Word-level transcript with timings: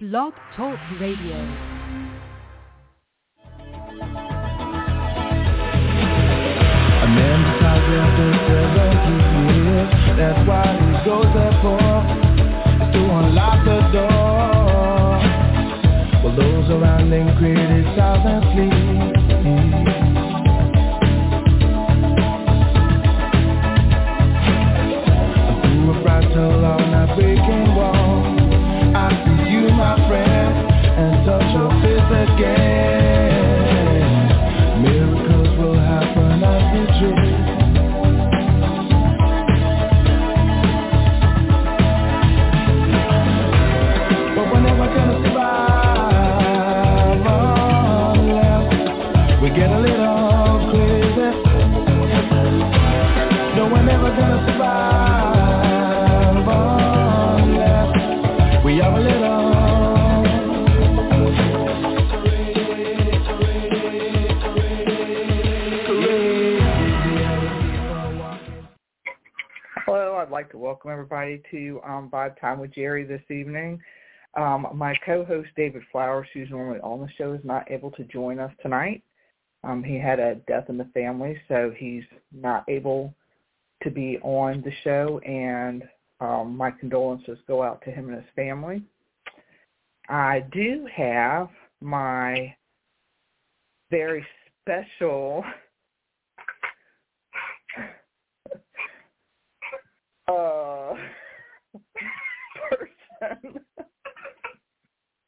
Blog 0.00 0.32
Talk 0.54 0.78
Radio. 1.00 1.34
A 1.34 1.46
man 7.10 7.38
decides 7.42 7.82
after 7.98 8.30
years, 9.58 9.90
that's 10.16 10.38
why 10.46 10.70
he 10.78 10.94
goes 11.04 11.26
welcome 70.78 70.92
everybody 70.92 71.42
to 71.50 71.80
um, 71.84 72.08
Vibe 72.08 72.40
Time 72.40 72.60
with 72.60 72.72
Jerry 72.72 73.02
this 73.02 73.28
evening. 73.30 73.80
Um, 74.36 74.68
my 74.74 74.94
co-host 75.04 75.48
David 75.56 75.82
Flowers, 75.90 76.28
who's 76.32 76.48
normally 76.50 76.78
on 76.82 77.00
the 77.00 77.08
show, 77.18 77.32
is 77.32 77.40
not 77.42 77.68
able 77.68 77.90
to 77.92 78.04
join 78.04 78.38
us 78.38 78.52
tonight. 78.62 79.02
Um, 79.64 79.82
he 79.82 79.98
had 79.98 80.20
a 80.20 80.36
death 80.46 80.66
in 80.68 80.78
the 80.78 80.88
family, 80.94 81.36
so 81.48 81.74
he's 81.76 82.04
not 82.32 82.64
able 82.68 83.12
to 83.82 83.90
be 83.90 84.20
on 84.22 84.62
the 84.62 84.70
show, 84.84 85.18
and 85.26 85.82
um, 86.20 86.56
my 86.56 86.70
condolences 86.70 87.40
go 87.48 87.60
out 87.60 87.82
to 87.82 87.90
him 87.90 88.10
and 88.10 88.14
his 88.14 88.30
family. 88.36 88.80
I 90.08 90.44
do 90.52 90.86
have 90.94 91.48
my 91.80 92.54
very 93.90 94.24
special 94.62 95.42
uh, 100.28 100.67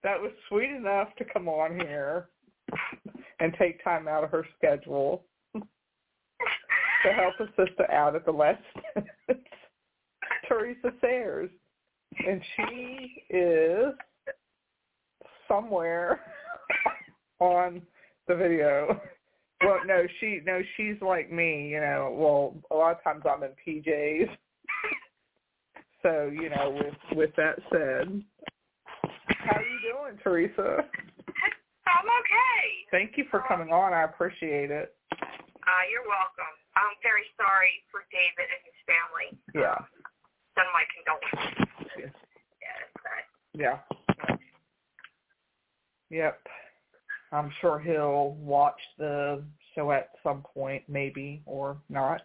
that 0.02 0.20
was 0.20 0.32
sweet 0.48 0.70
enough 0.70 1.08
to 1.16 1.24
come 1.24 1.48
on 1.48 1.78
here 1.80 2.28
and 3.40 3.54
take 3.58 3.82
time 3.82 4.08
out 4.08 4.24
of 4.24 4.30
her 4.30 4.46
schedule 4.56 5.24
to 5.54 7.12
help 7.12 7.34
a 7.40 7.46
sister 7.56 7.90
out 7.90 8.14
at 8.14 8.24
the 8.24 8.32
last 8.32 8.62
minute. 8.94 9.10
Teresa 10.48 10.92
Sayers. 11.00 11.50
And 12.26 12.42
she 12.56 13.22
is 13.30 13.94
somewhere 15.48 16.20
on 17.40 17.82
the 18.26 18.34
video. 18.34 19.00
Well, 19.62 19.78
no, 19.86 20.06
she 20.18 20.40
no, 20.44 20.60
she's 20.76 20.96
like 21.00 21.30
me, 21.30 21.68
you 21.68 21.80
know. 21.80 22.14
Well, 22.18 22.56
a 22.70 22.74
lot 22.74 22.96
of 22.96 23.04
times 23.04 23.24
I'm 23.28 23.42
in 23.42 23.50
PJs. 23.66 24.28
So, 26.02 26.30
you 26.32 26.48
know, 26.48 26.70
with 26.70 27.16
with 27.16 27.30
that 27.36 27.56
said, 27.70 28.22
how 29.28 29.56
are 29.56 29.62
you 29.62 29.80
doing, 29.82 30.18
Teresa? 30.22 30.84
I'm 31.86 32.06
okay. 32.06 32.64
Thank 32.90 33.18
you 33.18 33.24
for 33.30 33.42
coming 33.46 33.72
on. 33.72 33.92
I 33.92 34.04
appreciate 34.04 34.70
it. 34.70 34.94
Uh, 35.12 35.84
you're 35.90 36.06
welcome. 36.08 36.54
I'm 36.76 36.96
very 37.02 37.26
sorry 37.36 37.82
for 37.90 38.00
David 38.10 38.48
and 38.48 38.62
his 38.64 38.78
family. 38.88 39.28
Yeah. 39.54 39.76
Send 40.56 40.68
my 40.72 40.84
condolences. 40.94 41.68
Yes. 41.98 42.12
Yeah. 43.54 43.78
uh, 44.32 44.36
Yep. 46.10 46.40
I'm 47.32 47.52
sure 47.60 47.78
he'll 47.78 48.32
watch 48.40 48.80
the 48.98 49.44
show 49.74 49.92
at 49.92 50.10
some 50.22 50.42
point, 50.42 50.82
maybe 50.88 51.42
or 51.46 51.76
not. 51.88 52.22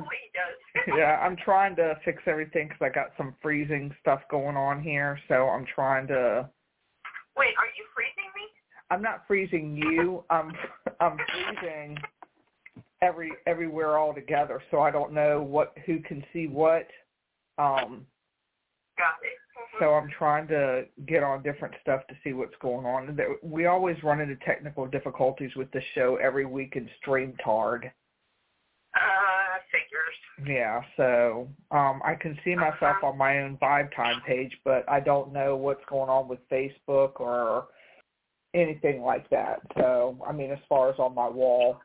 Does. 0.00 0.84
yeah, 0.96 1.20
I'm 1.22 1.36
trying 1.36 1.76
to 1.76 1.98
fix 2.04 2.22
everything 2.26 2.68
because 2.68 2.82
I 2.82 2.88
got 2.88 3.12
some 3.16 3.34
freezing 3.42 3.94
stuff 4.00 4.20
going 4.30 4.56
on 4.56 4.82
here, 4.82 5.18
so 5.28 5.48
I'm 5.48 5.66
trying 5.74 6.06
to. 6.08 6.48
Wait, 7.36 7.54
are 7.58 7.66
you 7.76 7.84
freezing 7.94 8.30
me? 8.34 8.42
I'm 8.90 9.02
not 9.02 9.24
freezing 9.26 9.76
you. 9.76 10.24
I'm 10.30 10.52
I'm 11.00 11.16
freezing 11.60 11.98
every 13.00 13.32
everywhere 13.46 13.98
all 13.98 14.14
together, 14.14 14.62
so 14.70 14.80
I 14.80 14.90
don't 14.90 15.12
know 15.12 15.42
what 15.42 15.74
who 15.86 16.00
can 16.00 16.24
see 16.32 16.46
what. 16.46 16.86
Um, 17.58 18.06
Got 18.98 19.16
it. 19.22 19.38
Mhm. 19.74 19.78
so 19.78 19.94
I'm 19.94 20.10
trying 20.10 20.46
to 20.48 20.86
get 21.06 21.22
on 21.22 21.42
different 21.42 21.74
stuff 21.80 22.06
to 22.08 22.14
see 22.22 22.32
what's 22.32 22.56
going 22.56 22.84
on. 22.86 23.18
We 23.42 23.66
always 23.66 24.02
run 24.02 24.20
into 24.20 24.36
technical 24.36 24.86
difficulties 24.86 25.54
with 25.56 25.70
the 25.72 25.80
show 25.94 26.16
every 26.16 26.44
week 26.44 26.76
in 26.76 26.90
StreamYard. 27.02 27.90
Uh, 28.94 29.31
figures. 29.72 30.16
Yeah, 30.46 30.82
so 30.96 31.48
um 31.70 32.00
I 32.04 32.14
can 32.14 32.38
see 32.44 32.54
myself 32.54 32.96
on 33.02 33.16
my 33.18 33.40
own 33.40 33.56
Vibe 33.56 33.94
Time 33.94 34.20
page, 34.26 34.56
but 34.64 34.88
I 34.88 35.00
don't 35.00 35.32
know 35.32 35.56
what's 35.56 35.84
going 35.88 36.10
on 36.10 36.28
with 36.28 36.38
Facebook 36.50 37.20
or 37.20 37.68
anything 38.54 39.00
like 39.02 39.28
that. 39.30 39.60
So, 39.78 40.18
I 40.28 40.32
mean, 40.32 40.50
as 40.50 40.58
far 40.68 40.90
as 40.90 40.98
on 40.98 41.14
my 41.14 41.28
wall, 41.28 41.80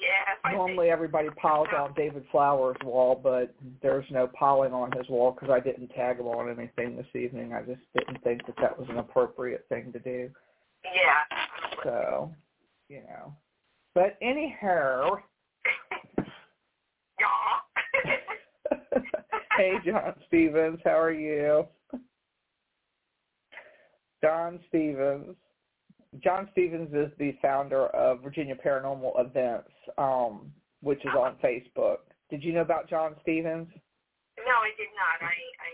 Yeah. 0.00 0.52
Normally 0.52 0.90
everybody 0.90 1.28
piles 1.30 1.68
on 1.76 1.92
David 1.94 2.24
Flowers' 2.30 2.76
wall, 2.84 3.18
but 3.20 3.54
there's 3.82 4.08
no 4.10 4.28
piling 4.28 4.72
on 4.72 4.92
his 4.92 5.08
wall 5.08 5.32
because 5.32 5.50
I 5.50 5.60
didn't 5.60 5.88
tag 5.88 6.18
him 6.18 6.26
on 6.26 6.48
anything 6.48 6.96
this 6.96 7.06
evening. 7.20 7.52
I 7.52 7.62
just 7.62 7.80
didn't 7.96 8.22
think 8.22 8.46
that 8.46 8.56
that 8.60 8.78
was 8.78 8.88
an 8.88 8.98
appropriate 8.98 9.66
thing 9.68 9.92
to 9.92 9.98
do. 9.98 10.30
Yeah. 10.84 11.24
So, 11.82 12.32
you 12.88 13.00
know. 13.00 13.34
But 13.94 14.16
anyhow, 14.22 15.18
yeah. 17.20 17.60
Hey, 19.58 19.72
John 19.84 20.14
Stevens, 20.28 20.78
how 20.84 20.98
are 20.98 21.12
you? 21.12 21.66
John 24.22 24.58
Stevens. 24.68 25.36
John 26.24 26.48
Stevens 26.52 26.88
is 26.94 27.10
the 27.18 27.36
founder 27.42 27.86
of 27.88 28.22
Virginia 28.22 28.54
Paranormal 28.56 29.12
Events, 29.20 29.68
um, 29.98 30.50
which 30.80 31.00
is 31.00 31.10
on 31.16 31.36
Facebook. 31.44 31.98
Did 32.30 32.42
you 32.42 32.52
know 32.52 32.62
about 32.62 32.88
John 32.88 33.14
Stevens? 33.22 33.68
No, 34.38 34.54
I 34.54 34.70
did 34.76 34.88
not. 34.96 35.28
I 35.28 35.34
I 35.60 35.70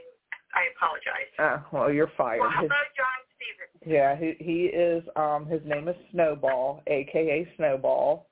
I 0.54 0.62
apologize. 0.76 1.30
Uh, 1.38 1.68
well, 1.72 1.92
you're 1.92 2.10
fired. 2.16 2.40
Well, 2.40 2.50
His- 2.50 2.66
about 2.66 2.90
John 2.96 3.20
Stevens? 3.36 3.92
yeah, 3.92 4.16
he 4.16 4.34
he 4.44 4.64
is. 4.66 5.04
Um, 5.16 5.46
his 5.46 5.60
name 5.64 5.88
is 5.88 5.96
Snowball, 6.10 6.82
aka 6.86 7.48
Snowball. 7.56 8.28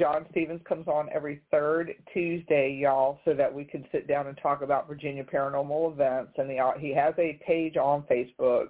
John 0.00 0.26
Stevens 0.30 0.62
comes 0.66 0.88
on 0.88 1.10
every 1.14 1.42
third 1.50 1.94
Tuesday, 2.14 2.78
y'all, 2.80 3.20
so 3.26 3.34
that 3.34 3.52
we 3.52 3.64
can 3.64 3.84
sit 3.92 4.08
down 4.08 4.28
and 4.28 4.38
talk 4.42 4.62
about 4.62 4.88
Virginia 4.88 5.22
paranormal 5.22 5.92
events. 5.92 6.32
And 6.38 6.50
he 6.50 6.58
uh, 6.58 6.72
he 6.78 6.94
has 6.94 7.12
a 7.18 7.38
page 7.46 7.76
on 7.76 8.04
Facebook, 8.10 8.68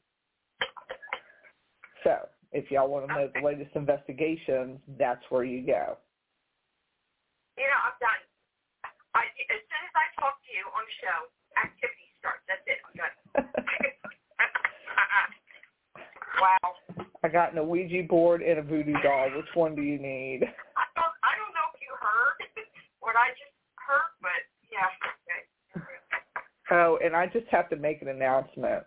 So 2.04 2.28
if 2.52 2.70
y'all 2.70 2.88
want 2.88 3.08
to 3.08 3.14
know 3.14 3.28
the 3.34 3.42
latest 3.42 3.76
investigations, 3.76 4.78
that's 5.00 5.24
where 5.30 5.44
you 5.44 5.66
go. 5.66 5.98
You 7.58 7.66
know, 7.66 7.80
I'm 7.90 7.94
done. 8.00 8.22
I, 9.16 9.24
as 9.26 9.32
soon 9.50 9.82
as 9.82 9.94
I 9.98 10.06
talk 10.22 10.38
to 10.46 10.52
you 10.54 10.62
on 10.78 10.86
the 10.86 10.94
show, 11.02 11.26
activity 11.58 12.06
starts. 12.22 12.46
That's 12.48 12.62
it. 12.70 12.78
I'm 12.86 12.94
done. 13.02 13.18
uh-uh. 15.02 15.26
Wow. 16.42 17.06
I 17.24 17.28
got 17.28 17.54
an 17.54 17.68
Ouija 17.68 18.04
board 18.08 18.42
and 18.42 18.58
a 18.58 18.64
voodoo 18.64 18.96
doll. 19.04 19.30
Which 19.36 19.46
one 19.54 19.76
do 19.76 19.84
you 19.84 20.00
need? 20.00 20.42
I 20.42 20.86
don't, 20.96 21.16
I 21.22 21.38
don't 21.38 21.54
know 21.54 21.68
if 21.74 21.80
you 21.80 21.94
heard 22.02 22.66
what 23.00 23.16
I 23.16 23.30
just 23.30 23.54
heard, 23.78 24.10
but 24.22 24.42
yeah. 24.72 24.90
Okay. 25.78 25.86
Oh, 26.72 26.98
and 27.04 27.16
I 27.16 27.28
just 27.28 27.48
have 27.52 27.70
to 27.70 27.76
make 27.76 28.02
an 28.02 28.08
announcement. 28.08 28.84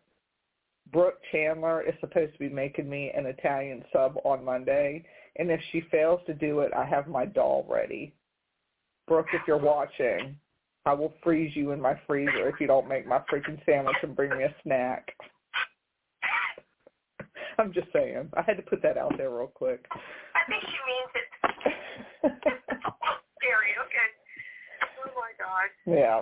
Brooke 0.93 1.19
Chandler 1.31 1.83
is 1.83 1.95
supposed 2.01 2.33
to 2.33 2.39
be 2.39 2.49
making 2.49 2.89
me 2.89 3.13
an 3.17 3.27
Italian 3.27 3.85
sub 3.93 4.17
on 4.25 4.45
Monday. 4.45 5.05
And 5.37 5.51
if 5.51 5.61
she 5.71 5.83
fails 5.91 6.21
to 6.27 6.35
do 6.35 6.61
it, 6.61 6.73
I 6.75 6.85
have 6.85 7.09
my 7.09 7.27
doll 7.27 7.67
ready. 7.69 8.15
Brooke, 9.07 9.27
if 9.33 9.43
you're 9.47 9.59
watching, 9.59 10.37
I 10.87 10.93
will 10.93 11.15
freeze 11.23 11.55
you 11.55 11.73
in 11.73 11.81
my 11.81 11.99
freezer 12.07 12.49
if 12.49 12.61
you 12.61 12.67
don't 12.67 12.89
make 12.89 13.07
my 13.07 13.21
freaking 13.31 13.65
sandwich 13.67 13.97
and 14.03 14.17
bring 14.17 14.31
me 14.37 14.45
a 14.45 14.55
snack. 14.63 15.15
I'm 17.59 17.73
just 17.73 17.89
saying. 17.93 18.31
I 18.35 18.43
had 18.43 18.57
to 18.57 18.63
put 18.63 18.83
that 18.83 18.99
out 18.99 19.13
there 19.17 19.31
real 19.31 19.47
quick. 19.47 19.87
I 19.93 20.49
think 20.49 20.63
she 20.63 20.79
means 20.87 21.11
it. 21.15 21.29
Scary. 23.39 23.73
Okay. 23.85 24.09
Oh 24.99 25.11
my 25.15 25.33
god. 25.39 25.71
Yeah. 25.87 26.21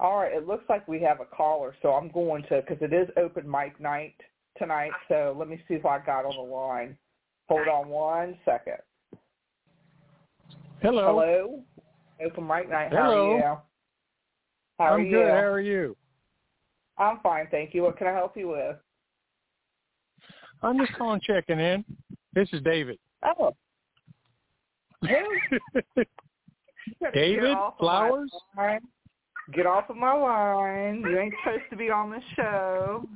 All 0.00 0.18
right. 0.18 0.32
It 0.32 0.46
looks 0.46 0.64
like 0.68 0.86
we 0.88 1.00
have 1.02 1.20
a 1.20 1.24
caller, 1.24 1.74
so 1.82 1.90
I'm 1.90 2.10
going 2.10 2.42
to 2.44 2.62
because 2.62 2.82
it 2.82 2.92
is 2.92 3.08
open 3.16 3.48
mic 3.48 3.80
night 3.80 4.14
tonight. 4.56 4.92
So 5.08 5.36
let 5.38 5.48
me 5.48 5.62
see 5.68 5.74
if 5.74 5.86
I 5.86 5.98
got 5.98 6.24
on 6.24 6.36
the 6.36 6.54
line. 6.54 6.96
Hold 7.48 7.68
on 7.68 7.88
one 7.88 8.36
second. 8.44 8.78
Hello. 10.82 11.06
Hello. 11.06 11.62
Open 12.24 12.46
mic 12.46 12.68
night. 12.68 12.90
How 12.90 13.10
Hello. 13.10 13.32
are 13.32 13.36
you? 13.36 13.42
How 14.78 14.94
are 14.94 15.00
I'm 15.00 15.06
you? 15.06 15.10
good. 15.10 15.30
How 15.30 15.46
are 15.46 15.60
you? 15.60 15.96
I'm 16.98 17.20
fine, 17.20 17.46
thank 17.50 17.74
you. 17.74 17.82
What 17.82 17.96
can 17.96 18.08
I 18.08 18.12
help 18.12 18.36
you 18.36 18.48
with? 18.48 18.76
I'm 20.62 20.78
just 20.78 20.92
calling 20.94 21.20
checking 21.20 21.60
in. 21.60 21.84
This 22.34 22.48
is 22.52 22.62
David. 22.62 22.98
Oh. 23.22 23.54
Who? 25.02 26.04
You 26.88 26.94
gotta 27.02 27.20
David 27.20 27.42
get 27.42 27.50
off 27.52 27.74
of 27.74 27.84
my 27.84 28.08
Flowers? 28.08 28.30
Get 29.52 29.66
off 29.66 29.90
of 29.90 29.96
my 29.96 30.12
line. 30.12 31.04
You 31.06 31.18
ain't 31.18 31.34
supposed 31.42 31.64
to 31.70 31.76
be 31.76 31.90
on 31.90 32.10
the 32.10 32.20
show. 32.34 33.06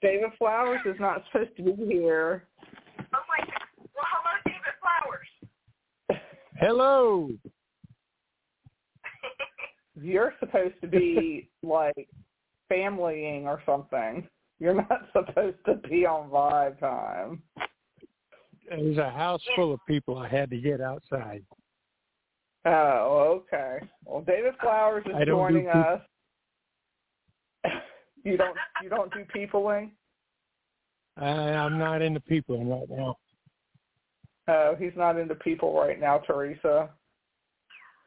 David 0.00 0.30
Flowers 0.38 0.80
is 0.86 0.96
not 0.98 1.24
supposed 1.30 1.56
to 1.56 1.62
be 1.62 1.84
here. 1.84 2.44
Oh 2.98 3.18
my 3.28 3.44
god. 3.44 3.62
Well, 3.94 4.04
hello, 4.06 4.32
David 4.46 4.74
Flowers. 4.80 6.22
Hello. 6.56 7.30
You're 10.00 10.34
supposed 10.40 10.74
to 10.80 10.86
be 10.86 11.50
like 11.62 12.08
familying 12.70 13.44
or 13.44 13.62
something. 13.66 14.26
You're 14.60 14.74
not 14.74 15.08
supposed 15.12 15.58
to 15.66 15.74
be 15.88 16.06
on 16.06 16.30
vibe 16.30 16.78
time. 16.80 17.42
There's 18.68 18.98
a 18.98 19.10
house 19.10 19.42
full 19.56 19.72
of 19.72 19.80
people 19.86 20.18
I 20.18 20.28
had 20.28 20.50
to 20.50 20.58
get 20.58 20.80
outside. 20.80 21.42
Oh, 22.66 23.42
okay. 23.52 23.78
Well, 24.04 24.22
David 24.22 24.54
Flowers 24.60 25.04
is 25.06 25.12
I 25.14 25.24
don't 25.24 25.52
do 25.52 25.60
joining 25.60 25.68
us. 25.68 26.00
you 28.24 28.36
don't 28.36 28.56
you 28.82 28.90
don't 28.90 29.12
do 29.12 29.24
peopling? 29.32 29.92
I, 31.16 31.28
I'm 31.28 31.78
not 31.78 32.02
into 32.02 32.20
people 32.20 32.62
right 32.64 32.88
now. 32.90 33.16
Oh, 34.48 34.76
he's 34.78 34.92
not 34.96 35.18
into 35.18 35.34
people 35.34 35.78
right 35.78 36.00
now, 36.00 36.18
Teresa. 36.18 36.90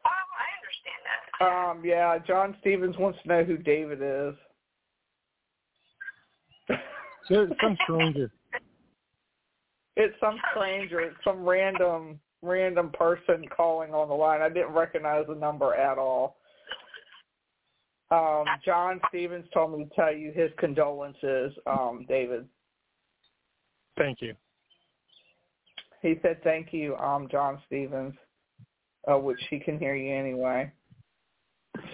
Oh, 0.06 0.20
I 0.40 0.48
understand 0.60 1.02
that. 1.10 1.70
Um, 1.72 1.82
yeah, 1.86 2.18
John 2.20 2.56
Stevens 2.62 2.98
wants 2.98 3.20
to 3.24 3.28
know 3.28 3.44
who 3.44 3.58
David 3.58 4.00
is. 4.02 4.36
So, 7.32 7.48
some 7.62 7.78
stranger. 7.84 8.32
It's 9.98 10.16
some 10.22 10.38
stranger, 10.52 11.02
it's 11.02 11.18
some 11.22 11.44
random 11.44 12.18
random 12.42 12.92
person 12.92 13.44
calling 13.56 13.94
on 13.94 14.08
the 14.08 14.16
line. 14.16 14.42
I 14.42 14.48
didn't 14.48 14.72
recognize 14.72 15.26
the 15.28 15.36
number 15.36 15.76
at 15.76 15.98
all. 15.98 16.38
Um, 18.10 18.46
John 18.66 19.00
Stevens 19.10 19.46
told 19.54 19.78
me 19.78 19.86
to 19.86 19.90
tell 19.96 20.14
you 20.14 20.32
his 20.32 20.50
condolences, 20.58 21.54
um, 21.68 22.06
David. 22.08 22.48
Thank 23.98 24.22
you. 24.22 24.34
He 26.02 26.16
said 26.22 26.42
thank 26.44 26.74
you, 26.74 26.96
um, 26.96 27.28
John 27.30 27.62
Stevens, 27.68 28.14
uh, 29.12 29.18
which 29.18 29.40
he 29.50 29.60
can 29.60 29.78
hear 29.78 29.96
you 29.96 30.14
anyway. 30.14 30.72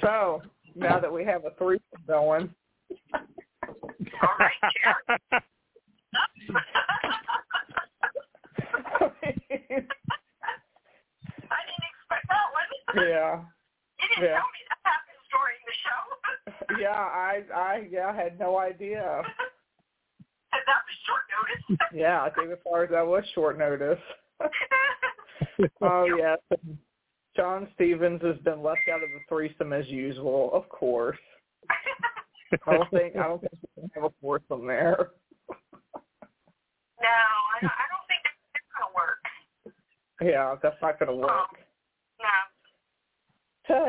So 0.02 0.42
now 0.76 1.00
that 1.00 1.12
we 1.12 1.26
have 1.26 1.46
a 1.46 1.52
threesome 1.58 1.82
going, 2.08 2.50
All 3.68 4.36
right, 4.40 4.52
Jared. 4.74 5.44
I 10.18 11.60
didn't 11.64 11.88
expect 11.92 12.26
that 12.30 12.48
one. 12.54 12.70
yeah, 13.08 13.42
You 14.02 14.08
didn't 14.10 14.24
Yeah. 14.24 14.38
tell 14.40 14.52
me 14.52 14.62
that 14.70 14.82
happens 14.84 15.24
during 15.32 15.60
the 15.66 15.76
show. 15.84 16.02
yeah, 16.82 16.96
I, 16.96 17.44
I, 17.54 17.88
yeah, 17.90 18.08
I 18.10 18.16
had 18.16 18.40
no 18.40 18.58
idea. 18.58 19.04
and 20.54 20.62
that 20.66 20.82
was 20.86 20.96
short 21.06 21.24
notice. 21.32 21.64
Yeah, 21.94 22.30
David 22.38 22.60
Flowers, 22.64 22.90
that 22.92 23.06
was 23.06 23.24
short 23.34 23.58
notice. 23.58 24.00
oh 25.82 26.06
yes, 26.18 26.40
John 27.36 27.68
Stevens 27.76 28.22
has 28.22 28.38
been 28.40 28.62
left 28.64 28.82
out 28.92 29.04
of 29.04 29.10
the 29.10 29.20
threesome 29.30 29.74
as 29.74 29.88
usual, 29.88 30.52
of 30.54 30.68
course. 30.70 31.18
I 32.66 32.74
don't 32.78 32.90
think 32.92 33.16
I 33.18 33.24
don't 33.24 33.42
think 33.42 33.54
have 34.02 34.12
a 34.12 34.14
foursome 34.22 34.68
there. 34.68 35.12
No, 37.00 37.08
I 37.08 37.62
don't, 37.62 37.72
I 37.72 37.86
don't 37.92 38.08
think 38.08 38.22
that's 38.24 38.66
gonna 38.74 38.92
work. 38.96 39.22
Yeah, 40.22 40.56
that's 40.62 40.82
not 40.82 41.00
going 41.00 41.10
to 41.10 41.16
work. 41.16 41.32
Oh, 41.32 41.46
no. 42.20 42.28
So 43.68 43.86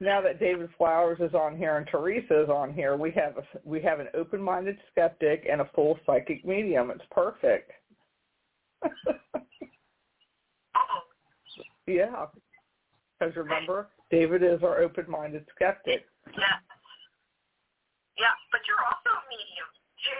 now 0.00 0.20
that 0.20 0.38
David 0.38 0.68
Flowers 0.76 1.18
is 1.20 1.32
on 1.34 1.56
here 1.56 1.76
and 1.76 1.86
Teresa 1.86 2.42
is 2.42 2.50
on 2.50 2.74
here, 2.74 2.96
we 2.96 3.10
have 3.12 3.38
a, 3.38 3.44
we 3.64 3.80
have 3.82 4.00
an 4.00 4.08
open-minded 4.14 4.78
skeptic 4.90 5.46
and 5.50 5.60
a 5.60 5.70
full 5.74 5.98
psychic 6.04 6.44
medium. 6.44 6.90
It's 6.90 7.04
perfect. 7.10 7.72
Oh, 10.74 11.02
yeah, 11.86 12.24
because 13.20 13.36
remember, 13.36 13.90
David 14.10 14.42
is 14.42 14.62
our 14.62 14.80
open-minded 14.80 15.46
skeptic. 15.54 16.06
Yeah, 16.32 16.56
but 18.50 18.64
you're 18.64 18.80
also 18.80 19.10
a 19.12 19.20
medium, 19.28 19.68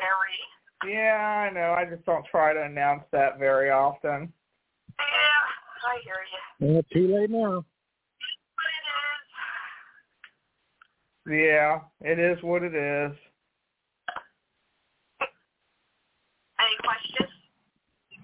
Jerry. 0.02 0.94
Yeah, 0.94 1.48
I 1.48 1.50
know. 1.52 1.74
I 1.78 1.84
just 1.84 2.04
don't 2.04 2.26
try 2.26 2.52
to 2.52 2.62
announce 2.62 3.04
that 3.12 3.38
very 3.38 3.70
often. 3.70 4.32
Yeah, 4.98 5.44
I 5.86 6.00
hear 6.02 6.16
you. 6.60 6.74
Well, 6.74 6.82
too 6.92 7.14
late 7.14 7.30
now. 7.30 7.64
But 8.56 8.72
it 11.30 11.38
is. 11.38 11.44
Yeah, 11.46 11.80
it 12.00 12.18
is 12.18 12.42
what 12.42 12.62
it 12.62 12.74
is. 12.74 13.16
Any 16.58 16.76
questions? 16.82 17.30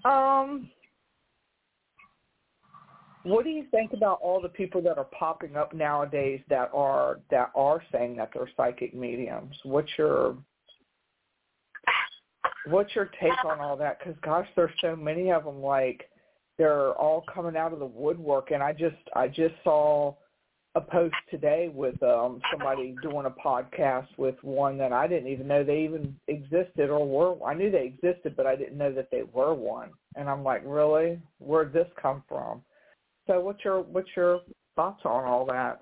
Um, 0.05 0.69
what 3.23 3.43
do 3.43 3.49
you 3.49 3.65
think 3.71 3.93
about 3.93 4.19
all 4.21 4.41
the 4.41 4.49
people 4.49 4.81
that 4.81 4.97
are 4.97 5.07
popping 5.17 5.55
up 5.55 5.73
nowadays 5.73 6.41
that 6.49 6.71
are 6.73 7.19
that 7.31 7.51
are 7.55 7.81
saying 7.91 8.15
that 8.17 8.31
they're 8.33 8.49
psychic 8.55 8.93
mediums? 8.93 9.55
What's 9.63 9.89
your 9.97 10.37
what's 12.69 12.95
your 12.95 13.11
take 13.19 13.45
on 13.45 13.59
all 13.59 13.77
that? 13.77 13.99
Because 13.99 14.15
gosh, 14.23 14.47
there's 14.55 14.71
so 14.81 14.95
many 14.95 15.31
of 15.31 15.43
them. 15.43 15.61
Like 15.61 16.09
they're 16.57 16.91
all 16.93 17.23
coming 17.33 17.57
out 17.57 17.73
of 17.73 17.79
the 17.79 17.85
woodwork, 17.85 18.51
and 18.51 18.61
I 18.61 18.73
just 18.73 18.97
I 19.15 19.27
just 19.27 19.55
saw 19.63 20.15
a 20.75 20.81
post 20.81 21.15
today 21.31 21.71
with 21.73 22.01
um 22.03 22.41
somebody 22.51 22.95
doing 23.01 23.25
a 23.25 23.31
podcast 23.31 24.07
with 24.17 24.35
one 24.43 24.77
that 24.77 24.93
I 24.93 25.07
didn't 25.07 25.31
even 25.31 25.47
know 25.47 25.63
they 25.63 25.81
even 25.81 26.15
existed 26.27 26.89
or 26.89 27.07
were. 27.07 27.43
I 27.45 27.53
knew 27.53 27.71
they 27.71 27.85
existed, 27.97 28.35
but 28.35 28.45
I 28.45 28.55
didn't 28.55 28.77
know 28.77 28.93
that 28.93 29.09
they 29.11 29.23
were 29.33 29.53
one. 29.53 29.89
And 30.15 30.29
I'm 30.29 30.43
like, 30.43 30.61
really? 30.65 31.19
Where'd 31.39 31.73
this 31.73 31.87
come 31.99 32.23
from? 32.27 32.61
So 33.27 33.39
what's 33.39 33.63
your 33.63 33.81
what's 33.81 34.09
your 34.15 34.41
thoughts 34.75 35.01
on 35.05 35.25
all 35.25 35.45
that? 35.45 35.81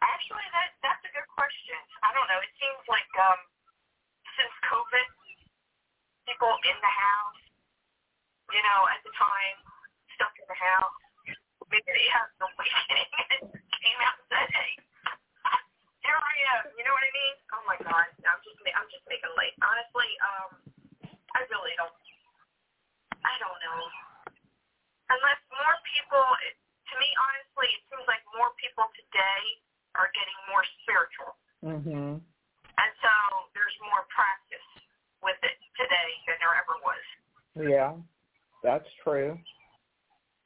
Actually, 0.00 0.46
that 0.56 0.72
that's 0.80 1.04
a 1.04 1.12
good 1.12 1.28
question. 1.36 1.80
I 2.00 2.14
don't 2.16 2.28
know. 2.32 2.40
It 2.40 2.54
seems 2.56 2.82
like 2.88 3.10
um, 3.20 3.40
since 4.38 4.54
COVID, 4.72 5.08
people 6.40 6.56
in 6.64 6.78
the 6.80 6.94
house, 6.96 7.40
you 8.48 8.62
know, 8.64 8.80
at 8.88 9.04
the 9.04 9.12
time, 9.12 9.56
stuck 10.16 10.32
in 10.40 10.48
the 10.48 10.56
house, 10.56 10.96
maybe 11.68 11.84
an 11.92 12.32
awakening 12.40 13.12
and 13.28 13.52
came 13.52 14.00
out 14.00 14.16
and 14.16 14.26
said, 14.32 14.48
"Hey, 14.56 14.72
here 16.00 16.16
I 16.16 16.36
am." 16.56 16.72
You 16.80 16.82
know 16.88 16.96
what 16.96 17.04
I 17.04 17.12
mean? 17.12 17.36
Oh 17.52 17.62
my 17.68 17.76
God, 17.84 18.08
I'm 18.24 18.40
just 18.40 18.56
I'm 18.72 18.88
just 18.88 19.04
making 19.12 19.28
light. 19.36 19.52
Honestly, 19.60 20.08
um, 20.24 20.50
I 21.36 21.44
really 21.52 21.76
don't. 21.76 21.92
I 23.20 23.36
don't 23.36 23.60
know. 23.60 23.80
Unless 25.12 25.44
more 25.52 25.76
people, 25.92 26.24
to 26.24 26.94
me, 26.96 27.08
honestly, 27.20 27.68
it 27.68 27.84
seems 27.92 28.08
like 28.08 28.24
more 28.32 28.48
people 28.56 28.88
today 28.96 29.44
are 29.92 30.08
getting 30.16 30.38
more 30.48 30.64
spiritual. 30.80 31.36
Mhm. 31.60 32.24
And 32.80 32.90
so 33.04 33.12
there's 33.52 33.76
more 33.84 34.08
practice 34.08 34.64
with 35.20 35.36
it 35.44 35.60
today 35.80 36.08
than 36.28 36.36
there 36.40 36.54
ever 36.60 36.76
was. 36.84 37.02
Yeah, 37.56 37.94
that's 38.62 38.88
true. 39.02 39.38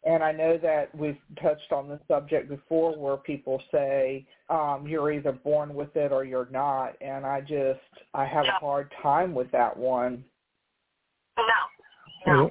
And 0.06 0.22
I 0.22 0.32
know 0.32 0.58
that 0.58 0.94
we've 0.94 1.18
touched 1.42 1.72
on 1.72 1.88
the 1.88 1.98
subject 2.06 2.48
before 2.48 2.94
where 2.96 3.16
people 3.16 3.62
say 3.72 4.26
um, 4.50 4.84
you're 4.86 5.10
either 5.10 5.32
born 5.32 5.74
with 5.74 5.96
it 5.96 6.12
or 6.12 6.24
you're 6.24 6.48
not. 6.50 6.94
And 7.00 7.24
I 7.24 7.40
just, 7.40 7.80
I 8.12 8.26
have 8.26 8.44
a 8.44 8.58
hard 8.60 8.92
time 9.02 9.34
with 9.34 9.50
that 9.52 9.74
one. 9.74 10.22
No, 12.26 12.50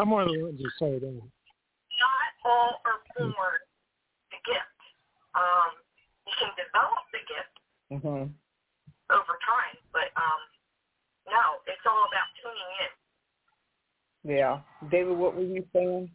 I'm 0.00 0.10
one 0.10 0.28
of 0.28 0.34
the 0.34 0.40
ones 0.40 0.60
who 0.60 0.68
say 0.78 0.98
that. 0.98 1.12
not 1.12 2.28
all 2.44 2.80
are 2.84 3.00
born 3.16 3.28
with 3.28 3.60
the 4.30 4.40
gift. 4.44 4.80
Um, 5.34 5.72
you 6.26 6.32
can 6.40 6.50
develop 6.56 7.04
the 7.12 7.20
gift 7.28 7.54
Mhm. 7.90 8.32
over 9.10 9.38
time, 9.44 9.76
but 9.92 10.08
um, 10.16 10.40
no, 11.30 11.60
it's 11.66 11.84
all 11.86 12.06
about 12.08 12.28
tuning 12.42 12.70
in. 12.82 14.36
Yeah. 14.36 14.60
David, 14.90 15.16
what 15.16 15.34
were 15.34 15.42
you 15.42 15.64
saying? 15.72 16.10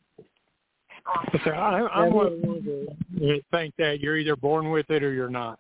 Um, 1.06 1.40
So 1.44 1.52
I, 1.52 1.88
I'm 1.94 2.14
one 2.14 2.28
of 2.28 2.42
the 2.42 2.48
ones 2.48 2.66
that 2.66 2.96
that 3.20 3.42
think 3.52 3.76
that 3.78 4.00
you're 4.00 4.18
either 4.18 4.36
born 4.36 4.72
with 4.72 4.90
it 4.90 5.04
or 5.04 5.12
you're 5.14 5.30
not. 5.30 5.60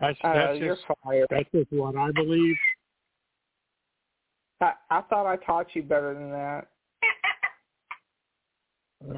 That's 0.00 0.18
Uh, 0.22 0.32
that's 0.32 0.58
you're 0.58 0.74
just 0.74 0.86
fired. 1.04 1.26
that's 1.30 1.50
just 1.54 1.72
what 1.72 1.96
I 1.96 2.10
believe. 2.12 2.56
I, 4.60 4.72
I 4.90 5.00
thought 5.02 5.26
I 5.26 5.36
taught 5.36 5.74
you 5.74 5.82
better 5.82 6.14
than 6.14 6.30
that. 6.30 6.68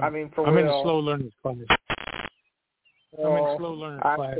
I 0.00 0.10
mean, 0.10 0.30
for 0.34 0.46
I'm 0.46 0.56
in 0.58 0.64
real. 0.64 0.78
the 0.78 0.82
slow 0.82 0.98
learners 1.00 1.32
class. 1.42 1.56
I'm 3.18 3.26
in 3.26 3.42
Well, 3.42 3.56
slow 3.58 3.74
learners 3.74 4.02
I 4.04 4.16
class. 4.16 4.38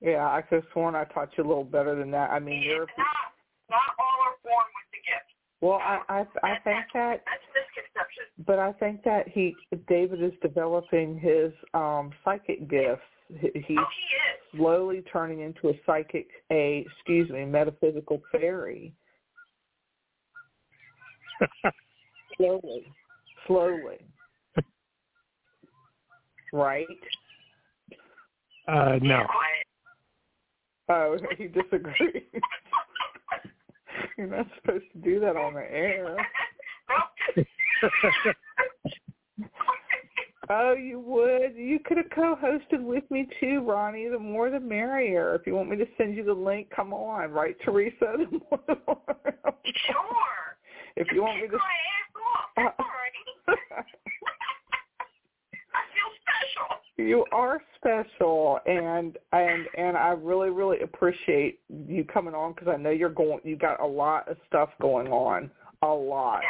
Could- 0.00 0.08
yeah, 0.10 0.30
I 0.30 0.42
could 0.42 0.56
have 0.62 0.64
sworn 0.72 0.94
I 0.94 1.04
taught 1.04 1.30
you 1.36 1.44
a 1.44 1.48
little 1.48 1.64
better 1.64 1.94
than 1.94 2.10
that. 2.12 2.30
I 2.30 2.38
mean, 2.38 2.62
you're 2.62 2.80
not, 2.80 3.06
not 3.70 3.80
all 3.98 4.20
are 4.26 4.36
born 4.42 4.64
with 4.74 4.90
the 4.92 4.98
gift. 4.98 5.32
well. 5.60 5.80
I 5.82 6.00
I 6.08 6.20
I 6.42 6.58
think 6.64 6.84
that, 6.94 7.22
That's 7.24 7.42
a 7.44 7.52
misconception. 7.54 8.24
but 8.46 8.58
I 8.58 8.72
think 8.74 9.02
that 9.04 9.28
he 9.28 9.54
David 9.88 10.22
is 10.22 10.32
developing 10.42 11.18
his 11.18 11.52
um 11.74 12.12
psychic 12.24 12.68
gifts. 12.68 13.02
He- 13.40 13.50
He's 13.66 13.78
Oh, 13.78 13.84
he 13.84 14.56
is. 14.56 14.58
slowly 14.60 15.02
turning 15.12 15.40
into 15.40 15.68
a 15.70 15.72
psychic, 15.84 16.28
a 16.52 16.84
excuse 16.86 17.28
me, 17.30 17.44
metaphysical 17.44 18.22
fairy. 18.30 18.92
Slowly, 22.36 22.84
slowly. 23.46 23.98
Right? 26.52 26.86
uh, 28.68 28.98
no. 29.02 29.26
Oh, 30.88 31.16
he 31.38 31.48
disagrees. 31.48 32.22
You're 34.18 34.26
not 34.26 34.46
supposed 34.56 34.84
to 34.92 34.98
do 34.98 35.20
that 35.20 35.36
on 35.36 35.54
the 35.54 35.70
air. 35.70 36.16
Oh, 40.48 40.74
you 40.74 41.00
would. 41.00 41.56
You 41.56 41.80
could 41.84 41.96
have 41.96 42.10
co-hosted 42.14 42.80
with 42.80 43.02
me 43.10 43.28
too, 43.40 43.64
Ronnie. 43.66 44.08
The 44.08 44.18
more, 44.18 44.48
the 44.48 44.60
merrier. 44.60 45.34
If 45.34 45.44
you 45.44 45.56
want 45.56 45.68
me 45.70 45.76
to 45.76 45.86
send 45.98 46.14
you 46.16 46.24
the 46.24 46.32
link, 46.32 46.70
come 46.74 46.92
on, 46.92 47.32
right, 47.32 47.56
Teresa? 47.64 48.14
The 48.16 48.30
more, 48.30 48.60
the 48.68 48.78
more. 48.86 49.16
Sure. 49.86 50.56
If 50.94 51.08
you 51.12 51.22
want 51.22 51.42
me 51.42 51.48
to. 51.48 51.56
my 51.56 51.58
ass 51.58 52.14
off. 52.36 52.50
That's 52.56 52.74
all 52.78 52.86
right. 52.86 53.56
I 55.74 55.82
feel 55.92 56.10
special. 56.22 56.78
you 56.96 57.24
are 57.32 57.60
special, 57.86 58.58
and 58.66 59.16
and 59.32 59.66
and 59.76 59.96
I 59.96 60.08
really 60.10 60.50
really 60.50 60.80
appreciate 60.80 61.60
you 61.68 62.04
coming 62.04 62.34
on 62.34 62.52
because 62.52 62.68
I 62.68 62.76
know 62.76 62.90
you're 62.90 63.08
going. 63.08 63.40
You 63.44 63.56
got 63.56 63.80
a 63.80 63.86
lot 63.86 64.28
of 64.28 64.36
stuff 64.46 64.70
going 64.80 65.08
on, 65.08 65.50
a 65.82 65.88
lot. 65.88 66.42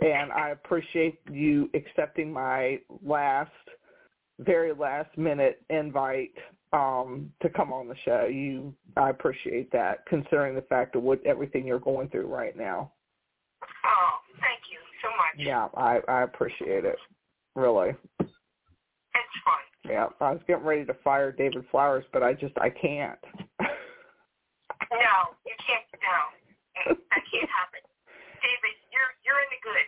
and 0.00 0.32
I 0.32 0.50
appreciate 0.50 1.18
you 1.30 1.70
accepting 1.74 2.32
my 2.32 2.80
last, 3.04 3.50
very 4.38 4.72
last 4.72 5.16
minute 5.18 5.62
invite 5.70 6.32
um, 6.72 7.32
to 7.42 7.48
come 7.48 7.72
on 7.72 7.88
the 7.88 7.96
show. 8.04 8.26
You, 8.26 8.74
I 8.96 9.10
appreciate 9.10 9.70
that, 9.72 10.06
considering 10.06 10.54
the 10.54 10.62
fact 10.62 10.96
of 10.96 11.02
what 11.02 11.24
everything 11.26 11.66
you're 11.66 11.80
going 11.80 12.08
through 12.08 12.26
right 12.26 12.56
now. 12.56 12.92
Oh, 13.62 14.18
thank 14.40 14.60
you 14.70 14.78
so 15.02 15.08
much. 15.08 15.46
Yeah, 15.46 15.68
I, 15.76 16.00
I 16.08 16.22
appreciate 16.22 16.84
it, 16.84 16.96
really. 17.54 17.92
Yeah, 19.88 20.08
I 20.20 20.32
was 20.32 20.40
getting 20.46 20.64
ready 20.64 20.84
to 20.84 20.94
fire 21.02 21.32
David 21.32 21.64
Flowers, 21.70 22.04
but 22.12 22.22
I 22.22 22.34
just 22.34 22.52
I 22.58 22.68
can't. 22.68 23.18
No, 24.90 25.36
you 25.46 25.54
can't. 25.66 25.84
No, 25.94 26.94
that 27.10 27.22
can't 27.32 27.48
happen. 27.48 27.80
David, 28.42 28.74
you're 28.92 29.12
you're 29.24 29.40
in 29.40 29.48
the 29.52 29.60
good. 29.64 29.86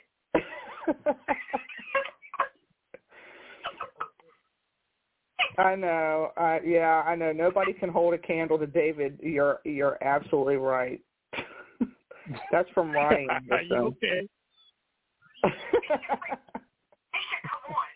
I 5.59 5.75
know. 5.75 6.31
Uh, 6.37 6.59
yeah, 6.65 7.03
I 7.07 7.15
know. 7.15 7.33
Nobody 7.33 7.73
can 7.73 7.91
hold 7.91 8.15
a 8.15 8.19
candle 8.19 8.59
to 8.59 8.67
David. 8.67 9.19
You're 9.23 9.61
you're 9.65 10.03
absolutely 10.03 10.57
right. 10.57 11.01
That's 12.53 12.69
from 12.75 12.93
Ronnie 12.93 13.29
Are 13.51 13.63
you 13.63 13.77
okay? 13.77 14.29
He 17.13 17.19
should 17.29 17.51
come 17.51 17.75
on. 17.75 17.87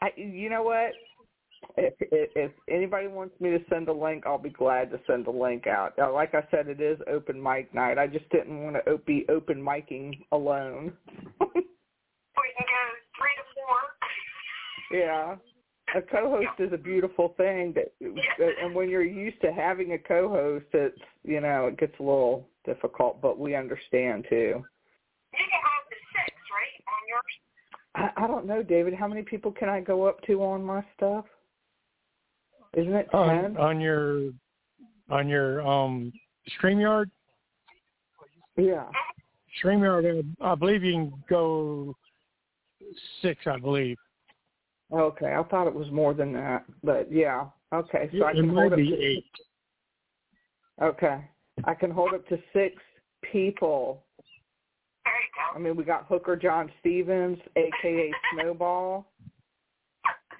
I, 0.00 0.12
you 0.16 0.48
know 0.48 0.62
what? 0.62 0.92
If, 1.78 1.94
if 2.00 2.30
if 2.34 2.52
anybody 2.68 3.06
wants 3.06 3.40
me 3.40 3.50
to 3.50 3.58
send 3.70 3.88
a 3.88 3.92
link, 3.92 4.24
I'll 4.26 4.38
be 4.38 4.50
glad 4.50 4.90
to 4.90 5.00
send 5.06 5.26
a 5.26 5.30
link 5.30 5.66
out. 5.66 5.94
Like 6.12 6.34
I 6.34 6.42
said, 6.50 6.68
it 6.68 6.80
is 6.80 6.98
open 7.10 7.42
mic 7.42 7.72
night. 7.74 7.98
I 7.98 8.06
just 8.06 8.28
didn't 8.30 8.62
want 8.62 8.76
to 8.84 8.98
be 8.98 9.24
open 9.28 9.62
micing 9.62 10.24
alone. 10.32 10.92
We 12.38 12.44
can 12.56 12.66
go 12.68 12.84
three 13.18 13.34
to 13.36 13.44
four. 13.54 14.98
yeah, 14.98 15.36
a 15.96 16.02
co-host 16.02 16.60
is 16.60 16.72
a 16.72 16.78
beautiful 16.78 17.34
thing. 17.36 17.74
That 17.74 17.92
and 18.62 18.74
when 18.74 18.88
you're 18.88 19.02
used 19.02 19.40
to 19.42 19.52
having 19.52 19.92
a 19.92 19.98
co-host, 19.98 20.66
it's 20.72 20.98
you 21.24 21.40
know 21.40 21.66
it 21.66 21.78
gets 21.78 21.94
a 21.98 22.02
little 22.02 22.48
difficult, 22.64 23.20
but 23.20 23.38
we 23.38 23.54
understand 23.54 24.26
too. 24.28 24.64
You 25.32 25.44
can 25.50 25.60
up 25.60 25.88
to 25.90 25.96
six, 26.12 26.36
right, 26.52 26.82
on 26.88 27.02
yours? 27.08 27.34
I, 27.94 28.24
I 28.24 28.26
don't 28.26 28.46
know, 28.46 28.62
David. 28.62 28.94
How 28.94 29.08
many 29.08 29.22
people 29.22 29.52
can 29.52 29.68
I 29.68 29.80
go 29.80 30.06
up 30.06 30.22
to 30.26 30.42
on 30.42 30.64
my 30.64 30.84
stuff? 30.96 31.24
Isn't 32.74 32.94
it 32.94 33.08
ten? 33.10 33.18
on, 33.18 33.56
on 33.56 33.80
your 33.80 34.30
on 35.10 35.28
your 35.28 35.66
um 35.66 36.12
StreamYard. 36.60 37.10
yeah. 38.56 38.86
StreamYard, 39.62 40.20
uh, 40.20 40.44
I 40.44 40.54
believe 40.54 40.84
you 40.84 40.92
can 40.92 41.24
go 41.28 41.96
six. 43.22 43.46
I 43.46 43.58
believe 43.58 43.96
Okay, 44.92 45.34
I 45.34 45.42
thought 45.44 45.66
it 45.66 45.74
was 45.74 45.90
more 45.90 46.14
than 46.14 46.32
that, 46.32 46.64
but 46.82 47.12
yeah. 47.12 47.46
Okay, 47.74 48.08
so 48.18 48.24
I 48.24 48.32
can 48.32 48.48
might 48.48 48.60
hold 48.62 48.72
up 48.72 48.78
to, 48.78 49.02
eight. 49.02 49.24
Okay, 50.80 51.28
I 51.64 51.74
can 51.74 51.90
hold 51.90 52.14
up 52.14 52.26
to 52.28 52.38
six 52.54 52.76
people. 53.30 54.04
There 55.04 55.14
you 55.14 55.28
go. 55.34 55.58
I 55.58 55.62
mean, 55.62 55.76
we 55.76 55.84
got 55.84 56.06
Hooker 56.06 56.36
John 56.36 56.70
Stevens, 56.80 57.38
aka 57.56 58.10
Snowball, 58.32 59.06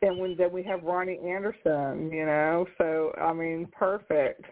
and 0.02 0.18
when, 0.18 0.36
then 0.36 0.52
we 0.52 0.62
have 0.64 0.82
Ronnie 0.82 1.18
Anderson. 1.18 2.10
You 2.12 2.26
know, 2.26 2.66
so 2.78 3.12
I 3.20 3.32
mean, 3.32 3.66
perfect. 3.72 4.44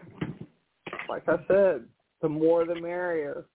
Like 1.09 1.23
I 1.27 1.37
said, 1.47 1.85
the 2.21 2.29
more 2.29 2.65
the 2.65 2.75
merrier. 2.75 3.45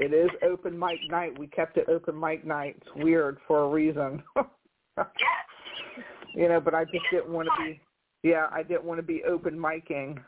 It 0.00 0.12
is 0.12 0.30
open 0.42 0.78
mic 0.78 0.98
night. 1.08 1.38
We 1.38 1.46
kept 1.46 1.78
it 1.78 1.88
open 1.88 2.18
mic 2.18 2.44
night. 2.44 2.76
It's 2.76 2.94
weird 2.96 3.38
for 3.46 3.64
a 3.64 3.68
reason. 3.68 4.22
Yes. 4.36 5.06
you 6.34 6.48
know, 6.48 6.60
but 6.60 6.74
I 6.74 6.84
just 6.84 7.04
didn't 7.10 7.30
want 7.30 7.48
to 7.48 7.64
be. 7.64 7.80
Yeah, 8.22 8.48
I 8.52 8.62
didn't 8.62 8.84
want 8.84 8.98
to 8.98 9.06
be 9.06 9.24
open 9.24 9.58
micing 9.58 10.18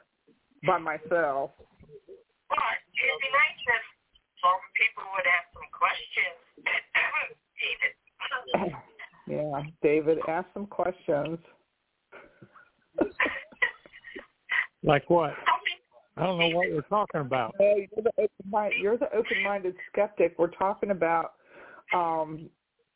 by 0.67 0.79
myself. 0.79 1.51
But 2.49 2.79
it'd 2.97 3.21
be 3.21 3.31
nice 3.31 3.61
if 3.67 3.83
some 4.41 4.61
people 4.79 5.05
would 5.15 5.27
ask 5.27 5.53
some 5.53 5.69
questions. 5.75 6.41
Yeah, 9.31 9.63
David, 9.83 10.19
ask 10.29 10.47
some 10.55 10.67
questions. 10.67 11.39
Like 14.83 15.09
what? 15.11 15.35
I 16.17 16.25
don't 16.25 16.39
know 16.39 16.49
what 16.49 16.71
we're 16.71 16.83
talking 16.83 17.21
about. 17.21 17.55
Hey, 17.59 17.89
you're 17.95 18.03
the 18.03 18.13
open 18.19 18.51
mind. 18.51 18.75
You're 18.81 18.99
the 18.99 19.13
open-minded 19.15 19.75
skeptic. 19.91 20.35
We're 20.39 20.49
talking 20.49 20.91
about. 20.91 21.33
Um, 21.95 22.49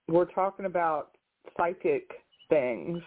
we're 0.08 0.26
talking 0.26 0.66
about 0.66 1.12
psychic 1.56 2.10
things. 2.48 3.02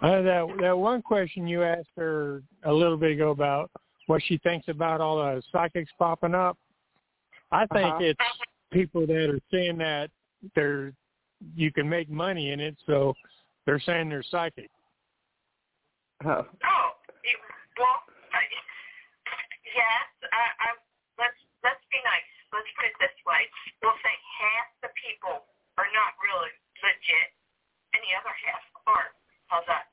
Uh, 0.00 0.22
that 0.22 0.46
that 0.60 0.76
one 0.76 1.00
question 1.00 1.46
you 1.46 1.62
asked 1.62 1.88
her 1.96 2.42
a 2.64 2.72
little 2.72 2.96
bit 2.96 3.12
ago 3.12 3.30
about 3.30 3.70
what 4.06 4.22
she 4.26 4.36
thinks 4.38 4.68
about 4.68 5.00
all 5.00 5.16
the 5.16 5.42
psychics 5.50 5.90
popping 5.98 6.34
up. 6.34 6.58
I 7.50 7.66
think 7.66 7.86
Uh-huh. 7.86 8.04
it's 8.04 8.20
people 8.74 9.06
that 9.06 9.30
are 9.30 9.40
saying 9.54 9.78
that 9.78 10.10
they're 10.58 10.92
you 11.54 11.70
can 11.70 11.88
make 11.88 12.10
money 12.10 12.50
in 12.50 12.58
it, 12.58 12.74
so 12.86 13.14
they're 13.64 13.80
saying 13.80 14.08
they're 14.10 14.26
psychic. 14.26 14.70
Oh, 16.24 16.42
Oh, 16.42 16.88
it, 17.22 17.36
well, 17.78 18.00
I, 18.32 18.42
yes. 19.76 20.06
I, 20.32 20.44
I, 20.58 20.68
let's 21.20 21.38
let's 21.62 21.84
be 21.94 22.00
nice. 22.02 22.26
Let's 22.50 22.66
put 22.74 22.90
it 22.90 22.96
this 22.98 23.14
way. 23.22 23.46
We'll 23.82 23.98
say 24.02 24.14
half 24.42 24.68
the 24.82 24.90
people 24.98 25.46
are 25.78 25.90
not 25.94 26.18
really 26.22 26.50
legit, 26.82 27.28
and 27.94 28.00
the 28.02 28.12
other 28.18 28.34
half 28.42 28.64
are. 28.90 29.08
How's 29.46 29.66
that? 29.70 29.86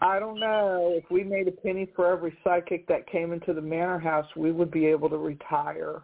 I 0.00 0.16
don't 0.18 0.39
know. 0.50 0.92
If 0.96 1.10
we 1.10 1.24
made 1.24 1.48
a 1.48 1.52
penny 1.52 1.88
for 1.94 2.10
every 2.10 2.36
psychic 2.44 2.86
that 2.88 3.10
came 3.10 3.32
into 3.32 3.52
the 3.52 3.60
manor 3.60 3.98
house, 3.98 4.26
we 4.36 4.52
would 4.52 4.70
be 4.70 4.86
able 4.86 5.08
to 5.10 5.16
retire. 5.16 6.02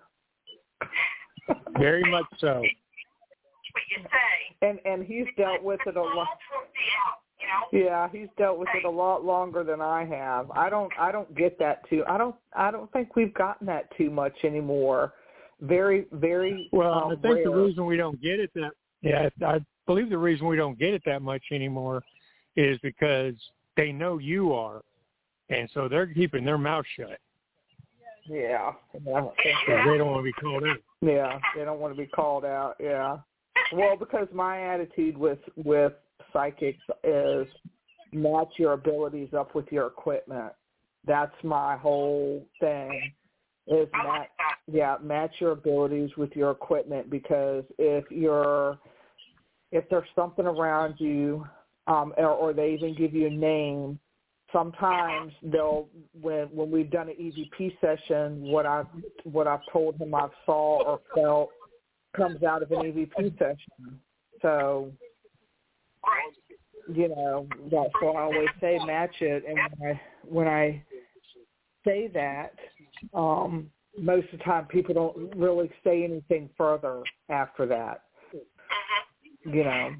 Very 1.78 2.02
much 2.10 2.26
so. 2.38 2.60
What 2.60 3.82
you 3.90 4.02
say. 4.04 4.66
And 4.66 4.78
and 4.84 5.04
he's 5.04 5.26
dealt 5.36 5.62
with 5.62 5.80
it 5.86 5.96
a 5.96 6.02
lot. 6.02 6.14
Balls 6.14 6.28
will 6.50 6.66
be 6.72 6.88
out, 7.06 7.20
you 7.72 7.82
know? 7.84 7.86
Yeah, 7.86 8.08
he's 8.10 8.28
dealt 8.38 8.58
with 8.58 8.68
it 8.74 8.84
a 8.84 8.90
lot 8.90 9.24
longer 9.24 9.62
than 9.64 9.80
I 9.80 10.04
have. 10.04 10.50
I 10.50 10.70
don't 10.70 10.92
I 10.98 11.12
don't 11.12 11.32
get 11.36 11.58
that 11.58 11.88
too. 11.88 12.02
I 12.08 12.16
don't 12.16 12.34
I 12.54 12.70
don't 12.70 12.90
think 12.92 13.16
we've 13.16 13.34
gotten 13.34 13.66
that 13.66 13.94
too 13.96 14.10
much 14.10 14.34
anymore. 14.44 15.12
Very 15.60 16.06
very 16.12 16.68
Well, 16.72 16.92
um, 16.92 17.12
I 17.12 17.16
think 17.16 17.44
the 17.44 17.50
reason 17.50 17.86
we 17.86 17.96
don't 17.96 18.20
get 18.20 18.40
it 18.40 18.50
that 18.54 18.72
yeah, 19.02 19.28
I 19.46 19.58
believe 19.86 20.08
the 20.08 20.18
reason 20.18 20.46
we 20.46 20.56
don't 20.56 20.78
get 20.78 20.94
it 20.94 21.02
that 21.04 21.22
much 21.22 21.42
anymore 21.52 22.02
is 22.56 22.78
because 22.82 23.34
they 23.76 23.92
know 23.92 24.18
you 24.18 24.52
are, 24.52 24.82
and 25.48 25.68
so 25.74 25.88
they're 25.88 26.06
keeping 26.06 26.44
their 26.44 26.58
mouth 26.58 26.84
shut 26.96 27.18
Yeah. 28.28 28.72
Yeah, 29.04 29.16
I 29.16 29.20
don't 29.20 29.34
think 29.42 29.56
because 29.66 29.84
so. 29.84 29.90
they 29.90 29.98
don't 29.98 30.10
want 30.10 30.20
to 30.20 30.24
be 30.24 30.32
called 30.32 30.64
out. 30.64 30.76
Yeah, 31.00 31.38
they 31.54 31.64
don't 31.64 31.78
want 31.78 31.94
to 31.94 32.00
be 32.00 32.08
called 32.08 32.44
out. 32.44 32.74
Yeah. 32.80 33.18
Well, 33.72 33.96
because 33.96 34.28
my 34.32 34.60
attitude 34.62 35.16
with 35.16 35.38
with 35.56 35.92
psychics 36.32 36.82
is 37.04 37.46
match 38.12 38.48
your 38.56 38.72
abilities 38.72 39.32
up 39.34 39.54
with 39.54 39.70
your 39.70 39.86
equipment. 39.86 40.52
That's 41.06 41.34
my 41.44 41.76
whole 41.76 42.44
thing. 42.60 43.12
Is 43.68 43.88
match 43.92 44.28
yeah, 44.66 44.96
match 45.02 45.34
your 45.38 45.52
abilities 45.52 46.10
with 46.16 46.34
your 46.34 46.50
equipment 46.50 47.10
because 47.10 47.64
if 47.78 48.04
you're 48.10 48.78
if 49.72 49.88
there's 49.88 50.08
something 50.14 50.46
around 50.46 50.94
you, 50.98 51.46
um, 51.86 52.12
or, 52.16 52.30
or 52.30 52.52
they 52.52 52.70
even 52.70 52.94
give 52.94 53.14
you 53.14 53.26
a 53.26 53.30
name, 53.30 53.98
sometimes 54.52 55.32
they'll 55.42 55.88
when 56.20 56.46
when 56.46 56.70
we've 56.70 56.90
done 56.90 57.08
an 57.08 57.14
EVP 57.20 57.78
session, 57.80 58.42
what 58.42 58.66
I've 58.66 58.86
what 59.24 59.46
I've 59.46 59.60
told 59.72 60.00
him 60.00 60.14
I've 60.14 60.30
saw 60.44 60.82
or 60.84 61.00
felt 61.14 61.50
comes 62.16 62.42
out 62.42 62.62
of 62.62 62.70
an 62.70 62.78
EVP 62.78 63.38
session. 63.38 64.00
So 64.42 64.92
you 66.92 67.08
know 67.08 67.46
that's 67.70 67.92
why 68.00 68.12
I 68.12 68.22
always 68.22 68.48
say 68.60 68.78
match 68.84 69.14
it, 69.20 69.44
and 69.46 69.58
when 69.76 69.90
I 69.90 70.00
when 70.24 70.48
I 70.48 70.82
say 71.84 72.08
that, 72.14 72.54
um, 73.14 73.70
most 73.98 74.26
of 74.32 74.38
the 74.38 74.44
time 74.44 74.66
people 74.66 74.94
don't 74.94 75.36
really 75.36 75.70
say 75.84 76.04
anything 76.04 76.50
further 76.56 77.02
after 77.28 77.66
that. 77.66 78.02
Mm-hmm. 78.34 79.54
You 79.54 79.64
know. 79.64 79.90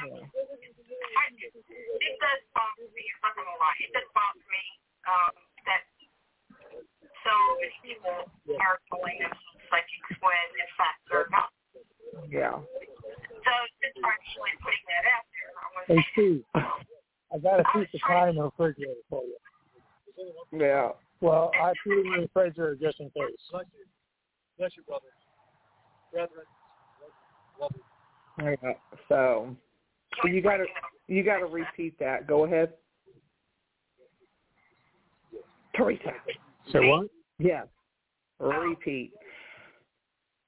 I 0.00 0.08
get 0.08 0.16
that. 0.16 0.48
Yeah. 0.48 1.04
I, 1.16 1.24
Yeah. 1.36 1.50
I, 1.50 1.60
it 2.00 2.14
does 2.20 2.42
bother 2.56 2.88
me. 2.96 3.04
I'm 3.20 3.30
not 3.30 3.32
gonna 3.36 3.56
lie. 3.60 3.78
It 3.84 3.92
does 3.92 4.08
bother 4.16 4.44
me 4.48 4.64
um, 5.04 5.32
that 5.68 5.82
so 7.24 7.32
many 7.60 7.76
people 7.84 8.16
are 8.60 8.80
calling 8.88 9.18
themselves 9.20 9.60
psychics 9.68 10.16
when 10.24 10.44
in 10.56 10.70
fact 10.80 10.98
they're 11.08 11.28
not. 11.28 11.52
Yeah. 12.32 12.56
So 12.56 13.52
just 13.80 13.96
actually 14.00 14.54
putting 14.64 14.86
that 14.88 15.04
out 15.08 15.26
there, 15.32 15.50
I 15.52 15.66
was 15.76 15.84
Hey 15.88 16.02
Steve, 16.12 16.44
I 17.32 17.38
got 17.38 17.60
a 17.60 17.64
piece 17.72 17.88
of 17.94 18.00
pie 18.00 18.28
in 18.28 18.36
the 18.36 18.44
refrigerator 18.44 19.04
for 19.08 19.22
you. 19.24 19.36
Yeah. 20.52 20.90
Well, 21.20 21.52
I 21.54 21.72
threw 21.82 22.00
it 22.00 22.06
in 22.06 22.12
the 22.12 22.18
refrigerator 22.22 22.76
just 22.80 23.00
in 23.00 23.10
case. 23.10 23.36
Bless 24.58 24.76
you, 24.76 24.82
brother. 24.84 25.06
Brethren. 26.12 26.44
Love 27.60 27.72
you. 27.74 28.56
Yeah. 28.62 28.72
So 29.08 29.56
so 30.22 30.28
you 30.28 30.40
gotta 30.42 30.64
you 31.08 31.22
gotta 31.22 31.46
repeat 31.46 31.98
that. 31.98 32.26
Go 32.26 32.44
ahead. 32.44 32.72
Teresa. 35.76 36.12
So 36.72 36.82
what? 36.86 37.06
Yes. 37.38 37.66
Repeat. 38.38 39.12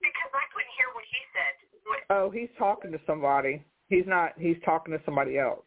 because 0.00 0.32
I 0.34 0.44
couldn't 0.52 0.72
hear 0.76 0.88
what 0.94 1.04
he 1.10 1.18
said. 1.32 1.54
What, 1.84 2.00
Oh, 2.16 2.30
he's 2.30 2.48
talking 2.58 2.92
to 2.92 2.98
somebody. 3.06 3.62
He's 3.88 4.06
not 4.06 4.32
he's 4.38 4.56
talking 4.64 4.92
to 4.96 5.00
somebody 5.04 5.38
else. 5.38 5.66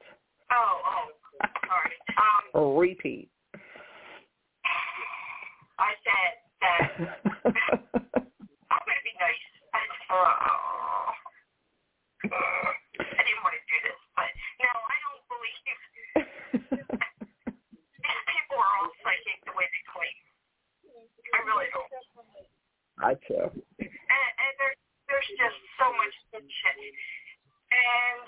oh, 0.51 0.81
oh, 0.85 1.09
sorry. 1.67 1.93
Um, 2.53 2.77
Repeat. 2.77 3.29
I 5.77 5.91
said 6.05 6.33
that 6.61 6.89
I'm 7.45 8.81
going 8.85 8.95
to 8.95 9.03
be 9.03 9.13
nice. 9.19 9.45
Uh, 10.09 10.23
I 12.31 12.74
didn't 13.25 13.41
want 13.41 13.57
to 13.57 13.63
do 13.65 13.77
this, 13.81 13.97
but 14.13 14.29
no, 14.61 14.69
I 14.69 14.97
don't 15.01 15.25
believe 15.27 15.57
these 15.65 15.81
people 18.31 18.57
are 18.61 18.73
all 18.79 18.93
psychic 19.01 19.41
the 19.49 19.53
way 19.57 19.65
they 19.65 19.83
claim. 19.89 20.17
I 21.33 21.41
really 21.43 21.67
don't. 21.73 21.89
I 23.01 23.17
too. 23.27 23.49
And, 23.81 24.29
and 24.39 24.53
there's 24.61 24.77
there's 25.09 25.29
just 25.35 25.57
so 25.81 25.89
much 25.97 26.13
bullshit. 26.31 26.77
And 27.75 28.23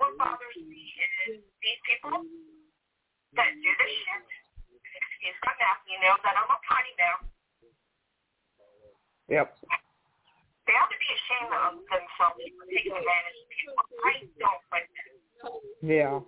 what 0.00 0.16
bothers 0.18 0.58
me 0.58 0.90
is 1.28 1.38
these 1.62 1.80
people 1.86 2.24
that 3.36 3.52
do 3.52 3.70
this 3.78 3.92
shit. 4.04 4.26
Excuse 4.88 5.36
my 5.44 5.52
mouth, 5.60 5.84
you 5.86 6.00
know 6.00 6.16
that 6.24 6.34
I'm 6.34 6.50
a 6.50 6.58
potty 6.64 6.94
mouth. 6.98 7.28
Yep. 9.28 9.54
They 10.68 10.76
ought 10.76 10.92
to 10.92 11.00
be 11.00 11.10
ashamed 11.16 11.52
of 11.56 11.80
themselves 11.88 12.44
for 12.44 12.68
taking 12.68 12.92
advantage 12.92 13.40
of 13.40 13.48
people. 13.48 13.80
I 14.04 14.12
don't 14.36 14.64
like 14.68 14.88
that. 14.92 15.08
Yeah. 15.80 16.20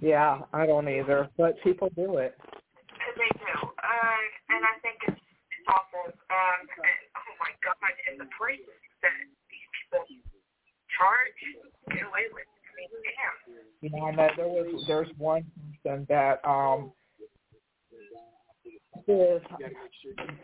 Yeah, 0.00 0.48
I 0.56 0.64
don't 0.64 0.88
either. 0.88 1.28
But 1.36 1.60
people 1.60 1.92
do 1.92 2.16
it. 2.16 2.32
They 2.40 3.30
do. 3.36 3.52
Uh, 3.60 4.24
and 4.48 4.64
I 4.64 4.80
think 4.80 4.96
it's, 5.12 5.20
it's 5.20 5.68
awful. 5.68 6.08
Um, 6.08 6.60
and, 6.64 7.00
oh 7.20 7.34
my 7.36 7.52
God, 7.60 7.76
and 8.08 8.16
the 8.16 8.30
prices 8.32 8.64
that 9.04 9.12
these 9.52 9.68
people 9.76 10.08
charge, 10.96 11.36
get 11.92 12.08
away 12.08 12.32
with. 12.32 12.48
I 12.48 12.70
mean, 12.80 12.88
damn. 13.04 13.36
You 13.80 13.90
know, 13.92 14.06
I 14.06 14.12
know 14.16 14.28
there 14.36 14.48
was 14.48 14.84
there's 14.86 15.08
one 15.18 15.44
person 15.82 16.06
that 16.08 16.40
um 16.48 16.92
is 19.06 19.42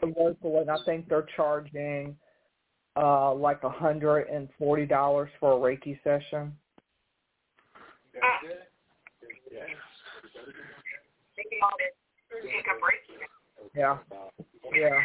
local 0.03 0.61
and 0.61 0.71
I 0.71 0.77
think 0.85 1.09
they're 1.09 1.27
charging 1.37 2.17
uh 2.97 3.35
like 3.35 3.63
a 3.65 3.71
hundred 3.71 4.29
and 4.29 4.49
forty 4.59 4.87
dollars 4.87 5.31
for 5.41 5.53
a 5.53 5.57
Reiki 5.57 5.99
session. 6.05 6.55
Thinking 11.37 11.59
about 11.59 11.81
it, 11.81 11.95
take 12.43 12.67
a 12.67 12.79
break. 12.81 13.01
Yeah. 13.75 13.99
Yeah. 14.75 15.01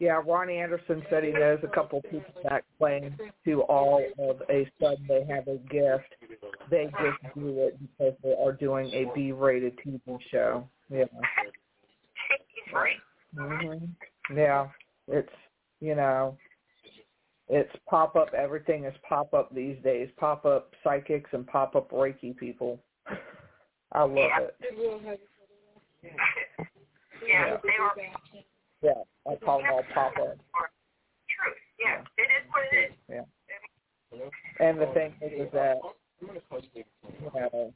Yeah, 0.00 0.22
Ronnie 0.24 0.58
Anderson 0.58 1.02
said 1.10 1.24
he 1.24 1.32
knows 1.32 1.58
a 1.64 1.68
couple 1.68 2.00
people 2.02 2.32
that 2.44 2.64
claim 2.78 3.16
to 3.44 3.62
all 3.62 4.00
of 4.20 4.42
a 4.48 4.70
sudden 4.80 5.04
they 5.08 5.24
have 5.24 5.48
a 5.48 5.56
gift. 5.68 6.14
They 6.70 6.84
just 6.84 7.34
do 7.34 7.58
it 7.58 7.76
because 7.80 8.14
they 8.22 8.34
are 8.40 8.52
doing 8.52 8.86
a 8.92 9.06
B-rated 9.12 9.76
TV 9.78 10.18
show. 10.30 10.68
Yeah. 10.88 11.04
He's 12.68 12.74
right. 12.74 12.96
hmm 13.36 13.84
Yeah, 14.36 14.68
it's 15.06 15.32
you 15.80 15.94
know, 15.94 16.36
it's 17.48 17.70
pop 17.88 18.16
up. 18.16 18.32
Everything 18.34 18.84
is 18.84 18.94
pop 19.08 19.32
up 19.32 19.54
these 19.54 19.76
days. 19.82 20.08
Pop 20.18 20.44
up 20.44 20.72
psychics 20.84 21.30
and 21.32 21.46
pop 21.46 21.76
up 21.76 21.90
Reiki 21.90 22.36
people. 22.36 22.80
I 23.92 24.02
love 24.02 24.30
it. 24.40 24.54
yeah, 26.02 26.10
Yeah. 27.26 27.56
they 27.62 27.70
are 27.80 27.92
Yeah, 28.82 29.02
I 29.30 29.36
call 29.36 29.58
them 29.58 29.70
all 29.72 29.84
pop 29.94 30.12
up. 30.18 30.36
truth. 31.28 31.56
Yeah, 31.80 32.02
it 32.18 32.22
is 32.22 32.50
what 32.50 32.64
it 32.72 32.90
is. 32.90 32.92
Yeah. 33.08 33.24
And 34.60 34.80
the 34.80 34.86
thing 34.94 35.14
is, 35.22 35.46
is 35.46 35.52
that 35.52 35.78
you 36.72 36.84
know, 37.34 37.72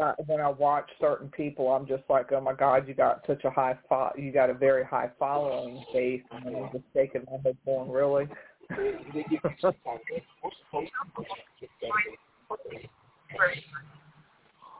uh, 0.00 0.14
when 0.26 0.40
I 0.40 0.48
watch 0.48 0.88
certain 1.00 1.28
people, 1.28 1.68
I'm 1.68 1.86
just 1.86 2.02
like, 2.08 2.32
oh 2.32 2.40
my 2.40 2.54
God, 2.54 2.88
you 2.88 2.94
got 2.94 3.24
such 3.26 3.44
a 3.44 3.50
high 3.50 3.78
fo- 3.88 4.12
you 4.16 4.32
got 4.32 4.50
a 4.50 4.54
very 4.54 4.84
high 4.84 5.10
following 5.18 5.84
base, 5.92 6.22
and 6.32 6.56
I'm 6.56 6.70
just 6.72 6.84
taking 6.94 7.22
my 7.30 7.38
head 7.42 7.56
going, 7.64 7.90
really. 7.90 8.26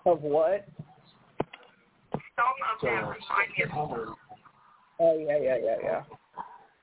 of 0.06 0.22
what? 0.22 0.68
Oh 4.98 5.18
yeah, 5.18 5.38
yeah, 5.38 5.56
yeah, 5.62 5.76
yeah. 5.82 6.02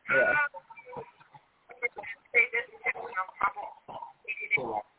Yeah. 0.09 0.33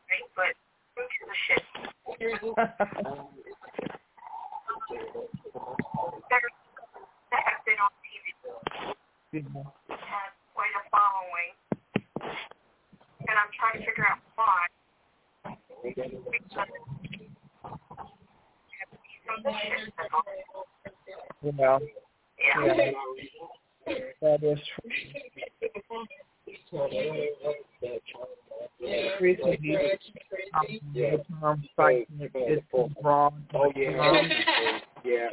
say 0.07 0.19
but 0.35 0.68
who 0.99 1.05
gives? 1.15 2.43
They're, 6.29 6.49
that 7.31 7.43
have 7.45 7.63
been 7.65 7.79
on 7.79 7.91
TV 8.03 8.25
Yeah. 9.31 9.63
have 9.87 10.33
quite 10.53 10.75
a 10.75 10.83
following, 10.91 11.53
and 13.27 13.35
I'm 13.37 13.51
trying 13.57 13.79
to 13.79 13.85
figure 13.85 14.07
out 14.09 14.19
why. 14.35 14.67
Yeah. 21.43 21.79
Yeah. 22.39 22.91
That 24.21 24.43
is 24.43 24.59
recently 29.21 29.77
um. 33.05 33.45
Oh 33.53 33.71
yeah. 33.75 34.29
Yeah. 35.03 35.29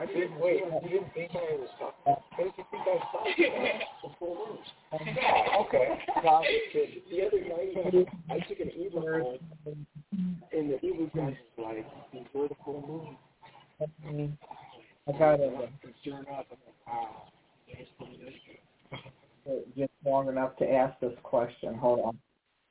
I 0.00 0.06
didn't 0.06 0.38
wait. 0.40 0.62
I 0.64 0.88
didn't 0.88 1.12
think 1.14 1.30
I 1.34 1.56
was 1.56 1.68
talking. 1.78 2.14
I 2.32 2.42
didn't 2.42 2.54
think 2.54 2.68
I 2.72 2.88
was 2.88 3.02
talking 3.12 3.80
the 4.02 4.08
full 4.18 4.34
moon. 4.48 4.58
Okay. 5.60 5.98
The 7.10 7.26
other 7.26 7.40
night, 7.40 8.08
I 8.30 8.38
took 8.48 8.60
an 8.60 8.70
home, 9.22 9.86
and 10.52 10.70
the 10.70 10.78
Uber 10.82 11.10
guy 11.14 11.20
was 11.22 11.36
like, 11.58 11.86
"Enjoy 12.12 12.48
the 12.48 12.56
full 12.64 13.16
moon." 14.08 14.38
I 15.08 15.12
got 15.18 15.40
it 15.40 15.52
Concerned 15.80 16.26
up. 16.28 16.46
I'm 16.50 16.58
like, 16.66 16.86
wow. 16.86 17.30
Just 19.76 19.90
long 20.04 20.28
enough 20.28 20.56
to 20.58 20.70
ask 20.70 20.98
this 21.00 21.16
question. 21.22 21.74
Hold 21.74 22.00
on. 22.00 22.18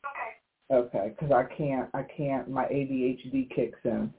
Okay. 0.05 0.97
Okay, 0.97 1.15
because 1.15 1.31
I 1.31 1.43
can't, 1.55 1.89
I 1.93 2.03
can't, 2.03 2.49
my 2.49 2.65
ADHD 2.65 3.49
kicks 3.53 3.79
in. 3.85 4.13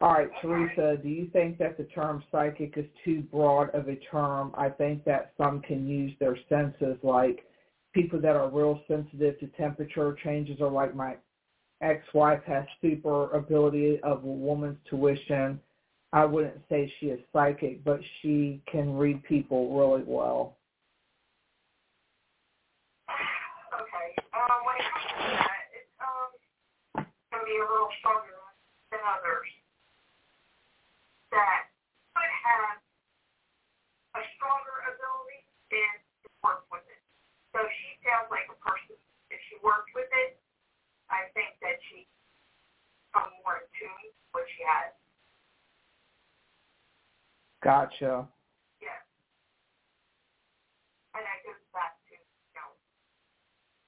All 0.00 0.14
right, 0.14 0.28
Teresa, 0.40 1.00
do 1.00 1.08
you 1.08 1.28
think 1.32 1.58
that 1.58 1.78
the 1.78 1.84
term 1.84 2.24
psychic 2.32 2.74
is 2.76 2.86
too 3.04 3.22
broad 3.30 3.70
of 3.70 3.88
a 3.88 3.94
term? 4.10 4.52
I 4.58 4.68
think 4.68 5.04
that 5.04 5.32
some 5.38 5.62
can 5.62 5.86
use 5.86 6.12
their 6.18 6.36
senses, 6.48 6.96
like 7.04 7.46
people 7.92 8.20
that 8.20 8.34
are 8.34 8.50
real 8.50 8.80
sensitive 8.88 9.38
to 9.38 9.46
temperature 9.56 10.16
changes, 10.24 10.56
or 10.60 10.72
like 10.72 10.96
my 10.96 11.14
ex-wife 11.82 12.42
has 12.46 12.64
super 12.80 13.30
ability 13.30 14.00
of 14.02 14.24
a 14.24 14.26
woman's 14.26 14.78
tuition. 14.90 15.60
I 16.12 16.24
wouldn't 16.24 16.60
say 16.68 16.92
she 16.98 17.06
is 17.06 17.20
psychic, 17.32 17.84
but 17.84 18.00
she 18.20 18.60
can 18.70 18.96
read 18.96 19.22
people 19.22 19.76
really 19.76 20.02
well. 20.04 20.56
Okay. 23.72 24.16
Um, 24.34 24.66
when 24.66 24.76
it 24.76 24.84
comes 24.92 25.06
to 25.08 25.30
that, 25.32 25.62
it's 25.72 25.96
um 26.02 27.06
gonna 27.30 27.44
be 27.44 27.56
a 27.56 27.66
little 27.72 27.81
stronger 28.00 28.38
than 28.94 29.00
others 29.04 29.48
that 31.32 31.72
could 32.12 32.32
have 32.44 32.76
a 34.16 34.22
stronger 34.36 34.76
ability 34.92 35.40
than 35.72 35.92
to 36.24 36.28
work 36.44 36.68
with 36.68 36.84
it. 36.88 37.00
So 37.56 37.64
she 37.64 37.88
sounds 38.04 38.28
like 38.28 38.48
a 38.52 38.58
person. 38.60 38.96
If 39.32 39.40
she 39.48 39.56
worked 39.64 39.92
with 39.96 40.08
it, 40.12 40.36
I 41.08 41.28
think 41.32 41.56
that 41.64 41.80
she 41.88 42.04
come 43.16 43.32
more 43.44 43.64
in 43.64 43.68
tune 43.76 43.96
with 44.04 44.16
what 44.32 44.44
she 44.52 44.60
has. 44.64 44.92
Gotcha. 47.64 48.28
Yeah. 48.80 49.00
And 51.16 51.22
that 51.24 51.38
goes 51.44 51.62
back 51.72 51.96
to, 52.12 52.16
you 52.16 52.52
know, 52.56 52.76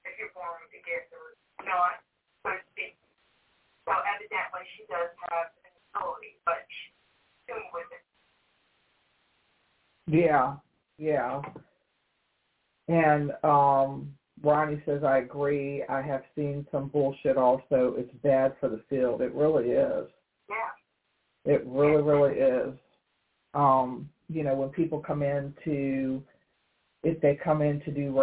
if 0.07 0.17
you're 0.17 0.33
born 0.33 0.57
with 0.65 0.73
a 0.73 0.81
gift 0.81 1.13
or 1.13 1.37
not, 1.65 2.01
so 2.01 2.01
to 2.01 2.01
speak. 2.01 2.14
So 3.85 3.93
evidently 3.93 4.61
she 4.77 4.83
does 4.89 5.09
have 5.29 5.53
an 5.63 5.71
ability, 5.93 6.37
but 6.45 6.65
she's 6.69 6.93
doing 7.47 7.69
with 7.73 7.85
it. 7.93 8.03
Yeah, 10.07 10.55
yeah. 10.97 11.41
And 12.87 13.31
um 13.43 14.13
Ronnie 14.43 14.81
says 14.85 15.03
I 15.03 15.19
agree. 15.19 15.83
I 15.87 16.01
have 16.01 16.23
seen 16.35 16.67
some 16.71 16.89
bullshit 16.89 17.37
also. 17.37 17.95
It's 17.97 18.13
bad 18.21 18.55
for 18.59 18.69
the 18.69 18.81
field. 18.89 19.21
It 19.21 19.33
really 19.33 19.69
is. 19.69 20.07
Yeah. 20.49 21.53
It 21.53 21.63
really, 21.65 22.01
really 22.01 22.35
is. 22.35 22.73
Um, 23.53 24.09
you 24.27 24.43
know, 24.43 24.55
when 24.55 24.69
people 24.69 24.99
come 24.99 25.21
in 25.21 25.53
to 25.63 26.21
if 27.03 27.21
they 27.21 27.39
come 27.41 27.61
in 27.61 27.79
to 27.81 27.91
do 27.91 28.19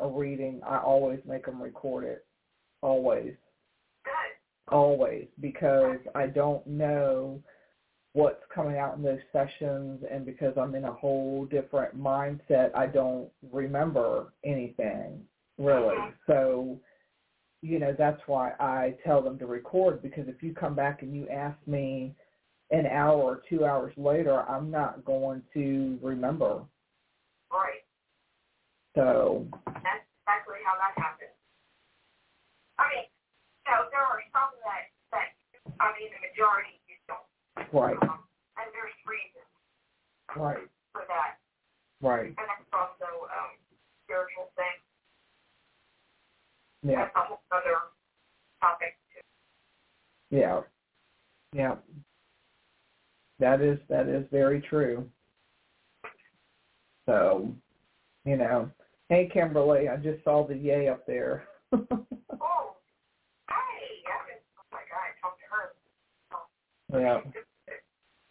a 0.00 0.08
reading, 0.08 0.60
I 0.66 0.78
always 0.78 1.20
make 1.26 1.44
them 1.44 1.62
record 1.62 2.04
it. 2.04 2.26
Always. 2.82 3.34
Always 4.70 5.26
because 5.40 5.98
I 6.14 6.26
don't 6.26 6.66
know 6.66 7.40
what's 8.12 8.42
coming 8.54 8.78
out 8.78 8.96
in 8.96 9.02
those 9.02 9.20
sessions 9.32 10.02
and 10.10 10.24
because 10.24 10.54
I'm 10.56 10.74
in 10.74 10.84
a 10.84 10.92
whole 10.92 11.46
different 11.46 11.96
mindset, 11.98 12.74
I 12.74 12.86
don't 12.86 13.28
remember 13.52 14.32
anything 14.44 15.22
really. 15.58 15.96
Uh-huh. 15.96 16.10
So, 16.26 16.80
you 17.62 17.78
know, 17.78 17.94
that's 17.96 18.20
why 18.26 18.52
I 18.60 18.94
tell 19.04 19.22
them 19.22 19.38
to 19.38 19.46
record 19.46 20.02
because 20.02 20.28
if 20.28 20.42
you 20.42 20.54
come 20.54 20.74
back 20.74 21.02
and 21.02 21.14
you 21.14 21.28
ask 21.28 21.56
me 21.66 22.14
an 22.70 22.86
hour 22.86 23.20
or 23.20 23.42
two 23.48 23.64
hours 23.64 23.92
later, 23.96 24.42
I'm 24.48 24.70
not 24.70 25.04
going 25.04 25.42
to 25.54 25.98
remember. 26.02 26.62
Right. 27.50 27.82
So, 28.94 29.46
That's 29.66 30.04
exactly 30.22 30.60
how 30.64 30.74
that 30.76 31.02
happens. 31.02 31.30
I 32.78 32.84
mean, 32.94 33.04
you 33.66 33.72
know, 33.72 33.86
there 33.90 34.02
are 34.02 34.22
some 34.32 34.50
that, 34.64 34.90
that 35.12 35.67
I 35.80 35.92
mean, 35.98 36.10
the 36.10 36.20
majority 36.28 36.80
you 36.88 36.96
don't. 37.06 37.26
right, 37.72 37.96
Um, 38.02 38.24
and 38.58 38.66
there's 38.74 38.94
reasons 39.06 39.46
right, 40.36 40.68
for 40.92 41.02
that. 41.08 41.38
right. 42.02 42.26
And 42.34 42.36
that's 42.36 42.68
also 42.72 43.26
um, 43.30 43.54
spiritual 44.04 44.50
thing. 44.56 44.78
Yeah, 46.82 47.04
That's 47.04 47.16
a 47.16 47.20
whole 47.26 47.40
other 47.50 47.76
topic 48.60 48.94
too. 49.12 50.36
yeah, 50.36 50.60
yeah. 51.52 51.74
That 53.40 53.60
is 53.60 53.78
that 53.88 54.08
is 54.08 54.24
very 54.30 54.60
true. 54.60 55.08
So, 57.06 57.52
you 58.24 58.36
know, 58.36 58.70
hey 59.08 59.28
Kimberly, 59.32 59.88
I 59.88 59.96
just 59.96 60.22
saw 60.24 60.46
the 60.46 60.56
yay 60.56 60.88
up 60.88 61.06
there. 61.06 61.44
Oh, 62.40 62.76
hey, 63.50 64.04
I 64.06 64.12
haven't, 64.12 64.42
oh 64.58 64.62
my 64.70 64.78
God, 64.90 65.02
I 65.02 65.10
talked 65.20 65.40
to 65.40 65.46
her. 65.50 65.74
Yeah, 66.92 67.20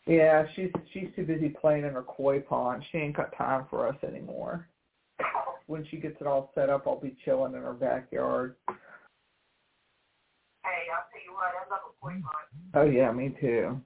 yeah. 0.06 0.46
She's 0.56 0.70
she's 0.94 1.10
too 1.16 1.26
busy 1.26 1.50
playing 1.50 1.86
in 1.86 1.94
her 1.94 2.04
koi 2.04 2.40
pond. 2.40 2.84
She 2.92 2.98
ain't 2.98 3.16
got 3.16 3.36
time 3.38 3.66
for 3.70 3.88
us 3.88 3.96
anymore. 4.08 4.68
When 5.68 5.86
she 5.90 5.98
gets 5.98 6.16
it 6.22 6.28
all 6.28 6.52
set 6.56 6.70
up, 6.70 6.88
I'll 6.88 7.00
be 7.00 7.18
chilling 7.26 7.54
in 7.54 7.62
her 7.62 7.74
backyard. 7.74 8.56
Hey, 8.68 8.74
I'll 10.94 11.08
tell 11.12 11.22
you 11.26 11.34
what, 11.34 11.52
I 11.54 11.70
love 11.70 11.82
a 11.86 11.92
koi 12.02 12.14
pond. 12.14 12.48
Oh 12.74 12.84
yeah, 12.90 13.12
me 13.12 13.36
too. 13.42 13.82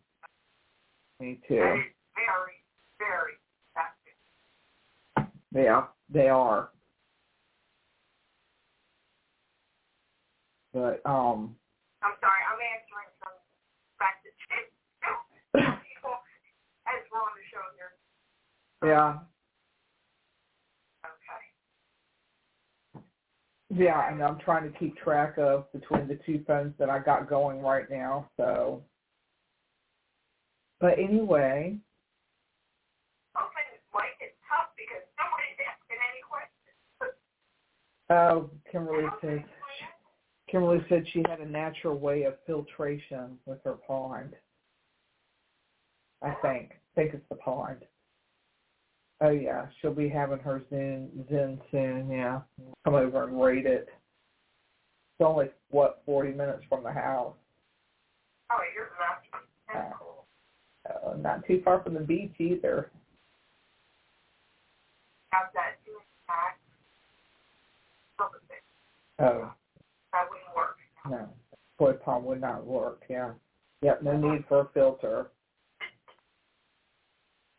Me 1.19 1.39
That 1.41 1.47
too. 1.47 1.55
is 1.55 1.93
very, 2.15 2.57
very 2.99 3.33
active. 3.75 4.17
Yeah, 5.53 5.85
they 6.09 6.29
are. 6.29 6.69
But 10.73 11.01
um, 11.03 11.55
I'm 12.01 12.15
sorry, 12.23 12.41
I'm 12.47 12.61
answering 12.63 13.11
some 13.19 13.35
back 13.99 14.23
to 14.23 14.31
people 15.59 16.15
as 16.87 17.03
we're 17.11 17.19
on 17.19 17.35
the 17.35 17.43
show 17.51 17.59
here. 17.75 17.91
Yeah, 18.83 19.19
Okay. 21.03 21.41
yeah, 23.69 24.11
and 24.11 24.21
I'm 24.23 24.39
trying 24.39 24.71
to 24.71 24.77
keep 24.77 24.97
track 24.97 25.37
of 25.37 25.71
between 25.71 26.07
the 26.07 26.15
two 26.25 26.43
phones 26.47 26.73
that 26.79 26.89
I 26.89 26.99
got 26.99 27.29
going 27.29 27.61
right 27.61 27.87
now. 27.89 28.29
So, 28.37 28.83
but 30.79 30.97
anyway, 30.97 31.77
Open 33.35 33.63
mic 33.93 34.03
is 34.21 34.33
tough 34.49 34.69
because 34.75 35.03
nobody's 35.17 35.59
asking 35.69 35.99
any 36.11 36.21
questions. 36.29 37.15
oh, 38.09 38.49
Kimberly 38.71 39.09
said 39.21 39.45
Kimberly 40.49 40.83
said 40.89 41.07
she 41.13 41.23
had 41.29 41.39
a 41.39 41.45
natural 41.45 41.97
way 41.97 42.23
of 42.23 42.35
filtration 42.45 43.39
with 43.45 43.59
her 43.63 43.75
pond. 43.87 44.35
I 46.21 46.31
think. 46.41 46.71
I 46.73 46.75
think 46.95 47.13
it's 47.13 47.29
the 47.29 47.35
pond. 47.35 47.85
Oh 49.21 49.29
yeah, 49.29 49.67
she'll 49.79 49.93
be 49.93 50.09
having 50.09 50.39
her 50.39 50.61
Zen 50.69 51.09
Zen 51.29 51.61
soon. 51.69 52.09
Yeah, 52.09 52.41
come 52.83 52.95
over 52.95 53.23
and 53.23 53.41
rate 53.41 53.67
it. 53.67 53.87
It's 53.87 55.25
only 55.25 55.49
what 55.69 56.01
forty 56.05 56.31
minutes 56.31 56.63
from 56.67 56.83
the 56.83 56.91
house. 56.91 57.35
Oh, 58.51 58.59
you're 58.75 58.89
lucky. 58.99 59.45
That's 59.73 59.93
cool. 59.99 60.25
Uh, 60.89 61.17
not 61.17 61.45
too 61.45 61.61
far 61.63 61.83
from 61.83 61.93
the 61.93 61.99
beach 61.99 62.33
either. 62.39 62.89
How's 65.29 65.53
that 65.53 65.77
doing. 65.85 65.97
Oh 69.19 69.51
That 70.13 70.23
wouldn't 70.29 70.55
work. 70.55 70.77
no, 71.07 71.29
koi 71.77 71.93
pond 71.93 72.25
would 72.25 72.41
not 72.41 72.65
work. 72.65 73.03
Yeah. 73.07 73.31
Yep. 73.83 74.01
No 74.01 74.17
need 74.17 74.45
for 74.47 74.61
a 74.61 74.69
filter. 74.73 75.27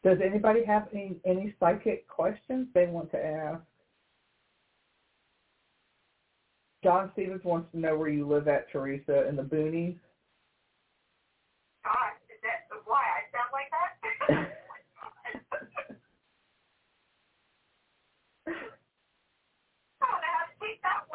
Does 0.03 0.19
anybody 0.25 0.65
have 0.65 0.89
any 0.93 1.17
any 1.25 1.55
psychic 1.61 2.09
questions 2.09 2.67
they 2.75 2.87
want 2.87 3.11
to 3.13 3.25
ask? 3.25 3.63
John 6.83 7.11
Stevens 7.13 7.45
wants 7.45 7.71
to 7.71 7.79
know 7.79 7.97
where 7.97 8.09
you 8.09 8.27
live 8.27 8.49
at, 8.49 8.69
Teresa, 8.73 9.29
in 9.29 9.37
the 9.37 9.43
boonies. 9.43 9.97
God, 11.85 12.13
is 12.29 12.41
that 12.43 12.67
why 12.87 13.03
I 13.03 13.23
sound 13.31 13.51
like 13.53 13.71
that? 13.71 13.93
I 20.03 20.07
don't 20.07 20.21
know 20.21 20.43
to 20.51 20.55
take 20.61 20.83
that. 20.83 21.07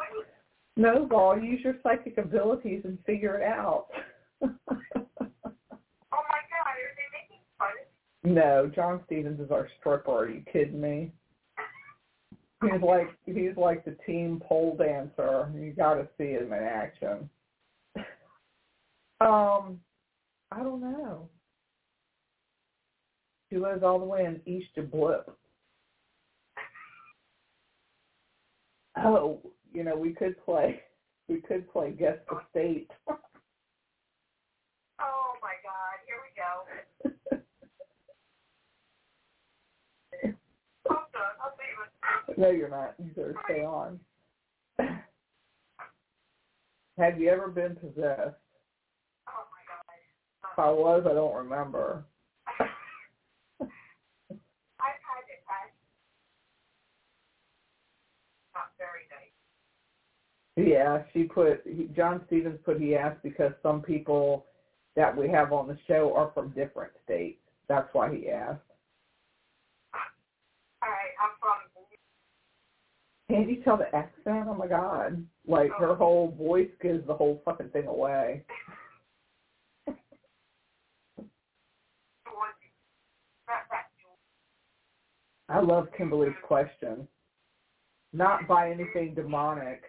No, 0.78 1.04
Ball, 1.04 1.38
use 1.38 1.60
your 1.62 1.74
psychic 1.82 2.16
abilities 2.16 2.82
and 2.84 2.98
figure 3.04 3.36
it 3.36 3.42
out. 3.42 3.86
Oh 6.10 6.24
my 6.30 6.40
God, 6.48 6.72
are 6.72 6.94
they 6.96 7.08
making 7.12 7.42
fun 7.58 7.68
of 7.68 7.84
me? 7.84 8.17
No, 8.28 8.70
John 8.74 9.00
Stevens 9.06 9.40
is 9.40 9.50
our 9.50 9.68
stripper. 9.78 10.10
Are 10.10 10.28
you 10.28 10.42
kidding 10.52 10.80
me? 10.80 11.12
He's 12.62 12.82
like 12.82 13.08
he's 13.24 13.56
like 13.56 13.84
the 13.84 13.96
team 14.04 14.42
pole 14.46 14.76
dancer. 14.76 15.48
You 15.54 15.72
got 15.72 15.94
to 15.94 16.08
see 16.18 16.32
him 16.32 16.52
in 16.52 16.62
action. 16.64 17.30
Um, 19.20 19.80
I 20.50 20.62
don't 20.62 20.80
know. 20.80 21.28
She 23.50 23.58
lives 23.58 23.82
all 23.82 23.98
the 23.98 24.04
way 24.04 24.24
in 24.24 24.40
East 24.44 24.70
Blip. 24.90 25.30
Oh, 28.96 29.40
you 29.72 29.84
know, 29.84 29.96
we 29.96 30.12
could 30.12 30.36
play 30.44 30.80
we 31.28 31.40
could 31.40 31.70
play 31.72 31.92
guess 31.92 32.18
the 32.28 32.40
state. 32.50 32.90
Oh 35.00 35.34
my 35.40 35.54
God, 35.62 36.02
here 36.06 36.18
we 36.18 36.34
go. 36.34 36.50
I'm 40.90 41.06
done. 41.12 41.36
I'm 41.38 41.54
leaving. 41.54 41.92
No, 42.38 42.50
you're 42.50 42.68
not. 42.68 42.94
You 42.98 43.10
better 43.16 43.34
stay 43.46 43.64
on. 43.64 43.98
Have 46.98 47.18
you 47.20 47.28
ever 47.30 47.48
been 47.48 47.74
possessed? 47.74 48.36
Oh 49.26 49.44
my 49.50 49.62
God. 49.66 49.82
If 50.52 50.58
I 50.58 50.70
was, 50.70 51.04
I 51.04 51.14
don't 51.14 51.34
remember. 51.34 52.04
I've 52.60 52.68
had 53.58 55.26
it. 55.26 55.42
Not 58.54 58.70
very 58.78 59.02
nice. 59.10 59.34
Yeah, 60.56 61.02
she 61.12 61.24
put 61.24 61.62
he, 61.64 61.88
John 61.96 62.22
Stevens 62.28 62.60
put 62.64 62.80
he 62.80 62.94
asked 62.94 63.22
because 63.24 63.52
some 63.64 63.82
people 63.82 64.46
that 64.94 65.16
we 65.16 65.28
have 65.28 65.52
on 65.52 65.66
the 65.66 65.78
show 65.88 66.14
are 66.14 66.30
from 66.34 66.50
different 66.50 66.92
states. 67.04 67.40
That's 67.68 67.88
why 67.92 68.14
he 68.14 68.28
asked. 68.28 68.60
All 70.82 70.88
right, 70.88 71.14
I'm 71.20 71.30
from. 71.40 71.58
Can't 73.30 73.50
you 73.50 73.57
tell 73.68 73.76
the 73.76 73.94
accent? 73.94 74.46
Oh 74.48 74.54
my 74.54 74.66
god! 74.66 75.24
Like 75.46 75.70
her 75.78 75.94
whole 75.94 76.34
voice 76.38 76.70
gives 76.80 77.06
the 77.06 77.14
whole 77.14 77.42
fucking 77.44 77.68
thing 77.68 77.86
away. 77.86 78.44
I 85.50 85.60
love 85.60 85.88
Kimberly's 85.96 86.34
question. 86.42 87.08
Not 88.12 88.46
by 88.48 88.70
anything 88.70 89.14
demonic. 89.14 89.82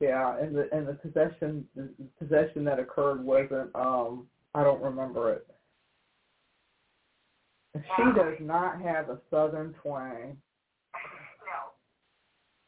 Yeah, 0.00 0.38
and 0.38 0.54
the 0.54 0.68
and 0.72 0.88
the 0.88 0.94
possession 0.94 1.66
the 1.74 1.88
possession 2.18 2.64
that 2.64 2.78
occurred 2.78 3.22
wasn't 3.24 3.74
um 3.74 4.26
I 4.54 4.62
don't 4.62 4.82
remember 4.82 5.32
it. 5.32 5.46
She 7.74 8.02
does 8.16 8.34
not 8.40 8.80
have 8.82 9.10
a 9.10 9.18
southern 9.30 9.74
twang. 9.82 10.36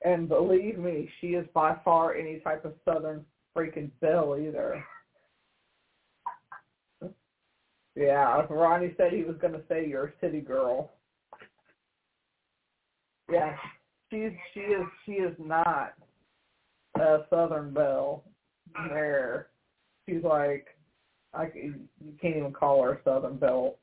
And 0.04 0.28
believe 0.28 0.78
me, 0.78 1.08
she 1.20 1.28
is 1.28 1.46
by 1.54 1.76
far 1.84 2.14
any 2.14 2.40
type 2.40 2.64
of 2.64 2.74
southern 2.84 3.24
freaking 3.56 3.90
belle 4.00 4.36
either. 4.40 4.84
Yeah, 7.94 8.46
Ronnie 8.48 8.94
said 8.96 9.12
he 9.12 9.22
was 9.22 9.36
going 9.36 9.52
to 9.52 9.62
say 9.68 9.86
you're 9.86 10.06
a 10.06 10.12
city 10.20 10.40
girl. 10.40 10.92
Yeah, 13.30 13.54
she's 14.10 14.30
she 14.54 14.60
is 14.60 14.86
she 15.04 15.12
is 15.12 15.36
not 15.38 15.94
a 16.98 17.18
southern 17.30 17.72
belle. 17.72 18.24
There, 18.88 19.48
she's 20.08 20.24
like, 20.24 20.68
I 21.34 21.50
you 21.54 22.14
can't 22.20 22.36
even 22.36 22.52
call 22.52 22.82
her 22.82 22.94
a 22.94 23.02
southern 23.04 23.36
belle. 23.36 23.76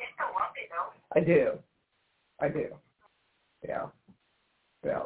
It's 0.00 0.10
so 0.18 0.24
lovely 0.32 0.66
though. 0.70 1.20
I 1.20 1.24
do, 1.24 1.58
I 2.40 2.48
do. 2.48 2.74
Yeah, 3.66 3.86
yeah. 4.84 5.02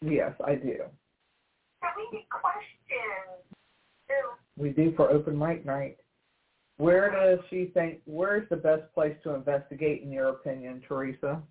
Yes, 0.00 0.32
I 0.46 0.54
do. 0.54 0.76
So 1.80 1.86
we 1.96 2.24
questions. 2.30 3.38
We 4.56 4.70
do 4.70 4.92
for 4.96 5.10
open 5.10 5.38
mic 5.38 5.64
night. 5.64 5.98
Where 6.78 7.10
does 7.10 7.38
she 7.50 7.70
think? 7.74 8.00
Where's 8.06 8.48
the 8.50 8.56
best 8.56 8.82
place 8.94 9.16
to 9.24 9.34
investigate, 9.34 10.02
in 10.02 10.12
your 10.12 10.28
opinion, 10.28 10.82
Teresa? 10.86 11.42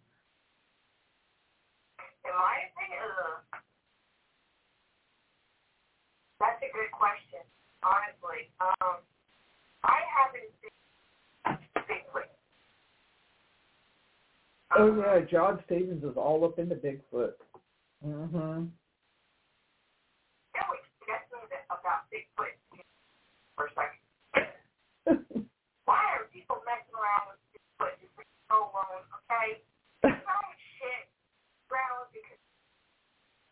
In 2.24 2.32
my 2.32 2.58
opinion, 2.72 3.02
that's 6.40 6.62
a 6.62 6.72
good 6.72 6.92
question. 6.92 7.44
Honestly, 7.84 8.52
um, 8.60 8.98
I 9.84 10.00
haven't 10.12 10.52
seen 10.62 10.72
Bigfoot. 11.88 12.32
Oh 14.78 14.94
yeah, 14.96 15.26
John 15.26 15.60
Stevens 15.66 16.04
is 16.04 16.16
all 16.18 16.46
up 16.46 16.60
into 16.60 16.76
Bigfoot. 16.76 17.34
Mm-hmm. 18.06 18.70
Can 20.54 20.66
we 20.70 20.78
get 21.08 21.26
me 21.34 21.40
the- 21.50 21.66
about 21.74 22.06
Bigfoot 22.14 22.54
for 23.56 23.66
a 23.66 23.70
second? 23.74 24.06
Why 25.86 25.98
are 26.14 26.30
people 26.32 26.62
messing 26.62 26.94
around 26.94 27.34
with 27.34 27.42
Bigfoot? 27.58 27.98
Just 27.98 28.14
leave 28.22 28.30
it 28.30 28.54
alone, 28.54 29.02
okay? 29.26 29.66
It's 30.06 30.22
not 30.30 30.46
shit 30.78 31.10
around 31.74 32.14
because, 32.14 32.38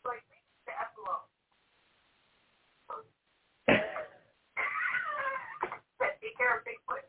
like, 0.06 0.22
leave 0.30 0.46
the 0.70 0.74
F 0.78 0.94
alone. 1.02 1.26
But 5.98 6.12
take 6.22 6.38
care 6.38 6.54
of 6.60 6.62
Bigfoot. 6.70 7.02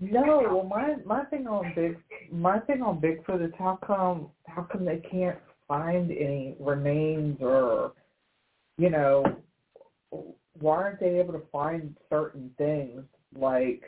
No, 0.00 0.42
well 0.50 0.64
my 0.64 0.96
my 1.04 1.24
thing 1.24 1.46
on 1.46 1.72
Big 1.74 1.96
my 2.30 2.58
thing 2.60 2.82
on 2.82 3.00
Bigfoot 3.00 3.44
is 3.44 3.52
how 3.58 3.78
come 3.86 4.28
how 4.46 4.62
come 4.62 4.84
they 4.84 4.98
can't 5.10 5.38
find 5.68 6.10
any 6.10 6.54
remains 6.60 7.38
or 7.40 7.92
you 8.78 8.90
know 8.90 9.24
why 10.60 10.76
aren't 10.76 11.00
they 11.00 11.18
able 11.18 11.32
to 11.32 11.42
find 11.50 11.94
certain 12.10 12.50
things 12.58 13.02
like 13.34 13.82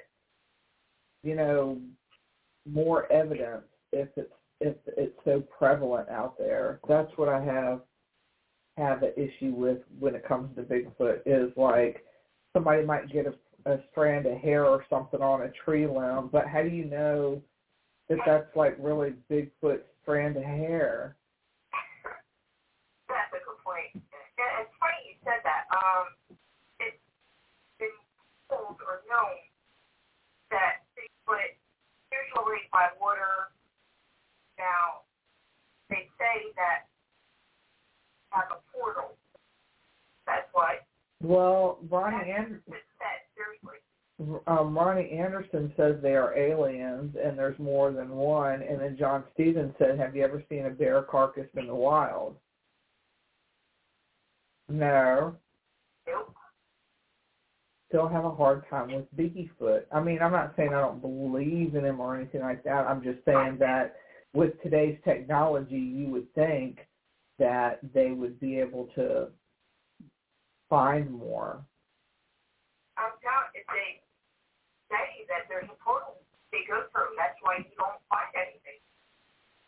you 1.22 1.34
know 1.34 1.78
more 2.66 3.10
evidence 3.10 3.64
if 3.92 4.08
it's 4.16 4.32
if 4.60 4.74
it's 4.96 5.14
so 5.24 5.42
prevalent 5.56 6.08
out 6.08 6.36
there. 6.38 6.78
That's 6.88 7.10
what 7.16 7.28
I 7.28 7.40
have 7.40 7.80
have 8.76 9.02
an 9.02 9.10
issue 9.16 9.52
with 9.52 9.78
when 9.98 10.14
it 10.14 10.26
comes 10.26 10.54
to 10.56 10.62
Bigfoot 10.62 11.20
is 11.26 11.50
like 11.56 12.02
somebody 12.52 12.82
might 12.82 13.10
get 13.10 13.26
a, 13.26 13.34
a 13.66 13.78
strand 13.90 14.26
of 14.26 14.38
hair 14.38 14.66
or 14.66 14.84
something 14.88 15.20
on 15.20 15.42
a 15.42 15.50
tree 15.64 15.86
limb, 15.86 16.28
but 16.30 16.46
how 16.46 16.62
do 16.62 16.68
you 16.68 16.84
know 16.84 17.42
that 18.08 18.18
that's 18.24 18.54
like 18.56 18.76
really 18.78 19.14
Bigfoot's 19.30 19.84
strand 20.02 20.36
of 20.36 20.44
hair? 20.44 21.16
That's 23.08 23.32
a 23.32 23.40
good 23.44 23.58
point. 23.64 23.92
And 23.94 24.50
it's 24.62 24.74
funny 24.80 25.00
you 25.10 25.14
said 25.24 25.42
that. 25.44 25.66
Um, 25.74 26.38
it's 26.80 26.96
been 27.78 27.88
told 28.48 28.78
or 28.86 29.02
known 29.10 29.36
that 30.50 30.86
Bigfoot, 30.96 31.58
usually 32.12 32.62
by 32.72 32.88
water, 33.00 33.52
now, 34.58 35.06
they 35.88 36.08
say 36.18 36.50
that 36.56 36.88
have 38.30 38.50
a 38.50 38.60
portal. 38.76 39.16
That's 40.26 40.48
why 40.52 40.78
Well, 41.22 41.78
Ronnie 41.88 42.30
An- 42.30 42.62
it's 42.66 42.74
said, 42.74 42.74
seriously. 42.74 42.87
Um, 44.46 44.76
Ronnie 44.76 45.10
Anderson 45.10 45.72
says 45.76 45.96
they 46.02 46.16
are 46.16 46.36
aliens 46.36 47.14
and 47.22 47.38
there's 47.38 47.58
more 47.58 47.92
than 47.92 48.10
one, 48.10 48.62
and 48.62 48.80
then 48.80 48.96
John 48.98 49.24
Stevens 49.34 49.74
said, 49.78 49.98
"Have 49.98 50.16
you 50.16 50.24
ever 50.24 50.42
seen 50.48 50.66
a 50.66 50.70
bear 50.70 51.02
carcass 51.02 51.46
in 51.54 51.66
the 51.68 51.74
wild?" 51.74 52.36
No. 54.68 55.36
Nope. 56.06 56.34
Still 57.88 58.08
have 58.08 58.24
a 58.24 58.30
hard 58.30 58.68
time 58.68 58.92
with 58.92 59.06
Bigfoot. 59.16 59.84
I 59.92 60.00
mean, 60.00 60.20
I'm 60.20 60.32
not 60.32 60.52
saying 60.56 60.74
I 60.74 60.80
don't 60.80 61.00
believe 61.00 61.74
in 61.74 61.84
him 61.84 62.00
or 62.00 62.16
anything 62.16 62.42
like 62.42 62.62
that. 62.64 62.86
I'm 62.86 63.02
just 63.02 63.24
saying 63.24 63.56
that 63.60 63.94
with 64.34 64.60
today's 64.62 64.98
technology, 65.04 65.78
you 65.78 66.08
would 66.08 66.32
think 66.34 66.80
that 67.38 67.78
they 67.94 68.10
would 68.10 68.38
be 68.40 68.58
able 68.58 68.86
to 68.96 69.28
find 70.68 71.10
more. 71.10 71.64
I'm 72.98 73.12
telling 73.22 73.48
if 73.54 73.64
they 73.68 74.00
say 74.88 75.28
that 75.28 75.48
there's 75.48 75.68
a 75.68 75.78
portal 75.80 76.20
they 76.52 76.64
go 76.64 76.88
through, 76.90 77.12
that's 77.16 77.36
why 77.44 77.60
you 77.60 77.70
don't 77.76 78.00
find 78.08 78.32
anything. 78.32 78.80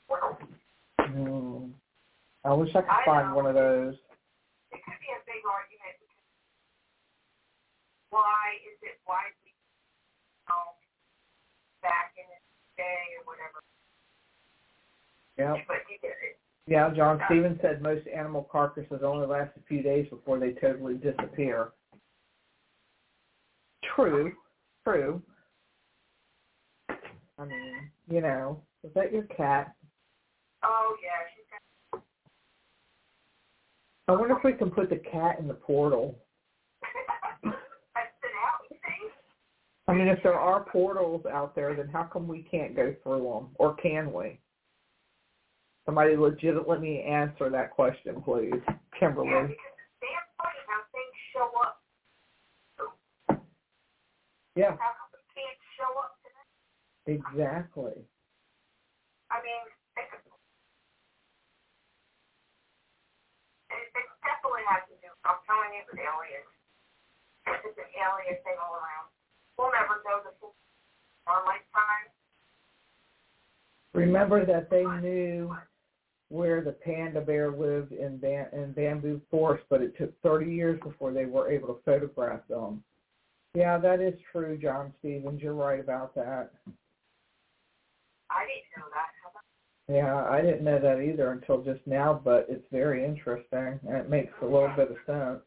Portal. 0.09 0.37
Hmm. 0.98 1.76
I 2.44 2.56
wish 2.56 2.72
I 2.72 2.80
could 2.80 2.88
I 2.88 3.04
find 3.04 3.26
know. 3.30 3.37
one 3.37 3.46
of 3.46 3.54
those. 3.54 3.94
It 4.72 4.80
could 4.80 5.00
be 5.00 5.12
a 5.12 5.20
big 5.28 5.44
argument 5.44 6.00
why 8.11 8.59
is 8.66 8.78
it 8.83 8.98
widely 9.06 9.54
known 10.50 10.74
back 11.83 12.12
in 12.18 12.26
the 12.26 12.38
day 12.76 13.16
or 13.18 13.24
whatever? 13.24 13.62
Yep. 15.38 15.66
But 15.66 15.87
you 15.88 15.96
get 16.02 16.18
it. 16.22 16.38
Yeah, 16.66 16.90
John 16.94 17.20
Stevens 17.26 17.59
said 17.62 17.83
most 17.83 18.06
animal 18.06 18.46
carcasses 18.50 19.00
only 19.02 19.26
last 19.26 19.50
a 19.56 19.62
few 19.66 19.83
days 19.83 20.06
before 20.11 20.38
they 20.38 20.52
totally 20.52 20.94
disappear. 20.94 21.70
True, 23.96 24.33
true. 24.92 25.22
I 27.38 27.44
mean, 27.44 27.90
you 28.09 28.20
know, 28.20 28.62
is 28.85 28.92
that 28.94 29.12
your 29.12 29.22
cat? 29.24 29.74
Oh 30.62 30.96
yeah, 31.03 31.11
she's 31.35 31.46
got. 31.50 32.03
I 34.09 34.12
wonder 34.18 34.37
if 34.37 34.44
we 34.44 34.53
can 34.53 34.70
put 34.70 34.90
the 34.90 34.96
cat 35.11 35.38
in 35.38 35.48
the 35.48 35.55
portal. 35.55 36.18
That's 37.44 37.55
been 38.20 38.31
out. 38.44 38.66
I 39.88 39.92
mean, 39.94 40.09
if 40.09 40.22
there 40.22 40.38
are 40.38 40.61
portals 40.64 41.24
out 41.26 41.55
there, 41.57 41.74
then 41.74 41.88
how 41.88 42.05
come 42.05 42.29
we 42.29 42.42
can't 42.50 42.76
go 42.76 42.94
through 43.03 43.22
them, 43.24 43.48
or 43.57 43.74
can 43.76 44.12
we? 44.12 44.38
Somebody 45.87 46.16
legitimately 46.16 47.03
answer 47.03 47.50
that 47.50 47.70
question, 47.72 48.22
please, 48.22 48.53
Yeah, 48.68 48.74
Kimberly. 49.00 49.29
because 49.29 49.50
it's 49.50 50.00
damn 50.00 50.26
funny 50.38 50.61
how 50.68 50.83
things 50.92 51.16
show 51.33 51.50
up. 51.66 51.81
Yeah, 54.58 54.74
we 55.14 55.22
can't 55.30 55.60
show 55.78 55.90
up 56.00 56.18
to 56.22 56.28
that? 56.34 56.48
exactly. 57.06 58.02
I 59.30 59.38
mean, 59.46 59.62
it, 59.94 60.10
it, 63.70 63.86
it 63.94 64.06
definitely 64.26 64.66
has 64.66 64.82
to 64.90 64.96
do. 64.98 65.10
I'm 65.22 65.38
telling 65.46 65.70
you, 65.78 65.86
with 65.86 66.02
aliens. 66.02 66.50
It's 67.46 67.62
just 67.62 67.78
an 67.78 67.90
alien 67.94 68.42
thing 68.42 68.58
all 68.58 68.74
around. 68.74 69.06
We'll 69.54 69.70
never 69.70 70.02
know 70.02 70.18
the 70.26 70.34
full 70.42 70.54
our 71.26 71.44
lifetime. 71.46 72.10
Remember 73.94 74.44
that 74.44 74.70
they 74.70 74.84
knew 75.00 75.54
where 76.28 76.60
the 76.60 76.72
panda 76.72 77.20
bear 77.20 77.50
lived 77.50 77.92
in, 77.92 78.18
Bam- 78.18 78.48
in 78.52 78.72
Bamboo 78.72 79.20
Forest, 79.30 79.64
but 79.68 79.80
it 79.82 79.96
took 79.96 80.12
30 80.22 80.46
years 80.46 80.78
before 80.82 81.12
they 81.12 81.24
were 81.24 81.50
able 81.50 81.68
to 81.68 81.76
photograph 81.84 82.40
them. 82.48 82.82
Yeah, 83.54 83.78
that 83.78 84.00
is 84.00 84.14
true, 84.30 84.56
John 84.56 84.92
Stevens. 84.98 85.42
You're 85.42 85.54
right 85.54 85.80
about 85.80 86.14
that. 86.14 86.50
I 88.30 88.44
didn't 88.46 88.70
know 88.76 88.86
that. 88.94 89.06
Yeah, 89.92 90.24
I 90.30 90.40
didn't 90.40 90.62
know 90.62 90.78
that 90.78 91.00
either 91.00 91.32
until 91.32 91.62
just 91.62 91.84
now, 91.84 92.20
but 92.24 92.46
it's 92.48 92.66
very 92.70 93.04
interesting, 93.04 93.80
and 93.88 93.96
it 93.96 94.08
makes 94.08 94.32
a 94.40 94.44
little 94.44 94.70
bit 94.76 94.92
of 94.92 94.96
sense. 95.04 95.42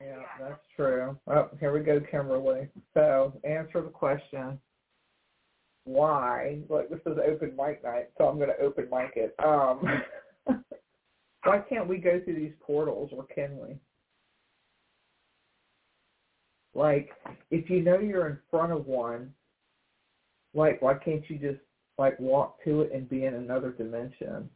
Yeah, 0.00 0.22
that's 0.40 0.60
true. 0.74 1.16
Oh, 1.28 1.48
here 1.60 1.72
we 1.72 1.80
go, 1.80 2.00
Kimberly. 2.10 2.68
So, 2.92 3.32
answer 3.44 3.82
the 3.82 3.88
question. 3.88 4.58
Why? 5.84 6.58
Look, 6.68 6.90
this 6.90 6.98
is 7.06 7.18
open 7.24 7.54
mic 7.56 7.84
night, 7.84 8.10
so 8.18 8.24
I'm 8.26 8.36
going 8.36 8.50
to 8.50 8.60
open 8.60 8.88
mic 8.90 9.12
it. 9.14 9.34
Um, 9.44 10.02
why 11.44 11.58
can't 11.68 11.86
we 11.86 11.98
go 11.98 12.20
through 12.24 12.34
these 12.34 12.54
portals, 12.60 13.10
or 13.16 13.24
can 13.26 13.56
we? 13.58 13.78
Like, 16.76 17.08
if 17.50 17.70
you 17.70 17.82
know 17.82 17.98
you're 17.98 18.28
in 18.28 18.38
front 18.50 18.70
of 18.70 18.86
one, 18.86 19.32
like, 20.52 20.82
why 20.82 20.94
can't 20.94 21.22
you 21.30 21.38
just 21.38 21.60
like 21.96 22.20
walk 22.20 22.62
to 22.64 22.82
it 22.82 22.92
and 22.92 23.08
be 23.08 23.24
in 23.24 23.32
another 23.32 23.70
dimension? 23.70 24.50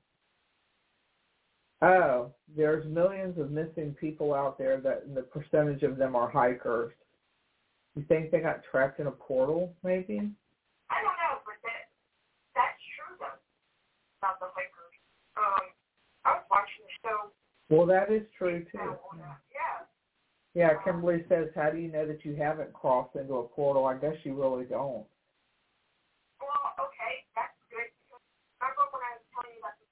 Oh, 1.81 2.31
there's 2.55 2.87
millions 2.87 3.39
of 3.39 3.51
missing 3.51 3.97
people 3.99 4.35
out 4.35 4.59
there 4.59 4.79
that 4.83 5.05
and 5.07 5.17
the 5.17 5.23
percentage 5.23 5.83
of 5.83 5.97
them 5.97 6.15
are 6.15 6.29
hikers. 6.29 6.93
You 7.97 8.05
think 8.07 8.31
they 8.31 8.41
got 8.41 8.61
trapped 8.71 9.01
in 9.01 9.07
a 9.07 9.11
portal, 9.11 9.73
maybe? 9.83 10.19
I 10.91 11.01
don't 11.01 11.17
know, 11.25 11.41
but 11.47 11.57
that 11.65 11.89
that's 12.55 12.77
true 12.97 13.17
though. 13.19 13.41
About 14.21 14.39
the 14.41 14.47
hikers. 14.53 14.93
Um, 15.39 15.73
I 16.27 16.33
was 16.35 16.45
watching 16.51 16.85
the 16.85 17.09
show. 17.09 17.33
Well, 17.75 17.87
that 17.87 18.13
is 18.13 18.29
true 18.37 18.61
too. 18.71 18.79
Yeah. 19.17 19.80
Yeah, 20.55 20.83
Kimberly 20.83 21.23
says, 21.29 21.47
how 21.55 21.71
do 21.71 21.79
you 21.79 21.87
know 21.87 22.07
that 22.07 22.25
you 22.25 22.35
haven't 22.35 22.73
crossed 22.75 23.15
into 23.15 23.39
a 23.39 23.47
portal? 23.47 23.87
I 23.87 23.95
guess 23.95 24.19
you 24.27 24.35
really 24.35 24.67
don't. 24.67 25.07
Well, 26.43 26.75
okay, 26.75 27.23
that's 27.39 27.55
good. 27.71 27.87
Remember 28.59 28.91
when 28.91 29.03
I 29.07 29.15
was 29.15 29.25
telling 29.31 29.55
you 29.55 29.63
about 29.63 29.79
the 29.79 29.87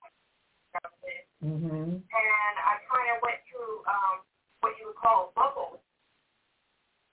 that 0.74 1.26
Mhm. 1.46 2.02
and 2.02 2.54
I 2.58 2.82
kind 2.90 3.10
of 3.14 3.22
went 3.22 3.38
through 3.46 3.86
um, 3.86 4.26
what 4.60 4.76
you 4.78 4.86
would 4.90 4.96
call 4.96 5.28
a 5.28 5.32
bubble 5.32 5.80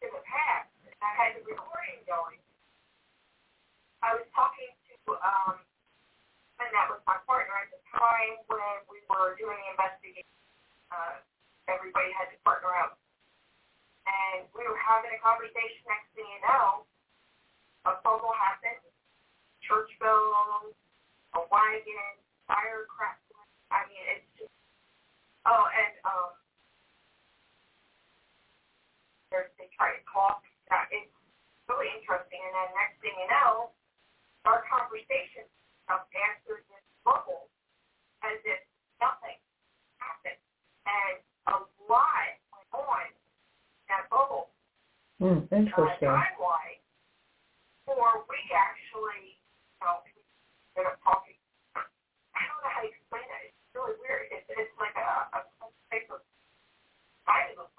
in 0.01 0.09
the 0.09 0.21
past. 0.25 0.69
And 0.83 0.95
I 1.01 1.13
had 1.13 1.35
the 1.37 1.43
recording 1.45 2.01
going. 2.07 2.41
I 4.01 4.15
was 4.15 4.25
talking 4.33 4.73
to, 4.89 5.13
um, 5.21 5.61
and 6.59 6.73
that 6.73 6.89
was 6.89 6.99
my 7.05 7.17
partner 7.29 7.53
at 7.53 7.69
the 7.69 7.81
time 7.93 8.41
when 8.47 8.81
we 8.89 9.01
were 9.07 9.35
doing 9.37 9.55
the 9.55 9.69
investigation. 9.69 10.25
Uh, 10.89 11.21
everybody 11.67 12.11
had 12.11 12.31
to 12.31 12.37
partner 12.43 12.73
up. 12.75 12.97
And 14.05 14.45
we 14.53 14.61
were 14.65 14.79
having 14.79 15.11
a 15.13 15.19
conversation. 15.21 15.81
Next 15.89 16.09
thing 16.13 16.29
you 16.29 16.41
know, 16.45 16.85
a 17.89 17.97
bubble 18.05 18.33
happened. 18.37 18.81
Church 19.65 19.89
bells, 19.97 20.77
a 21.33 21.41
wagon, 21.49 22.13
firecrackers. 22.45 23.49
I 23.73 23.89
mean, 23.89 24.05
it's 24.13 24.29
just 24.37 24.55
Oh, 25.45 25.69
and 25.69 25.93
um, 26.09 26.33
they 29.29 29.69
try 29.77 29.93
to 29.93 30.01
talk. 30.09 30.41
It's 30.89 31.13
really 31.69 31.85
interesting. 31.93 32.41
And 32.41 32.53
then 32.57 32.69
next 32.73 32.97
thing 33.05 33.13
you 33.13 33.29
know, 33.29 33.69
our 34.49 34.65
conversation 34.65 35.45
stuff 35.85 36.09
answers 36.17 36.65
this 36.65 36.81
bubble 37.05 37.53
as 38.25 38.41
if 38.41 38.57
nothing 38.97 39.37
happened, 40.01 40.41
and 40.89 41.21
a 41.53 41.61
lot 41.85 42.33
went 42.49 42.69
on 42.73 43.05
in 43.05 43.85
that 43.93 44.09
bubble. 44.09 44.49
Hmm, 45.21 45.44
interesting. 45.55 46.09
Uh, 46.09 46.21
for 47.85 48.25
we 48.27 48.39
actually, 48.51 49.37
you 49.37 49.85
know, 49.85 50.01
ended 50.75 50.91
up 50.91 50.99
talking. 51.05 51.37
I 51.77 52.41
don't 52.49 52.59
know 52.65 52.73
how 52.73 52.81
to 52.81 52.89
explain 52.89 53.23
it. 53.23 53.53
It's 53.53 53.71
really 53.77 53.95
weird. 54.01 54.27
It's, 54.33 54.45
it's 54.49 54.75
like 54.81 54.97
a, 54.97 55.37
a 55.37 55.41
type 55.93 56.09
of 56.09 56.25
triangle. 57.23 57.69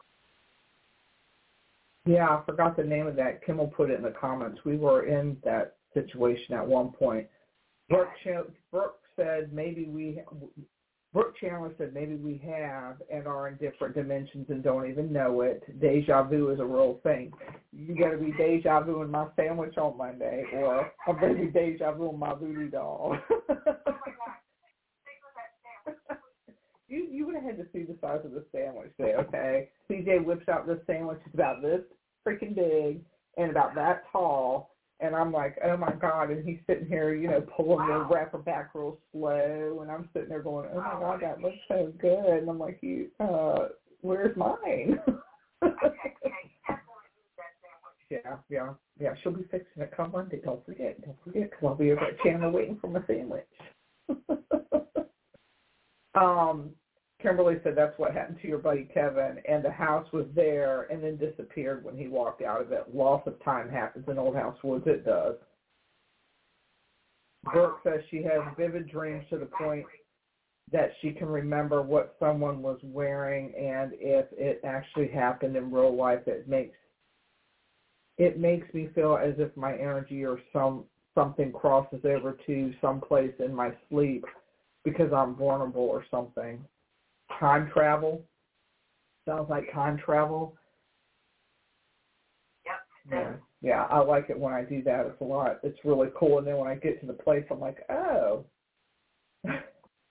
Yeah, 2.06 2.38
I 2.38 2.42
forgot 2.46 2.76
the 2.76 2.84
name 2.84 3.06
of 3.06 3.16
that. 3.16 3.44
Kim 3.44 3.58
will 3.58 3.66
put 3.66 3.90
it 3.90 3.98
in 3.98 4.02
the 4.02 4.14
comments. 4.14 4.60
We 4.64 4.76
were 4.76 5.06
in 5.06 5.36
that 5.44 5.76
situation 5.92 6.54
at 6.54 6.66
one 6.66 6.92
point. 6.92 7.26
Brooke, 7.88 8.14
Ch- 8.22 8.50
Brooke 8.70 9.00
said 9.16 9.52
maybe 9.52 9.86
we, 9.86 10.20
Brooke 11.12 11.34
Chandler 11.40 11.72
said 11.78 11.94
maybe 11.94 12.14
we 12.14 12.40
have 12.46 13.02
and 13.12 13.26
are 13.26 13.48
in 13.48 13.56
different 13.56 13.94
dimensions 13.94 14.46
and 14.50 14.62
don't 14.62 14.88
even 14.88 15.12
know 15.12 15.40
it. 15.40 15.62
Deja 15.80 16.22
vu 16.22 16.50
is 16.50 16.60
a 16.60 16.64
real 16.64 17.00
thing. 17.02 17.32
You 17.86 17.94
got 17.94 18.10
to 18.10 18.16
be 18.16 18.32
deja 18.32 18.80
vu 18.80 19.02
in 19.02 19.10
my 19.10 19.26
sandwich 19.36 19.76
on 19.78 19.96
Monday, 19.96 20.44
or 20.52 20.90
I'm 21.06 21.18
going 21.20 21.36
to 21.36 21.40
be 21.40 21.46
deja 21.46 21.92
vu 21.92 22.10
in 22.10 22.18
my 22.18 22.34
voodoo 22.34 22.68
doll. 22.68 23.16
you 26.88 27.06
you 27.08 27.24
would 27.26 27.36
have 27.36 27.44
had 27.44 27.56
to 27.58 27.66
see 27.72 27.84
the 27.84 27.94
size 28.00 28.20
of 28.24 28.32
the 28.32 28.42
sandwich 28.52 28.90
there, 28.98 29.18
okay? 29.20 29.68
CJ 29.88 30.24
whips 30.24 30.48
out 30.48 30.66
this 30.66 30.78
sandwich. 30.86 31.20
It's 31.24 31.34
about 31.34 31.62
this 31.62 31.80
freaking 32.26 32.56
big 32.56 33.00
and 33.36 33.50
about 33.50 33.74
that 33.76 34.02
tall. 34.10 34.66
And 34.98 35.14
I'm 35.14 35.30
like, 35.30 35.56
oh 35.64 35.76
my 35.76 35.92
God. 35.92 36.30
And 36.30 36.44
he's 36.44 36.56
sitting 36.66 36.86
here, 36.86 37.14
you 37.14 37.28
know, 37.28 37.42
pulling 37.54 37.86
the 37.86 38.06
wrapper 38.10 38.38
back 38.38 38.70
real 38.74 38.96
slow. 39.12 39.80
And 39.82 39.90
I'm 39.90 40.08
sitting 40.12 40.30
there 40.30 40.40
going, 40.40 40.66
oh 40.72 40.80
my 40.80 40.98
God, 40.98 41.20
that 41.20 41.40
looks 41.40 41.56
so 41.68 41.92
good. 42.00 42.40
And 42.40 42.48
I'm 42.48 42.58
like, 42.58 42.78
you, 42.80 43.06
uh, 43.20 43.66
where's 44.00 44.34
mine? 44.36 44.98
yeah, 48.56 48.72
yeah. 48.98 49.14
She'll 49.22 49.32
be 49.32 49.44
fixing 49.50 49.82
it 49.82 49.92
come 49.96 50.12
Monday. 50.12 50.40
Don't 50.44 50.64
forget. 50.64 51.00
Don't 51.04 51.16
forget 51.24 51.50
because 51.50 51.64
I'll 51.64 51.74
be 51.74 51.92
over 51.92 52.00
at 52.00 52.18
Chandler 52.20 52.50
waiting 52.50 52.78
for 52.80 52.88
my 52.88 53.00
sandwich. 53.06 53.44
um, 56.14 56.70
Kimberly 57.22 57.56
said 57.62 57.74
that's 57.76 57.98
what 57.98 58.12
happened 58.12 58.38
to 58.42 58.48
your 58.48 58.58
buddy 58.58 58.88
Kevin, 58.92 59.38
and 59.48 59.64
the 59.64 59.70
house 59.70 60.06
was 60.12 60.26
there 60.34 60.82
and 60.90 61.02
then 61.02 61.16
disappeared 61.16 61.84
when 61.84 61.96
he 61.96 62.08
walked 62.08 62.42
out 62.42 62.60
of 62.60 62.72
it. 62.72 62.94
Loss 62.94 63.26
of 63.26 63.42
time 63.44 63.68
happens 63.68 64.06
in 64.08 64.18
Old 64.18 64.36
House 64.36 64.56
Woods. 64.62 64.84
It 64.86 65.04
does. 65.04 65.36
Brooke 67.44 67.80
says 67.84 68.00
she 68.10 68.22
has 68.22 68.40
vivid 68.58 68.88
dreams 68.88 69.24
to 69.30 69.38
the 69.38 69.46
point 69.46 69.86
that 70.72 70.90
she 71.00 71.12
can 71.12 71.28
remember 71.28 71.80
what 71.82 72.16
someone 72.18 72.60
was 72.60 72.78
wearing, 72.82 73.54
and 73.54 73.92
if 73.94 74.26
it 74.32 74.60
actually 74.64 75.08
happened 75.08 75.56
in 75.56 75.70
real 75.70 75.94
life, 75.94 76.26
it 76.26 76.48
makes 76.48 76.76
it 78.18 78.38
makes 78.38 78.72
me 78.72 78.88
feel 78.94 79.16
as 79.16 79.34
if 79.38 79.54
my 79.56 79.74
energy 79.74 80.24
or 80.24 80.40
some 80.52 80.84
something 81.14 81.50
crosses 81.50 82.00
over 82.04 82.36
to 82.46 82.72
someplace 82.80 83.32
in 83.38 83.54
my 83.54 83.70
sleep 83.88 84.24
because 84.84 85.12
I'm 85.12 85.34
vulnerable 85.34 85.82
or 85.82 86.04
something. 86.10 86.62
Time 87.40 87.70
travel. 87.72 88.22
Sounds 89.26 89.48
like 89.50 89.72
time 89.72 89.98
travel. 89.98 90.54
Yep. 92.64 92.74
Yeah, 93.10 93.32
yeah, 93.62 93.84
I 93.90 93.98
like 94.00 94.30
it 94.30 94.38
when 94.38 94.52
I 94.52 94.62
do 94.62 94.82
that. 94.84 95.06
It's 95.06 95.20
a 95.20 95.24
lot. 95.24 95.58
It's 95.62 95.78
really 95.84 96.08
cool. 96.16 96.38
And 96.38 96.46
then 96.46 96.56
when 96.56 96.68
I 96.68 96.74
get 96.74 97.00
to 97.00 97.06
the 97.06 97.12
place, 97.12 97.44
I'm 97.50 97.60
like, 97.60 97.78
oh, 97.90 98.44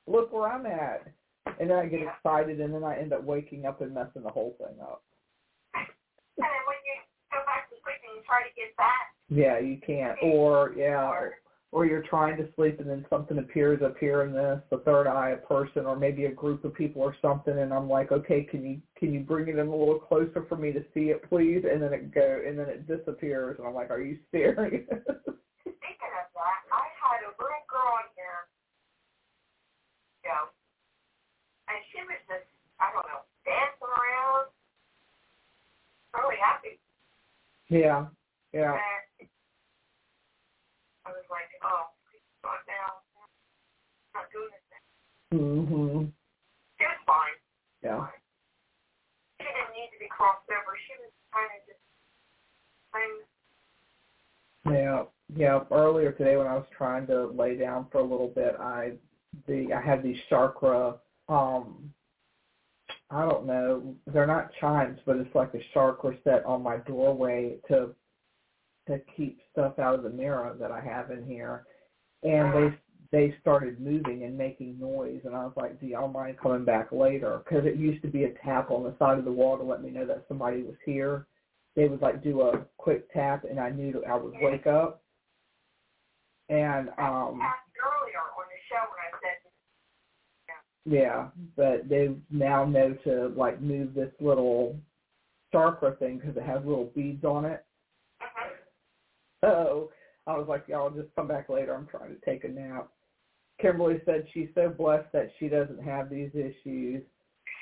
look 0.08 0.34
where 0.34 0.52
I'm 0.52 0.66
at. 0.66 1.08
And 1.60 1.70
then 1.70 1.78
I 1.78 1.86
get 1.86 2.02
excited, 2.02 2.60
and 2.60 2.74
then 2.74 2.84
I 2.84 2.98
end 2.98 3.14
up 3.14 3.24
waking 3.24 3.66
up 3.66 3.80
and 3.82 3.94
messing 3.94 4.24
the 4.24 4.30
whole 4.30 4.56
thing 4.58 4.76
up. 4.82 5.04
And 5.76 5.86
then 6.38 6.64
when 6.68 6.80
you 6.84 6.96
go 7.32 7.40
back 7.46 7.70
to 7.70 7.76
sleep 7.80 8.02
and 8.04 8.15
you 8.15 8.15
try 8.26 8.42
to 8.44 8.54
get 8.56 8.76
back, 8.78 9.14
Yeah, 9.30 9.60
you 9.60 9.78
can't. 9.86 10.18
Or 10.22 10.74
yeah, 10.76 11.08
or, 11.08 11.34
or 11.72 11.86
you're 11.86 12.04
trying 12.04 12.38
to 12.38 12.48
sleep 12.56 12.80
and 12.80 12.90
then 12.90 13.06
something 13.10 13.38
appears 13.38 13.82
up 13.82 13.96
here 14.00 14.24
in 14.24 14.34
this, 14.34 14.60
the 14.72 14.78
third 14.80 15.08
eye, 15.08 15.32
a 15.32 15.38
person, 15.38 15.86
or 15.86 15.96
maybe 15.96 16.26
a 16.26 16.32
group 16.32 16.64
of 16.64 16.74
people 16.74 17.02
or 17.02 17.16
something, 17.22 17.58
and 17.58 17.74
I'm 17.74 17.90
like, 17.90 18.12
okay, 18.12 18.44
can 18.44 18.64
you 18.66 18.80
can 18.98 19.14
you 19.14 19.20
bring 19.20 19.48
it 19.48 19.58
in 19.58 19.68
a 19.68 19.76
little 19.76 20.00
closer 20.00 20.46
for 20.48 20.56
me 20.56 20.72
to 20.72 20.82
see 20.94 21.12
it, 21.12 21.28
please? 21.30 21.64
And 21.70 21.82
then 21.82 21.94
it 21.94 22.14
go, 22.14 22.42
and 22.46 22.58
then 22.58 22.70
it 22.70 22.88
disappears, 22.88 23.58
and 23.60 23.68
I'm 23.68 23.74
like, 23.74 23.92
are 23.92 24.02
you 24.02 24.18
serious? 24.32 24.88
Speaking 25.62 26.14
of 26.16 26.28
that, 26.32 26.60
I 26.72 26.86
had 26.96 27.28
a 27.28 27.32
little 27.36 27.66
girl 27.68 27.94
in 28.02 28.10
here, 28.16 28.42
you 30.24 30.30
know, 30.32 30.48
and 31.68 31.80
she 31.92 32.00
was 32.08 32.22
just, 32.30 32.48
I 32.80 32.88
don't 32.94 33.06
know, 33.10 33.28
dancing 33.44 33.92
around, 33.92 34.48
really 36.16 36.40
happy. 36.40 36.80
Yeah, 37.70 38.06
yeah. 38.54 38.74
And 38.74 39.30
I 41.06 41.10
was 41.10 41.26
like, 41.30 41.50
oh, 41.64 41.90
please 42.10 42.22
now. 42.44 43.02
I'm 44.14 44.22
not 44.22 44.32
doing 44.32 44.50
this. 44.52 44.66
Thing." 44.70 44.84
Mhm. 45.40 46.12
She 46.80 46.86
was 46.86 47.02
fine. 47.06 47.38
Yeah. 47.84 48.08
She 49.40 49.46
didn't 49.46 49.74
need 49.74 49.90
to 49.94 50.00
be 50.00 50.08
crossed 50.10 50.50
over. 50.50 50.78
She 50.88 50.94
was 51.02 51.12
kind 51.34 51.50
of 51.54 51.62
just 51.68 51.80
playing. 52.92 53.26
Yeah, 54.66 55.04
yeah. 55.36 55.64
Earlier 55.72 56.12
today, 56.12 56.38
when 56.38 56.48
I 56.48 56.56
was 56.56 56.66
trying 56.76 57.06
to 57.08 57.28
lay 57.28 57.56
down 57.56 57.88
for 57.92 58.00
a 58.00 58.04
little 58.04 58.28
bit, 58.30 58.56
I 58.60 58.94
the 59.48 59.74
I 59.74 59.82
had 59.82 60.02
these 60.02 60.18
chakra. 60.30 61.00
Um, 61.28 61.94
I 63.12 63.30
don't 63.30 63.46
know. 63.46 63.96
They're 64.08 64.26
not 64.26 64.52
chimes, 64.60 65.00
but 65.06 65.18
it's 65.18 65.34
like 65.36 65.54
a 65.54 65.60
chakra 65.74 66.16
set 66.24 66.46
on 66.46 66.64
my 66.64 66.78
doorway 66.78 67.58
to 67.68 67.94
to 68.88 69.00
keep 69.16 69.40
stuff 69.52 69.80
out 69.80 69.96
of 69.96 70.04
the 70.04 70.10
mirror 70.10 70.56
that 70.60 70.72
I 70.72 70.80
have 70.80 71.12
in 71.12 71.24
here, 71.24 71.66
and 72.24 72.54
they 72.54 72.78
they 73.12 73.34
started 73.40 73.80
moving 73.80 74.24
and 74.24 74.38
making 74.38 74.80
noise, 74.80 75.22
and 75.24 75.36
I 75.36 75.44
was 75.44 75.54
like, 75.56 75.80
"Do 75.80 75.86
y'all 75.86 76.08
mind 76.08 76.40
coming 76.40 76.66
back 76.66 76.92
later?" 76.92 77.42
Because 77.44 77.66
it 77.66 77.76
used 77.76 78.02
to 78.02 78.10
be 78.10 78.26
a 78.26 78.34
tap 78.44 78.72
on 78.72 78.84
the 78.84 78.96
side 78.98 79.20
of 79.20 79.26
the 79.26 79.32
wall 79.32 79.58
to 79.58 79.64
let 79.64 79.82
me 79.82 79.92
know 79.92 80.06
that 80.06 80.26
somebody 80.28 80.64
was 80.64 80.76
here. 80.84 81.26
They 81.76 81.86
would 81.86 82.02
like 82.02 82.24
do 82.24 82.42
a 82.42 82.66
quick 82.78 83.12
tap, 83.14 83.44
and 83.50 83.60
I 83.60 83.70
knew 83.70 84.04
I 84.08 84.16
would 84.16 84.34
wake 84.42 84.66
up. 84.66 85.02
And 86.50 86.90
um 86.98 87.42
asked 87.42 87.74
earlier 87.82 88.22
on 88.38 88.46
the 88.50 88.62
show 88.70 88.82
when 88.90 89.00
I 89.02 89.10
said, 89.22 89.38
yeah, 90.86 91.30
but 91.56 91.90
they 91.90 92.10
now 92.30 92.64
know 92.64 92.96
to 93.04 93.34
like 93.36 93.60
move 93.62 93.94
this 93.94 94.12
little 94.20 94.76
chakra 95.52 95.96
thing 95.96 96.18
because 96.18 96.38
it 96.38 96.44
has 96.44 96.64
little 96.64 96.92
beads 96.96 97.24
on 97.24 97.46
it. 97.46 97.64
uh-huh. 98.22 98.50
So 99.44 99.90
I 100.28 100.38
was 100.38 100.48
like, 100.48 100.64
y'all 100.68 100.90
just 100.90 101.14
come 101.16 101.28
back 101.28 101.50
later. 101.50 101.74
I'm 101.74 101.88
trying 101.88 102.10
to 102.10 102.26
take 102.26 102.44
a 102.44 102.48
nap. 102.48 102.90
Kimberly 103.62 104.02
said 104.06 104.26
she's 104.34 104.50
so 104.54 104.70
blessed 104.70 105.12
that 105.14 105.30
she 105.40 105.48
doesn't 105.48 105.82
have 105.82 106.10
these 106.10 106.32
issues. 106.34 107.04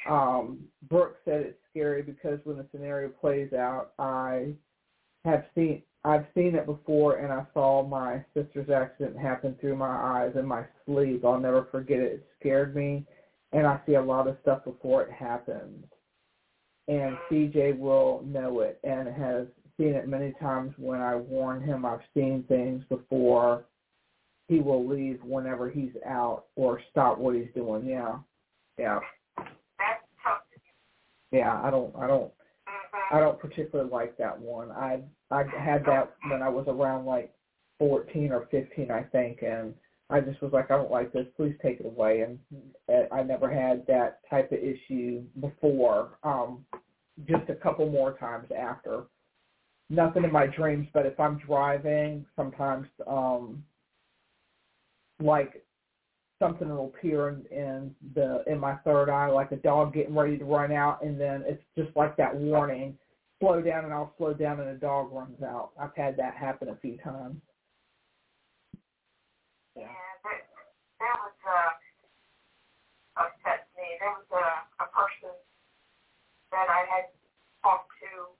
Um, 0.09 0.65
Brooke 0.89 1.15
said 1.23 1.41
it's 1.41 1.57
scary 1.69 2.01
because 2.01 2.39
when 2.43 2.57
the 2.57 2.65
scenario 2.71 3.09
plays 3.09 3.53
out, 3.53 3.91
I 3.99 4.53
have 5.23 5.43
seen 5.55 5.81
I've 6.05 6.25
seen 6.35 6.55
it 6.55 6.65
before, 6.65 7.15
and 7.15 7.31
I 7.31 7.45
saw 7.53 7.81
my 7.81 8.21
sister's 8.33 8.69
accident 8.69 9.17
happen 9.17 9.55
through 9.59 9.75
my 9.75 9.87
eyes 9.87 10.33
in 10.35 10.45
my 10.45 10.65
sleep. 10.85 11.23
I'll 11.23 11.39
never 11.39 11.67
forget 11.71 11.99
it. 11.99 12.13
It 12.13 12.27
scared 12.39 12.75
me, 12.75 13.05
and 13.53 13.65
I 13.65 13.79
see 13.85 13.93
a 13.93 14.01
lot 14.01 14.27
of 14.27 14.35
stuff 14.41 14.65
before 14.65 15.03
it 15.03 15.11
happens. 15.11 15.85
And 16.89 17.15
CJ 17.31 17.77
will 17.77 18.21
know 18.25 18.59
it 18.59 18.79
and 18.83 19.07
has 19.07 19.45
seen 19.77 19.93
it 19.93 20.07
many 20.07 20.33
times 20.39 20.73
when 20.77 20.99
I 20.99 21.15
warn 21.15 21.61
him 21.61 21.85
I've 21.85 21.99
seen 22.13 22.43
things 22.49 22.83
before 22.89 23.63
he 24.49 24.59
will 24.59 24.85
leave 24.85 25.19
whenever 25.23 25.69
he's 25.69 25.93
out 26.05 26.45
or 26.57 26.81
stop 26.91 27.17
what 27.17 27.35
he's 27.35 27.47
doing. 27.55 27.85
Yeah. 27.85 28.17
Yeah. 28.77 28.99
Yeah. 31.31 31.61
I 31.63 31.69
don't 31.69 31.95
I 31.95 32.07
don't. 32.07 32.31
I 33.11 33.19
don't 33.19 33.39
particularly 33.39 33.89
like 33.89 34.17
that 34.17 34.37
one. 34.37 34.71
I 34.71 35.01
I 35.33 35.43
had 35.59 35.83
that 35.85 36.13
when 36.29 36.41
I 36.41 36.49
was 36.49 36.65
around 36.67 37.05
like 37.05 37.33
fourteen 37.79 38.31
or 38.31 38.47
fifteen 38.51 38.91
I 38.91 39.03
think 39.03 39.41
and 39.41 39.73
I 40.09 40.19
just 40.19 40.41
was 40.41 40.51
like, 40.53 40.69
I 40.69 40.77
don't 40.77 40.91
like 40.91 41.11
this. 41.11 41.25
Please 41.35 41.55
take 41.61 41.79
it 41.79 41.85
away. 41.87 42.21
And 42.21 42.39
I 43.11 43.23
never 43.23 43.49
had 43.49 43.85
that 43.87 44.19
type 44.29 44.51
of 44.51 44.59
issue 44.59 45.23
before. 45.39 46.17
Um, 46.23 46.65
just 47.27 47.49
a 47.49 47.55
couple 47.55 47.89
more 47.89 48.13
times 48.17 48.47
after. 48.55 49.03
Nothing 49.89 50.23
in 50.23 50.31
my 50.31 50.45
dreams, 50.45 50.87
but 50.93 51.05
if 51.05 51.19
I'm 51.19 51.37
driving, 51.37 52.25
sometimes 52.35 52.87
um, 53.07 53.63
like 55.19 55.63
something 56.39 56.69
will 56.69 56.85
appear 56.95 57.29
in, 57.29 57.45
in 57.51 57.95
the 58.15 58.43
in 58.47 58.59
my 58.59 58.75
third 58.77 59.09
eye, 59.09 59.27
like 59.27 59.51
a 59.51 59.57
dog 59.57 59.93
getting 59.93 60.15
ready 60.15 60.37
to 60.37 60.45
run 60.45 60.71
out, 60.71 61.03
and 61.03 61.19
then 61.19 61.43
it's 61.45 61.61
just 61.77 61.95
like 61.95 62.15
that 62.17 62.35
warning: 62.35 62.97
slow 63.43 63.59
down, 63.59 63.83
and 63.83 63.93
I'll 63.93 64.15
slow 64.15 64.31
down, 64.31 64.63
and 64.63 64.71
a 64.71 64.79
dog 64.79 65.11
runs 65.11 65.43
out. 65.43 65.75
I've 65.75 65.95
had 65.99 66.15
that 66.15 66.39
happen 66.39 66.71
a 66.71 66.79
few 66.79 66.95
times. 67.03 67.43
Yeah, 69.75 69.91
that, 70.23 70.39
that 71.03 71.15
was 71.19 71.35
uh, 71.43 71.71
upset 73.27 73.67
me. 73.75 73.83
There 73.99 74.15
was 74.15 74.31
a, 74.31 74.47
a 74.79 74.87
person 74.95 75.35
that 76.55 76.71
I 76.71 76.87
had 76.87 77.11
talked 77.59 77.91
to. 78.07 78.31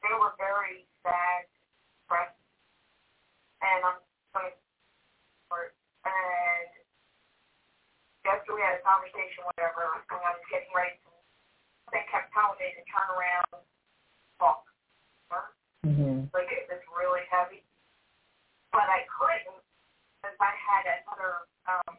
They 0.00 0.14
were 0.16 0.32
very 0.40 0.88
sad, 1.04 1.44
depressed, 2.08 2.40
and 3.60 3.84
I'm 3.84 4.00
going 4.32 4.48
to 4.48 4.66
and 6.08 6.68
after 8.24 8.52
we 8.52 8.60
had 8.64 8.80
a 8.80 8.84
conversation, 8.84 9.44
whatever, 9.44 9.92
and 10.08 10.20
I 10.24 10.32
was 10.36 10.44
getting 10.48 10.72
ready 10.72 10.96
they 11.88 12.04
kept 12.12 12.28
telling 12.36 12.60
me 12.60 12.68
to 12.76 12.84
turn 12.84 13.08
around. 13.16 13.67
Mhm. 15.88 16.28
Like 16.34 16.52
it 16.52 16.68
was 16.68 16.82
really 16.96 17.24
heavy, 17.32 17.64
but 18.72 18.84
I 18.84 19.06
couldn't 19.08 19.64
because 20.20 20.36
I 20.40 20.52
had 20.54 20.84
other 21.08 21.48
um, 21.64 21.96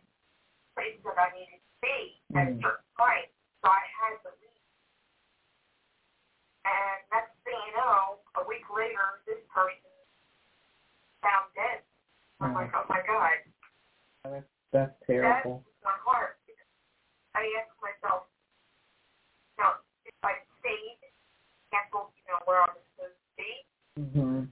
places 0.75 1.01
that 1.03 1.17
I 1.17 1.31
needed 1.33 1.57
to 1.57 1.73
be 1.81 2.21
at 2.35 2.47
a 2.47 2.51
Mhm. 2.51 2.61
certain 2.61 2.85
point, 2.97 3.31
so 3.63 3.69
I 3.71 3.79
had 3.97 4.21
to 4.23 4.29
leave. 4.41 4.61
And 6.65 7.09
next 7.11 7.33
thing 7.43 7.57
you 7.65 7.73
know, 7.77 8.19
a 8.35 8.43
week 8.43 8.69
later, 8.69 9.21
this 9.25 9.41
person 9.47 9.89
found 11.21 11.53
dead. 11.55 11.83
I'm 12.39 12.53
like, 12.53 12.73
oh 12.75 12.85
my 12.89 13.01
god, 13.01 13.43
That's, 14.23 14.45
that's 14.71 14.95
terrible. 15.07 15.63
that's 15.65 15.83
my 15.83 15.97
heart. 16.05 16.39
I 17.35 17.45
asked 17.59 17.81
myself, 17.81 18.27
you 19.57 19.63
know, 19.63 19.73
if 20.05 20.13
I 20.23 20.35
stayed, 20.59 20.99
canceled, 21.71 22.11
you 22.17 22.31
know, 22.31 22.39
where 22.45 22.61
I 22.61 22.65
was 22.67 22.77
supposed 22.77 22.78
to 22.78 22.78
Mhm. 23.99 24.47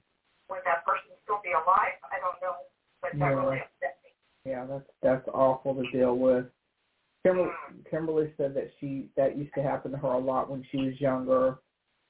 would 0.50 0.64
that 0.66 0.86
person 0.86 1.12
still 1.24 1.40
be 1.44 1.52
alive? 1.52 1.96
I 2.12 2.20
don't 2.20 2.42
know, 2.42 2.56
but 3.02 3.12
that 3.14 3.20
Yeah. 3.20 3.34
really 3.34 3.60
upset 3.60 3.98
me. 4.04 4.14
Yeah, 4.44 4.66
that's 4.66 4.90
that's 5.02 5.28
awful 5.30 5.76
to 5.76 5.90
deal 5.92 6.18
with. 6.18 6.52
Kimberly, 7.24 7.52
Kimberly 7.90 8.34
said 8.38 8.54
that 8.54 8.72
she 8.80 9.10
that 9.16 9.36
used 9.38 9.54
to 9.56 9.62
happen 9.62 9.92
to 9.92 9.98
her 9.98 10.10
a 10.10 10.18
lot 10.18 10.50
when 10.50 10.64
she 10.64 10.78
was 10.86 11.00
younger, 11.02 11.58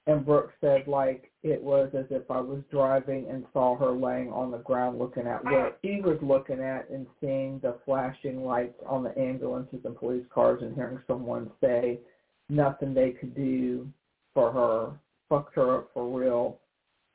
and 0.05 0.25
Brooke 0.25 0.53
said 0.61 0.87
like 0.87 1.31
it 1.43 1.61
was 1.61 1.93
as 1.93 2.05
if 2.11 2.29
I 2.29 2.39
was 2.39 2.63
driving 2.65 3.27
and 3.27 3.45
saw 3.53 3.75
her 3.75 3.91
laying 3.91 4.31
on 4.31 4.51
the 4.51 4.59
ground 4.59 4.99
looking 4.99 5.27
at 5.27 5.43
what 5.43 5.79
he 5.81 6.01
was 6.01 6.21
looking 6.21 6.59
at 6.59 6.89
and 6.89 7.07
seeing 7.19 7.59
the 7.59 7.73
flashing 7.85 8.43
lights 8.45 8.81
on 8.85 9.03
the 9.03 9.17
ambulances 9.19 9.83
and 9.85 9.95
police 9.95 10.25
cars 10.29 10.61
and 10.61 10.75
hearing 10.75 11.01
someone 11.07 11.51
say 11.61 11.99
nothing 12.49 12.93
they 12.93 13.11
could 13.11 13.33
do 13.35 13.87
for 14.33 14.51
her, 14.51 14.99
fucked 15.29 15.55
her 15.55 15.77
up 15.77 15.91
for 15.93 16.07
real. 16.07 16.59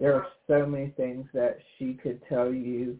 There 0.02 0.16
are 0.16 0.26
so 0.48 0.66
many 0.66 0.88
things 0.96 1.28
that 1.32 1.58
she 1.78 1.94
could 1.94 2.20
tell 2.28 2.52
you 2.52 2.98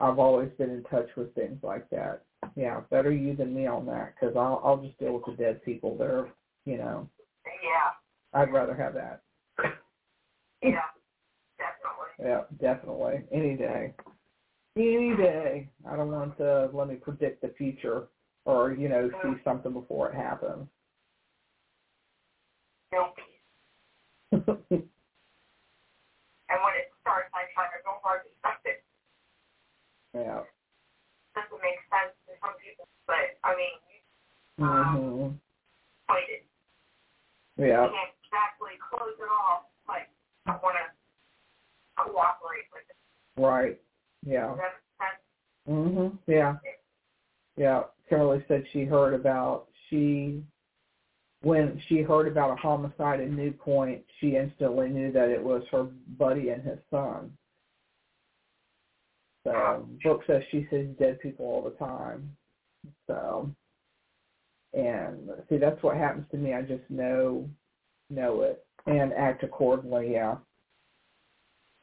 I've 0.00 0.18
always 0.18 0.48
been 0.56 0.70
in 0.70 0.82
touch 0.84 1.08
with 1.14 1.34
things 1.34 1.58
like 1.62 1.86
that. 1.90 2.22
Yeah, 2.56 2.80
better 2.90 3.12
you 3.12 3.36
than 3.36 3.54
me 3.54 3.66
on 3.66 3.84
that 3.84 4.14
because 4.14 4.34
I'll 4.34 4.58
I'll 4.64 4.78
just 4.78 4.98
deal 4.98 5.12
with 5.12 5.24
the 5.26 5.32
dead 5.32 5.62
people. 5.62 5.98
They're 5.98 6.26
you 6.64 6.78
know 6.78 7.06
Yeah, 7.44 8.40
I'd 8.40 8.50
rather 8.50 8.74
have 8.74 8.94
that. 8.94 9.20
yeah, 10.62 10.88
definitely. 11.58 12.08
Yeah, 12.18 12.44
definitely 12.58 13.24
any 13.30 13.54
day, 13.54 13.92
any 14.74 15.14
day. 15.16 15.68
I 15.86 15.96
don't 15.96 16.10
want 16.10 16.38
to 16.38 16.70
let 16.72 16.88
me 16.88 16.94
predict 16.94 17.42
the 17.42 17.52
future 17.58 18.04
or 18.46 18.72
you 18.72 18.88
know 18.88 19.10
see 19.22 19.28
mm-hmm. 19.28 19.42
something 19.44 19.74
before 19.74 20.08
it 20.08 20.14
happens. 20.14 20.66
Nope. 22.90 23.16
and 26.48 26.58
when 26.64 26.74
it 26.80 26.88
starts, 27.00 27.28
I 27.34 27.44
try 27.52 27.68
to 27.68 27.80
go 27.84 28.00
hard 28.02 28.24
to 28.24 28.30
stop 28.40 28.60
it. 28.64 28.80
Yeah. 30.18 30.42
Doesn't 31.34 31.62
make 31.62 31.78
sense 31.86 32.14
to 32.26 32.34
some 32.42 32.54
people, 32.58 32.88
but 33.06 33.38
I 33.44 33.54
mean, 33.54 33.78
you 34.58 34.66
Mhm. 34.66 35.38
fight 36.08 36.28
it. 36.28 36.44
Yeah. 37.56 37.84
You 37.84 37.90
can't 37.90 38.14
exactly 38.24 38.76
close 38.78 39.14
it 39.18 39.30
off, 39.30 39.66
but 39.86 40.08
I 40.46 40.56
want 40.56 40.76
to 40.76 42.02
cooperate 42.02 42.66
with 42.72 42.90
it. 42.90 43.40
Right. 43.40 43.80
Yeah. 44.22 44.48
Does 44.48 44.58
that 44.58 44.74
make 44.74 45.08
sense? 45.08 45.22
Mhm. 45.68 46.18
Yeah. 46.26 46.58
Yeah. 47.56 47.84
Kimberly 48.08 48.44
said 48.48 48.66
she 48.68 48.84
heard 48.84 49.14
about 49.14 49.70
she 49.88 50.44
when 51.42 51.78
she 51.86 52.02
heard 52.02 52.26
about 52.26 52.50
a 52.50 52.56
homicide 52.56 53.20
in 53.20 53.36
New 53.36 53.52
Point, 53.52 54.04
she 54.18 54.34
instantly 54.34 54.88
knew 54.88 55.12
that 55.12 55.28
it 55.28 55.40
was 55.40 55.66
her 55.68 55.84
buddy 55.84 56.50
and 56.50 56.64
his 56.64 56.80
son. 56.90 57.37
Um, 59.48 59.98
so 60.02 60.10
Brooke 60.10 60.22
says 60.26 60.42
she 60.50 60.66
sees 60.70 60.88
dead 60.98 61.20
people 61.20 61.46
all 61.46 61.62
the 61.62 61.84
time. 61.84 62.36
So 63.06 63.50
and 64.74 65.30
see 65.48 65.56
that's 65.56 65.82
what 65.82 65.96
happens 65.96 66.26
to 66.30 66.36
me. 66.36 66.54
I 66.54 66.62
just 66.62 66.88
know 66.88 67.48
know 68.10 68.42
it 68.42 68.64
and 68.86 69.12
act 69.12 69.42
accordingly, 69.42 70.12
yeah. 70.12 70.36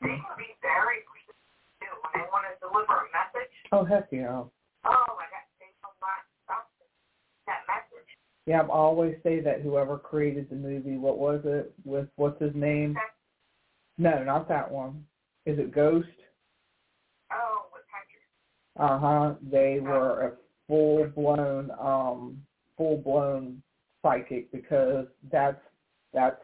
They 0.01 0.07
can 0.07 0.37
be 0.37 0.55
very 0.61 0.97
too 1.79 1.87
when 2.01 2.23
they 2.23 2.27
want 2.31 2.45
to 2.49 2.67
deliver 2.67 2.93
a 2.93 3.07
message. 3.13 3.51
Oh 3.71 3.83
heck 3.83 4.07
yeah. 4.11 4.27
Oh 4.27 4.49
my 4.83 5.25
God, 5.31 5.45
they 5.59 5.71
will 5.81 5.95
not 6.01 6.23
stop 6.45 6.69
that 7.47 7.61
message. 7.67 8.07
Yeah, 8.45 8.61
I 8.61 8.67
always 8.67 9.15
say 9.23 9.39
that 9.41 9.61
whoever 9.61 9.97
created 9.97 10.49
the 10.49 10.55
movie, 10.55 10.97
what 10.97 11.17
was 11.17 11.41
it 11.45 11.73
with 11.83 12.07
what's 12.15 12.41
his 12.41 12.53
name? 12.55 12.95
No, 13.97 14.23
not 14.23 14.47
that 14.49 14.69
one. 14.69 15.05
Is 15.45 15.57
it 15.57 15.73
Ghost? 15.73 16.07
Uh 18.79 18.99
huh. 18.99 19.33
They 19.51 19.79
were 19.81 20.21
a 20.27 20.33
full 20.67 21.05
blown, 21.07 21.71
um, 21.79 22.41
full 22.77 22.97
blown 22.97 23.61
psychic 24.03 24.51
because 24.51 25.07
that's 25.31 25.61
that's 26.13 26.41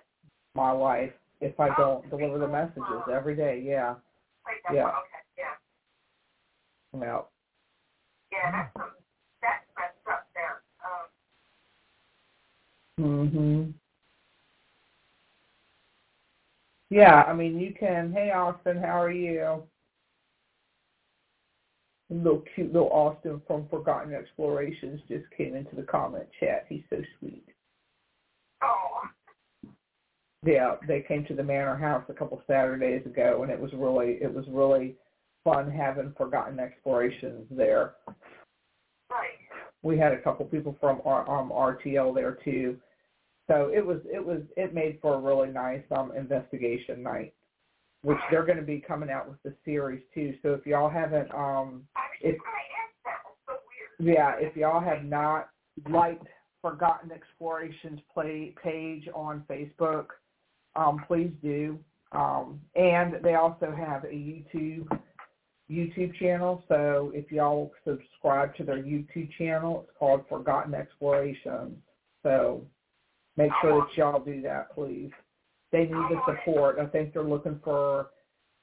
my 0.56 0.72
life. 0.72 1.14
If 1.42 1.60
I 1.60 1.70
don't 1.78 2.10
deliver 2.10 2.40
the 2.40 2.48
messages 2.48 3.04
every 3.14 3.36
day, 3.36 3.64
yeah, 3.66 3.96
Yeah. 4.74 4.88
Okay, 4.88 5.24
yeah, 5.38 5.46
yeah, 7.02 7.22
yeah. 8.32 8.52
That's 8.52 8.74
some, 8.78 8.92
that's 9.42 9.66
messed 9.78 10.08
up 10.12 10.28
there. 10.36 10.62
Um, 13.00 13.30
mhm. 13.30 13.74
Yeah, 16.90 17.24
I 17.24 17.34
mean 17.34 17.60
you 17.60 17.74
can. 17.80 18.12
Hey 18.14 18.32
Austin, 18.32 18.78
how 18.78 19.02
are 19.02 19.12
you? 19.12 19.64
Little 22.12 22.44
cute 22.54 22.74
little 22.74 22.90
Austin 22.90 23.42
from 23.48 23.70
Forgotten 23.70 24.14
Explorations 24.14 25.00
just 25.08 25.24
came 25.36 25.56
into 25.56 25.78
the 25.78 25.84
comment 25.84 26.26
chat. 26.42 26.66
He's 26.68 26.84
so 26.90 26.98
sweet. 27.18 27.46
oh, 28.62 29.70
Yeah, 30.46 30.76
they 30.90 31.02
came 31.08 31.24
to 31.28 31.34
the 31.34 31.44
Manor 31.44 31.78
House 31.78 32.04
a 32.10 32.14
couple 32.14 32.42
Saturdays 32.48 33.06
ago, 33.06 33.44
and 33.44 33.52
it 33.52 33.60
was 33.60 33.72
really 33.74 34.18
it 34.22 34.34
was 34.34 34.44
really 34.50 34.98
fun 35.46 35.72
having 35.72 36.14
Forgotten 36.18 36.60
Explorations 36.60 37.48
there. 37.50 37.94
right. 39.10 39.40
We 39.82 39.98
had 39.98 40.12
a 40.12 40.22
couple 40.22 40.46
people 40.46 40.76
from 40.82 41.02
our, 41.06 41.28
um, 41.30 41.50
RTL 41.50 42.14
there 42.14 42.38
too, 42.44 42.78
so 43.50 43.72
it 43.74 43.86
was 43.86 44.00
it 44.06 44.24
was 44.24 44.42
it 44.58 44.74
made 44.74 45.00
for 45.02 45.14
a 45.14 45.20
really 45.22 45.50
nice 45.50 45.84
um 45.96 46.12
investigation 46.16 47.02
night, 47.02 47.34
which 48.04 48.18
they're 48.30 48.46
going 48.46 48.58
to 48.58 48.64
be 48.64 48.80
coming 48.80 49.10
out 49.10 49.30
with 49.30 49.42
the 49.44 49.54
series 49.64 50.02
too. 50.14 50.34
So 50.42 50.54
if 50.54 50.66
y'all 50.66 50.90
haven't 50.90 51.34
um 51.34 51.88
If- 52.22 52.38
yeah 54.00 54.36
if 54.40 54.56
y'all 54.56 54.82
have 54.82 55.04
not 55.04 55.50
liked 55.90 56.28
Forgotten 56.62 57.12
Explorations 57.12 58.00
play 58.14 58.54
page 58.62 59.08
on 59.16 59.44
Facebook, 59.50 60.08
um, 60.76 61.04
please 61.08 61.32
do. 61.42 61.80
Um, 62.12 62.62
and 62.76 63.16
they 63.24 63.36
also 63.36 63.74
have 63.76 64.04
a 64.04 64.08
YouTube 64.08 64.88
YouTube 65.72 66.14
channel. 66.20 66.64
So 66.68 67.12
if 67.16 67.32
y'all 67.32 67.72
subscribe 67.86 68.56
to 68.58 68.64
their 68.64 68.82
YouTube 68.84 69.32
channel, 69.38 69.86
it's 69.88 69.98
called 69.98 70.26
Forgotten 70.28 70.74
Explorations. 70.74 71.78
So 72.24 72.66
make 73.38 73.52
sure 73.62 73.80
that 73.82 73.98
y'all 73.98 74.20
do 74.20 74.42
that, 74.42 74.76
please. 74.76 75.12
They 75.72 75.84
need 75.84 75.92
the 75.92 76.20
support. 76.26 76.80
I 76.80 76.86
think 76.88 77.14
they're 77.14 77.24
looking 77.24 77.60
for 77.64 78.08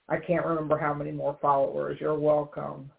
I 0.09 0.17
can't 0.17 0.47
remember 0.47 0.79
how 0.79 0.95
many 0.95 1.13
more 1.13 1.37
followers. 1.41 1.99
You're 2.01 2.19
welcome. 2.19 2.91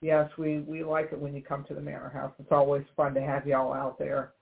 Yes, 0.00 0.28
we, 0.36 0.58
we 0.58 0.82
like 0.82 1.10
it 1.12 1.20
when 1.20 1.34
you 1.34 1.40
come 1.40 1.64
to 1.68 1.74
the 1.74 1.80
Manor 1.80 2.10
House. 2.10 2.32
It's 2.38 2.50
always 2.50 2.82
fun 2.96 3.14
to 3.14 3.22
have 3.22 3.46
y'all 3.46 3.72
out 3.72 3.98
there. 3.98 4.32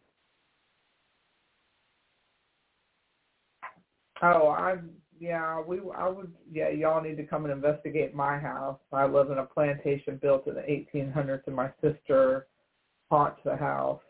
Oh, 4.23 4.49
I 4.49 4.77
yeah, 5.19 5.61
we 5.61 5.81
I 5.97 6.09
would 6.09 6.33
yeah, 6.51 6.69
y'all 6.69 7.01
need 7.01 7.17
to 7.17 7.25
come 7.25 7.45
and 7.45 7.53
investigate 7.53 8.15
my 8.15 8.39
house. 8.39 8.79
I 8.93 9.07
live 9.07 9.31
in 9.31 9.39
a 9.39 9.45
plantation 9.45 10.19
built 10.23 10.47
in 10.47 10.55
the 10.55 10.61
1800s, 10.61 11.41
and 11.47 11.57
my 11.57 11.71
sister 11.81 12.47
haunts 13.11 13.41
the 13.45 13.57
house. 13.57 14.01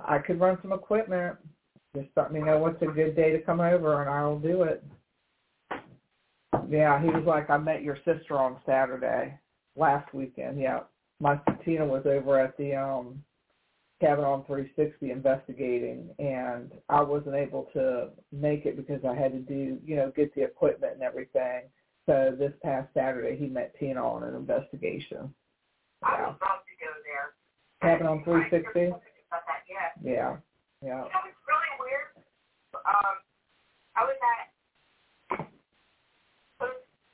I 0.00 0.18
could 0.18 0.40
run 0.40 0.58
some 0.62 0.72
equipment. 0.72 1.36
Just 1.94 2.08
let 2.16 2.32
me 2.32 2.40
know 2.40 2.58
what's 2.58 2.80
a 2.82 2.86
good 2.86 3.14
day 3.14 3.32
to 3.32 3.40
come 3.42 3.60
over, 3.60 4.00
and 4.00 4.10
I'll 4.10 4.38
do 4.38 4.62
it. 4.62 4.82
Yeah, 6.68 7.00
he 7.02 7.08
was 7.08 7.24
like, 7.26 7.50
I 7.50 7.58
met 7.58 7.82
your 7.82 7.96
sister 8.04 8.38
on 8.38 8.56
Saturday 8.64 9.38
last 9.76 10.12
weekend. 10.14 10.58
Yeah, 10.58 10.80
my 11.20 11.38
Tina 11.64 11.84
was 11.84 12.02
over 12.06 12.38
at 12.38 12.56
the 12.56 12.74
um 12.74 13.22
Cabin 14.00 14.24
on 14.24 14.44
360 14.46 15.12
investigating, 15.12 16.10
and 16.18 16.72
I 16.88 17.02
wasn't 17.02 17.36
able 17.36 17.68
to 17.72 18.08
make 18.32 18.66
it 18.66 18.76
because 18.76 19.04
I 19.04 19.14
had 19.14 19.30
to 19.32 19.38
do, 19.38 19.78
you 19.84 19.94
know, 19.94 20.10
get 20.16 20.34
the 20.34 20.42
equipment 20.42 20.94
and 20.94 21.02
everything. 21.02 21.62
So 22.06 22.34
this 22.36 22.52
past 22.64 22.88
Saturday, 22.94 23.36
he 23.36 23.46
met 23.46 23.74
Tina 23.78 24.04
on 24.04 24.24
an 24.24 24.34
investigation. 24.34 25.32
I 26.02 26.18
would 26.18 26.26
love 26.26 26.64
to 26.66 26.74
go 26.82 26.90
there. 27.06 27.30
Cabin 27.80 28.08
on 28.08 28.24
360. 28.24 28.80
Yeah. 28.80 28.96
Yeah, 30.02 30.10
yeah. 30.10 30.36
You 30.82 30.88
know, 30.90 31.06
it's 31.06 31.38
really 31.46 31.61
weird. 31.61 31.61
Um, 32.82 33.16
I 33.94 34.02
was 34.02 34.18
at 34.18 34.50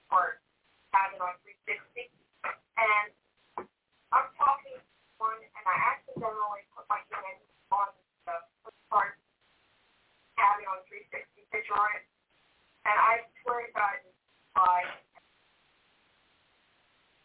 Park 0.08 0.40
Cabin 0.96 1.20
on 1.20 1.36
360, 1.44 2.08
and 2.80 3.12
I'm 4.08 4.28
talking 4.40 4.80
to 4.80 4.84
one, 5.20 5.36
and 5.36 5.64
I 5.68 5.76
accidentally 5.92 6.64
put 6.72 6.88
my 6.88 7.04
hand 7.12 7.44
on 7.68 7.92
the 8.24 8.36
Park 8.88 9.20
Cabin 10.40 10.64
on 10.72 10.80
360 10.88 11.44
picture 11.52 11.76
on 11.76 11.90
it, 12.00 12.04
and 12.88 12.96
I 12.96 13.28
swear 13.44 13.68
to 13.68 13.72
God, 13.76 14.00
I 14.56 14.88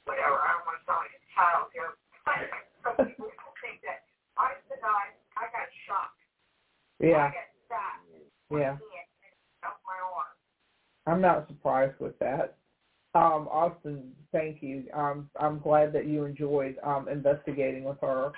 whatever. 0.03 0.35
I 0.35 0.59
don't 0.59 0.67
want 0.67 0.77
to 0.79 0.83
sound 0.83 0.99
like 1.07 1.15
a 1.15 1.23
child 1.31 1.71
here, 1.71 1.95
but 2.27 2.43
some 2.83 3.07
people 3.07 3.55
think 3.63 3.79
that 3.87 4.03
I 4.35 4.59
the 4.67 4.75
guy. 4.83 5.15
I 5.39 5.49
got 5.49 5.71
shocked. 5.87 6.19
Yeah, 6.99 7.31
I 7.31 7.33
got 7.33 7.47
stabbed. 7.47 7.52
Yeah. 8.59 8.77
I'm 11.05 11.21
not 11.21 11.47
surprised 11.47 11.99
with 11.99 12.17
that. 12.19 12.55
Um, 13.15 13.47
Austin, 13.51 14.11
thank 14.31 14.63
you. 14.63 14.85
Um, 14.93 15.29
I'm 15.39 15.59
glad 15.59 15.93
that 15.93 16.07
you 16.07 16.23
enjoyed 16.23 16.77
um, 16.83 17.07
investigating 17.07 17.83
with 17.83 17.97
her. 18.01 18.31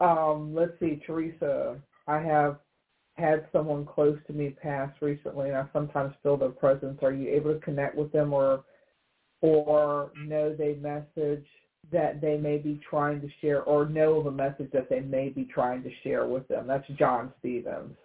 Um, 0.00 0.54
let's 0.54 0.72
see, 0.78 1.00
Teresa. 1.06 1.80
I 2.06 2.18
have 2.20 2.58
had 3.14 3.46
someone 3.52 3.84
close 3.84 4.18
to 4.26 4.32
me 4.32 4.50
pass 4.50 4.90
recently, 5.00 5.48
and 5.48 5.56
I 5.56 5.66
sometimes 5.72 6.12
feel 6.22 6.36
their 6.36 6.50
presence. 6.50 6.98
Are 7.02 7.12
you 7.12 7.32
able 7.32 7.54
to 7.54 7.60
connect 7.60 7.96
with 7.96 8.12
them, 8.12 8.32
or 8.32 8.62
or 9.40 10.10
know 10.16 10.54
they 10.54 10.74
message 10.74 11.44
that 11.92 12.20
they 12.20 12.36
may 12.36 12.58
be 12.58 12.80
trying 12.88 13.20
to 13.20 13.28
share, 13.40 13.62
or 13.62 13.86
know 13.86 14.14
of 14.14 14.26
a 14.26 14.30
message 14.30 14.70
that 14.72 14.88
they 14.88 15.00
may 15.00 15.28
be 15.28 15.44
trying 15.44 15.82
to 15.82 15.90
share 16.02 16.26
with 16.26 16.46
them? 16.48 16.66
That's 16.66 16.86
John 16.98 17.32
Stevens. 17.40 17.96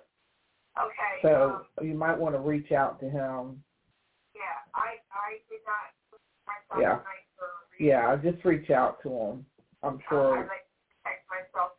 Okay. 0.80 1.22
So 1.22 1.66
um, 1.80 1.86
you 1.86 1.94
might 1.94 2.18
want 2.18 2.36
to 2.36 2.40
reach 2.40 2.72
out 2.72 3.00
to 3.02 3.10
him 3.10 3.62
yeah, 4.40 4.64
I 4.74 5.00
I 5.12 5.42
did 5.50 5.60
not 5.66 5.92
put 6.12 6.22
myself 6.48 6.82
Yeah. 6.82 6.98
tonight 6.98 7.26
for. 7.36 7.50
Yeah, 7.80 8.16
just 8.18 8.44
reach 8.46 8.70
out 8.70 9.02
to 9.04 9.10
him. 9.10 9.46
I'm 9.84 9.94
Um, 9.94 10.02
I 10.08 10.10
sure. 10.10 10.38
like 10.48 10.66
text 11.04 11.28
myself 11.30 11.74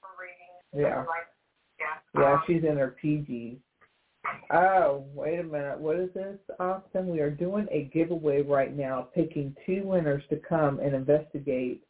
for 0.00 0.10
reading. 0.20 0.56
Yeah. 0.72 1.04
Like, 1.04 1.28
yeah. 1.78 1.98
Yeah, 2.14 2.34
um, 2.34 2.42
she's 2.46 2.64
in 2.64 2.76
her 2.76 2.90
PGs. 3.02 3.60
Oh, 4.50 5.04
wait 5.14 5.38
a 5.38 5.42
minute. 5.42 5.78
What 5.78 5.96
is 5.96 6.12
this, 6.12 6.38
Austin? 6.58 7.08
We 7.08 7.20
are 7.20 7.30
doing 7.30 7.68
a 7.70 7.84
giveaway 7.84 8.42
right 8.42 8.74
now, 8.74 9.02
picking 9.14 9.54
two 9.64 9.84
winners 9.84 10.22
to 10.30 10.36
come 10.36 10.80
and 10.80 10.94
investigate 10.94 11.82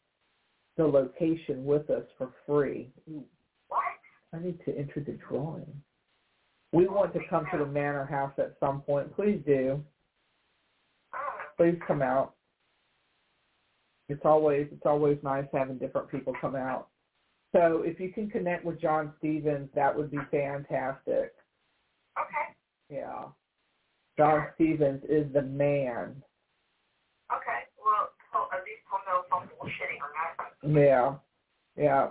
the 0.75 0.85
location 0.85 1.65
with 1.65 1.89
us 1.89 2.05
for 2.17 2.31
free. 2.45 2.91
What? 3.67 3.81
I 4.33 4.39
need 4.39 4.63
to 4.65 4.77
enter 4.77 5.01
the 5.01 5.13
drawing. 5.13 5.81
We 6.73 6.87
want 6.87 7.13
to 7.13 7.19
come 7.29 7.45
to 7.51 7.57
the 7.59 7.65
manor 7.65 8.05
house 8.05 8.33
at 8.37 8.55
some 8.59 8.81
point. 8.81 9.15
Please 9.15 9.41
do. 9.45 9.83
Please 11.57 11.77
come 11.87 12.01
out. 12.01 12.33
It's 14.09 14.21
always 14.23 14.67
it's 14.71 14.85
always 14.85 15.17
nice 15.23 15.45
having 15.53 15.77
different 15.77 16.09
people 16.09 16.33
come 16.39 16.55
out. 16.55 16.87
So 17.53 17.83
if 17.85 17.99
you 17.99 18.11
can 18.11 18.29
connect 18.29 18.65
with 18.65 18.79
John 18.79 19.13
Stevens, 19.17 19.69
that 19.75 19.95
would 19.95 20.11
be 20.11 20.19
fantastic. 20.29 21.33
okay. 22.19 22.53
Yeah. 22.89 23.25
John 24.17 24.47
Stevens 24.55 25.03
is 25.09 25.31
the 25.33 25.41
man. 25.41 26.21
Okay. 27.33 27.61
Well, 27.83 28.09
so 28.31 28.47
at 28.53 28.63
least 28.63 28.83
we'll 28.91 29.01
know 29.07 29.23
if 29.25 29.33
I'm 29.33 29.47
bullshitting 29.47 30.01
or 30.01 30.11
not. 30.13 30.77
Yeah. 30.81 31.15
Yeah. 31.75 32.07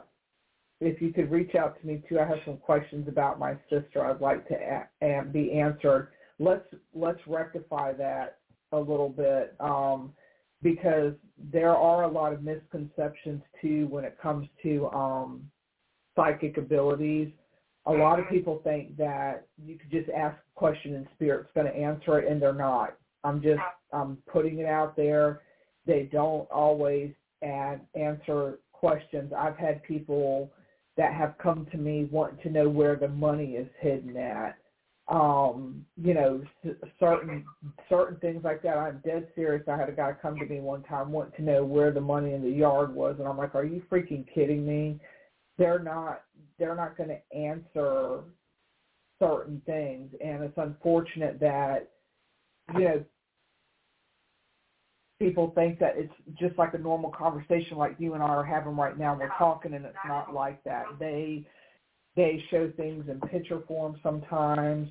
If 0.80 1.00
you 1.00 1.12
could 1.12 1.30
reach 1.30 1.54
out 1.54 1.80
to 1.80 1.86
me 1.86 2.02
too, 2.08 2.20
I 2.20 2.26
have 2.26 2.38
some 2.44 2.58
questions 2.58 3.08
about 3.08 3.38
my 3.38 3.56
sister 3.70 4.04
I'd 4.04 4.20
like 4.20 4.46
to 4.48 4.54
a- 4.54 4.88
a- 5.02 5.24
be 5.24 5.52
answered. 5.58 6.08
Let's 6.38 6.66
let's 6.94 7.26
rectify 7.26 7.92
that 7.94 8.38
a 8.72 8.78
little 8.78 9.08
bit 9.08 9.54
um, 9.60 10.12
because 10.62 11.14
there 11.38 11.74
are 11.74 12.02
a 12.02 12.08
lot 12.08 12.32
of 12.32 12.42
misconceptions 12.42 13.42
too 13.60 13.86
when 13.88 14.04
it 14.04 14.18
comes 14.20 14.46
to 14.62 14.88
um, 14.88 15.50
psychic 16.14 16.58
abilities. 16.58 17.32
A 17.86 17.92
lot 17.92 18.18
of 18.18 18.28
people 18.28 18.60
think 18.64 18.96
that 18.96 19.46
you 19.56 19.78
could 19.78 19.90
just 19.90 20.10
ask 20.10 20.36
a 20.36 20.58
question 20.58 20.96
and 20.96 21.06
spirit's 21.14 21.48
going 21.54 21.68
to 21.68 21.72
answer 21.72 22.18
it, 22.18 22.30
and 22.30 22.42
they're 22.42 22.52
not. 22.52 22.96
I'm 23.24 23.40
just 23.40 23.60
I'm 23.92 24.18
putting 24.30 24.58
it 24.58 24.66
out 24.66 24.96
there. 24.96 25.40
They 25.86 26.08
don't 26.12 26.50
always 26.50 27.12
add 27.42 27.80
answer 27.94 28.58
questions. 28.72 29.32
I've 29.36 29.56
had 29.56 29.82
people 29.84 30.50
that 30.96 31.12
have 31.12 31.34
come 31.38 31.66
to 31.70 31.76
me 31.76 32.08
wanting 32.10 32.38
to 32.42 32.50
know 32.50 32.68
where 32.68 32.96
the 32.96 33.08
money 33.08 33.52
is 33.52 33.68
hidden 33.80 34.16
at. 34.16 34.56
Um, 35.08 35.84
you 35.96 36.14
know, 36.14 36.42
certain 36.98 37.44
certain 37.88 38.18
things 38.18 38.42
like 38.42 38.62
that. 38.62 38.76
I'm 38.76 39.00
dead 39.04 39.28
serious. 39.36 39.62
I 39.68 39.76
had 39.76 39.88
a 39.88 39.92
guy 39.92 40.12
come 40.20 40.36
to 40.36 40.46
me 40.46 40.58
one 40.58 40.82
time 40.82 41.12
wanting 41.12 41.36
to 41.36 41.42
know 41.42 41.64
where 41.64 41.92
the 41.92 42.00
money 42.00 42.32
in 42.32 42.42
the 42.42 42.50
yard 42.50 42.92
was, 42.92 43.14
and 43.18 43.28
I'm 43.28 43.36
like, 43.36 43.54
"Are 43.54 43.64
you 43.64 43.82
freaking 43.90 44.26
kidding 44.34 44.66
me?" 44.66 44.98
They're 45.58 45.78
not. 45.78 46.22
They're 46.58 46.74
not 46.74 46.96
going 46.96 47.10
to 47.10 47.36
answer 47.36 48.22
certain 49.20 49.62
things, 49.64 50.10
and 50.20 50.42
it's 50.42 50.58
unfortunate 50.58 51.38
that 51.38 51.88
you 52.74 52.84
know 52.84 53.04
people 55.18 55.52
think 55.54 55.78
that 55.78 55.94
it's 55.96 56.12
just 56.38 56.58
like 56.58 56.74
a 56.74 56.78
normal 56.78 57.10
conversation 57.10 57.76
like 57.76 57.96
you 57.98 58.14
and 58.14 58.22
I 58.22 58.26
are 58.26 58.44
having 58.44 58.76
right 58.76 58.98
now. 58.98 59.16
We're 59.18 59.28
talking 59.38 59.74
and 59.74 59.84
it's 59.84 59.96
not 60.06 60.34
like 60.34 60.62
that. 60.64 60.84
They 60.98 61.46
they 62.16 62.42
show 62.50 62.72
things 62.76 63.04
in 63.08 63.20
picture 63.20 63.60
form 63.66 63.96
sometimes. 64.02 64.88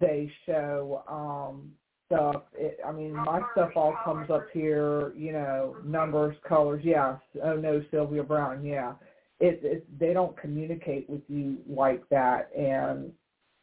They 0.00 0.30
show 0.46 1.02
um 1.08 1.72
stuff. 2.06 2.42
It, 2.54 2.78
I 2.86 2.92
mean, 2.92 3.14
my 3.14 3.40
stuff 3.52 3.70
all 3.76 3.94
comes 4.04 4.30
up 4.30 4.46
here, 4.52 5.12
you 5.16 5.32
know, 5.32 5.76
numbers, 5.84 6.36
colors. 6.46 6.82
Yes. 6.84 7.18
Oh 7.42 7.56
no, 7.56 7.82
Sylvia 7.90 8.22
Browne. 8.22 8.64
Yeah. 8.64 8.94
It, 9.38 9.60
it 9.62 9.98
they 9.98 10.12
don't 10.12 10.36
communicate 10.38 11.08
with 11.08 11.22
you 11.28 11.58
like 11.66 12.06
that, 12.10 12.50
and 12.54 13.10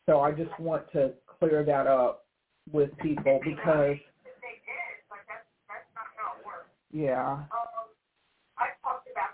so 0.08 0.22
I 0.22 0.32
just 0.32 0.58
want 0.60 0.91
to 0.93 1.12
clear 1.39 1.64
that 1.66 1.86
up 1.86 2.26
with 2.72 2.89
people 2.98 3.39
because 3.43 3.93
If 4.26 4.41
they 4.41 4.58
did, 4.66 5.06
like 5.12 5.22
that's 5.28 5.45
that's 5.70 5.86
not 5.93 6.10
how 6.18 6.39
it 6.39 6.45
works. 6.45 6.72
Yeah. 6.92 7.34
Um, 7.34 7.48
I 8.58 8.68
talked 8.84 9.08
about 9.12 9.32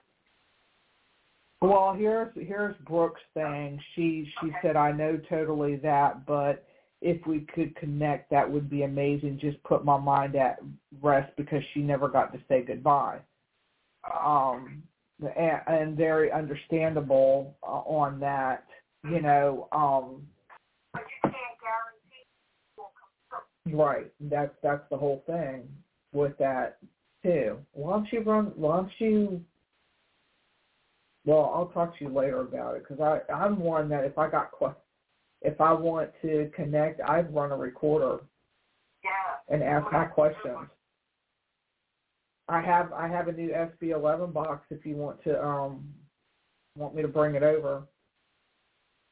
Well, 1.62 1.94
here's 1.94 2.32
here's 2.36 2.76
Brooke's 2.88 3.22
thing. 3.34 3.80
She 3.96 4.28
she 4.42 4.52
said 4.62 4.76
I 4.76 4.92
know 4.92 5.20
totally 5.30 5.78
that, 5.78 6.26
but 6.26 6.66
if 7.02 7.26
we 7.28 7.42
could 7.54 7.76
connect, 7.76 8.32
that 8.32 8.50
would 8.50 8.70
be 8.70 8.84
amazing. 8.84 9.38
Just 9.40 9.62
put 9.64 9.84
my 9.84 9.98
mind 9.98 10.36
at 10.36 10.60
rest 11.02 11.32
because 11.38 11.62
she 11.74 11.82
never 11.82 12.08
got 12.08 12.32
to 12.34 12.40
say 12.48 12.62
goodbye. 12.62 13.20
Um, 14.26 14.84
and, 15.20 15.62
and 15.68 15.98
very 15.98 16.32
understandable 16.32 17.56
uh, 17.64 17.82
on 17.86 18.20
that. 18.22 18.66
You 19.10 19.22
know, 19.22 19.68
um, 19.74 20.26
but 20.94 21.02
you 21.02 21.22
can't 21.24 21.34
guarantee 21.60 22.24
it 22.24 22.78
will 22.78 22.92
come 23.30 23.42
through. 23.70 23.78
right? 23.78 24.12
That's 24.22 24.56
that's 24.64 24.84
the 24.90 24.98
whole 24.98 25.24
thing 25.28 25.68
with 26.14 26.38
that 26.38 26.78
too. 27.24 27.58
Why 27.72 27.94
don't 27.94 28.12
you 28.12 28.22
run? 28.22 28.52
Why 28.56 28.78
don't 28.78 28.92
you 29.00 29.44
Well, 31.26 31.52
I'll 31.56 31.68
talk 31.68 31.98
to 31.98 32.06
you 32.06 32.12
later 32.12 32.42
about 32.42 32.76
it 32.76 32.84
because 32.88 33.00
I 33.02 33.32
I'm 33.32 33.60
one 33.60 33.90
that 33.90 34.04
if 34.04 34.18
I 34.18 34.30
got 34.30 34.52
if 35.42 35.60
I 35.60 35.74
want 35.74 36.12
to 36.22 36.52
connect, 36.56 37.02
I'd 37.02 37.34
run 37.34 37.52
a 37.52 37.58
recorder 37.58 38.20
Yeah. 39.04 39.10
and 39.50 39.62
ask 39.64 39.92
my 39.92 40.06
questions. 40.06 40.70
I 42.50 42.62
have 42.62 42.92
I 42.94 43.08
have 43.08 43.28
a 43.28 43.32
new 43.32 43.50
SB11 43.50 44.34
box 44.34 44.66
if 44.70 44.86
you 44.86 44.96
want 44.96 45.24
to 45.24 45.44
um 45.44 45.94
want 46.78 46.96
me 46.96 47.02
to 47.02 47.08
bring 47.08 47.36
it 47.36 47.44
over 47.44 47.84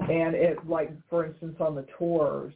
and 0.00 0.34
it 0.34 0.58
like 0.68 0.90
for 1.08 1.24
instance 1.24 1.56
on 1.58 1.74
the 1.74 1.86
tours 1.98 2.52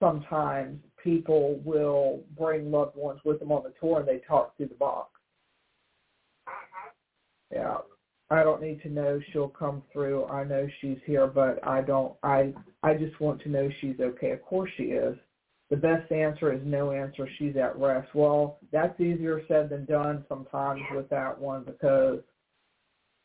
sometimes 0.00 0.78
people 1.02 1.60
will 1.64 2.20
bring 2.38 2.70
loved 2.70 2.96
ones 2.96 3.20
with 3.24 3.38
them 3.40 3.52
on 3.52 3.62
the 3.62 3.72
tour 3.78 4.00
and 4.00 4.08
they 4.08 4.20
talk 4.26 4.56
through 4.56 4.68
the 4.68 4.74
box. 4.74 5.10
Yeah 7.52 7.76
i 8.30 8.42
don't 8.42 8.62
need 8.62 8.80
to 8.82 8.88
know 8.88 9.20
she'll 9.32 9.48
come 9.48 9.82
through. 9.92 10.24
I 10.26 10.44
know 10.44 10.66
she's 10.80 10.98
here 11.04 11.26
but 11.26 11.58
i 11.66 11.82
don't 11.82 12.14
i 12.22 12.54
i 12.82 12.94
just 12.94 13.20
want 13.20 13.42
to 13.42 13.50
know 13.50 13.68
she's 13.82 14.00
okay. 14.00 14.30
Of 14.30 14.42
course 14.42 14.70
she 14.78 14.84
is 14.84 15.14
the 15.70 15.76
best 15.76 16.10
answer 16.10 16.52
is 16.52 16.60
no 16.64 16.92
answer. 16.92 17.28
She's 17.38 17.56
at 17.56 17.76
rest. 17.78 18.08
Well 18.14 18.58
that's 18.72 18.98
easier 19.00 19.42
said 19.48 19.68
than 19.68 19.84
done 19.84 20.24
sometimes 20.28 20.80
with 20.94 21.08
that 21.10 21.38
one 21.38 21.64
because 21.64 22.20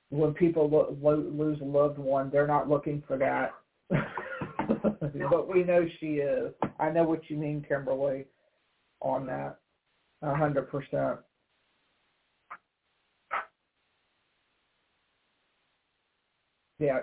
when 0.09 0.33
people 0.33 0.69
lo- 0.69 0.95
lo- 1.01 1.31
lose 1.31 1.59
a 1.61 1.65
loved 1.65 1.97
one 1.97 2.29
they're 2.29 2.47
not 2.47 2.69
looking 2.69 3.01
for 3.07 3.17
that. 3.17 3.51
But 5.29 5.47
we 5.49 5.63
know 5.63 5.85
she 5.99 6.15
is. 6.15 6.53
I 6.79 6.89
know 6.89 7.03
what 7.03 7.29
you 7.29 7.35
mean 7.37 7.63
kimberly 7.67 8.25
on 9.01 9.25
that. 9.27 9.57
A 10.21 10.33
hundred 10.33 10.69
percent. 10.69 11.19
Yeah, 16.79 16.99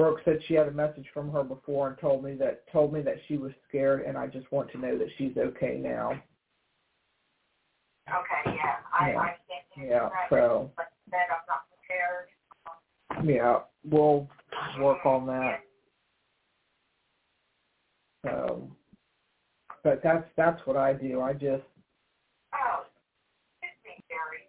Brooke 0.00 0.20
said 0.24 0.38
she 0.48 0.54
had 0.54 0.66
a 0.66 0.70
message 0.70 1.04
from 1.12 1.30
her 1.30 1.44
before 1.44 1.88
and 1.88 1.98
told 1.98 2.24
me 2.24 2.32
that 2.36 2.66
told 2.72 2.90
me 2.90 3.02
that 3.02 3.16
she 3.28 3.36
was 3.36 3.52
scared, 3.68 4.00
and 4.06 4.16
I 4.16 4.28
just 4.28 4.50
want 4.50 4.70
to 4.72 4.78
know 4.78 4.96
that 4.96 5.08
she's 5.18 5.36
okay 5.36 5.76
now. 5.78 6.12
Okay, 8.08 8.56
yeah. 8.56 8.76
I, 8.98 9.10
Yeah. 9.10 9.18
I 9.20 9.26
can't 9.26 9.38
answer 9.76 9.90
Yeah, 9.90 10.08
that. 10.08 10.30
so 10.30 10.70
But 10.74 10.86
then 11.10 11.20
I'm 11.30 11.44
not 11.46 11.66
prepared. 11.68 13.28
yeah, 13.28 13.58
we'll 13.84 14.26
work 14.80 15.04
on 15.04 15.26
that. 15.26 15.60
So, 18.24 18.70
but 19.84 20.02
that's 20.02 20.26
that's 20.34 20.66
what 20.66 20.78
I 20.78 20.94
do. 20.94 21.20
I 21.20 21.34
just 21.34 21.64
Oh, 22.54 22.86
excuse 23.60 23.76
me, 23.84 24.02
Gary. 24.08 24.48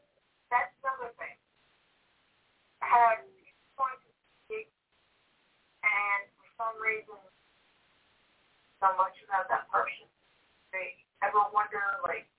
That's 0.50 0.72
another 0.82 1.12
thing. 1.20 1.36
Have 2.80 3.20
you 3.36 3.52
going 3.78 4.00
to 4.00 4.12
speak 4.48 4.72
and 5.84 6.24
for 6.38 6.51
some 6.62 6.78
reason 6.78 7.18
so 8.78 8.94
much 8.94 9.18
about 9.26 9.50
that 9.50 9.66
person? 9.74 10.06
They 10.70 10.94
ever 11.26 11.42
wonder 11.50 11.82
like 12.06 12.30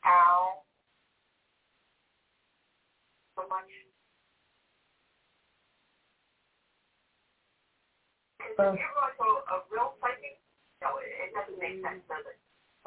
how 0.00 0.64
so 3.36 3.44
much 3.52 3.68
Uh, 8.58 8.72
like 8.72 8.78
a, 9.20 9.30
a 9.52 9.56
real 9.70 9.92
psychic, 10.00 10.40
no, 10.80 10.96
it, 10.96 11.12
it 11.28 11.34
doesn't 11.34 11.60
make 11.60 11.82
sense, 11.84 12.00
does 12.08 12.24
it? 12.24 12.38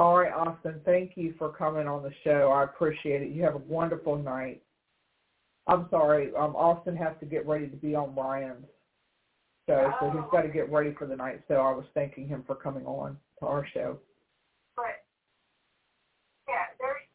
all 0.01 0.17
right, 0.17 0.31
Austin. 0.31 0.81
Thank 0.85 1.11
you 1.15 1.35
for 1.37 1.49
coming 1.49 1.85
on 1.85 2.01
the 2.01 2.11
show. 2.23 2.49
I 2.51 2.63
appreciate 2.63 3.21
it. 3.21 3.29
You 3.29 3.43
have 3.43 3.53
a 3.55 3.59
wonderful 3.59 4.17
night. 4.17 4.63
I'm 5.67 5.85
sorry, 5.91 6.33
um, 6.35 6.55
Austin 6.55 6.95
has 6.95 7.13
to 7.19 7.27
get 7.27 7.45
ready 7.45 7.67
to 7.67 7.75
be 7.75 7.93
on 7.93 8.15
Ryan's 8.15 8.65
so 9.99 10.09
he's 10.09 10.31
got 10.31 10.41
to 10.41 10.49
get 10.49 10.71
ready 10.71 10.93
for 10.97 11.05
the 11.05 11.15
night. 11.15 11.41
So 11.47 11.55
I 11.55 11.71
was 11.71 11.85
thanking 11.93 12.27
him 12.27 12.43
for 12.47 12.55
coming 12.55 12.85
on 12.85 13.17
to 13.39 13.45
our 13.45 13.65
show. 13.73 13.97
But 14.75 15.05
yeah, 16.47 16.73
there's 16.79 17.05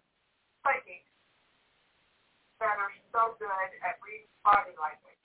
that 2.65 2.81
are 2.81 2.95
so 3.13 3.37
good 3.37 3.53
at 3.53 4.01
body 4.41 4.73
language, 4.81 5.21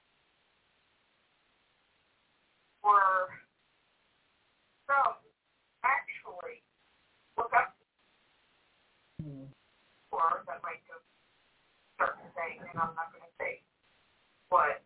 or 2.84 3.32
actually 5.88 6.60
look 7.38 7.52
up 7.56 7.76
hmm. 9.24 9.48
or 10.12 10.44
that 10.48 10.60
might 10.64 10.84
go 10.88 11.00
certain 11.96 12.28
things, 12.36 12.64
and 12.68 12.76
I'm 12.76 12.92
not 13.00 13.08
going 13.16 13.24
to 13.24 13.34
say 13.40 13.64
what. 14.50 14.84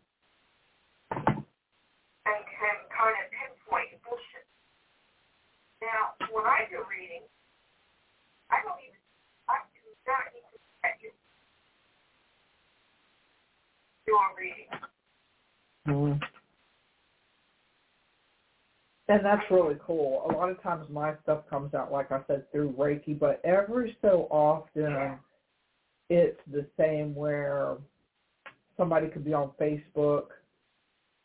When 6.44 6.52
I 6.52 6.68
do 6.70 6.84
reading, 6.91 7.24
I 8.52 8.60
don't 8.68 8.76
even, 8.84 9.00
I 9.48 9.64
do 9.72 9.80
not 10.04 10.28
even 10.36 10.60
get 10.84 11.00
you 11.00 11.12
doing 14.06 14.36
reading. 14.38 14.70
Mm-hmm. 15.88 16.20
And 19.08 19.26
that's 19.26 19.44
really 19.50 19.78
cool. 19.86 20.28
A 20.30 20.34
lot 20.34 20.50
of 20.50 20.62
times 20.62 20.86
my 20.89 21.14
stuff 21.24 21.50
comes 21.50 21.74
out, 21.74 21.91
like 21.94 22.12
I 22.12 22.20
said, 22.28 22.52
through 22.52 22.74
Reiki, 22.74 23.18
but 23.18 23.39
every 23.46 23.98
so 24.02 24.28
often 24.30 25.18
it's 26.10 26.39
the 26.52 26.66
same 26.78 27.16
where 27.16 27.78
somebody 28.76 29.08
could 29.08 29.24
be 29.24 29.34
on 29.34 29.52
Facebook 29.60 30.26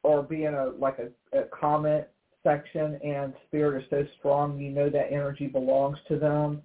or 0.04 0.22
be 0.22 0.44
in 0.44 0.54
a 0.54 0.66
like 0.78 0.98
a, 0.98 1.38
a 1.38 1.44
comment 1.44 2.04
section 2.42 2.98
and 3.04 3.34
spirit 3.46 3.82
is 3.82 3.88
so 3.90 4.04
strong 4.18 4.58
you 4.58 4.70
know 4.70 4.88
that 4.88 5.06
energy 5.10 5.46
belongs 5.46 5.98
to 6.08 6.16
them 6.18 6.62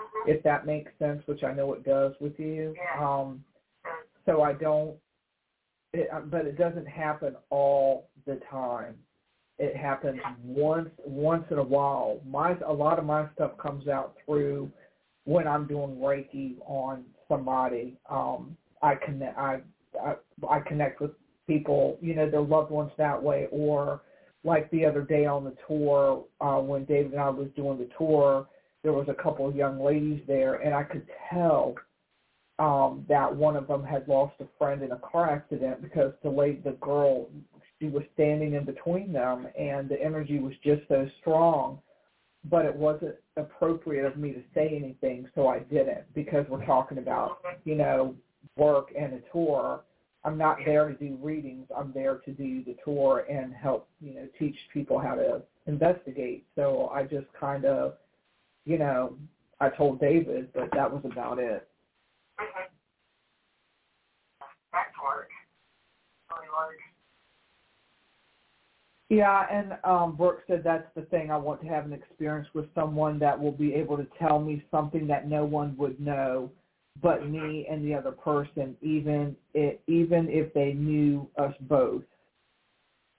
Mm-hmm. 0.00 0.30
if 0.30 0.42
that 0.42 0.66
makes 0.66 0.90
sense 0.98 1.22
which 1.26 1.44
i 1.44 1.52
know 1.52 1.72
it 1.72 1.84
does 1.84 2.12
with 2.20 2.36
you 2.38 2.74
Yeah. 2.76 3.18
um 3.20 3.44
so 4.26 4.42
i 4.42 4.52
don't 4.52 4.96
it, 5.92 6.08
uh, 6.12 6.20
but 6.20 6.44
it 6.46 6.58
doesn't 6.58 6.86
happen 6.88 7.36
all 7.50 8.08
the 8.26 8.40
time 8.50 8.98
it 9.58 9.76
happens 9.76 10.20
once 10.44 10.90
once 11.04 11.44
in 11.50 11.58
a 11.58 11.62
while 11.62 12.18
my 12.26 12.56
a 12.66 12.72
lot 12.72 12.98
of 12.98 13.04
my 13.04 13.28
stuff 13.34 13.56
comes 13.56 13.86
out 13.86 14.16
through 14.26 14.68
when 15.26 15.46
i'm 15.46 15.66
doing 15.68 15.94
reiki 15.96 16.56
on 16.66 17.04
somebody 17.28 17.96
um 18.10 18.56
i 18.82 18.96
connect 18.96 19.38
i 19.38 19.60
i, 20.02 20.14
I 20.50 20.58
connect 20.58 21.00
with 21.00 21.12
people 21.46 21.98
you 22.00 22.14
know 22.14 22.28
their 22.28 22.40
loved 22.40 22.72
ones 22.72 22.90
that 22.98 23.22
way 23.22 23.46
or 23.52 24.00
like 24.44 24.70
the 24.70 24.84
other 24.84 25.02
day 25.02 25.26
on 25.26 25.44
the 25.44 25.54
tour 25.66 26.24
uh 26.40 26.60
when 26.60 26.84
david 26.84 27.12
and 27.12 27.20
i 27.20 27.28
was 27.28 27.48
doing 27.56 27.78
the 27.78 27.88
tour 27.98 28.46
there 28.82 28.92
was 28.92 29.08
a 29.08 29.22
couple 29.22 29.48
of 29.48 29.56
young 29.56 29.82
ladies 29.82 30.22
there 30.26 30.54
and 30.56 30.74
i 30.74 30.82
could 30.82 31.06
tell 31.30 31.74
um 32.58 33.04
that 33.08 33.34
one 33.34 33.56
of 33.56 33.66
them 33.66 33.82
had 33.82 34.06
lost 34.06 34.34
a 34.40 34.46
friend 34.58 34.82
in 34.82 34.92
a 34.92 34.98
car 34.98 35.30
accident 35.30 35.82
because 35.82 36.12
the 36.22 36.30
lady 36.30 36.60
the 36.64 36.72
girl 36.72 37.28
she 37.80 37.88
was 37.88 38.04
standing 38.14 38.54
in 38.54 38.64
between 38.64 39.12
them 39.12 39.48
and 39.58 39.88
the 39.88 40.00
energy 40.00 40.38
was 40.38 40.52
just 40.62 40.82
so 40.88 41.06
strong 41.20 41.78
but 42.50 42.66
it 42.66 42.76
wasn't 42.76 43.14
appropriate 43.36 44.04
of 44.04 44.16
me 44.16 44.32
to 44.32 44.42
say 44.54 44.68
anything 44.76 45.26
so 45.34 45.48
i 45.48 45.58
didn't 45.58 46.04
because 46.14 46.44
we're 46.48 46.64
talking 46.66 46.98
about 46.98 47.38
you 47.64 47.74
know 47.74 48.14
work 48.56 48.88
and 48.96 49.14
a 49.14 49.20
tour 49.32 49.80
i'm 50.24 50.38
not 50.38 50.58
there 50.64 50.88
to 50.88 50.94
do 50.94 51.18
readings 51.22 51.66
i'm 51.76 51.92
there 51.92 52.16
to 52.16 52.32
do 52.32 52.62
the 52.64 52.76
tour 52.84 53.24
and 53.30 53.52
help 53.54 53.88
you 54.00 54.14
know 54.14 54.26
teach 54.38 54.56
people 54.72 54.98
how 54.98 55.14
to 55.14 55.42
investigate 55.66 56.44
so 56.54 56.90
i 56.94 57.02
just 57.02 57.26
kind 57.38 57.64
of 57.64 57.94
you 58.64 58.78
know 58.78 59.16
i 59.60 59.68
told 59.68 60.00
david 60.00 60.48
but 60.54 60.68
that 60.72 60.90
was 60.90 61.02
about 61.04 61.38
it. 61.38 61.68
Yeah, 69.10 69.46
and 69.50 69.76
um, 69.84 70.16
Brooke 70.16 70.40
said 70.48 70.62
that's 70.64 70.88
the 70.96 71.02
thing. 71.02 71.30
I 71.30 71.36
want 71.36 71.60
to 71.60 71.68
have 71.68 71.84
an 71.84 71.92
experience 71.92 72.48
with 72.54 72.66
someone 72.74 73.18
that 73.18 73.38
will 73.38 73.52
be 73.52 73.74
able 73.74 73.96
to 73.96 74.06
tell 74.18 74.40
me 74.40 74.64
something 74.70 75.06
that 75.06 75.28
no 75.28 75.44
one 75.44 75.76
would 75.76 76.00
know, 76.00 76.50
but 77.02 77.28
me 77.28 77.66
and 77.70 77.84
the 77.84 77.94
other 77.94 78.12
person, 78.12 78.76
even 78.80 79.36
it, 79.52 79.82
even 79.86 80.28
if 80.28 80.52
they 80.54 80.72
knew 80.72 81.28
us 81.36 81.54
both. 81.62 82.02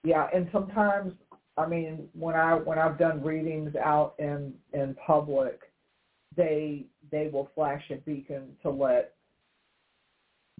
Yeah, 0.04 0.28
and 0.32 0.48
sometimes, 0.52 1.12
I 1.56 1.66
mean, 1.66 2.08
when 2.14 2.34
I 2.34 2.54
when 2.54 2.78
I've 2.78 2.98
done 2.98 3.22
readings 3.22 3.74
out 3.76 4.14
in 4.18 4.54
in 4.72 4.96
public, 5.06 5.60
they 6.36 6.86
they 7.10 7.28
will 7.28 7.50
flash 7.54 7.82
a 7.90 7.96
beacon 7.96 8.56
to 8.62 8.70
let 8.70 9.14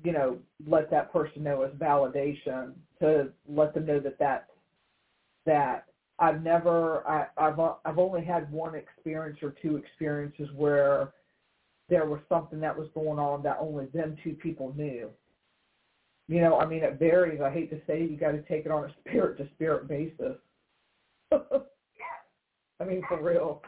you 0.05 0.13
know 0.13 0.39
let 0.67 0.91
that 0.91 1.13
person 1.13 1.43
know 1.43 1.63
as 1.63 1.73
validation 1.73 2.73
to 3.01 3.31
let 3.49 3.73
them 3.73 3.87
know 3.87 4.01
that 4.01 4.19
that 4.19 4.49
that 5.47 5.87
I've 6.19 6.43
never 6.43 7.07
I, 7.07 7.27
I've 7.37 7.59
I've 7.85 7.99
only 7.99 8.25
had 8.25 8.51
one 8.53 8.75
experience 8.75 9.39
or 9.43 9.55
two 9.63 9.77
experiences 9.77 10.49
where 10.55 11.13
there 11.89 12.07
was 12.07 12.21
something 12.29 12.61
that 12.61 12.77
was 12.77 12.89
going 12.95 13.19
on 13.19 13.43
that 13.43 13.59
only 13.61 13.87
them 13.87 14.17
two 14.23 14.35
people 14.35 14.75
knew. 14.77 15.11
You 16.29 16.41
know, 16.41 16.59
I 16.59 16.67
mean 16.67 16.83
it 16.83 16.99
varies. 16.99 17.41
I 17.41 17.51
hate 17.51 17.71
to 17.71 17.81
say 17.87 18.03
it, 18.03 18.11
you 18.11 18.17
got 18.17 18.33
to 18.33 18.43
take 18.43 18.67
it 18.67 18.73
on 18.73 18.85
a 18.85 18.95
spirit 19.01 19.39
to 19.39 19.49
spirit 19.55 19.89
basis. 19.89 20.37
I 21.33 22.85
mean 22.85 23.03
for 23.09 23.23
real. 23.23 23.63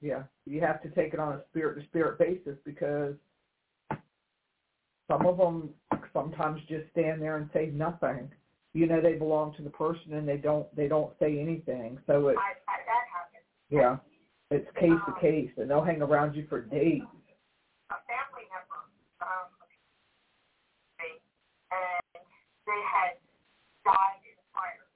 Yeah, 0.00 0.24
you 0.44 0.60
have 0.60 0.82
to 0.82 0.90
take 0.90 1.14
it 1.14 1.20
on 1.20 1.34
a 1.34 1.42
spirit 1.50 1.80
to 1.80 1.86
spirit 1.86 2.18
basis 2.18 2.58
because 2.64 3.14
some 5.08 5.26
of 5.26 5.38
them 5.38 5.70
sometimes 6.12 6.60
just 6.68 6.90
stand 6.90 7.22
there 7.22 7.36
and 7.38 7.48
say 7.54 7.70
nothing 7.72 8.30
you 8.74 8.86
know 8.86 9.00
they 9.00 9.14
belong 9.14 9.54
to 9.54 9.62
the 9.62 9.70
person 9.70 10.14
and 10.14 10.28
they 10.28 10.36
don't 10.36 10.66
they 10.76 10.88
don't 10.88 11.12
say 11.18 11.38
anything. 11.38 11.98
So 12.06 12.28
it. 12.28 12.36
I, 12.36 12.52
I, 12.68 12.82
that 12.84 13.04
happened. 13.14 13.44
yeah, 13.70 13.96
it's 14.50 14.68
case 14.78 15.00
to 15.06 15.14
case, 15.20 15.50
and 15.56 15.70
they'll 15.70 15.84
hang 15.84 16.02
around 16.02 16.34
you 16.34 16.46
for 16.48 16.60
days. 16.60 17.02
a 17.90 17.98
family 18.06 18.46
member, 18.52 18.80
um, 19.20 19.48
and 21.00 22.24
they 22.66 22.80
had 22.92 23.16
died 23.84 24.20
in 24.24 24.36
a 24.36 24.46
fire. 24.52 24.86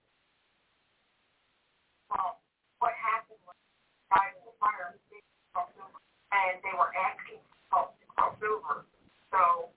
Well, 2.10 2.38
what 2.78 2.92
happened 2.96 3.40
was 3.46 3.56
they 3.56 4.16
died 4.16 4.34
in 4.36 4.44
the 4.46 4.54
fire, 4.60 4.94
they 5.10 5.20
crossed 5.52 5.74
over, 5.80 5.98
and 6.32 6.60
they 6.62 6.74
were 6.76 6.92
asking 6.94 7.40
for 7.44 7.56
help 7.72 7.98
to 8.00 8.06
cross 8.14 8.36
over. 8.44 8.84
So 9.32 9.72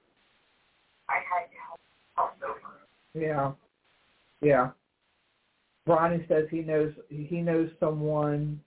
I 1.09 1.19
had 1.25 1.47
to 1.49 1.57
help 1.63 1.79
cross 2.15 2.35
over. 2.43 2.85
Yeah, 3.13 3.51
yeah. 4.41 4.71
Ronnie 5.87 6.25
says 6.27 6.45
he 6.51 6.61
knows 6.61 6.93
he 7.09 7.41
knows 7.41 7.69
someone. 7.79 8.61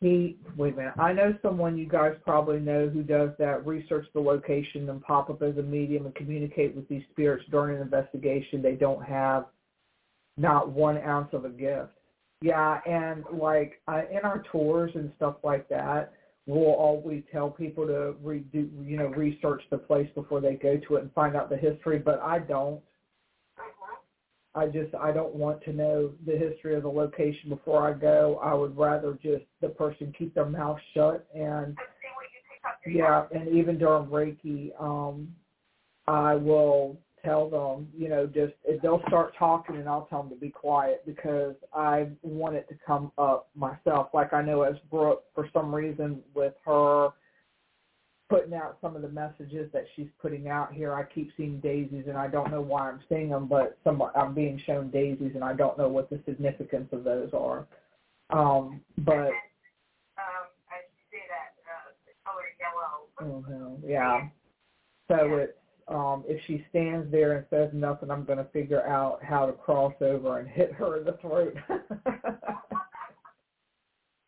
He 0.00 0.36
wait 0.56 0.74
a 0.74 0.76
minute. 0.76 0.94
I 0.98 1.12
know 1.12 1.34
someone 1.42 1.76
you 1.76 1.88
guys 1.88 2.12
probably 2.24 2.60
know 2.60 2.88
who 2.88 3.02
does 3.02 3.30
that. 3.38 3.66
Research 3.66 4.06
the 4.14 4.20
location 4.20 4.88
and 4.88 5.02
pop 5.02 5.28
up 5.28 5.42
as 5.42 5.56
a 5.56 5.62
medium 5.62 6.06
and 6.06 6.14
communicate 6.14 6.76
with 6.76 6.88
these 6.88 7.02
spirits 7.10 7.44
during 7.50 7.76
an 7.76 7.82
investigation. 7.82 8.62
They 8.62 8.76
don't 8.76 9.02
have 9.02 9.46
not 10.36 10.70
one 10.70 10.98
ounce 10.98 11.30
of 11.32 11.44
a 11.44 11.48
gift. 11.48 11.90
Yeah, 12.40 12.78
and 12.86 13.24
like 13.32 13.82
uh, 13.88 14.02
in 14.10 14.20
our 14.22 14.44
tours 14.52 14.92
and 14.94 15.10
stuff 15.16 15.36
like 15.42 15.68
that, 15.68 16.12
we'll 16.46 16.74
always 16.74 17.24
tell 17.32 17.50
people 17.50 17.84
to 17.86 18.14
redo, 18.24 18.70
you 18.86 18.96
know, 18.96 19.08
research 19.08 19.62
the 19.70 19.78
place 19.78 20.08
before 20.14 20.40
they 20.40 20.54
go 20.54 20.78
to 20.86 20.96
it 20.96 21.02
and 21.02 21.12
find 21.12 21.34
out 21.34 21.50
the 21.50 21.56
history. 21.56 21.98
But 21.98 22.20
I 22.20 22.38
don't. 22.38 22.80
I 24.58 24.66
just 24.66 24.94
I 24.94 25.12
don't 25.12 25.34
want 25.34 25.62
to 25.64 25.72
know 25.72 26.10
the 26.26 26.36
history 26.36 26.74
of 26.74 26.82
the 26.82 26.88
location 26.90 27.48
before 27.48 27.88
I 27.88 27.92
go. 27.92 28.40
I 28.42 28.52
would 28.54 28.76
rather 28.76 29.16
just 29.22 29.44
the 29.60 29.68
person 29.68 30.12
keep 30.18 30.34
their 30.34 30.46
mouth 30.46 30.78
shut 30.94 31.26
and 31.32 31.44
And 31.44 31.76
see 31.76 32.08
what 32.16 32.26
you 32.34 32.40
pick 32.50 32.64
up. 32.66 32.78
yeah, 33.32 33.40
and 33.40 33.48
even 33.56 33.78
during 33.78 34.06
Reiki, 34.06 34.70
um, 34.80 35.28
I 36.08 36.34
will 36.34 36.98
tell 37.24 37.48
them, 37.48 37.88
you 37.96 38.08
know, 38.08 38.26
just 38.26 38.54
if 38.64 38.82
they'll 38.82 39.02
start 39.06 39.34
talking 39.38 39.76
and 39.76 39.88
I'll 39.88 40.06
tell 40.06 40.22
them 40.22 40.30
to 40.30 40.36
be 40.36 40.50
quiet 40.50 41.02
because 41.06 41.54
I 41.72 42.08
want 42.22 42.56
it 42.56 42.68
to 42.68 42.74
come 42.84 43.12
up 43.16 43.48
myself. 43.54 44.08
Like 44.12 44.32
I 44.32 44.42
know 44.42 44.62
as 44.62 44.74
Brooke, 44.90 45.24
for 45.34 45.48
some 45.52 45.72
reason 45.72 46.20
with 46.34 46.54
her 46.64 47.10
putting 48.28 48.54
out 48.54 48.78
some 48.80 48.94
of 48.94 49.02
the 49.02 49.08
messages 49.08 49.68
that 49.72 49.84
she's 49.96 50.08
putting 50.20 50.48
out 50.48 50.72
here, 50.72 50.92
I 50.92 51.02
keep 51.04 51.30
seeing 51.36 51.58
daisies 51.60 52.04
and 52.08 52.16
I 52.16 52.28
don't 52.28 52.50
know 52.50 52.60
why 52.60 52.88
I'm 52.88 53.00
seeing 53.08 53.30
them, 53.30 53.46
but 53.46 53.78
some 53.84 54.02
I'm 54.14 54.34
being 54.34 54.60
shown 54.66 54.90
daisies 54.90 55.32
and 55.34 55.42
I 55.42 55.54
don't 55.54 55.78
know 55.78 55.88
what 55.88 56.10
the 56.10 56.20
significance 56.26 56.88
of 56.92 57.04
those 57.04 57.30
are. 57.32 57.64
Um, 58.30 58.82
but 58.98 59.32
Um, 60.18 60.48
I 60.68 60.82
see 61.10 61.22
that, 61.28 61.54
uh, 61.64 61.92
the 62.04 62.12
color 62.24 62.44
yellow. 62.60 63.08
hmm 63.40 63.76
yeah. 63.88 64.28
So 65.08 65.36
it's 65.36 65.56
um 65.88 66.24
if 66.28 66.38
she 66.46 66.62
stands 66.68 67.10
there 67.10 67.32
and 67.32 67.46
says 67.48 67.70
nothing, 67.72 68.10
I'm 68.10 68.24
gonna 68.24 68.44
figure 68.52 68.86
out 68.86 69.24
how 69.24 69.46
to 69.46 69.52
cross 69.52 69.94
over 70.02 70.36
and 70.38 70.46
hit 70.48 70.70
her 70.72 70.98
in 70.98 71.04
the 71.04 71.14
throat. 71.22 71.56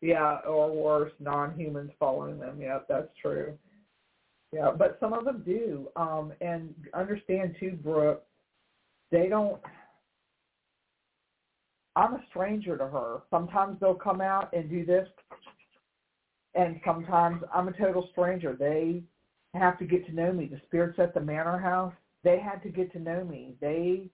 yeah, 0.01 0.37
or 0.47 0.71
worse, 0.71 1.11
non-humans 1.19 1.91
following 1.99 2.39
them. 2.39 2.59
Yeah, 2.59 2.79
that's 2.89 3.11
true. 3.21 3.55
Yeah, 4.51 4.71
but 4.77 4.97
some 4.99 5.13
of 5.13 5.25
them 5.25 5.43
do. 5.45 5.87
Um, 5.95 6.33
and 6.41 6.73
understand 6.93 7.55
too, 7.59 7.77
Brooke, 7.83 8.23
they 9.11 9.27
don't. 9.27 9.61
I'm 11.95 12.13
a 12.13 12.23
stranger 12.29 12.77
to 12.77 12.87
her. 12.87 13.21
Sometimes 13.29 13.79
they'll 13.79 13.93
come 13.93 14.21
out 14.21 14.53
and 14.53 14.69
do 14.69 14.85
this, 14.85 15.07
and 16.55 16.79
sometimes 16.85 17.43
I'm 17.53 17.67
a 17.67 17.73
total 17.73 18.07
stranger. 18.11 18.55
They 18.57 19.03
have 19.53 19.77
to 19.79 19.85
get 19.85 20.05
to 20.07 20.13
know 20.13 20.31
me. 20.31 20.47
The 20.47 20.61
spirits 20.67 20.99
at 20.99 21.13
the 21.13 21.19
manor 21.19 21.57
house, 21.57 21.93
they 22.23 22.39
had 22.39 22.63
to 22.63 22.69
get 22.69 22.91
to 22.93 22.99
know 22.99 23.23
me. 23.23 23.55
They 23.59 24.09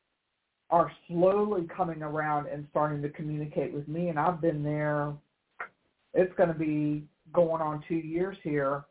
are 0.70 0.92
slowly 1.08 1.68
coming 1.76 2.02
around 2.02 2.48
and 2.48 2.68
starting 2.72 3.02
to 3.02 3.10
communicate 3.10 3.74
with 3.74 3.88
me, 3.88 4.10
and 4.10 4.20
I've 4.20 4.42
been 4.42 4.64
there. 4.64 5.14
It's 6.14 6.34
going 6.36 6.50
to 6.50 6.58
be 6.58 7.08
going 7.34 7.62
on 7.62 7.84
two 7.88 7.96
years 7.96 8.38
here. 8.44 8.84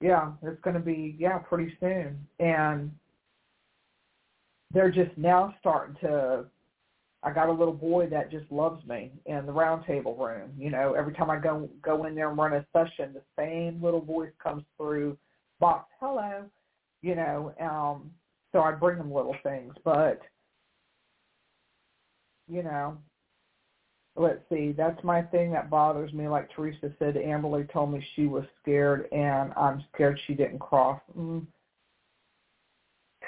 Yeah, 0.00 0.32
it's 0.42 0.60
going 0.60 0.74
to 0.74 0.80
be 0.80 1.16
yeah 1.18 1.38
pretty 1.38 1.76
soon, 1.80 2.26
and 2.38 2.92
they're 4.72 4.90
just 4.90 5.16
now 5.16 5.54
starting 5.60 5.96
to 6.02 6.44
I 7.22 7.32
got 7.32 7.48
a 7.48 7.52
little 7.52 7.74
boy 7.74 8.06
that 8.10 8.30
just 8.30 8.50
loves 8.50 8.84
me 8.86 9.10
in 9.26 9.44
the 9.44 9.52
round 9.52 9.84
table 9.86 10.14
room. 10.16 10.52
You 10.56 10.70
know, 10.70 10.94
every 10.94 11.12
time 11.12 11.30
I 11.30 11.38
go 11.38 11.68
go 11.82 12.04
in 12.04 12.14
there 12.14 12.28
and 12.28 12.38
run 12.38 12.52
a 12.52 12.64
session, 12.72 13.12
the 13.12 13.22
same 13.36 13.82
little 13.82 14.00
voice 14.00 14.30
comes 14.40 14.62
through, 14.76 15.18
box, 15.58 15.90
hello, 16.00 16.44
you 17.02 17.16
know. 17.16 17.52
Um, 17.60 18.10
so 18.52 18.60
I 18.60 18.72
bring 18.72 18.98
them 18.98 19.12
little 19.12 19.36
things, 19.42 19.74
but 19.84 20.20
you 22.46 22.62
know, 22.62 22.96
let's 24.18 24.40
see, 24.50 24.72
that's 24.72 25.02
my 25.04 25.22
thing 25.22 25.52
that 25.52 25.70
bothers 25.70 26.12
me. 26.12 26.28
Like 26.28 26.50
Teresa 26.54 26.92
said, 26.98 27.14
Amberly 27.14 27.70
told 27.72 27.92
me 27.92 28.04
she 28.16 28.26
was 28.26 28.44
scared, 28.60 29.08
and 29.12 29.52
I'm 29.56 29.84
scared 29.94 30.18
she 30.26 30.34
didn't 30.34 30.58
cross. 30.58 31.00
Mm. 31.16 31.46
Uh, 33.22 33.26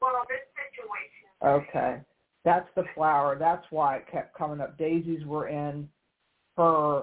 well, 0.00 0.22
this 0.28 0.38
situation. 0.56 1.68
Okay. 1.68 2.00
That's 2.44 2.68
the 2.76 2.84
flower. 2.94 3.36
That's 3.38 3.66
why 3.70 3.96
it 3.96 4.06
kept 4.10 4.38
coming 4.38 4.60
up. 4.60 4.78
Daisies 4.78 5.24
were 5.26 5.48
in 5.48 5.88
her 6.56 7.02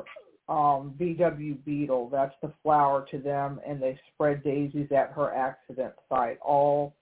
um 0.50 0.94
VW 1.00 1.64
Beetle. 1.66 2.10
That's 2.10 2.36
the 2.42 2.54
flower 2.64 3.06
to 3.12 3.18
them, 3.18 3.60
and 3.68 3.82
they 3.82 4.00
spread 4.14 4.44
daisies 4.44 4.92
at 4.92 5.12
her 5.12 5.34
accident 5.34 5.94
site. 6.10 6.38
All 6.42 6.96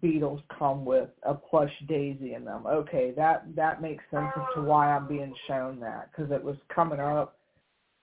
beetles 0.00 0.40
come 0.58 0.84
with 0.84 1.08
a 1.22 1.34
plush 1.34 1.72
daisy 1.88 2.34
in 2.34 2.44
them. 2.44 2.66
Okay, 2.66 3.12
that 3.16 3.44
that 3.54 3.82
makes 3.82 4.04
sense 4.10 4.28
as 4.36 4.42
to 4.54 4.62
why 4.62 4.92
I'm 4.92 5.08
being 5.08 5.34
shown 5.46 5.80
that 5.80 6.10
because 6.10 6.30
it 6.32 6.42
was 6.42 6.56
coming 6.74 7.00
up. 7.00 7.38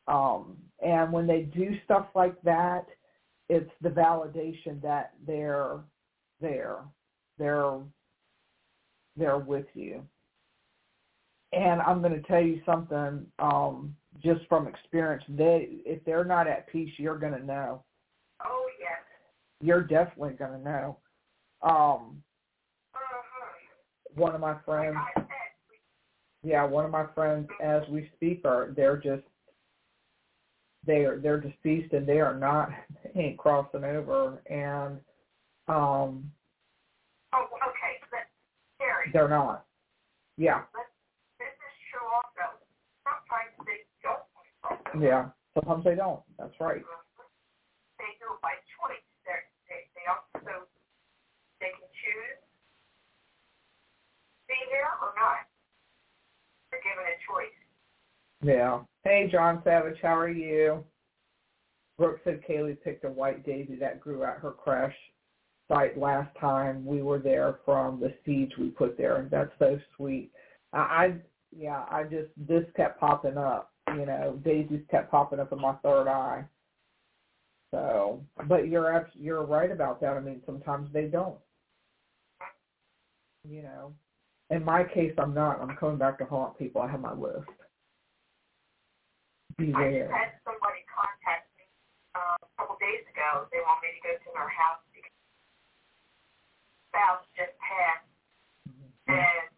Um, 0.07 0.57
and 0.85 1.11
when 1.11 1.27
they 1.27 1.43
do 1.43 1.77
stuff 1.85 2.07
like 2.13 2.41
that, 2.41 2.85
it's 3.49 3.71
the 3.81 3.89
validation 3.89 4.81
that 4.81 5.13
they're 5.25 5.79
there. 6.41 6.77
They're 7.37 7.79
they're 9.15 9.37
with 9.37 9.67
you. 9.73 10.03
And 11.53 11.81
I'm 11.81 12.01
going 12.01 12.13
to 12.13 12.27
tell 12.27 12.41
you 12.41 12.61
something, 12.65 13.27
um, 13.37 13.95
just 14.23 14.41
from 14.49 14.67
experience. 14.67 15.23
They, 15.29 15.67
if 15.85 16.03
they're 16.03 16.25
not 16.25 16.47
at 16.47 16.67
peace, 16.67 16.91
you're 16.97 17.19
going 17.19 17.33
to 17.33 17.45
know. 17.45 17.83
Oh 18.43 18.67
yes. 18.79 18.99
You're 19.61 19.83
definitely 19.83 20.33
going 20.33 20.53
to 20.53 20.63
know. 20.63 20.97
Um, 21.63 22.21
one 24.15 24.35
of 24.35 24.41
my 24.41 24.57
friends. 24.65 24.97
Yeah, 26.43 26.65
one 26.65 26.83
of 26.85 26.91
my 26.91 27.05
friends, 27.15 27.47
as 27.63 27.83
we 27.89 28.09
speak, 28.15 28.41
are 28.43 28.73
they're 28.75 28.97
just 28.97 29.23
they 30.85 31.05
are 31.05 31.17
they're 31.19 31.39
deceased 31.39 31.93
and 31.93 32.05
they 32.05 32.19
are 32.19 32.37
not 32.37 32.69
they 33.03 33.21
ain't 33.21 33.37
crossing 33.37 33.83
over 33.83 34.41
and 34.47 34.99
um. 35.67 36.31
Oh, 37.33 37.47
okay. 37.69 37.83
They're 39.11 39.29
not. 39.29 39.65
Yeah. 40.37 40.61
Yeah. 44.99 45.29
Sometimes 45.53 45.83
they 45.83 45.95
don't. 45.95 46.21
That's 46.37 46.53
right. 46.59 46.81
They 47.99 48.11
do 48.19 48.33
it 48.33 48.41
by 48.41 48.57
choice. 48.77 49.05
They're, 49.25 49.45
they 49.69 49.85
they 49.93 50.05
also 50.09 50.65
they 51.59 51.71
can 51.77 51.89
choose 51.93 52.41
be 54.53 54.69
here 54.69 54.85
or 55.01 55.13
not. 55.17 55.49
They're 56.69 56.81
given 56.85 57.05
a 57.09 57.17
choice. 57.25 57.57
Yeah. 58.41 58.81
Hey, 59.03 59.29
John 59.31 59.61
Savage, 59.63 59.97
how 60.01 60.17
are 60.17 60.29
you? 60.29 60.83
Brooke 61.97 62.19
said 62.23 62.41
Kaylee 62.47 62.81
picked 62.83 63.05
a 63.05 63.09
white 63.09 63.45
daisy 63.45 63.75
that 63.75 63.99
grew 63.99 64.23
at 64.23 64.37
her 64.37 64.51
crash 64.51 64.95
site 65.67 65.97
last 65.97 66.29
time 66.39 66.85
we 66.85 67.01
were 67.01 67.19
there 67.19 67.59
from 67.65 67.99
the 67.99 68.13
siege 68.25 68.51
we 68.59 68.69
put 68.69 68.97
there. 68.97 69.27
That's 69.31 69.51
so 69.59 69.79
sweet. 69.95 70.31
I, 70.73 70.77
I 70.77 71.15
yeah, 71.55 71.85
I 71.89 72.03
just 72.03 72.29
this 72.35 72.65
kept 72.75 72.99
popping 72.99 73.37
up. 73.37 73.71
You 73.87 74.05
know, 74.05 74.39
daisies 74.43 74.81
kept 74.89 75.11
popping 75.11 75.39
up 75.39 75.51
in 75.51 75.61
my 75.61 75.73
third 75.83 76.07
eye. 76.07 76.43
So, 77.71 78.21
but 78.47 78.67
you're 78.67 79.09
you're 79.13 79.45
right 79.45 79.71
about 79.71 80.01
that. 80.01 80.17
I 80.17 80.19
mean, 80.19 80.41
sometimes 80.45 80.89
they 80.93 81.05
don't. 81.05 81.37
You 83.47 83.63
know, 83.63 83.93
in 84.53 84.63
my 84.63 84.85
case, 84.85 85.13
I'm 85.17 85.33
not. 85.33 85.59
I'm 85.59 85.75
coming 85.75 85.97
back 85.97 86.21
to 86.21 86.25
haunt 86.25 86.57
people. 86.61 86.81
I 86.81 86.87
have 86.89 87.01
my 87.01 87.13
list. 87.13 87.49
Be 89.57 89.73
there. 89.73 90.09
I 90.13 90.29
had 90.29 90.33
somebody 90.45 90.85
contact 90.89 91.49
me 91.57 91.65
uh, 92.13 92.37
a 92.37 92.49
couple 92.57 92.77
days 92.77 93.05
ago. 93.09 93.49
They 93.49 93.61
want 93.65 93.81
me 93.81 93.93
to 93.97 94.01
go 94.01 94.13
to 94.13 94.29
their 94.33 94.49
house 94.49 94.81
because 94.93 95.13
spouse 96.89 97.25
just 97.37 97.53
passed, 97.61 98.09
mm-hmm. 98.69 99.13
and 99.13 99.49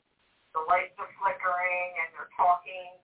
the 0.52 0.64
lights 0.68 0.96
are 1.00 1.12
flickering, 1.20 1.90
and 2.00 2.08
they're 2.16 2.32
talking, 2.36 3.00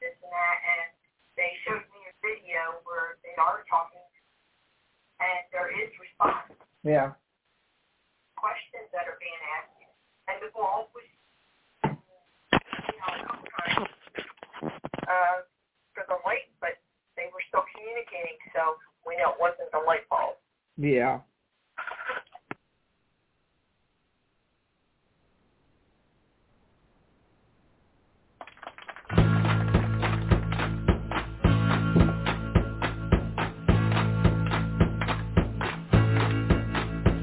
this 0.00 0.12
and 0.20 0.32
that, 0.32 0.58
and 0.60 0.88
they 1.36 1.52
showed 1.64 1.84
me 1.92 2.00
a 2.08 2.14
video 2.20 2.80
where 2.88 3.20
they 3.24 3.36
are 3.40 3.64
talking, 3.68 4.04
and 5.20 5.40
there 5.52 5.72
is 5.72 5.92
response. 6.00 6.52
Yeah. 6.84 7.16
Questions 8.36 8.88
that 8.92 9.08
are 9.08 9.16
being 9.20 9.40
asked, 9.56 9.76
and 10.28 10.36
the 10.44 10.52
wall 10.52 10.92
was, 10.92 11.04
you 11.04 11.15
know, 11.15 11.15
sometimes 11.15 11.15
uh, 13.74 15.42
for 15.94 16.04
the 16.08 16.16
light, 16.24 16.48
but 16.60 16.78
they 17.16 17.26
were 17.32 17.42
still 17.48 17.62
communicating, 17.74 18.38
so 18.54 18.76
we 19.06 19.16
know 19.16 19.30
it 19.30 19.40
wasn't 19.40 19.70
the 19.72 19.78
light 19.86 20.08
bulb. 20.10 20.36
Yeah. 20.76 21.20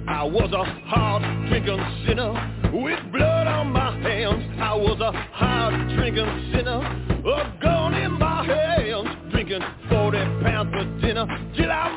I 0.08 0.26
was 0.26 0.54
a 0.54 0.64
hard 0.88 1.24
drinking 1.50 1.84
sinner 2.08 2.63
with 2.74 3.00
blood 3.12 3.48
on 3.48 3.72
my 3.72 4.00
hands. 4.02 4.60
I 4.60 4.74
was 4.74 5.00
a 5.00 5.12
hard 5.12 5.90
drinking 5.96 6.52
sinner, 6.54 6.82
a 6.82 7.60
gun 7.62 7.94
in 7.94 8.14
my 8.14 8.44
hands, 8.46 9.32
drinking 9.32 9.62
40 9.90 10.18
pounds 10.44 10.74
for 10.74 11.02
dinner 11.02 11.26
till 11.56 11.72
I 11.72 11.93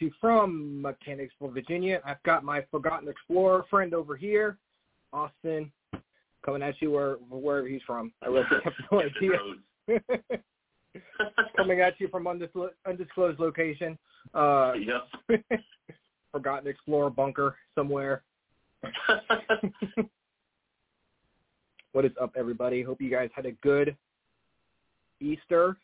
you 0.00 0.10
from 0.20 0.80
Mechanicsville, 0.82 1.50
Virginia. 1.50 2.00
I've 2.04 2.22
got 2.24 2.44
my 2.44 2.62
Forgotten 2.70 3.08
Explorer 3.08 3.64
friend 3.70 3.94
over 3.94 4.16
here, 4.16 4.58
Austin, 5.12 5.70
coming 6.44 6.62
at 6.62 6.74
you 6.80 6.90
where, 6.90 7.14
wherever 7.30 7.66
he's 7.66 7.82
from. 7.86 8.12
I 8.22 8.26
really 8.28 8.44
have 8.64 8.72
no 8.90 9.00
idea. 9.00 9.38
coming 11.56 11.80
at 11.80 12.00
you 12.00 12.08
from 12.08 12.26
undisclosed, 12.26 12.74
undisclosed 12.86 13.38
location. 13.38 13.98
Uh, 14.34 14.72
Yep. 14.74 15.40
Forgotten 16.32 16.66
Explorer 16.68 17.10
bunker 17.10 17.56
somewhere. 17.76 18.22
what 21.92 22.04
is 22.04 22.10
up, 22.20 22.32
everybody? 22.36 22.82
Hope 22.82 23.00
you 23.00 23.10
guys 23.10 23.30
had 23.34 23.46
a 23.46 23.52
good 23.52 23.96
Easter. 25.20 25.76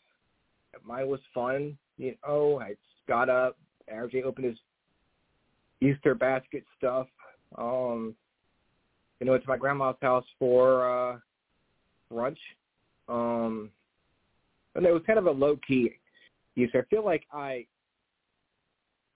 Mine 0.84 1.08
was 1.08 1.20
fun. 1.32 1.76
You 1.98 2.14
know, 2.26 2.60
I 2.60 2.74
got 3.06 3.28
up. 3.28 3.56
RJ 3.92 4.24
opened 4.24 4.46
his 4.46 4.58
Easter 5.80 6.14
basket 6.14 6.64
stuff. 6.78 7.06
Um, 7.56 8.14
you 9.18 9.26
know, 9.26 9.36
to 9.36 9.48
my 9.48 9.56
grandma's 9.56 9.96
house 10.00 10.24
for 10.38 11.12
uh, 11.12 11.18
brunch. 12.12 12.38
Um, 13.08 13.70
and 14.74 14.86
it 14.86 14.92
was 14.92 15.02
kind 15.06 15.18
of 15.18 15.26
a 15.26 15.30
low 15.30 15.58
key 15.66 15.90
Easter. 16.56 16.86
I 16.86 16.94
feel 16.94 17.04
like 17.04 17.24
I 17.32 17.66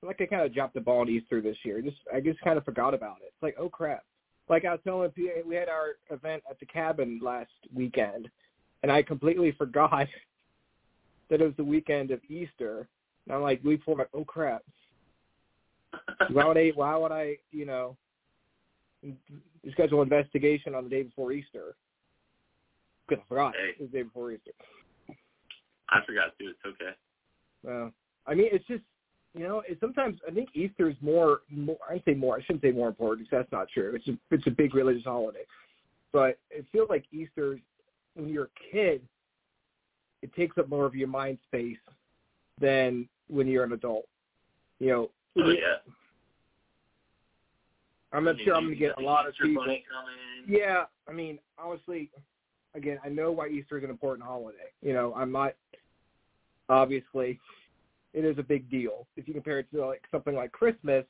like 0.02 0.20
I 0.20 0.26
kind 0.26 0.42
of 0.42 0.52
dropped 0.54 0.74
the 0.74 0.80
ball 0.80 1.00
on 1.00 1.08
Easter 1.08 1.40
this 1.40 1.56
year. 1.64 1.80
Just 1.80 1.96
I 2.12 2.20
just 2.20 2.40
kind 2.40 2.58
of 2.58 2.64
forgot 2.64 2.94
about 2.94 3.18
it. 3.22 3.32
It's 3.34 3.42
like, 3.42 3.56
oh 3.58 3.68
crap. 3.68 4.04
Like 4.48 4.64
I 4.64 4.72
was 4.72 4.80
telling 4.84 5.10
PA, 5.10 5.48
we 5.48 5.54
had 5.54 5.70
our 5.70 5.96
event 6.10 6.42
at 6.50 6.60
the 6.60 6.66
cabin 6.66 7.18
last 7.22 7.50
weekend, 7.74 8.28
and 8.82 8.92
I 8.92 9.02
completely 9.02 9.52
forgot 9.52 9.90
that 11.30 11.40
it 11.40 11.44
was 11.44 11.56
the 11.56 11.64
weekend 11.64 12.10
of 12.10 12.20
Easter. 12.28 12.88
And 13.26 13.34
I'm 13.34 13.42
like, 13.42 13.62
week 13.64 13.80
four, 13.84 13.94
I'm 13.94 13.98
like, 13.98 14.08
oh 14.14 14.24
crap. 14.24 14.62
Why 16.30 16.46
would 16.46 16.58
I? 16.58 16.72
Why 16.74 16.96
would 16.96 17.12
I? 17.12 17.36
You 17.50 17.66
know, 17.66 17.96
schedule 19.72 20.02
an 20.02 20.12
investigation 20.12 20.74
on 20.74 20.84
the 20.84 20.90
day 20.90 21.02
before 21.02 21.32
Easter? 21.32 21.76
Because 23.08 23.22
I 23.24 23.28
forgot 23.28 23.54
Hey. 23.54 23.70
it 23.70 23.80
was 23.80 23.90
the 23.90 23.98
day 23.98 24.02
before 24.02 24.32
Easter. 24.32 24.52
I 25.90 26.00
forgot 26.04 26.36
to. 26.38 26.44
It's 26.44 26.58
okay. 26.66 26.92
Well, 27.62 27.92
I 28.26 28.34
mean, 28.34 28.48
it's 28.52 28.66
just 28.66 28.82
you 29.34 29.42
know, 29.42 29.62
it, 29.68 29.78
sometimes 29.80 30.18
I 30.26 30.30
think 30.30 30.50
Easter 30.54 30.88
is 30.88 30.96
more. 31.00 31.40
more 31.50 31.78
I 31.88 32.02
say 32.06 32.14
more. 32.14 32.36
I 32.36 32.42
shouldn't 32.42 32.62
say 32.62 32.70
more 32.70 32.88
important 32.88 33.28
because 33.28 33.42
that's 33.42 33.52
not 33.52 33.68
true. 33.68 33.94
It's 33.94 34.08
a 34.08 34.18
it's 34.30 34.46
a 34.46 34.50
big 34.50 34.74
religious 34.74 35.04
holiday, 35.04 35.44
but 36.12 36.38
it 36.50 36.66
feels 36.72 36.88
like 36.88 37.04
Easter 37.12 37.58
when 38.14 38.28
you're 38.28 38.44
a 38.44 38.72
kid, 38.72 39.02
it 40.22 40.32
takes 40.34 40.56
up 40.56 40.68
more 40.68 40.86
of 40.86 40.94
your 40.94 41.08
mind 41.08 41.38
space 41.46 41.78
than 42.60 43.08
when 43.28 43.46
you're 43.46 43.64
an 43.64 43.72
adult. 43.72 44.06
You 44.78 44.88
know, 44.88 45.10
Oh 45.36 45.50
yeah. 45.50 45.92
I'm 48.12 48.24
not 48.24 48.36
sure 48.44 48.54
I'm 48.54 48.64
going 48.64 48.74
to 48.74 48.78
get 48.78 48.98
a 48.98 49.02
lot 49.02 49.26
of 49.26 49.34
people. 49.42 49.66
Yeah, 50.46 50.84
I 51.08 51.12
mean, 51.12 51.38
honestly, 51.58 52.10
again, 52.74 52.98
I 53.04 53.08
know 53.08 53.32
why 53.32 53.48
Easter 53.48 53.76
is 53.78 53.84
an 53.84 53.90
important 53.90 54.26
holiday. 54.26 54.70
You 54.82 54.92
know, 54.92 55.12
I'm 55.16 55.32
not 55.32 55.54
obviously 56.68 57.40
it 58.14 58.24
is 58.24 58.38
a 58.38 58.42
big 58.42 58.70
deal 58.70 59.06
if 59.16 59.26
you 59.26 59.34
compare 59.34 59.58
it 59.58 59.66
to 59.72 59.84
like 59.84 60.02
something 60.10 60.34
like 60.34 60.52
Christmas. 60.52 61.04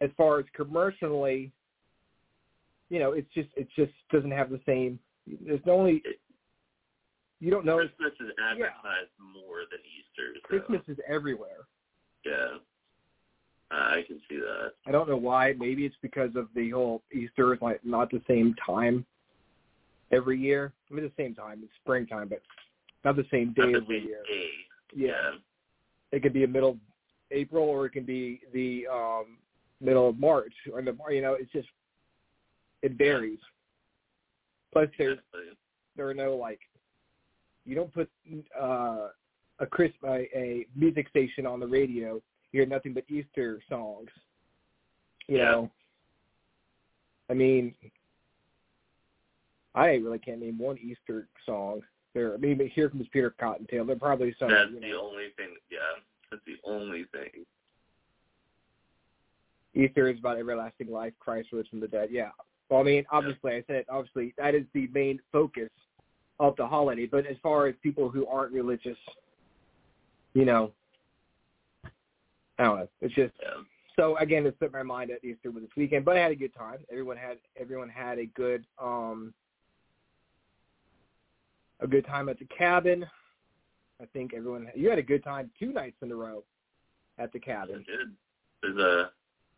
As 0.00 0.10
far 0.16 0.40
as 0.40 0.44
commercially, 0.54 1.52
you 2.90 2.98
know, 2.98 3.12
it's 3.12 3.32
just 3.32 3.48
it 3.56 3.68
just 3.76 3.92
doesn't 4.12 4.32
have 4.32 4.50
the 4.50 4.60
same. 4.66 4.98
There's 5.46 5.60
only 5.66 6.02
you 7.40 7.50
don't 7.50 7.64
know 7.64 7.76
Christmas 7.76 8.12
is 8.20 8.32
advertised 8.42 9.10
more 9.20 9.62
than 9.70 9.80
Easter. 9.84 10.34
So, 10.34 10.48
Christmas 10.48 10.82
is 10.88 10.98
everywhere. 11.08 11.66
Yeah. 12.24 12.58
Uh, 13.70 13.74
I 13.74 14.04
can 14.06 14.20
see 14.28 14.36
that. 14.36 14.72
I 14.86 14.92
don't 14.92 15.08
know 15.08 15.16
why. 15.16 15.54
Maybe 15.58 15.84
it's 15.84 15.96
because 16.02 16.30
of 16.36 16.48
the 16.54 16.70
whole 16.70 17.02
Easter 17.12 17.54
is 17.54 17.60
like 17.60 17.84
not 17.84 18.10
the 18.10 18.22
same 18.28 18.54
time 18.64 19.04
every 20.12 20.38
year. 20.38 20.72
I 20.90 20.94
mean, 20.94 21.04
the 21.04 21.22
same 21.22 21.34
time. 21.34 21.60
It's 21.62 21.72
springtime, 21.82 22.28
but 22.28 22.42
not 23.04 23.16
the 23.16 23.26
same 23.30 23.52
day 23.52 23.74
every 23.74 24.04
year. 24.04 24.22
day. 24.28 24.48
Yeah. 24.94 25.32
It 26.12 26.22
could 26.22 26.32
be 26.32 26.44
a 26.44 26.48
middle 26.48 26.78
April 27.30 27.64
or 27.64 27.86
it 27.86 27.90
can 27.90 28.04
be 28.04 28.40
the 28.52 28.86
um 28.92 29.38
middle 29.80 30.08
of 30.08 30.18
March 30.18 30.54
or 30.72 30.80
the 30.82 30.96
you 31.10 31.22
know, 31.22 31.34
it's 31.34 31.50
just 31.52 31.68
it 32.82 32.92
varies. 32.92 33.38
Plus 34.72 34.88
there's 34.98 35.18
there 35.96 36.08
are 36.08 36.14
no 36.14 36.36
like 36.36 36.60
you 37.64 37.74
don't 37.74 37.92
put 37.92 38.08
uh 38.60 39.08
a 39.60 39.66
Chris 39.66 39.92
a, 40.04 40.28
a 40.36 40.66
music 40.74 41.08
station 41.08 41.46
on 41.46 41.60
the 41.60 41.66
radio, 41.66 42.14
you 42.14 42.60
hear 42.60 42.66
nothing 42.66 42.92
but 42.92 43.04
Easter 43.08 43.60
songs. 43.68 44.08
You 45.28 45.38
Yeah. 45.38 45.44
know. 45.50 45.70
I 47.30 47.34
mean 47.34 47.74
I 49.74 49.94
really 49.96 50.18
can't 50.18 50.40
name 50.40 50.58
one 50.58 50.78
Easter 50.78 51.28
song. 51.46 51.82
There 52.14 52.34
I 52.34 52.36
mean 52.36 52.70
here 52.74 52.88
comes 52.90 53.06
Peter 53.12 53.34
Cottontail. 53.38 53.84
There 53.84 53.96
probably 53.96 54.34
some 54.38 54.50
That's 54.50 54.70
you 54.70 54.80
the 54.80 54.92
only 54.98 55.28
thing. 55.36 55.54
Yeah. 55.70 55.78
That's 56.30 56.42
the 56.46 56.56
only 56.64 57.04
thing. 57.12 57.44
Easter 59.74 60.08
is 60.08 60.18
about 60.18 60.38
everlasting 60.38 60.88
life, 60.90 61.12
Christ 61.18 61.48
rose 61.52 61.66
from 61.68 61.80
the 61.80 61.88
dead. 61.88 62.08
Yeah. 62.12 62.30
Well, 62.68 62.80
I 62.80 62.84
mean, 62.84 63.04
obviously, 63.10 63.52
I 63.54 63.64
said 63.66 63.84
obviously 63.88 64.34
that 64.38 64.54
is 64.54 64.64
the 64.72 64.88
main 64.88 65.20
focus 65.32 65.70
of 66.40 66.56
the 66.56 66.66
holiday. 66.66 67.06
But 67.06 67.26
as 67.26 67.36
far 67.42 67.66
as 67.66 67.74
people 67.82 68.08
who 68.08 68.26
aren't 68.26 68.52
religious, 68.52 68.98
you 70.32 70.44
know, 70.44 70.72
I 72.58 72.64
don't 72.64 72.78
know. 72.78 72.88
It's 73.00 73.14
just 73.14 73.34
so 73.96 74.16
again, 74.18 74.46
it 74.46 74.54
slipped 74.58 74.74
my 74.74 74.82
mind 74.82 75.10
that 75.10 75.26
Easter 75.26 75.50
was 75.50 75.62
this 75.62 75.70
weekend, 75.76 76.04
but 76.04 76.16
I 76.16 76.20
had 76.20 76.32
a 76.32 76.36
good 76.36 76.54
time. 76.54 76.78
Everyone 76.90 77.16
had 77.16 77.38
everyone 77.60 77.88
had 77.88 78.18
a 78.18 78.26
good 78.26 78.64
um 78.82 79.32
a 81.80 81.86
good 81.86 82.06
time 82.06 82.28
at 82.28 82.38
the 82.38 82.46
cabin. 82.46 83.04
I 84.00 84.06
think 84.06 84.34
everyone 84.34 84.68
you 84.74 84.90
had 84.90 84.98
a 84.98 85.02
good 85.02 85.22
time 85.22 85.50
two 85.58 85.72
nights 85.72 85.96
in 86.02 86.10
a 86.10 86.16
row 86.16 86.42
at 87.18 87.32
the 87.32 87.40
I 87.42 87.44
cabin. 87.44 87.84
did. 87.86 88.08
There's 88.62 88.78
a 88.78 89.10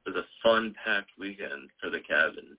there's 0.05 0.17
a 0.17 0.27
fun 0.43 0.75
packed 0.85 1.11
weekend 1.19 1.71
for 1.81 1.91
the 1.91 2.01
cabin. 2.01 2.57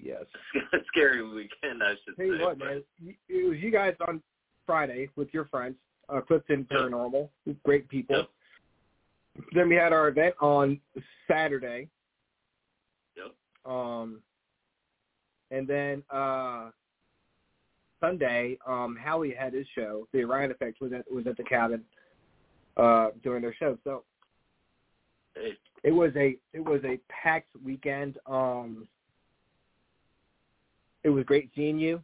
Yes. 0.00 0.24
Scary 0.88 1.22
weekend, 1.22 1.82
I 1.82 1.94
should 2.04 2.16
Tell 2.16 2.26
you 2.26 2.40
what, 2.40 2.58
man, 2.58 2.82
it 3.28 3.48
was 3.48 3.58
you 3.58 3.70
guys 3.70 3.94
on 4.06 4.22
Friday 4.66 5.08
with 5.16 5.28
your 5.32 5.46
friends, 5.46 5.76
uh, 6.08 6.20
Clifton 6.20 6.66
Yep. 6.70 6.80
Paranormal, 6.80 7.28
great 7.64 7.88
people. 7.88 8.16
Yep. 8.16 8.28
Then 9.52 9.68
we 9.68 9.74
had 9.74 9.92
our 9.92 10.08
event 10.08 10.34
on 10.40 10.80
Saturday. 11.28 11.88
Yep. 13.16 13.34
Um, 13.72 14.20
and 15.50 15.66
then 15.66 16.02
uh, 16.10 16.70
Sunday, 18.00 18.58
um, 18.66 18.96
Howie 19.00 19.34
had 19.34 19.52
his 19.52 19.66
show. 19.74 20.06
The 20.12 20.24
Orion 20.24 20.50
Effect 20.50 20.80
was 20.80 20.92
at 20.92 21.10
was 21.10 21.26
at 21.26 21.36
the 21.36 21.44
cabin 21.44 21.82
uh, 22.76 23.08
doing 23.22 23.42
their 23.42 23.54
show. 23.54 23.78
So 23.84 24.04
it 25.82 25.92
was 25.92 26.12
a 26.16 26.36
it 26.52 26.64
was 26.64 26.80
a 26.84 26.98
packed 27.08 27.50
weekend. 27.64 28.18
Um, 28.26 28.88
it 31.04 31.10
was 31.10 31.24
great 31.24 31.50
seeing 31.54 31.78
you 31.78 32.02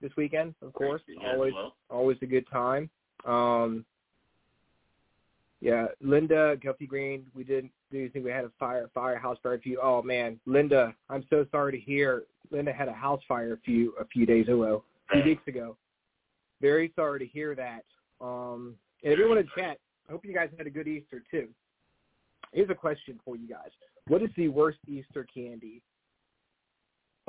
this 0.00 0.12
weekend, 0.16 0.54
of 0.62 0.72
course. 0.72 1.02
Always 1.26 1.52
well. 1.52 1.74
always 1.90 2.16
a 2.22 2.26
good 2.26 2.46
time. 2.50 2.88
Um, 3.26 3.84
yeah, 5.60 5.88
Linda 6.00 6.56
Guilty 6.62 6.86
Green, 6.86 7.26
we 7.34 7.44
didn't 7.44 7.72
do 7.92 7.98
anything. 7.98 8.22
We 8.24 8.30
had 8.30 8.44
a 8.44 8.52
fire 8.58 8.88
firehouse 8.94 9.36
fire 9.42 9.54
a 9.54 9.58
few. 9.58 9.78
Oh 9.82 10.00
man, 10.02 10.40
Linda, 10.46 10.94
I'm 11.10 11.24
so 11.28 11.44
sorry 11.50 11.72
to 11.72 11.78
hear. 11.78 12.22
Linda 12.50 12.72
had 12.72 12.88
a 12.88 12.92
house 12.92 13.20
fire 13.28 13.52
a 13.52 13.58
few 13.58 13.94
a 14.00 14.06
few 14.06 14.24
days 14.24 14.48
ago, 14.48 14.84
a 15.10 15.14
few 15.14 15.24
weeks 15.24 15.46
ago. 15.46 15.76
Very 16.62 16.92
sorry 16.96 17.18
to 17.18 17.26
hear 17.26 17.54
that. 17.54 17.84
Um, 18.20 18.74
and 19.02 19.12
everyone 19.12 19.38
in 19.38 19.48
chat, 19.56 19.78
I 20.08 20.12
hope 20.12 20.24
you 20.24 20.34
guys 20.34 20.48
had 20.56 20.66
a 20.66 20.70
good 20.70 20.88
Easter 20.88 21.22
too. 21.30 21.48
Here's 22.52 22.70
a 22.70 22.74
question 22.74 23.20
for 23.24 23.36
you 23.36 23.46
guys: 23.46 23.70
What 24.08 24.22
is 24.22 24.30
the 24.36 24.48
worst 24.48 24.78
Easter 24.88 25.26
candy? 25.32 25.82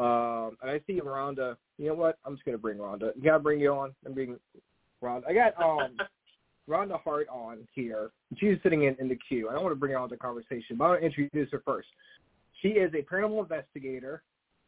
Um, 0.02 0.58
and 0.62 0.72
I 0.72 0.82
see 0.88 1.00
Rhonda. 1.00 1.56
You 1.78 1.90
know 1.90 1.96
what? 1.96 2.18
I'm 2.26 2.36
just 2.36 2.46
gonna 2.46 2.58
bring 2.58 2.78
Rhonda. 2.78 3.16
You 3.16 3.24
gotta 3.24 3.40
bring 3.40 3.60
you 3.60 3.72
on. 3.72 3.94
I'm 4.06 4.14
bring 4.14 4.38
Rhonda. 5.04 5.24
I 5.28 5.34
got 5.34 5.62
um. 5.62 5.98
Rhonda 6.70 7.02
Hart 7.04 7.28
on 7.30 7.68
here. 7.74 8.12
She's 8.38 8.58
sitting 8.64 8.84
in, 8.84 8.96
in 9.00 9.10
the 9.10 9.18
queue. 9.28 9.50
I 9.50 9.54
don't 9.54 9.64
want 9.64 9.74
to 9.74 9.80
bring 9.80 9.94
her 9.94 9.98
on 9.98 10.10
the 10.10 10.16
conversation, 10.16 10.78
but 10.78 10.86
I 10.86 10.88
want 10.90 11.02
to 11.02 11.06
introduce 11.06 11.52
her 11.52 11.62
first. 11.66 11.88
She 12.62 12.70
is 12.70 12.94
a 12.94 13.02
paranormal 13.02 13.42
investigator, 13.42 14.24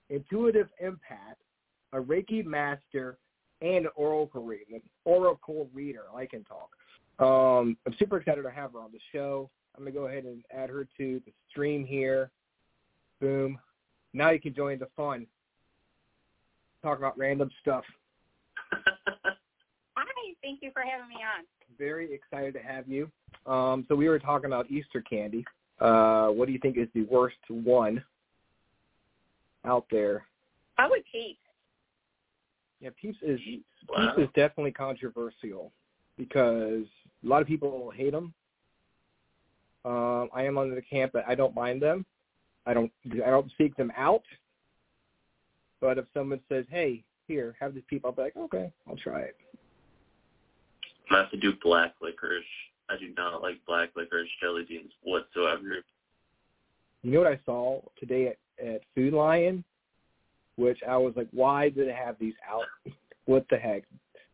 intuitive 0.09 0.67
empath, 0.83 1.37
a 1.93 1.97
Reiki 1.97 2.43
master, 2.43 3.17
and 3.61 3.85
an 3.85 3.91
oracle 3.95 4.43
reader. 4.43 4.81
Oracle 5.05 5.69
reader. 5.73 6.03
I 6.15 6.25
can 6.25 6.43
talk. 6.43 6.69
Um, 7.19 7.77
I'm 7.85 7.93
super 7.99 8.17
excited 8.17 8.41
to 8.41 8.51
have 8.51 8.73
her 8.73 8.79
on 8.79 8.91
the 8.91 8.99
show. 9.11 9.49
I'm 9.75 9.83
going 9.83 9.93
to 9.93 9.99
go 9.99 10.07
ahead 10.07 10.25
and 10.25 10.43
add 10.51 10.69
her 10.69 10.85
to 10.97 11.21
the 11.25 11.31
stream 11.49 11.85
here. 11.85 12.31
Boom. 13.21 13.57
Now 14.13 14.29
you 14.29 14.39
can 14.39 14.53
join 14.53 14.79
the 14.79 14.87
fun. 14.95 15.25
Talk 16.81 16.97
about 16.97 17.17
random 17.17 17.49
stuff. 17.61 17.83
Hi, 19.95 20.33
thank 20.41 20.61
you 20.61 20.71
for 20.71 20.81
having 20.81 21.07
me 21.07 21.15
on. 21.15 21.45
Very 21.77 22.13
excited 22.13 22.53
to 22.53 22.59
have 22.59 22.87
you. 22.87 23.09
Um, 23.45 23.85
so 23.87 23.95
we 23.95 24.07
were 24.09 24.19
talking 24.19 24.45
about 24.45 24.69
Easter 24.69 25.01
candy. 25.01 25.43
Uh, 25.79 26.27
what 26.27 26.45
do 26.45 26.53
you 26.53 26.59
think 26.59 26.77
is 26.77 26.87
the 26.93 27.03
worst 27.03 27.37
one 27.49 28.03
out 29.65 29.85
there? 29.89 30.25
Probably 30.75 31.03
Peeps. 31.11 31.39
Yeah, 32.79 32.89
Peeps 32.99 33.17
is 33.21 33.39
Wow. 33.89 34.13
Peeps 34.15 34.27
is 34.27 34.33
definitely 34.35 34.71
controversial 34.71 35.71
because 36.17 36.85
a 37.23 37.27
lot 37.27 37.41
of 37.41 37.47
people 37.47 37.91
hate 37.95 38.11
them. 38.11 38.33
Um, 39.85 40.29
I 40.33 40.43
am 40.43 40.57
under 40.57 40.75
the 40.75 40.81
camp 40.81 41.11
that 41.13 41.25
I 41.27 41.35
don't 41.35 41.55
mind 41.55 41.81
them. 41.81 42.05
I 42.65 42.73
don't 42.73 42.91
I 43.25 43.29
don't 43.29 43.51
seek 43.57 43.75
them 43.75 43.91
out. 43.97 44.23
But 45.81 45.97
if 45.97 46.05
someone 46.13 46.39
says, 46.47 46.65
"Hey, 46.69 47.03
here, 47.27 47.55
have 47.59 47.73
this 47.73 47.83
peep," 47.89 48.05
I'll 48.05 48.11
be 48.11 48.21
like, 48.21 48.37
"Okay, 48.37 48.71
I'll 48.87 48.97
try 48.97 49.21
it." 49.21 49.35
I 51.11 51.17
have 51.17 51.31
to 51.31 51.37
do 51.37 51.53
black 51.61 51.93
licorice. 52.01 52.45
I 52.89 52.97
do 52.97 53.13
not 53.17 53.41
like 53.41 53.63
black 53.67 53.89
licorice 53.95 54.29
jelly 54.41 54.65
beans 54.67 54.93
whatsoever. 55.03 55.83
You 57.01 57.11
know 57.11 57.19
what 57.19 57.31
I 57.31 57.39
saw 57.45 57.81
today 57.99 58.27
at, 58.27 58.65
at 58.65 58.81
Food 58.95 59.13
Lion, 59.13 59.63
which 60.55 60.79
I 60.87 60.95
was 60.97 61.13
like, 61.15 61.27
"Why 61.31 61.69
did 61.69 61.89
they 61.89 61.93
have 61.93 62.17
these 62.19 62.35
out? 62.47 62.65
What 63.25 63.45
the 63.49 63.55
heck? 63.55 63.83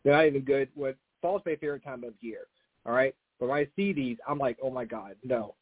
They're 0.03 0.13
not 0.13 0.25
even 0.25 0.41
good." 0.41 0.69
What 0.73 0.97
fall's 1.21 1.43
my 1.45 1.55
favorite 1.55 1.83
time 1.83 2.03
of 2.03 2.13
year. 2.21 2.47
All 2.85 2.93
right, 2.93 3.13
but 3.39 3.49
when 3.49 3.57
I 3.57 3.67
see 3.75 3.93
these, 3.93 4.17
I'm 4.27 4.39
like, 4.39 4.57
"Oh 4.61 4.69
my 4.69 4.85
god, 4.85 5.15
no!" 5.23 5.55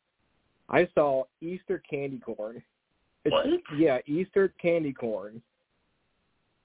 I 0.70 0.88
saw 0.94 1.24
Easter 1.42 1.82
candy 1.90 2.20
corn. 2.20 2.62
It's, 3.26 3.32
What? 3.34 3.46
Yeah, 3.78 4.00
Easter 4.06 4.54
candy 4.62 4.94
corn. 4.94 5.42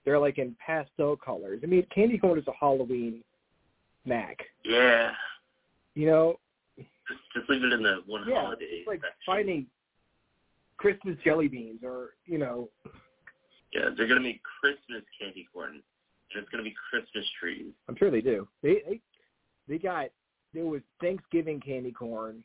They're 0.05 0.19
like 0.19 0.39
in 0.39 0.57
pastel 0.65 1.17
colors. 1.17 1.61
I 1.63 1.67
mean, 1.67 1.87
candy 1.95 2.19
corn 2.19 2.39
is 2.39 2.47
a 2.49 2.53
Halloween 2.59 3.23
snack. 4.05 4.39
Yeah. 4.65 5.13
You 5.95 6.07
know, 6.07 6.41
Just, 6.77 7.21
just 7.35 7.49
leave 7.51 7.63
it 7.63 7.73
in 7.73 7.83
the 7.83 8.03
one 8.07 8.25
yeah, 8.29 8.41
holiday. 8.43 8.65
it's 8.65 8.89
like 8.89 9.01
section. 9.01 9.17
finding 9.25 9.67
Christmas 10.79 11.17
jelly 11.25 11.47
beans 11.49 11.81
or 11.85 12.11
you 12.27 12.39
know 12.39 12.69
Yeah, 13.73 13.91
they're 13.97 14.09
gonna 14.09 14.21
make 14.21 14.41
Christmas 14.61 15.03
candy 15.21 15.47
corn, 15.53 15.75
and 15.75 15.83
it's 16.43 16.49
gonna 16.51 16.65
be 16.65 16.75
Christmas 16.91 17.25
trees. 17.39 17.73
I'm 17.89 17.97
sure 17.97 18.11
they 18.11 18.21
do. 18.23 18.49
They 18.63 18.83
they 18.89 19.01
they 19.69 19.79
got 19.79 20.07
there 20.55 20.65
was 20.67 20.81
Thanksgiving 21.01 21.61
candy 21.61 21.93
corn, 21.93 22.43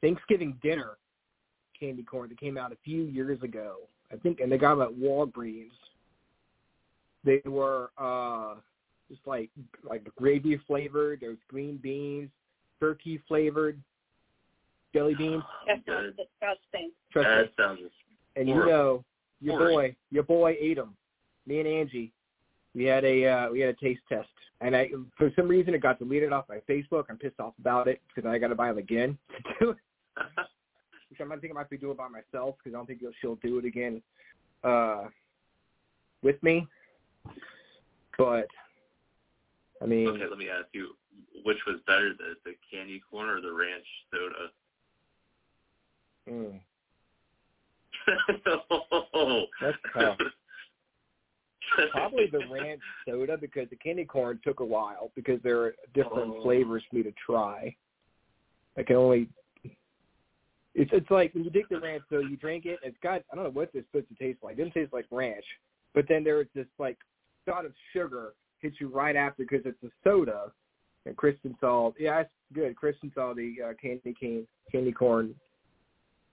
Thanksgiving 0.00 0.56
dinner 0.62 0.96
candy 1.78 2.02
corn 2.02 2.28
that 2.28 2.38
came 2.38 2.58
out 2.58 2.72
a 2.72 2.76
few 2.84 3.04
years 3.04 3.42
ago. 3.42 3.76
I 4.12 4.16
think, 4.16 4.40
and 4.40 4.50
they 4.50 4.58
got 4.58 4.76
them 4.76 4.82
at 4.82 4.94
Walgreens. 4.98 5.70
They 7.24 7.42
were 7.44 7.90
uh 7.98 8.54
just 9.08 9.20
like 9.26 9.50
like 9.88 10.04
gravy 10.16 10.58
flavored. 10.66 11.20
There 11.20 11.30
was 11.30 11.38
green 11.48 11.76
beans, 11.76 12.30
turkey 12.80 13.20
flavored 13.28 13.80
jelly 14.92 15.14
beans. 15.14 15.42
That 15.66 15.82
sounds 15.86 16.16
disgusting. 16.16 16.90
Trust 17.12 17.28
me. 17.28 17.34
That 17.34 17.62
sounds 17.62 17.80
And 18.36 18.48
you 18.48 18.54
know, 18.54 19.04
your 19.40 19.58
Horrible. 19.58 19.76
boy, 19.76 19.96
your 20.10 20.22
boy 20.24 20.56
ate 20.60 20.76
them. 20.76 20.94
Me 21.46 21.60
and 21.60 21.68
Angie, 21.68 22.12
we 22.74 22.84
had 22.84 23.04
a 23.04 23.26
uh, 23.26 23.50
we 23.50 23.60
had 23.60 23.70
a 23.70 23.74
taste 23.74 24.02
test, 24.08 24.28
and 24.60 24.74
I 24.76 24.90
for 25.16 25.30
some 25.36 25.48
reason 25.48 25.74
it 25.74 25.82
got 25.82 25.98
deleted 25.98 26.32
off 26.32 26.46
my 26.48 26.58
Facebook. 26.68 27.04
I'm 27.08 27.18
pissed 27.18 27.40
off 27.40 27.54
about 27.58 27.88
it 27.88 28.00
because 28.08 28.28
I 28.28 28.38
got 28.38 28.48
to 28.48 28.54
buy 28.54 28.68
them 28.68 28.78
again. 28.78 29.18
Which 30.16 31.20
I'm 31.20 31.28
thinking 31.30 31.50
I 31.52 31.54
might 31.54 31.70
be 31.70 31.78
doing 31.78 31.96
by 31.96 32.08
myself 32.08 32.56
because 32.58 32.74
I 32.74 32.78
don't 32.78 32.86
think 32.86 33.00
she'll 33.20 33.36
do 33.36 33.58
it 33.58 33.64
again 33.64 34.02
uh, 34.62 35.04
with 36.22 36.40
me. 36.42 36.66
But 38.16 38.46
I 39.82 39.86
mean, 39.86 40.08
okay, 40.08 40.26
let 40.28 40.38
me 40.38 40.48
ask 40.48 40.66
you, 40.72 40.90
which 41.44 41.58
was 41.66 41.80
better, 41.86 42.12
the 42.16 42.34
the 42.44 42.54
candy 42.70 43.00
corn 43.10 43.28
or 43.28 43.40
the 43.40 43.52
ranch 43.52 43.86
soda? 44.12 44.50
mm, 46.28 46.60
oh, 49.14 49.44
That's 49.60 49.76
tough. 49.94 50.18
probably 51.92 52.26
the 52.26 52.46
ranch 52.50 52.80
soda 53.08 53.36
because 53.36 53.68
the 53.70 53.76
candy 53.76 54.04
corn 54.04 54.40
took 54.44 54.60
a 54.60 54.64
while 54.64 55.10
because 55.14 55.40
there 55.42 55.60
are 55.62 55.74
different 55.94 56.34
Oh. 56.36 56.42
flavors 56.42 56.82
for 56.90 56.96
me 56.96 57.02
to 57.02 57.12
try. 57.24 57.74
I 58.76 58.82
can 58.82 58.96
only. 58.96 59.28
It's 60.74 60.90
it's 60.92 61.10
like 61.10 61.34
when 61.34 61.44
you 61.44 61.50
take 61.50 61.68
the 61.68 61.80
ranch 61.80 62.02
soda, 62.08 62.28
you 62.28 62.36
drink 62.36 62.64
it. 62.66 62.78
It's 62.82 62.96
got 63.02 63.22
I 63.32 63.34
don't 63.34 63.44
know 63.44 63.50
what 63.50 63.72
this 63.72 63.84
supposed 63.90 64.08
to 64.08 64.14
taste 64.14 64.38
like. 64.42 64.54
It 64.54 64.58
doesn't 64.58 64.74
taste 64.74 64.92
like 64.92 65.06
ranch, 65.10 65.44
but 65.94 66.06
then 66.08 66.22
there's 66.22 66.46
this 66.54 66.66
like 66.78 66.98
shot 67.46 67.64
of 67.64 67.72
sugar 67.92 68.34
hits 68.60 68.76
you 68.80 68.88
right 68.88 69.16
after 69.16 69.42
because 69.42 69.64
it's 69.64 69.82
a 69.82 69.88
soda. 70.04 70.52
And 71.06 71.16
Kristen 71.16 71.56
saw, 71.60 71.92
yeah, 71.98 72.20
it's 72.20 72.30
good. 72.52 72.76
Kristen 72.76 73.10
saw 73.14 73.32
the 73.32 73.54
uh, 73.70 73.72
candy 73.80 74.14
cane, 74.20 74.46
candy 74.70 74.92
corn. 74.92 75.34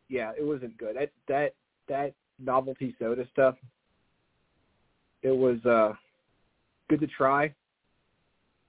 Yeah, 0.09 0.33
it 0.37 0.43
wasn't 0.43 0.77
good. 0.77 0.97
That 0.97 1.11
that 1.27 1.53
that 1.87 2.13
novelty 2.37 2.93
soda 2.99 3.25
stuff 3.31 3.55
it 5.23 5.31
was 5.31 5.63
uh 5.65 5.93
good 6.89 6.99
to 7.01 7.07
try. 7.07 7.53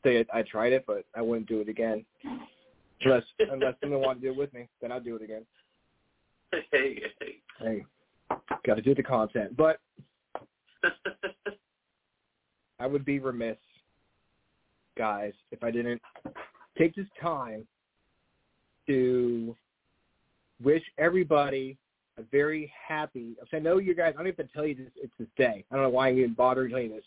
Say 0.04 0.24
I, 0.32 0.38
I 0.38 0.42
tried 0.42 0.72
it, 0.72 0.84
but 0.86 1.04
I 1.14 1.22
wouldn't 1.22 1.48
do 1.48 1.60
it 1.60 1.68
again. 1.68 2.04
Unless 3.02 3.24
unless 3.50 3.74
someone 3.80 4.00
wanted 4.00 4.22
to 4.22 4.26
do 4.28 4.32
it 4.32 4.38
with 4.38 4.52
me, 4.52 4.68
then 4.80 4.92
I'll 4.92 5.00
do 5.00 5.16
it 5.16 5.22
again. 5.22 5.44
hey, 6.72 7.02
hey. 7.20 7.34
Hey, 7.60 7.84
got 8.66 8.76
to 8.76 8.82
do 8.82 8.94
the 8.94 9.02
content. 9.02 9.56
But 9.56 9.80
I 12.80 12.86
would 12.86 13.04
be 13.04 13.18
remiss, 13.18 13.56
guys, 14.96 15.32
if 15.50 15.64
I 15.64 15.70
didn't 15.70 16.00
take 16.76 16.94
this 16.94 17.06
time 17.20 17.66
to 18.86 19.56
wish 20.62 20.82
everybody 20.98 21.76
a 22.18 22.22
very 22.30 22.72
happy. 22.88 23.36
I 23.52 23.58
know 23.58 23.78
you 23.78 23.94
guys. 23.94 24.14
I 24.14 24.22
don't 24.22 24.26
have 24.26 24.36
to 24.36 24.52
tell 24.54 24.66
you 24.66 24.74
this. 24.74 24.90
It's 24.96 25.12
this 25.18 25.28
day. 25.36 25.64
I 25.70 25.74
don't 25.74 25.84
know 25.84 25.90
why 25.90 26.08
I'm 26.08 26.18
even 26.18 26.34
bothering 26.34 26.70
telling 26.70 26.90
you 26.90 26.96
this, 26.96 27.04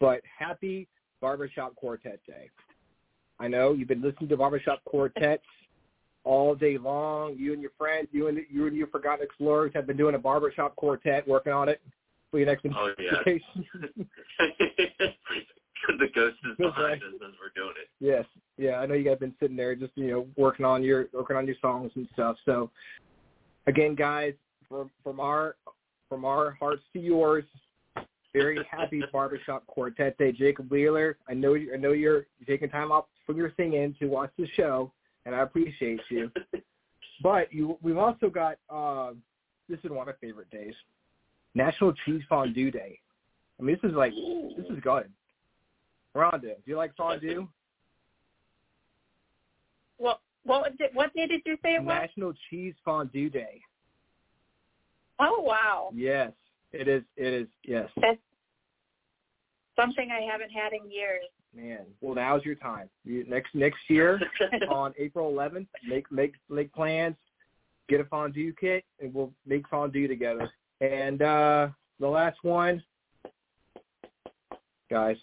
but 0.00 0.20
happy 0.38 0.88
Barbershop 1.20 1.74
Quartet 1.76 2.20
Day. 2.26 2.50
I 3.40 3.48
know 3.48 3.72
you've 3.72 3.88
been 3.88 4.02
listening 4.02 4.28
to 4.30 4.36
Barbershop 4.36 4.82
Quartets 4.84 5.42
all 6.28 6.54
day 6.54 6.76
long. 6.76 7.34
You 7.38 7.54
and 7.54 7.62
your 7.62 7.70
friends, 7.78 8.08
you 8.12 8.28
and 8.28 8.38
you 8.50 8.66
and 8.66 8.76
your 8.76 8.88
Forgotten 8.88 9.24
Explorers 9.24 9.72
have 9.74 9.86
been 9.86 9.96
doing 9.96 10.14
a 10.14 10.18
barbershop 10.18 10.76
quartet, 10.76 11.26
working 11.26 11.54
on 11.54 11.70
it 11.70 11.80
for 12.30 12.38
your 12.38 12.46
next 12.46 12.66
Oh, 12.66 12.92
yeah. 12.98 13.22
the 15.98 16.08
ghost 16.14 16.36
is 16.44 16.54
behind 16.58 16.84
right. 16.84 16.98
us 16.98 17.02
as 17.14 17.32
we're 17.40 17.48
doing 17.56 17.72
it. 17.80 17.88
Yes, 17.98 18.26
yeah, 18.58 18.76
I 18.76 18.86
know 18.86 18.94
you 18.94 19.04
guys 19.04 19.12
have 19.12 19.20
been 19.20 19.34
sitting 19.40 19.56
there 19.56 19.74
just 19.74 19.92
you 19.94 20.10
know 20.10 20.26
working 20.36 20.66
on 20.66 20.82
your 20.82 21.06
working 21.14 21.36
on 21.36 21.46
your 21.46 21.56
songs 21.62 21.90
and 21.94 22.06
stuff. 22.12 22.36
So 22.44 22.70
again, 23.66 23.94
guys, 23.94 24.34
from 24.68 24.90
from 25.02 25.20
our 25.20 25.56
from 26.10 26.26
our 26.26 26.50
hearts 26.60 26.82
to 26.92 27.00
yours, 27.00 27.44
very 28.34 28.58
happy 28.70 29.02
barbershop 29.12 29.66
quartet 29.66 30.18
day, 30.18 30.32
Jacob 30.32 30.70
Wheeler. 30.70 31.16
I 31.26 31.32
know 31.32 31.54
you, 31.54 31.72
I 31.72 31.78
know 31.78 31.92
you're 31.92 32.26
taking 32.46 32.68
time 32.68 32.92
off 32.92 33.06
from 33.24 33.38
your 33.38 33.54
singing 33.56 33.94
to 33.98 34.06
watch 34.06 34.30
the 34.36 34.46
show, 34.54 34.92
and 35.28 35.36
I 35.36 35.42
appreciate 35.42 36.00
you. 36.08 36.30
But 37.22 37.52
you, 37.52 37.76
we've 37.82 37.98
also 37.98 38.30
got 38.30 38.56
uh, 38.70 39.10
this 39.68 39.78
is 39.84 39.90
one 39.90 40.00
of 40.00 40.06
my 40.06 40.12
favorite 40.26 40.50
days, 40.50 40.72
National 41.54 41.92
Cheese 42.04 42.22
Fondue 42.28 42.70
Day. 42.70 42.98
I 43.60 43.62
mean, 43.62 43.76
this 43.80 43.90
is 43.90 43.94
like 43.94 44.12
this 44.56 44.66
is 44.70 44.80
good. 44.82 45.10
Rhonda, 46.16 46.40
do 46.40 46.62
you 46.64 46.76
like 46.76 46.96
fondue? 46.96 47.46
What 49.98 50.20
what 50.44 50.72
it? 50.78 50.92
What 50.94 51.12
day 51.12 51.26
did 51.26 51.42
you 51.44 51.56
say 51.62 51.74
it 51.74 51.82
was? 51.82 51.94
National 52.00 52.32
Cheese 52.48 52.74
Fondue 52.82 53.28
Day. 53.28 53.60
Oh 55.20 55.42
wow, 55.42 55.90
Yes, 55.92 56.32
it 56.72 56.88
is. 56.88 57.02
It 57.18 57.34
is. 57.34 57.48
Yes, 57.64 57.90
that's 58.00 58.18
something 59.76 60.08
I 60.10 60.22
haven't 60.30 60.50
had 60.50 60.72
in 60.72 60.90
years. 60.90 61.24
Man. 61.54 61.86
Well, 62.00 62.14
now's 62.14 62.44
your 62.44 62.54
time. 62.54 62.88
You, 63.04 63.24
next 63.28 63.54
next 63.54 63.78
year 63.88 64.20
on 64.70 64.94
April 64.98 65.32
11th, 65.32 65.66
make 65.86 66.10
make 66.10 66.34
make 66.48 66.72
plans. 66.72 67.16
Get 67.88 68.00
a 68.00 68.04
fondue 68.04 68.52
kit, 68.52 68.84
and 69.00 69.14
we'll 69.14 69.32
make 69.46 69.66
fondue 69.68 70.08
together. 70.08 70.50
And 70.80 71.22
uh 71.22 71.68
the 72.00 72.08
last 72.08 72.38
one, 72.42 72.82
guys. 74.90 75.16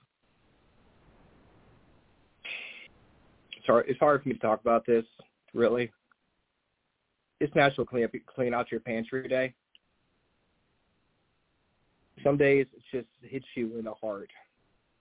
hard. 3.65 3.85
It's 3.87 3.99
hard 3.99 4.23
for 4.23 4.29
me 4.29 4.35
to 4.35 4.41
talk 4.41 4.61
about 4.61 4.85
this. 4.85 5.05
Really, 5.53 5.91
it's 7.39 7.53
National 7.55 7.85
Clean 7.85 8.03
Up, 8.03 8.11
Clean 8.27 8.53
Out 8.53 8.71
Your 8.71 8.81
Pantry 8.81 9.27
Day. 9.27 9.53
Some 12.23 12.37
days 12.37 12.65
it 12.73 12.81
just 12.91 13.07
hits 13.21 13.45
you 13.55 13.77
in 13.77 13.85
the 13.85 13.93
heart 13.93 14.29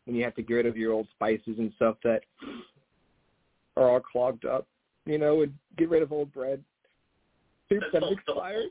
when 0.04 0.16
you 0.16 0.24
have 0.24 0.34
to 0.34 0.42
get 0.42 0.54
rid 0.54 0.66
of 0.66 0.76
your 0.76 0.92
old 0.92 1.08
spices 1.14 1.56
and 1.58 1.72
stuff 1.76 1.96
that 2.04 2.22
are 3.76 3.88
all 3.88 4.00
clogged 4.00 4.44
up, 4.44 4.66
you 5.06 5.18
know, 5.18 5.42
and 5.42 5.52
get 5.76 5.88
rid 5.88 6.02
of 6.02 6.12
old 6.12 6.32
bread. 6.32 6.62
Soup 7.68 7.82
that 7.92 8.00
That's 8.00 8.12
expired. 8.12 8.70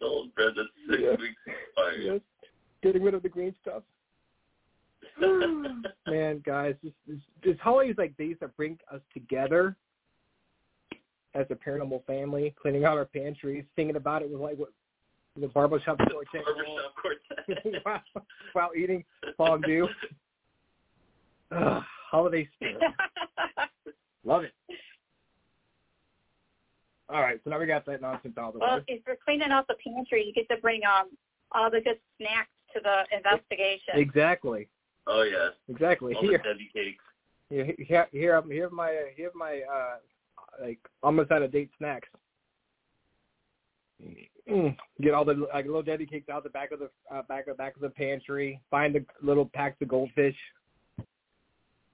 The 0.00 0.06
old 0.06 0.34
bread 0.34 0.52
that's 0.56 0.68
six 0.90 1.20
weeks 1.20 1.40
expired. 1.46 2.02
Yes. 2.02 2.20
Getting 2.82 3.02
rid 3.02 3.14
of 3.14 3.22
the 3.22 3.28
green 3.28 3.54
stuff. 3.60 3.82
Man, 5.20 6.42
guys, 6.44 6.74
this, 6.82 6.92
this, 7.06 7.18
this 7.42 7.56
holidays 7.60 7.96
like 7.98 8.16
these 8.16 8.36
that 8.40 8.56
bring 8.56 8.78
us 8.92 9.00
together 9.12 9.76
as 11.34 11.46
a 11.50 11.54
paranormal 11.54 12.04
family, 12.04 12.54
cleaning 12.60 12.84
out 12.84 12.98
our 12.98 13.04
pantries, 13.04 13.64
thinking 13.76 13.96
about 13.96 14.22
it 14.22 14.30
with 14.30 14.40
like 14.40 14.56
what 14.56 14.70
the 15.40 15.48
barbershop 15.48 15.98
quartet 15.98 16.44
Barbershop 16.44 16.94
quartet. 17.00 17.84
while, 17.84 18.02
while 18.52 18.70
eating 18.76 19.04
fondue. 19.36 19.88
Ugh, 21.50 21.82
holiday 22.10 22.48
spirit. 22.56 22.76
Love 24.24 24.44
it. 24.44 24.52
All 27.10 27.22
right, 27.22 27.40
so 27.42 27.50
now 27.50 27.58
we 27.58 27.66
got 27.66 27.86
that 27.86 28.02
nonsense 28.02 28.34
out 28.38 28.48
of 28.48 28.52
the 28.54 28.58
well, 28.58 28.76
way. 28.76 28.84
if 28.86 29.02
you're 29.06 29.16
cleaning 29.24 29.50
out 29.50 29.66
the 29.66 29.76
pantry, 29.82 30.24
you 30.26 30.32
get 30.34 30.48
to 30.54 30.60
bring 30.60 30.82
um 30.84 31.08
all 31.52 31.70
the 31.70 31.80
good 31.80 31.98
snacks 32.18 32.50
to 32.74 32.80
the 32.82 33.16
investigation. 33.16 33.94
Exactly. 33.94 34.68
Oh 35.06 35.22
yeah. 35.22 35.48
Exactly. 35.68 36.14
All 36.14 36.22
the 36.22 36.28
Here, 36.28 36.38
Debbie 36.38 36.70
cakes. 36.74 37.04
here, 37.48 37.64
here, 37.64 38.08
here, 38.12 38.42
here 38.52 38.66
are 38.66 38.70
my, 38.70 39.04
here 39.16 39.28
are 39.28 39.38
my, 39.38 39.62
uh, 39.62 39.96
like 40.60 40.78
almost 41.02 41.30
out 41.30 41.42
of 41.42 41.50
date 41.50 41.70
snacks. 41.78 42.08
Mm. 44.48 44.76
Get 45.02 45.12
all 45.14 45.24
the 45.24 45.46
like 45.52 45.66
little 45.66 45.82
Debbie 45.82 46.06
cakes 46.06 46.28
out 46.28 46.42
the 46.44 46.50
back 46.50 46.70
of 46.72 46.78
the 46.78 46.90
uh, 47.14 47.22
back 47.22 47.46
of 47.48 47.56
the 47.56 47.62
back 47.62 47.74
of 47.74 47.82
the 47.82 47.90
pantry. 47.90 48.60
Find 48.70 48.94
the 48.94 49.04
little 49.22 49.46
packs 49.52 49.76
of 49.82 49.88
goldfish 49.88 50.36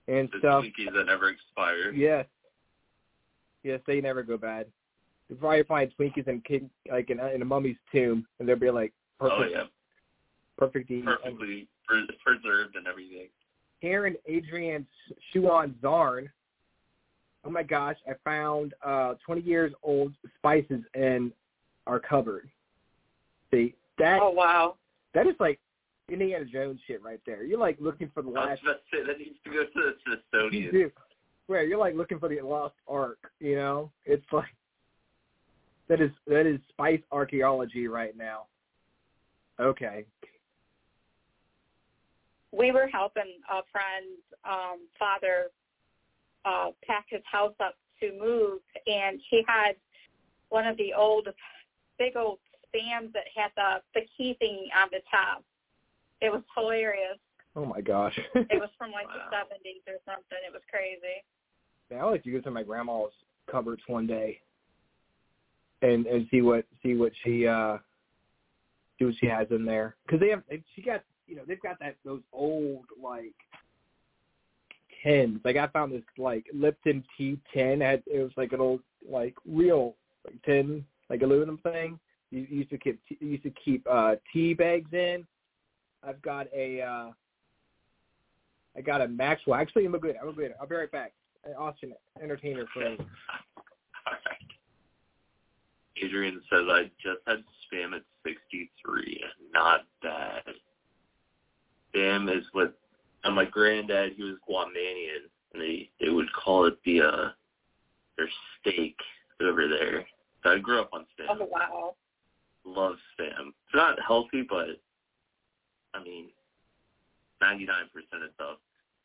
and 0.06 0.28
The 0.32 0.38
stuff. 0.38 0.64
Twinkies 0.64 0.92
that 0.94 1.04
never 1.06 1.30
expire. 1.30 1.92
Yes. 1.92 2.26
Yes, 3.62 3.80
they 3.86 4.00
never 4.00 4.22
go 4.22 4.36
bad. 4.36 4.66
You 5.30 5.36
probably 5.36 5.62
find 5.62 5.90
Twinkies 5.98 6.28
in 6.28 6.42
kid, 6.42 6.68
like 6.90 7.08
in, 7.08 7.18
in 7.18 7.40
a 7.40 7.44
mummy's 7.44 7.76
tomb, 7.90 8.26
and 8.38 8.46
they'll 8.48 8.56
be 8.56 8.70
like 8.70 8.92
perfect, 9.18 9.40
Oh 9.40 9.48
yeah. 9.50 9.64
perfect. 10.58 10.90
And 10.90 11.04
Perfectly 11.06 11.66
pre- 11.86 12.06
preserved 12.24 12.76
and 12.76 12.86
everything. 12.86 13.28
Karen 13.80 14.16
Adrian 14.26 14.86
Shuan 15.34 15.72
Zarn. 15.82 16.28
Oh 17.46 17.50
my 17.50 17.62
gosh, 17.62 17.96
I 18.08 18.12
found 18.22 18.74
uh 18.84 19.14
20 19.24 19.40
years 19.40 19.72
old 19.82 20.12
spices 20.38 20.82
in 20.94 21.32
our 21.86 22.00
cupboard. 22.00 22.48
See, 23.50 23.74
that 23.98 24.18
Oh 24.20 24.30
wow. 24.30 24.76
that 25.14 25.26
is 25.26 25.34
like 25.38 25.60
Indiana 26.10 26.44
Jones 26.44 26.80
shit 26.86 27.02
right 27.02 27.20
there. 27.26 27.44
You're 27.44 27.58
like 27.58 27.76
looking 27.80 28.10
for 28.12 28.22
the 28.22 28.28
last. 28.30 28.46
I 28.46 28.50
was 28.50 28.50
last 28.50 28.62
about 28.62 28.80
to 28.92 28.96
say 28.98 29.06
that 29.06 29.18
needs 29.18 29.36
to 29.44 29.50
go 29.50 29.64
to 29.64 29.70
the 29.74 29.80
you 29.80 30.20
Smithsonian. 30.30 30.72
do. 30.72 30.90
Where 31.46 31.62
you're 31.62 31.78
like 31.78 31.94
looking 31.94 32.18
for 32.18 32.28
the 32.28 32.40
lost 32.40 32.74
ark, 32.88 33.18
you 33.38 33.56
know? 33.56 33.90
It's 34.06 34.24
like 34.32 34.44
that 35.88 36.00
is 36.00 36.10
that 36.26 36.46
is 36.46 36.58
spice 36.70 37.00
archaeology 37.12 37.86
right 37.86 38.16
now. 38.16 38.46
Okay. 39.60 40.04
We 42.52 42.70
were 42.72 42.88
helping 42.92 43.40
a 43.50 43.60
friend's 43.70 44.22
um 44.44 44.80
father 44.98 45.46
uh 46.44 46.70
pack 46.86 47.06
his 47.08 47.22
house 47.30 47.54
up 47.60 47.74
to 48.00 48.10
move 48.18 48.60
and 48.86 49.20
he 49.30 49.42
had 49.46 49.76
one 50.48 50.66
of 50.66 50.76
the 50.76 50.92
old 50.94 51.28
big 51.98 52.16
old 52.16 52.38
spams 52.68 53.12
that 53.12 53.24
had 53.34 53.50
the 53.56 53.82
the 53.94 54.06
key 54.16 54.34
thing 54.38 54.68
on 54.76 54.88
the 54.90 55.00
top. 55.10 55.44
It 56.20 56.30
was 56.30 56.42
hilarious. 56.56 57.18
Oh 57.56 57.64
my 57.64 57.80
gosh. 57.80 58.18
It 58.34 58.60
was 58.60 58.70
from 58.78 58.92
like 58.92 59.06
Wow. 59.08 59.28
the 59.30 59.36
seventies 59.36 59.82
or 59.86 59.98
something. 60.04 60.38
It 60.46 60.52
was 60.52 60.62
crazy. 60.70 61.22
Man, 61.90 62.00
I 62.00 62.04
like 62.04 62.24
to 62.24 62.32
go 62.32 62.40
to 62.40 62.50
my 62.50 62.62
grandma's 62.62 63.12
cupboards 63.50 63.82
one 63.86 64.06
day 64.06 64.40
and 65.82 66.06
and 66.06 66.26
see 66.30 66.40
what 66.40 66.64
see 66.82 66.94
what 66.94 67.12
she 67.22 67.46
uh 67.46 67.78
see 68.98 69.04
what 69.04 69.14
she 69.20 69.26
has 69.26 69.46
in 69.50 69.64
there 69.64 69.96
because 70.06 70.20
they 70.20 70.30
have 70.30 70.42
they, 70.48 70.62
she 70.74 70.82
got 70.82 71.02
you 71.26 71.36
know 71.36 71.42
they've 71.46 71.60
got 71.60 71.78
that 71.80 71.96
those 72.04 72.22
old 72.32 72.84
like 73.02 73.34
tins 75.02 75.40
like 75.44 75.56
I 75.56 75.66
found 75.68 75.92
this 75.92 76.02
like 76.16 76.46
Lipton 76.54 77.04
tea 77.16 77.38
tin 77.52 77.80
had 77.80 78.02
it 78.06 78.20
was 78.20 78.32
like 78.36 78.52
an 78.52 78.60
old 78.60 78.80
like 79.08 79.34
real 79.46 79.94
like 80.24 80.40
tin 80.42 80.84
like 81.10 81.22
aluminum 81.22 81.58
thing 81.58 81.98
you, 82.30 82.46
used 82.48 82.70
to 82.70 82.78
keep 82.78 83.00
you 83.08 83.28
used 83.28 83.44
to 83.44 83.52
keep 83.64 83.86
uh 83.90 84.16
tea 84.32 84.54
bags 84.54 84.92
in 84.92 85.26
I've 86.06 86.20
got 86.22 86.46
a 86.54 86.82
uh 86.82 87.10
I 88.76 88.80
got 88.80 89.00
a 89.00 89.08
Maxwell 89.08 89.58
actually 89.58 89.84
I'm 89.86 89.94
a 89.94 89.98
good 89.98 90.16
I'm 90.20 90.28
a 90.28 90.32
good 90.32 90.54
I'll 90.60 90.66
be 90.66 90.76
right 90.76 90.90
back 90.90 91.12
Austin 91.58 91.92
entertainer 92.22 92.66
for 92.72 92.82
Alright. 92.84 93.00
Adrian 96.02 96.40
says 96.50 96.64
I 96.68 96.90
just 97.02 97.20
had 97.26 97.44
spam 97.64 97.94
at 97.94 98.02
63. 98.24 99.22
Not 99.52 99.80
bad. 100.02 100.42
Spam 101.94 102.36
is 102.36 102.44
what, 102.52 102.76
and 103.22 103.34
my 103.34 103.44
granddad, 103.44 104.12
he 104.16 104.22
was 104.22 104.36
Guamanian, 104.48 105.28
and 105.52 105.62
they 105.62 105.90
they 106.00 106.10
would 106.10 106.32
call 106.32 106.66
it 106.66 106.76
the 106.84 107.00
uh 107.00 107.28
their 108.16 108.28
steak 108.60 108.96
over 109.40 109.68
there. 109.68 110.04
So 110.44 110.50
I 110.50 110.58
grew 110.58 110.80
up 110.80 110.90
on 110.92 111.02
spam. 111.18 111.26
Oh 111.30 111.48
wow. 111.50 111.94
Love 112.64 112.96
spam. 113.18 113.48
It's 113.48 113.74
not 113.74 113.98
healthy, 114.06 114.42
but 114.48 114.66
I 115.94 116.02
mean, 116.02 116.26
99% 117.42 117.56
of 117.66 118.30
stuff. 118.34 118.58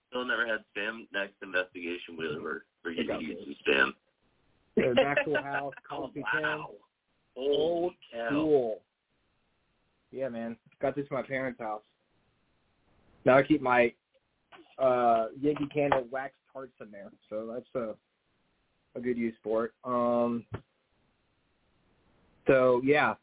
Still 0.10 0.26
never 0.26 0.46
had 0.46 0.60
spam. 0.76 1.08
Next 1.14 1.34
investigation, 1.42 2.16
we're 2.18 2.42
we're, 2.42 2.62
we're 2.84 2.94
Check 2.96 3.06
out 3.10 3.22
gonna 3.22 3.22
use 3.22 3.38
this. 3.48 3.58
some 3.66 3.74
spam. 3.74 4.96
the 4.96 4.96
Maxwell 4.96 5.44
House 5.44 5.74
Oh, 5.92 6.12
wow. 6.16 6.30
tin 6.34 6.64
Old 7.36 7.52
old 7.52 7.94
cow. 8.12 8.28
school 8.30 8.82
yeah 10.12 10.28
man 10.28 10.58
got 10.82 10.96
this 10.96 11.06
at 11.06 11.12
my 11.12 11.22
parents 11.22 11.60
house 11.60 11.84
now 13.26 13.38
I 13.38 13.44
keep 13.44 13.62
my 13.62 13.94
uh 14.80 15.28
Yankee 15.40 15.68
Candle 15.72 16.06
wax 16.12 16.34
tarts 16.52 16.74
in 16.82 16.90
there 16.92 17.12
so 17.30 17.48
that's 17.54 17.68
a 17.76 17.96
a 18.98 19.02
good 19.02 19.18
use 19.18 19.36
for 19.44 19.66
it 19.66 19.72
um 19.84 20.44
so 22.50 22.82
yeah 22.84 23.14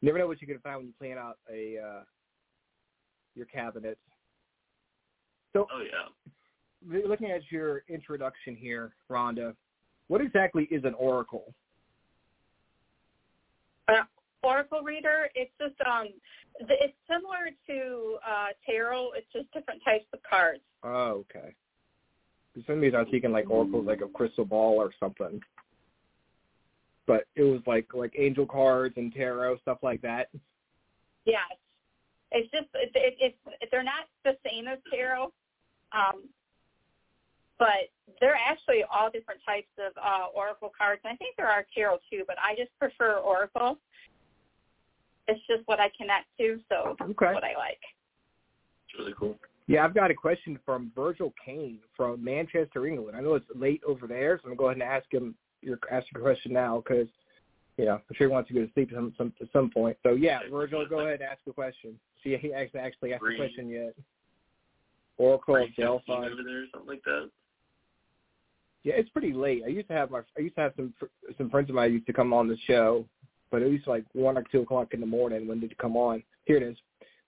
you 0.00 0.06
never 0.06 0.18
know 0.18 0.28
what 0.28 0.40
you're 0.40 0.46
going 0.46 0.58
to 0.58 0.62
find 0.62 0.76
when 0.76 0.86
you 0.86 0.92
plan 0.98 1.18
out 1.18 1.38
a 1.52 1.78
uh 1.78 2.02
your 3.34 3.46
cabinet. 3.46 3.98
so 5.52 5.66
Oh 5.72 5.82
yeah. 5.82 7.02
looking 7.08 7.30
at 7.30 7.42
your 7.50 7.82
introduction 7.88 8.56
here, 8.56 8.92
Rhonda, 9.10 9.54
what 10.08 10.20
exactly 10.20 10.64
is 10.70 10.84
an 10.84 10.94
oracle? 10.94 11.54
Uh, 13.88 14.02
Oracle 14.42 14.82
reader, 14.82 15.28
it's 15.34 15.50
just 15.60 15.74
um 15.88 16.08
th- 16.58 16.80
it's 16.80 16.94
similar 17.08 17.50
to 17.66 18.18
uh 18.28 18.48
tarot, 18.64 19.12
it's 19.16 19.26
just 19.32 19.52
different 19.52 19.82
types 19.84 20.06
of 20.12 20.20
cards. 20.28 20.60
Oh, 20.84 21.24
okay. 21.36 21.54
For 22.54 22.60
some 22.66 22.80
reason, 22.80 22.96
I 22.96 23.00
was 23.00 23.08
thinking 23.10 23.32
like 23.32 23.50
oracles, 23.50 23.86
like 23.86 24.00
a 24.00 24.08
crystal 24.08 24.44
ball 24.44 24.76
or 24.76 24.90
something. 25.00 25.40
But 27.08 27.24
it 27.36 27.42
was 27.42 27.62
like 27.66 27.86
like 27.94 28.12
angel 28.16 28.46
cards 28.46 28.94
and 28.98 29.12
tarot 29.12 29.58
stuff 29.62 29.78
like 29.82 30.02
that. 30.02 30.28
Yes. 31.24 31.40
It's 32.30 32.50
just 32.50 32.66
it, 32.74 32.90
it, 32.94 33.16
it's 33.18 33.70
they're 33.72 33.82
not 33.82 34.04
the 34.24 34.36
same 34.48 34.68
as 34.68 34.78
tarot. 34.92 35.32
Um 35.92 36.28
but 37.58 37.90
they're 38.20 38.36
actually 38.36 38.84
all 38.92 39.10
different 39.10 39.40
types 39.44 39.72
of 39.78 39.92
uh 39.96 40.26
oracle 40.36 40.70
cards. 40.78 41.00
And 41.02 41.12
I 41.14 41.16
think 41.16 41.34
there 41.36 41.48
are 41.48 41.66
tarot 41.74 41.98
too, 42.12 42.24
but 42.26 42.36
I 42.38 42.54
just 42.54 42.70
prefer 42.78 43.16
oracle. 43.16 43.78
It's 45.26 45.40
just 45.46 45.62
what 45.66 45.80
I 45.80 45.90
connect 45.98 46.26
to, 46.38 46.60
so 46.68 46.94
Okay. 47.00 47.32
what 47.32 47.44
I 47.44 47.56
like. 47.56 47.80
It's 48.88 48.98
really 48.98 49.14
cool. 49.18 49.38
Yeah, 49.66 49.84
I've 49.84 49.94
got 49.94 50.10
a 50.10 50.14
question 50.14 50.58
from 50.64 50.92
Virgil 50.94 51.32
Kane 51.44 51.78
from 51.94 52.22
Manchester, 52.22 52.86
England. 52.86 53.16
I 53.16 53.20
know 53.20 53.34
it's 53.34 53.46
late 53.54 53.82
over 53.86 54.06
there, 54.06 54.38
so 54.38 54.44
I'm 54.44 54.50
gonna 54.50 54.56
go 54.56 54.64
ahead 54.66 54.76
and 54.76 54.82
ask 54.82 55.12
him 55.12 55.34
your 55.62 55.78
asking 55.90 56.10
your 56.14 56.22
question 56.22 56.52
now 56.52 56.82
because 56.84 57.08
you 57.76 57.84
know 57.86 57.94
I'm 57.94 58.14
sure 58.14 58.28
he 58.28 58.32
wants 58.32 58.48
to 58.48 58.54
go 58.54 58.64
to 58.64 58.72
sleep 58.72 58.90
at 58.90 58.96
some, 58.96 59.14
some 59.16 59.32
at 59.40 59.48
some 59.52 59.70
point. 59.70 59.96
So 60.02 60.12
yeah, 60.12 60.40
Virgil, 60.50 60.86
go 60.88 61.00
ahead 61.00 61.20
and 61.20 61.30
ask 61.30 61.40
a 61.48 61.52
question. 61.52 61.98
See, 62.22 62.36
he 62.36 62.52
actually 62.52 62.80
actually 62.80 63.12
asked 63.12 63.22
the 63.22 63.36
question 63.36 63.68
yet. 63.68 63.94
Oracle 65.16 65.56
of 65.56 65.62
3:15 65.70 65.76
Delphi. 65.76 66.12
over 66.12 66.42
there, 66.44 66.64
something 66.72 66.88
like 66.88 67.04
that. 67.04 67.30
Yeah, 68.84 68.94
it's 68.94 69.10
pretty 69.10 69.32
late. 69.32 69.62
I 69.64 69.68
used 69.68 69.88
to 69.88 69.94
have 69.94 70.10
my 70.10 70.20
I 70.36 70.40
used 70.40 70.54
to 70.56 70.62
have 70.62 70.72
some 70.76 70.94
some 71.36 71.50
friends 71.50 71.68
of 71.68 71.74
mine 71.74 71.92
used 71.92 72.06
to 72.06 72.12
come 72.12 72.32
on 72.32 72.48
the 72.48 72.56
show, 72.66 73.04
but 73.50 73.62
it 73.62 73.70
was 73.70 73.80
like 73.86 74.04
one 74.12 74.38
or 74.38 74.44
two 74.50 74.60
o'clock 74.60 74.94
in 74.94 75.00
the 75.00 75.06
morning 75.06 75.46
when 75.46 75.60
did 75.60 75.72
it 75.72 75.78
come 75.78 75.96
on? 75.96 76.22
Here 76.44 76.56
it 76.56 76.62
is. 76.62 76.76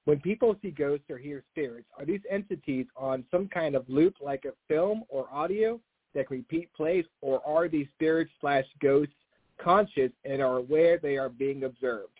When 0.05 0.19
people 0.20 0.57
see 0.62 0.70
ghosts 0.70 1.11
or 1.11 1.19
hear 1.19 1.43
spirits, 1.52 1.86
are 1.98 2.07
these 2.07 2.23
entities 2.31 2.86
on 2.97 3.24
some 3.31 3.48
kind 3.48 3.74
of 3.74 3.89
loop 3.89 4.15
like 4.20 4.44
a 4.44 4.52
film 4.66 5.05
or 5.09 5.28
audio 5.31 5.78
that 6.15 6.28
can 6.28 6.39
repeat 6.39 6.73
plays, 6.74 7.05
or 7.20 7.45
are 7.47 7.69
these 7.69 7.87
spirits 7.95 8.31
slash 8.41 8.65
ghosts 8.81 9.15
conscious 9.59 10.11
and 10.24 10.43
are 10.43 10.59
aware 10.59 10.99
they 10.99 11.16
are 11.16 11.28
being 11.28 11.65
observed? 11.65 12.19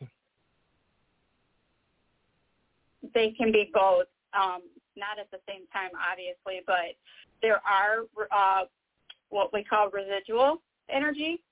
They 3.15 3.31
can 3.31 3.51
be 3.51 3.71
both, 3.73 4.07
um, 4.35 4.63
not 4.97 5.19
at 5.19 5.31
the 5.31 5.39
same 5.49 5.67
time, 5.73 5.91
obviously, 6.11 6.63
but 6.67 6.97
there 7.43 7.61
are 7.67 8.05
uh, 8.31 8.65
what 9.31 9.53
we 9.53 9.65
call 9.65 9.91
residual 9.91 10.61
energy, 10.91 11.43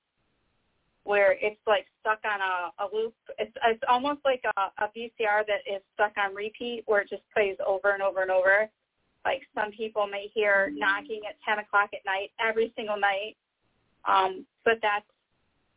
where 1.05 1.37
it's 1.41 1.61
like 1.67 1.87
stuck 2.01 2.21
on 2.25 2.41
a, 2.41 2.85
a 2.85 2.87
loop. 2.95 3.15
It's 3.39 3.55
it's 3.65 3.83
almost 3.89 4.21
like 4.25 4.43
a, 4.45 4.85
a 4.85 4.89
VCR 4.89 5.47
that 5.47 5.63
is 5.67 5.81
stuck 5.95 6.13
on 6.19 6.35
repeat, 6.35 6.83
where 6.87 7.01
it 7.01 7.09
just 7.09 7.23
plays 7.33 7.57
over 7.67 7.93
and 7.93 8.03
over 8.03 8.21
and 8.21 8.31
over. 8.31 8.69
Like 9.29 9.43
some 9.55 9.71
people 9.73 10.07
may 10.07 10.31
hear 10.33 10.73
knocking 10.73 11.21
at 11.29 11.37
10 11.47 11.59
o'clock 11.59 11.91
at 11.93 12.01
night 12.07 12.33
every 12.41 12.73
single 12.75 12.97
night, 12.97 13.37
um, 14.09 14.47
but 14.65 14.79
that's 14.81 15.05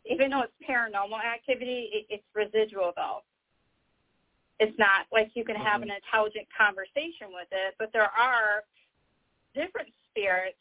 even 0.10 0.32
though 0.32 0.48
it's 0.48 0.56
paranormal 0.64 1.20
activity, 1.20 1.90
it, 1.92 2.06
it's 2.08 2.24
residual 2.34 2.94
though. 2.96 3.28
It's 4.62 4.78
not 4.80 5.04
like 5.12 5.32
you 5.34 5.44
can 5.44 5.58
have 5.58 5.82
an 5.82 5.92
intelligent 5.92 6.48
conversation 6.56 7.36
with 7.36 7.52
it, 7.52 7.76
but 7.78 7.92
there 7.92 8.08
are 8.08 8.64
different 9.54 9.90
spirits 10.10 10.56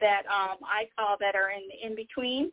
that 0.00 0.26
um, 0.26 0.58
I 0.66 0.90
call 0.98 1.14
that 1.20 1.36
are 1.36 1.50
in 1.50 1.62
the 1.70 1.86
in 1.86 1.94
between 1.94 2.50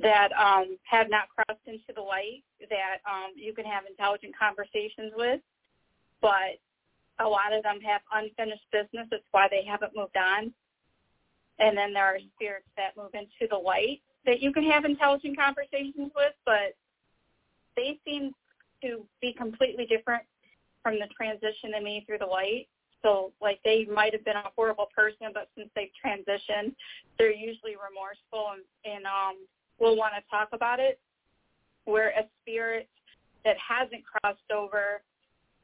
that 0.00 0.32
um, 0.32 0.78
have 0.88 1.10
not 1.10 1.28
crossed 1.28 1.66
into 1.66 1.92
the 1.94 2.00
light 2.00 2.44
that 2.70 3.04
um, 3.04 3.32
you 3.36 3.52
can 3.52 3.66
have 3.66 3.84
intelligent 3.84 4.32
conversations 4.38 5.12
with, 5.14 5.40
but 6.22 6.56
a 7.20 7.28
lot 7.28 7.52
of 7.52 7.62
them 7.62 7.80
have 7.80 8.00
unfinished 8.12 8.64
business. 8.72 9.06
That's 9.10 9.22
why 9.30 9.46
they 9.50 9.64
haven't 9.64 9.94
moved 9.94 10.16
on. 10.16 10.52
And 11.58 11.76
then 11.76 11.92
there 11.92 12.04
are 12.04 12.18
spirits 12.34 12.68
that 12.76 12.96
move 12.96 13.12
into 13.14 13.46
the 13.48 13.56
light 13.56 14.00
that 14.26 14.40
you 14.40 14.52
can 14.52 14.64
have 14.64 14.84
intelligent 14.84 15.36
conversations 15.36 16.10
with, 16.14 16.34
but 16.44 16.76
they 17.76 17.98
seem 18.04 18.32
to 18.82 19.04
be 19.20 19.32
completely 19.32 19.86
different 19.86 20.22
from 20.82 20.94
the 20.94 21.08
transition 21.16 21.70
they 21.72 21.80
made 21.80 22.06
through 22.06 22.18
the 22.18 22.26
light. 22.26 22.68
So 23.02 23.32
like 23.40 23.60
they 23.64 23.86
might 23.86 24.12
have 24.12 24.24
been 24.24 24.36
a 24.36 24.50
horrible 24.56 24.88
person, 24.94 25.28
but 25.32 25.48
since 25.56 25.70
they've 25.74 25.92
transitioned, 26.04 26.74
they're 27.18 27.32
usually 27.32 27.76
remorseful 27.76 28.52
and, 28.52 28.62
and 28.84 29.06
um, 29.06 29.46
will 29.78 29.96
want 29.96 30.14
to 30.14 30.22
talk 30.30 30.48
about 30.52 30.80
it. 30.80 31.00
Where 31.84 32.10
a 32.10 32.24
spirit 32.42 32.88
that 33.44 33.56
hasn't 33.56 34.02
crossed 34.04 34.50
over 34.54 35.02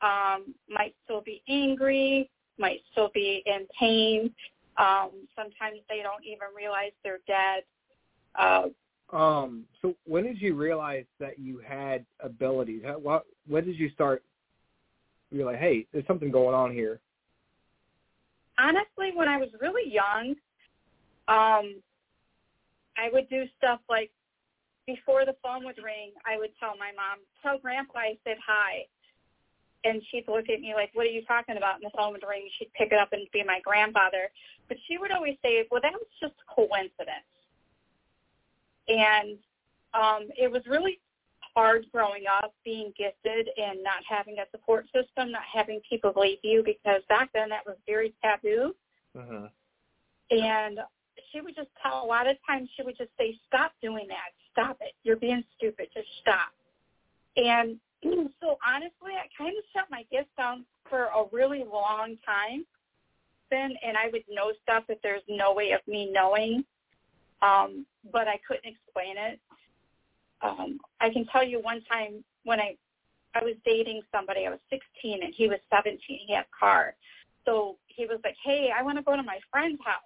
um, 0.03 0.55
might 0.69 0.95
still 1.05 1.23
be 1.23 1.43
angry, 1.49 2.31
might 2.59 2.81
still 2.93 3.11
be 3.15 3.43
in 3.47 3.67
pain. 3.79 4.33
Um, 4.79 5.11
sometimes 5.35 5.81
they 5.89 6.03
don't 6.03 6.25
even 6.25 6.49
realize 6.57 6.93
they're 7.03 7.19
dead. 7.27 7.65
Uh, 8.39 8.69
um, 9.17 9.65
so 9.81 9.95
when 10.05 10.25
did 10.25 10.41
you 10.41 10.55
realize 10.55 11.05
that 11.21 11.39
you 11.39 11.61
had 11.67 12.05
abilities? 12.21 12.83
How, 12.85 12.99
what, 12.99 13.25
when 13.47 13.65
did 13.65 13.79
you 13.79 13.89
start? 13.91 14.23
You're 15.31 15.47
like, 15.47 15.59
hey, 15.59 15.87
there's 15.93 16.07
something 16.07 16.31
going 16.31 16.55
on 16.55 16.73
here. 16.73 17.01
Honestly, 18.59 19.11
when 19.15 19.29
I 19.29 19.37
was 19.37 19.49
really 19.61 19.93
young, 19.93 20.35
um, 21.29 21.83
I 22.97 23.11
would 23.13 23.29
do 23.29 23.45
stuff 23.59 23.81
like 23.89 24.11
before 24.87 25.25
the 25.25 25.35
phone 25.43 25.65
would 25.65 25.79
ring, 25.83 26.13
I 26.25 26.39
would 26.39 26.51
tell 26.59 26.77
my 26.79 26.93
mom, 26.95 27.19
tell 27.43 27.59
grandpa 27.59 27.99
I 27.99 28.19
said 28.25 28.37
hi. 28.45 28.87
And 29.85 30.03
she'd 30.11 30.27
look 30.27 30.49
at 30.49 30.61
me 30.61 30.75
like, 30.75 30.91
what 30.95 31.07
are 31.07 31.11
you 31.11 31.25
talking 31.27 31.57
about? 31.57 31.77
And 31.77 31.85
the 31.85 31.97
phone 31.97 32.13
would 32.13 32.25
ring. 32.29 32.49
She'd 32.59 32.73
pick 32.75 32.91
it 32.93 32.99
up 32.99 33.13
and 33.13 33.27
be 33.33 33.45
my 33.45 33.61
grandfather. 33.63 34.31
But 34.69 34.79
she 34.89 34.99
would 34.99 35.13
always 35.13 35.37
say, 35.43 35.65
well, 35.71 35.81
that 35.83 35.93
was 35.93 36.09
just 36.21 36.35
coincidence. 36.53 37.27
And 38.89 39.39
um, 39.95 40.29
it 40.37 40.51
was 40.51 40.63
really 40.67 40.99
hard 41.55 41.87
growing 41.93 42.25
up, 42.31 42.53
being 42.65 42.93
gifted 42.99 43.49
and 43.57 43.83
not 43.83 44.03
having 44.09 44.37
a 44.39 44.51
support 44.51 44.87
system, 44.87 45.31
not 45.31 45.43
having 45.53 45.81
people 45.89 46.13
believe 46.13 46.39
you, 46.43 46.63
because 46.65 47.03
back 47.09 47.31
then 47.33 47.49
that 47.49 47.65
was 47.65 47.77
very 47.87 48.13
taboo. 48.23 48.75
Uh-huh. 49.17 49.49
And 50.31 50.81
she 51.33 51.41
would 51.41 51.55
just 51.55 51.71
tell, 51.83 52.03
a 52.03 52.07
lot 52.07 52.27
of 52.27 52.37
times 52.47 52.69
she 52.77 52.83
would 52.83 52.99
just 52.99 53.11
say, 53.19 53.39
stop 53.47 53.73
doing 53.81 54.07
that. 54.09 54.35
Stop 54.53 54.79
it. 54.81 54.95
You're 55.05 55.17
being 55.17 55.45
stupid. 55.57 55.89
Just 55.95 56.09
stop. 56.21 56.53
And 57.37 57.77
so 58.41 58.59
honestly, 58.67 59.13
I 59.17 59.27
kind 59.37 59.57
of 59.57 59.65
shut 59.75 59.87
my 59.91 60.05
gifts 60.11 60.31
down 60.37 60.65
for 60.89 61.05
a 61.07 61.25
really 61.33 61.65
long 61.65 62.17
time 62.25 62.65
then, 63.51 63.75
and 63.85 63.97
I 63.97 64.09
would 64.13 64.25
know 64.29 64.53
stuff 64.63 64.85
that 64.89 64.99
there's 65.03 65.23
no 65.29 65.55
way 65.55 65.71
of 65.73 65.81
me 65.87 66.11
knowing 66.13 66.65
um, 67.43 67.87
but 68.13 68.29
I 68.29 68.39
couldn't 68.47 68.67
explain 68.67 69.17
it. 69.19 69.41
Um, 70.43 70.79
I 71.01 71.11
can 71.11 71.27
tell 71.27 71.45
you 71.45 71.61
one 71.61 71.83
time 71.91 72.25
when 72.45 72.61
I 72.61 72.77
I 73.35 73.45
was 73.45 73.55
dating 73.67 74.01
somebody, 74.11 74.47
I 74.47 74.51
was 74.51 74.61
16 74.71 75.23
and 75.23 75.35
he 75.37 75.47
was 75.47 75.59
17. 75.69 76.01
He 76.09 76.33
had 76.33 76.45
a 76.45 76.59
car, 76.59 76.95
so 77.45 77.77
he 77.87 78.07
was 78.07 78.19
like, 78.25 78.37
"Hey, 78.43 78.71
I 78.75 78.83
want 78.83 78.97
to 78.97 79.05
go 79.05 79.17
to 79.17 79.23
my 79.23 79.39
friend's 79.51 79.81
house." 79.85 80.03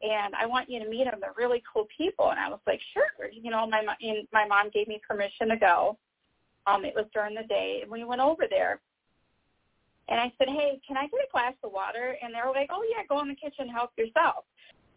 and 0.00 0.32
I 0.36 0.46
want 0.46 0.70
you 0.70 0.78
to 0.78 0.88
meet 0.88 1.06
them. 1.06 1.18
They're 1.20 1.34
really 1.36 1.60
cool 1.72 1.88
people. 1.96 2.30
And 2.30 2.38
I 2.38 2.48
was 2.48 2.60
like, 2.68 2.78
sure. 2.94 3.28
You 3.32 3.50
know, 3.50 3.66
my 3.66 3.82
and 4.00 4.28
my 4.32 4.46
mom 4.46 4.70
gave 4.72 4.86
me 4.86 5.00
permission 5.06 5.48
to 5.48 5.56
go. 5.56 5.98
Um, 6.68 6.84
it 6.84 6.94
was 6.94 7.06
during 7.14 7.34
the 7.34 7.44
day, 7.44 7.80
and 7.82 7.90
we 7.90 8.04
went 8.04 8.20
over 8.20 8.44
there. 8.48 8.80
And 10.08 10.20
I 10.20 10.32
said, 10.38 10.48
hey, 10.48 10.80
can 10.86 10.96
I 10.96 11.02
get 11.02 11.20
a 11.20 11.32
glass 11.32 11.54
of 11.62 11.72
water? 11.72 12.16
And 12.22 12.34
they 12.34 12.40
were 12.44 12.52
like, 12.52 12.70
oh 12.72 12.84
yeah, 12.88 13.04
go 13.08 13.20
in 13.20 13.28
the 13.28 13.34
kitchen, 13.34 13.68
help 13.68 13.90
yourself. 13.96 14.44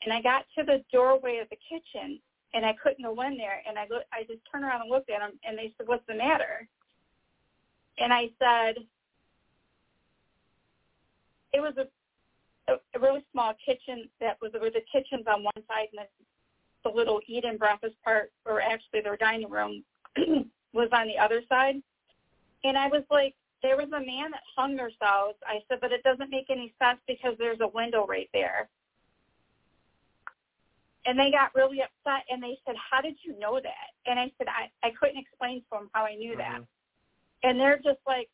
And 0.04 0.14
I 0.14 0.22
got 0.22 0.46
to 0.58 0.64
the 0.64 0.84
doorway 0.92 1.40
of 1.40 1.50
the 1.50 1.58
kitchen 1.68 2.20
and 2.54 2.66
I 2.66 2.74
couldn't 2.82 3.04
go 3.04 3.22
in 3.22 3.38
there. 3.38 3.62
And 3.68 3.78
I 3.78 3.88
look, 3.90 4.04
I 4.14 4.24
just 4.24 4.40
turned 4.50 4.64
around 4.64 4.82
and 4.82 4.90
looked 4.90 5.10
at 5.10 5.20
them 5.20 5.34
and 5.44 5.58
they 5.58 5.74
said, 5.78 5.88
what's 5.88 6.06
the 6.08 6.16
matter? 6.16 6.68
And 8.00 8.14
I 8.14 8.30
said, 8.40 8.84
it 11.54 11.60
was 11.60 11.74
a, 11.78 12.74
a, 12.74 13.00
really 13.00 13.24
small 13.34 13.54
kitchen 13.66 14.10
that 14.22 14.38
was, 14.42 14.52
there 14.54 14.62
the 14.62 14.82
kitchens 14.92 15.26
on 15.28 15.44
one 15.44 15.64
side 15.68 15.90
and 15.92 16.08
the, 16.08 16.90
the 16.90 16.96
little 16.96 17.20
eat 17.28 17.44
and 17.44 17.60
breakfast 17.60 17.96
part, 18.04 18.32
or 18.46 18.62
actually 18.62 19.02
their 19.02 19.18
dining 19.18 19.50
room 19.50 19.84
was 20.74 20.90
on 20.92 21.08
the 21.08 21.18
other 21.18 21.42
side. 21.50 21.76
And 22.64 22.78
I 22.78 22.88
was 22.88 23.04
like, 23.10 23.36
there 23.64 23.78
was 23.78 23.88
a 23.88 24.00
man 24.00 24.32
that 24.32 24.42
hung 24.56 24.76
themselves. 24.76 25.36
I 25.46 25.60
said, 25.68 25.80
but 25.82 25.92
it 25.92 26.04
doesn't 26.04 26.30
make 26.30 26.50
any 26.50 26.74
sense 26.82 27.00
because 27.08 27.36
there's 27.38 27.60
a 27.62 27.68
window 27.68 28.06
right 28.08 28.30
there 28.34 28.70
and 31.06 31.18
they 31.18 31.32
got 31.32 31.54
really 31.56 31.82
upset 31.82 32.26
and 32.30 32.42
they 32.42 32.58
said, 32.66 32.76
"How 32.78 33.02
did 33.02 33.18
you 33.24 33.38
know 33.40 33.60
that?" 33.60 33.90
And 34.06 34.20
I 34.20 34.32
said, 34.38 34.48
"I 34.48 34.70
I 34.84 34.92
couldn't 34.92 35.18
explain 35.18 35.62
to 35.62 35.68
them 35.72 35.90
how 35.94 36.06
I 36.06 36.16
knew 36.16 36.36
that." 36.38 36.62
Mm-hmm. 36.62 36.64
And 37.44 37.60
they're 37.60 37.78
just 37.78 38.00
like, 38.06 38.30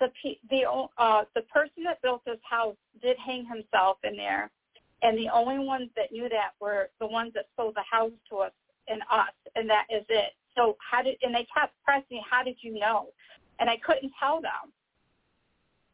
the 0.00 0.10
the 0.50 0.64
uh 0.98 1.24
the 1.34 1.42
person 1.42 1.84
that 1.84 2.00
built 2.02 2.24
this 2.24 2.40
house 2.48 2.76
did 3.02 3.16
hang 3.18 3.44
himself 3.46 3.98
in 4.04 4.16
there, 4.16 4.50
and 5.02 5.18
the 5.18 5.28
only 5.28 5.58
ones 5.58 5.90
that 5.96 6.12
knew 6.12 6.28
that 6.28 6.52
were 6.60 6.90
the 6.98 7.06
ones 7.06 7.32
that 7.34 7.46
sold 7.56 7.74
the 7.74 7.84
house 7.90 8.12
to 8.30 8.38
us 8.38 8.52
and 8.88 9.02
us, 9.10 9.34
and 9.54 9.68
that 9.68 9.86
is 9.90 10.04
it. 10.08 10.32
So 10.56 10.76
how 10.90 11.02
did 11.02 11.16
and 11.22 11.34
they 11.34 11.46
kept 11.54 11.74
pressing, 11.84 12.22
"How 12.28 12.42
did 12.42 12.56
you 12.60 12.78
know?" 12.78 13.08
And 13.58 13.70
I 13.70 13.76
couldn't 13.78 14.12
tell 14.18 14.40
them. 14.40 14.72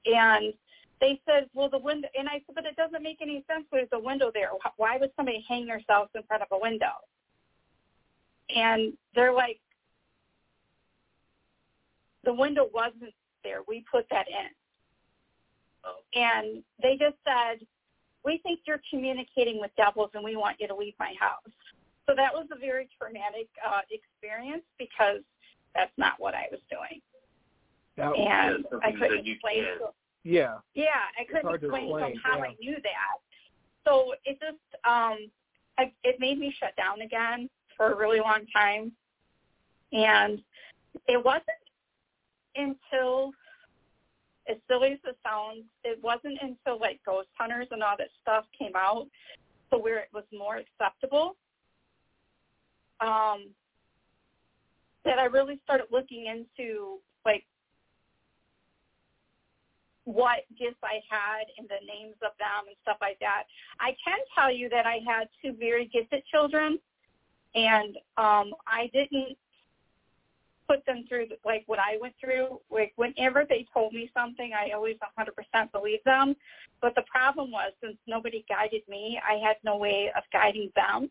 And 0.07 0.55
they 1.01 1.21
said, 1.27 1.49
well, 1.53 1.69
the 1.69 1.79
window, 1.79 2.09
and 2.17 2.29
I 2.29 2.35
said, 2.47 2.55
but 2.55 2.65
it 2.65 2.77
doesn't 2.77 3.03
make 3.03 3.19
any 3.21 3.45
sense. 3.51 3.67
There's 3.73 3.89
a 3.93 3.99
window 3.99 4.31
there. 4.33 4.51
Why 4.77 4.99
would 4.99 5.11
somebody 5.17 5.45
hang 5.49 5.67
themselves 5.67 6.11
in 6.15 6.23
front 6.23 6.43
of 6.43 6.49
a 6.53 6.59
window? 6.59 6.93
And 8.55 8.93
they're 9.15 9.33
like, 9.33 9.61
the 12.25 12.33
window 12.33 12.69
wasn't 12.73 13.15
there. 13.43 13.63
We 13.67 13.85
put 13.91 14.07
that 14.11 14.27
in. 14.29 16.23
And 16.23 16.63
they 16.81 16.97
just 16.97 17.17
said, 17.25 17.67
we 18.25 18.39
think 18.45 18.61
you're 18.65 18.81
communicating 18.89 19.59
with 19.59 19.73
devils 19.77 20.11
and 20.15 20.23
we 20.23 20.37
want 20.37 20.61
you 20.61 20.69
to 20.69 20.77
leave 20.77 20.95
my 21.01 21.15
house. 21.19 21.53
So 22.09 22.15
that 22.17 22.33
was 22.33 22.47
a 22.53 22.59
very 22.59 22.89
traumatic 22.99 23.49
uh, 23.65 23.81
experience 23.91 24.65
because 24.79 25.21
that's 25.75 25.93
not 25.97 26.15
what 26.19 26.35
I 26.35 26.47
was 26.51 26.61
doing. 26.71 27.01
That, 27.97 28.15
and 28.17 28.65
I 28.83 28.93
couldn't 28.93 29.27
explain 29.27 29.65
to 29.65 29.93
yeah. 30.25 30.59
Yeah, 30.75 30.87
I 31.19 31.25
couldn't 31.25 31.55
explain, 31.55 31.85
explain 31.85 32.17
how 32.23 32.39
yeah. 32.39 32.45
I 32.45 32.55
knew 32.61 32.77
that. 32.83 33.19
So 33.85 34.15
it 34.25 34.39
just 34.41 34.85
um 34.85 35.31
I, 35.79 35.93
it 36.05 36.17
made 36.21 36.39
me 36.39 36.55
shut 36.59 36.77
down 36.77 37.01
again 37.01 37.49
for 37.77 37.93
a 37.93 37.97
really 37.97 38.21
long 38.21 38.45
time. 38.53 38.93
And 39.93 40.41
it 41.09 41.23
wasn't 41.23 41.45
until 42.57 43.33
as 44.49 44.57
silly 44.69 44.93
as 44.93 44.99
it 45.05 45.17
sounds, 45.25 45.65
it 45.85 45.99
wasn't 46.03 46.39
until 46.41 46.79
like 46.79 47.01
ghost 47.07 47.29
hunters 47.39 47.69
and 47.71 47.83
all 47.83 47.97
that 47.99 48.09
stuff 48.21 48.45
came 48.57 48.73
out 48.77 49.07
so 49.71 49.79
where 49.79 49.99
it 49.99 50.09
was 50.13 50.25
more 50.33 50.59
acceptable 50.59 51.37
um 53.03 53.49
that 55.05 55.19
I 55.19 55.25
really 55.25 55.61
started 55.65 55.87
looking 55.91 56.27
into 56.27 56.99
like 57.25 57.45
what 60.05 60.41
gifts 60.59 60.83
I 60.83 61.01
had 61.09 61.47
and 61.59 61.69
the 61.69 61.85
names 61.87 62.17
of 62.23 62.33
them 62.39 62.67
and 62.67 62.77
stuff 62.83 62.97
like 63.01 63.19
that. 63.21 63.45
I 63.81 63.95
can 64.05 64.19
tell 64.35 64.53
you 64.53 64.69
that 64.69 64.87
I 64.87 64.99
had 65.07 65.29
two 65.43 65.55
very 65.59 65.87
gifted 65.87 66.25
children, 66.27 66.79
and 67.55 67.97
um, 68.17 68.53
I 68.67 68.91
didn't 68.93 69.37
put 70.69 70.85
them 70.87 71.05
through 71.09 71.27
like 71.45 71.65
what 71.67 71.79
I 71.79 71.99
went 72.01 72.15
through. 72.21 72.61
Like 72.71 72.93
whenever 72.97 73.45
they 73.49 73.67
told 73.73 73.93
me 73.93 74.11
something, 74.15 74.53
I 74.55 74.75
always 74.75 74.97
100% 75.19 75.73
believed 75.73 76.05
them. 76.05 76.35
But 76.81 76.95
the 76.95 77.03
problem 77.03 77.51
was 77.53 77.73
since 77.83 77.97
nobody 78.07 78.45
guided 78.49 78.83
me, 78.89 79.21
I 79.29 79.35
had 79.35 79.57
no 79.65 79.77
way 79.77 80.11
of 80.17 80.25
guiding 80.33 80.71
them. 80.75 81.11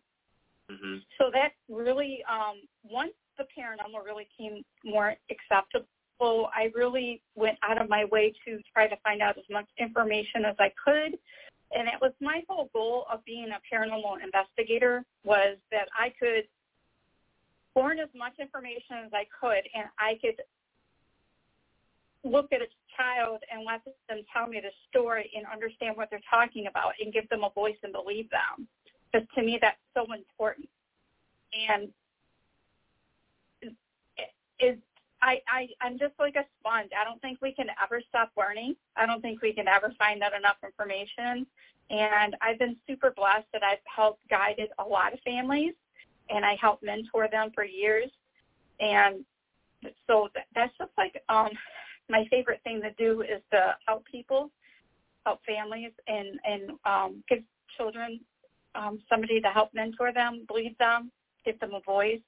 Hmm 0.72 0.98
So 1.18 1.30
that 1.34 1.52
really, 1.70 2.24
um, 2.30 2.62
once 2.84 3.14
the 3.38 3.46
paranormal 3.58 4.06
really 4.06 4.28
came 4.38 4.64
more 4.86 5.16
acceptable, 5.30 6.50
I 6.56 6.72
really 6.76 7.22
went 7.36 7.58
out 7.64 7.82
of 7.82 7.90
my 7.90 8.06
way 8.06 8.34
to 8.46 8.60
try 8.74 8.88
to 8.88 8.96
find 9.04 9.22
out 9.22 9.38
as 9.38 9.46
much 9.50 9.68
information 9.80 10.46
as 10.46 10.56
I 10.60 10.72
could. 10.84 11.18
And 11.74 11.88
it 11.88 12.00
was 12.02 12.12
my 12.20 12.44
whole 12.48 12.70
goal 12.74 13.06
of 13.12 13.24
being 13.26 13.50
a 13.50 13.76
paranormal 13.76 14.18
investigator 14.24 15.04
was 15.24 15.58
that 15.72 15.88
I 15.98 16.14
could 16.20 16.46
learn 17.76 18.00
as 18.00 18.10
much 18.14 18.34
information 18.40 19.06
as 19.06 19.12
I 19.14 19.26
could 19.40 19.64
and 19.74 19.88
I 19.98 20.20
could 20.22 20.42
look 22.24 22.52
at 22.52 22.62
a 22.62 22.68
child 22.96 23.40
and 23.52 23.66
let 23.66 23.82
them 24.10 24.24
tell 24.34 24.48
me 24.48 24.60
the 24.62 24.70
story 24.90 25.32
and 25.36 25.46
understand 25.52 25.96
what 25.98 26.10
they're 26.12 26.22
talking 26.30 26.68
about 26.68 26.94
and 27.02 27.14
give 27.14 27.28
them 27.30 27.44
a 27.44 27.50
voice 27.50 27.78
and 27.84 27.94
believe 27.94 28.30
them. 28.30 28.68
Because 29.12 29.28
to 29.36 29.44
me 29.44 29.60
that's 29.62 29.78
so 29.94 30.06
important. 30.14 30.70
And 31.70 31.90
is 34.62 34.78
I, 35.22 35.40
I 35.48 35.68
I'm 35.82 36.00
just 36.00 36.14
like 36.20 36.36
a 36.36 36.46
sponge. 36.60 36.90
I 37.00 37.04
don't 37.04 37.22
think 37.22 37.40
we 37.42 37.52
can 37.54 37.68
ever 37.84 38.02
stop 38.10 38.32
learning. 38.38 38.76
I 38.96 39.06
don't 39.06 39.22
think 39.22 39.42
we 39.42 39.54
can 39.54 39.68
ever 39.68 39.94
find 40.00 40.24
out 40.24 40.34
enough 40.34 40.58
information. 40.64 41.46
And 41.90 42.36
I've 42.42 42.58
been 42.58 42.78
super 42.88 43.14
blessed 43.16 43.48
that 43.54 43.64
I've 43.64 43.84
helped 43.86 44.28
guided 44.30 44.70
a 44.80 44.84
lot 44.84 45.14
of 45.14 45.20
families, 45.26 45.74
and 46.30 46.46
I 46.46 46.56
helped 46.60 46.84
mentor 46.84 47.28
them 47.30 47.52
for 47.54 47.66
years. 47.66 48.10
And 48.80 49.26
so 50.08 50.30
that, 50.34 50.46
that's 50.56 50.74
just 50.78 50.92
like 50.98 51.22
um, 51.30 51.50
my 52.10 52.26
favorite 52.32 52.62
thing 52.64 52.82
to 52.82 52.92
do 52.94 53.22
is 53.22 53.42
to 53.52 53.76
help 53.88 54.06
people, 54.06 54.50
help 55.26 55.42
families, 55.46 55.92
and 56.08 56.40
and 56.46 56.72
um, 56.86 57.24
give 57.30 57.44
children 57.78 58.20
um, 58.76 59.00
somebody 59.10 59.42
to 59.42 59.48
help 59.50 59.74
mentor 59.74 60.12
them, 60.14 60.46
lead 60.54 60.76
them, 60.80 61.12
give 61.46 61.60
them 61.60 61.74
a 61.74 61.82
voice 61.82 62.20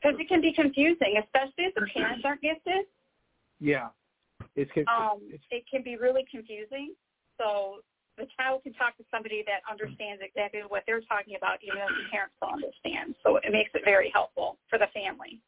because 0.00 0.18
it 0.18 0.28
can 0.28 0.40
be 0.40 0.52
confusing, 0.52 1.20
especially 1.22 1.64
if 1.64 1.74
the 1.74 1.86
parents 1.94 2.22
aren't 2.24 2.40
gifted. 2.40 2.86
Yeah. 3.60 3.88
It's, 4.56 4.70
it's, 4.74 4.88
Um, 4.88 5.20
it's 5.28 5.44
it 5.50 5.64
can 5.70 5.82
be 5.82 5.96
really 5.96 6.24
confusing. 6.30 6.94
So 7.36 7.80
the 8.16 8.26
child 8.38 8.62
can 8.62 8.72
talk 8.74 8.96
to 8.96 9.04
somebody 9.10 9.44
that 9.46 9.60
understands 9.70 10.22
exactly 10.24 10.60
what 10.68 10.84
they're 10.86 11.02
talking 11.02 11.36
about, 11.36 11.58
even 11.62 11.78
if 11.78 11.88
the 11.88 12.10
parents 12.10 12.34
don't 12.40 12.54
understand. 12.54 13.14
So 13.22 13.36
it 13.36 13.52
makes 13.52 13.70
it 13.74 13.82
very 13.84 14.10
helpful 14.12 14.58
for 14.68 14.78
the 14.78 14.88
family. 14.94 15.40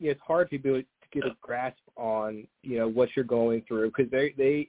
yeah, 0.00 0.12
it's 0.12 0.20
hard 0.26 0.50
to 0.50 0.58
be 0.58 0.68
able 0.68 0.80
to 0.80 0.86
get 1.12 1.24
a 1.24 1.36
grasp 1.40 1.78
on 1.96 2.46
you 2.62 2.78
know 2.78 2.88
what 2.88 3.10
you're 3.14 3.24
going 3.24 3.62
through 3.68 3.88
because 3.88 4.10
they 4.10 4.34
they 4.36 4.68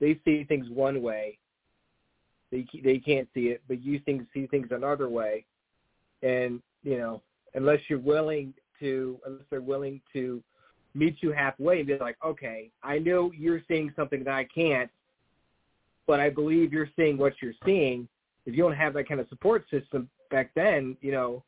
they 0.00 0.18
see 0.24 0.44
things 0.44 0.66
one 0.70 1.02
way. 1.02 1.38
They 2.52 2.66
they 2.84 2.98
can't 2.98 3.26
see 3.34 3.46
it, 3.46 3.62
but 3.66 3.82
you 3.82 3.98
think 3.98 4.28
see 4.32 4.46
things 4.46 4.68
another 4.70 5.08
way, 5.08 5.44
and 6.22 6.62
you 6.84 6.98
know 6.98 7.22
unless 7.54 7.80
you're 7.88 7.98
willing 7.98 8.54
to 8.78 9.18
unless 9.26 9.44
they're 9.50 9.60
willing 9.62 10.00
to 10.12 10.42
meet 10.94 11.16
you 11.22 11.32
halfway 11.32 11.78
and 11.78 11.86
be 11.86 11.96
like, 11.96 12.18
okay, 12.24 12.70
I 12.82 12.98
know 12.98 13.32
you're 13.32 13.62
seeing 13.66 13.90
something 13.96 14.22
that 14.24 14.34
I 14.34 14.44
can't, 14.44 14.90
but 16.06 16.20
I 16.20 16.28
believe 16.28 16.72
you're 16.72 16.90
seeing 16.94 17.16
what 17.16 17.32
you're 17.40 17.54
seeing. 17.64 18.06
If 18.44 18.54
you 18.54 18.62
don't 18.62 18.76
have 18.76 18.92
that 18.94 19.08
kind 19.08 19.20
of 19.20 19.28
support 19.30 19.64
system 19.70 20.10
back 20.30 20.50
then, 20.54 20.96
you 21.00 21.12
know, 21.12 21.42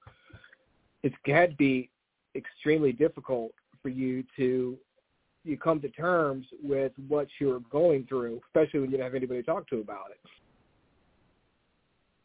it's 1.03 1.15
had 1.27 1.51
to 1.51 1.57
be 1.57 1.91
extremely 2.35 2.93
difficult 2.93 3.53
for 3.83 3.91
you 3.91 4.25
to 4.37 4.79
you 5.45 5.59
come 5.59 5.79
to 5.83 5.91
terms 5.91 6.47
with 6.63 6.93
what 7.07 7.29
you're 7.39 7.61
going 7.71 8.07
through, 8.09 8.41
especially 8.49 8.81
when 8.81 8.91
you 8.91 8.97
don't 8.97 9.05
have 9.05 9.15
anybody 9.15 9.43
to 9.43 9.47
talk 9.47 9.69
to 9.69 9.81
about 9.81 10.07
it. 10.11 10.19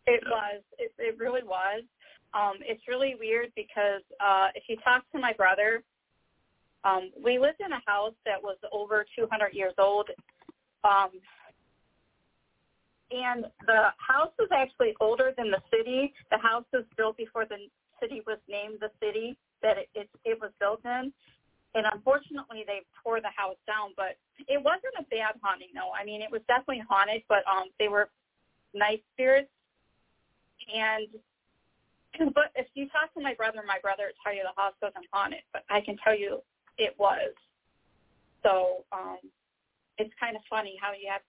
It 0.10 0.24
was. 0.26 0.62
It, 0.78 0.92
it 0.98 1.18
really 1.20 1.44
was. 1.44 1.84
Um, 2.34 2.58
it's 2.62 2.82
really 2.88 3.16
weird 3.20 3.52
because 3.56 4.02
uh, 4.20 4.48
if 4.56 4.64
you 4.68 4.78
talk 4.84 5.04
to 5.14 5.20
my 5.20 5.34
brother, 5.34 5.84
um, 6.84 7.12
we 7.24 7.38
lived 7.38 7.60
in 7.60 7.72
a 7.72 7.82
house 7.86 8.14
that 8.26 8.42
was 8.42 8.58
over 8.72 9.06
200 9.18 9.54
years 9.54 9.74
old. 9.78 10.10
Um, 10.84 11.10
and 13.12 13.46
the 13.66 13.90
house 13.98 14.32
was 14.38 14.50
actually 14.52 14.94
older 15.02 15.34
than 15.38 15.52
the 15.52 15.62
city. 15.74 16.14
The 16.32 16.38
house 16.38 16.66
was 16.72 16.86
built 16.96 17.18
before 17.18 17.46
the 17.46 17.58
city 18.02 18.22
was 18.26 18.38
named 18.48 18.80
the 18.80 18.92
city 19.02 19.38
that 19.62 19.78
it, 19.78 19.90
it, 19.94 20.10
it 20.26 20.40
was 20.40 20.52
built 20.60 20.82
in. 20.86 21.12
And 21.76 21.86
unfortunately, 21.92 22.64
they 22.66 22.82
tore 23.04 23.22
the 23.22 23.34
house 23.36 23.58
down, 23.68 23.94
but 23.96 24.18
it 24.48 24.58
wasn't 24.58 24.94
a 24.98 25.04
bad 25.04 25.38
haunting, 25.44 25.70
though. 25.74 25.92
I 25.94 26.06
mean, 26.06 26.22
it 26.22 26.32
was 26.32 26.42
definitely 26.48 26.84
haunted, 26.88 27.22
but 27.28 27.46
um, 27.46 27.70
they 27.78 27.88
were 27.88 28.10
nice 28.74 29.02
spirits. 29.14 29.50
And 30.68 31.08
but 32.34 32.52
if 32.56 32.68
you 32.74 32.90
talk 32.90 33.14
to 33.14 33.22
my 33.22 33.34
brother, 33.34 33.62
my 33.66 33.80
brother 33.82 34.10
would 34.10 34.20
tell 34.24 34.34
you 34.34 34.44
the 34.44 34.60
house 34.60 34.74
wasn't 34.82 35.06
haunted, 35.14 35.46
but 35.54 35.64
I 35.70 35.82
can 35.82 35.96
tell 36.04 36.18
you 36.18 36.42
it 36.78 36.96
was. 36.98 37.34
So 38.44 38.86
um, 38.92 39.20
it's 39.98 40.14
kind 40.20 40.36
of 40.36 40.42
funny 40.50 40.76
how 40.82 40.92
you 40.92 41.10
have 41.12 41.22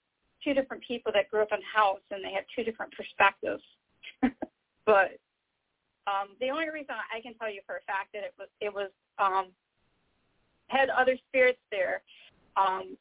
two 0.43 0.55
different 0.55 0.82
people 0.86 1.12
that 1.12 1.28
grew 1.31 1.43
up 1.43 1.52
in 1.52 1.59
a 1.61 1.78
house 1.78 2.01
and 2.11 2.24
they 2.24 2.32
have 2.32 2.44
two 2.57 2.65
different 2.65 2.93
perspectives. 2.93 3.62
but 4.86 5.19
um, 6.07 6.35
the 6.40 6.51
only 6.51 6.70
reason 6.70 6.94
I 7.12 7.20
can 7.20 7.35
tell 7.35 7.52
you 7.52 7.61
for 7.66 7.77
a 7.77 7.85
fact 7.86 8.11
that 8.15 8.24
it 8.24 8.35
was 8.39 8.48
it 8.61 8.73
was 8.73 8.90
um, 9.19 9.52
had 10.69 10.89
other 10.89 11.16
spirits 11.28 11.61
there 11.70 12.02
um, 12.57 12.97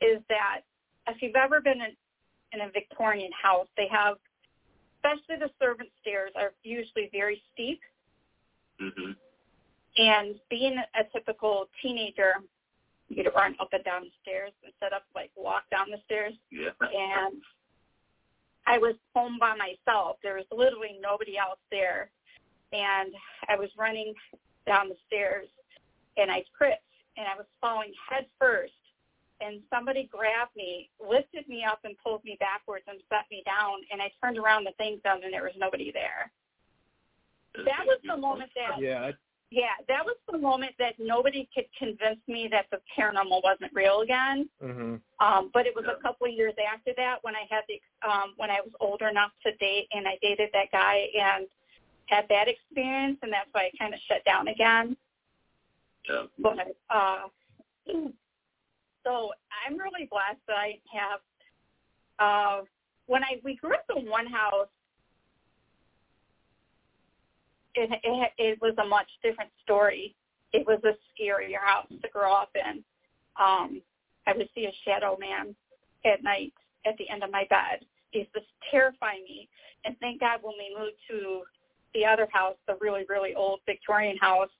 is 0.00 0.22
that 0.28 0.60
if 1.08 1.20
you've 1.20 1.36
ever 1.36 1.60
been 1.60 1.80
in, 1.80 1.92
in 2.52 2.60
a 2.66 2.70
Victorian 2.70 3.30
house, 3.32 3.66
they 3.76 3.88
have 3.90 4.16
especially 5.04 5.36
the 5.36 5.50
servant 5.60 5.90
stairs 6.00 6.32
are 6.36 6.52
usually 6.62 7.08
very 7.12 7.42
steep. 7.52 7.80
hmm 8.78 9.12
And 9.96 10.36
being 10.50 10.76
a 10.78 11.04
typical 11.12 11.68
teenager, 11.82 12.34
you'd 13.08 13.28
run 13.34 13.54
up 13.60 13.68
and 13.72 13.84
down 13.84 14.02
the 14.02 14.10
stairs 14.22 14.52
instead 14.64 14.92
of 14.92 15.02
like 15.14 15.30
walk 15.36 15.64
down 15.70 15.90
the 15.90 16.00
stairs. 16.04 16.32
Yeah. 16.50 16.70
And 16.80 17.40
I 18.66 18.78
was 18.78 18.94
home 19.14 19.36
by 19.38 19.54
myself. 19.56 20.16
There 20.22 20.36
was 20.36 20.46
literally 20.50 20.98
nobody 21.00 21.36
else 21.36 21.60
there. 21.70 22.10
And 22.72 23.12
I 23.48 23.56
was 23.56 23.68
running 23.78 24.14
down 24.66 24.88
the 24.88 24.96
stairs 25.06 25.48
and 26.16 26.30
I 26.30 26.42
tripped 26.56 26.82
and 27.16 27.26
I 27.28 27.36
was 27.36 27.46
falling 27.60 27.92
head 28.10 28.26
first 28.40 28.72
and 29.40 29.60
somebody 29.70 30.08
grabbed 30.10 30.54
me, 30.56 30.90
lifted 31.00 31.48
me 31.48 31.64
up 31.64 31.80
and 31.84 31.96
pulled 31.98 32.24
me 32.24 32.36
backwards 32.40 32.84
and 32.88 33.00
set 33.08 33.24
me 33.30 33.42
down 33.44 33.78
and 33.90 34.00
I 34.00 34.10
turned 34.22 34.38
around 34.38 34.64
to 34.64 34.72
thank 34.78 35.02
them 35.02 35.20
and 35.24 35.32
there 35.32 35.42
was 35.42 35.52
nobody 35.56 35.90
there. 35.92 36.30
That 37.54 37.86
was 37.86 37.98
the 38.04 38.16
moment 38.16 38.50
that 38.56 38.80
Yeah, 38.80 39.12
yeah, 39.50 39.74
that 39.86 40.04
was 40.04 40.16
the 40.30 40.38
moment 40.38 40.72
that 40.78 40.94
nobody 40.98 41.48
could 41.54 41.66
convince 41.78 42.18
me 42.26 42.48
that 42.50 42.66
the 42.72 42.80
paranormal 42.96 43.42
wasn't 43.44 43.72
real 43.72 44.00
again. 44.00 44.48
mhm. 44.62 45.00
Um, 45.20 45.50
but 45.54 45.66
it 45.66 45.74
was 45.76 45.84
Yeah. 45.86 45.92
a 45.92 45.96
couple 46.02 46.26
of 46.26 46.32
years 46.32 46.54
after 46.58 46.92
that 46.94 47.22
when 47.22 47.36
I 47.36 47.46
had 47.48 47.64
the 47.68 47.80
um, 48.02 48.34
when 48.36 48.50
I 48.50 48.60
was 48.60 48.72
old 48.80 49.02
enough 49.02 49.32
to 49.44 49.52
date 49.56 49.86
and 49.92 50.08
I 50.08 50.18
dated 50.20 50.50
that 50.52 50.72
guy 50.72 51.08
and 51.14 51.46
had 52.06 52.26
that 52.28 52.48
experience 52.48 53.18
and 53.22 53.32
that's 53.32 53.48
why 53.52 53.66
I 53.66 53.70
kind 53.78 53.94
of 53.94 54.00
shut 54.00 54.24
down 54.24 54.48
again. 54.48 54.96
Yeah. 56.08 56.26
But 56.38 56.76
uh, 56.90 57.28
so 59.04 59.30
I'm 59.66 59.78
really 59.78 60.08
blessed 60.10 60.40
that 60.48 60.56
I 60.56 60.78
have. 60.92 61.20
Uh, 62.18 62.64
when 63.06 63.22
I 63.22 63.40
we 63.44 63.56
grew 63.56 63.74
up 63.74 63.84
in 63.96 64.08
one 64.08 64.26
house, 64.26 64.68
it, 67.74 67.90
it 68.02 68.32
it 68.38 68.58
was 68.60 68.74
a 68.78 68.86
much 68.86 69.08
different 69.22 69.50
story. 69.62 70.14
It 70.52 70.66
was 70.66 70.80
a 70.84 70.94
scarier 71.12 71.60
house 71.64 71.88
to 71.90 72.08
grow 72.08 72.32
up 72.32 72.50
in. 72.54 72.84
Um, 73.36 73.82
I 74.26 74.32
would 74.36 74.48
see 74.54 74.66
a 74.66 74.72
shadow 74.84 75.16
man 75.18 75.54
at 76.04 76.22
night 76.22 76.52
at 76.86 76.96
the 76.98 77.08
end 77.10 77.22
of 77.24 77.30
my 77.30 77.44
bed. 77.50 77.84
It 78.12 78.18
used 78.18 78.34
to 78.34 78.40
terrify 78.70 79.14
me. 79.14 79.48
And 79.84 79.96
thank 80.00 80.20
God 80.20 80.38
when 80.42 80.54
we 80.56 80.74
moved 80.78 80.96
to 81.10 81.42
the 81.92 82.06
other 82.06 82.28
house, 82.32 82.56
the 82.66 82.76
really 82.80 83.04
really 83.08 83.34
old 83.34 83.60
Victorian 83.66 84.16
house, 84.16 84.50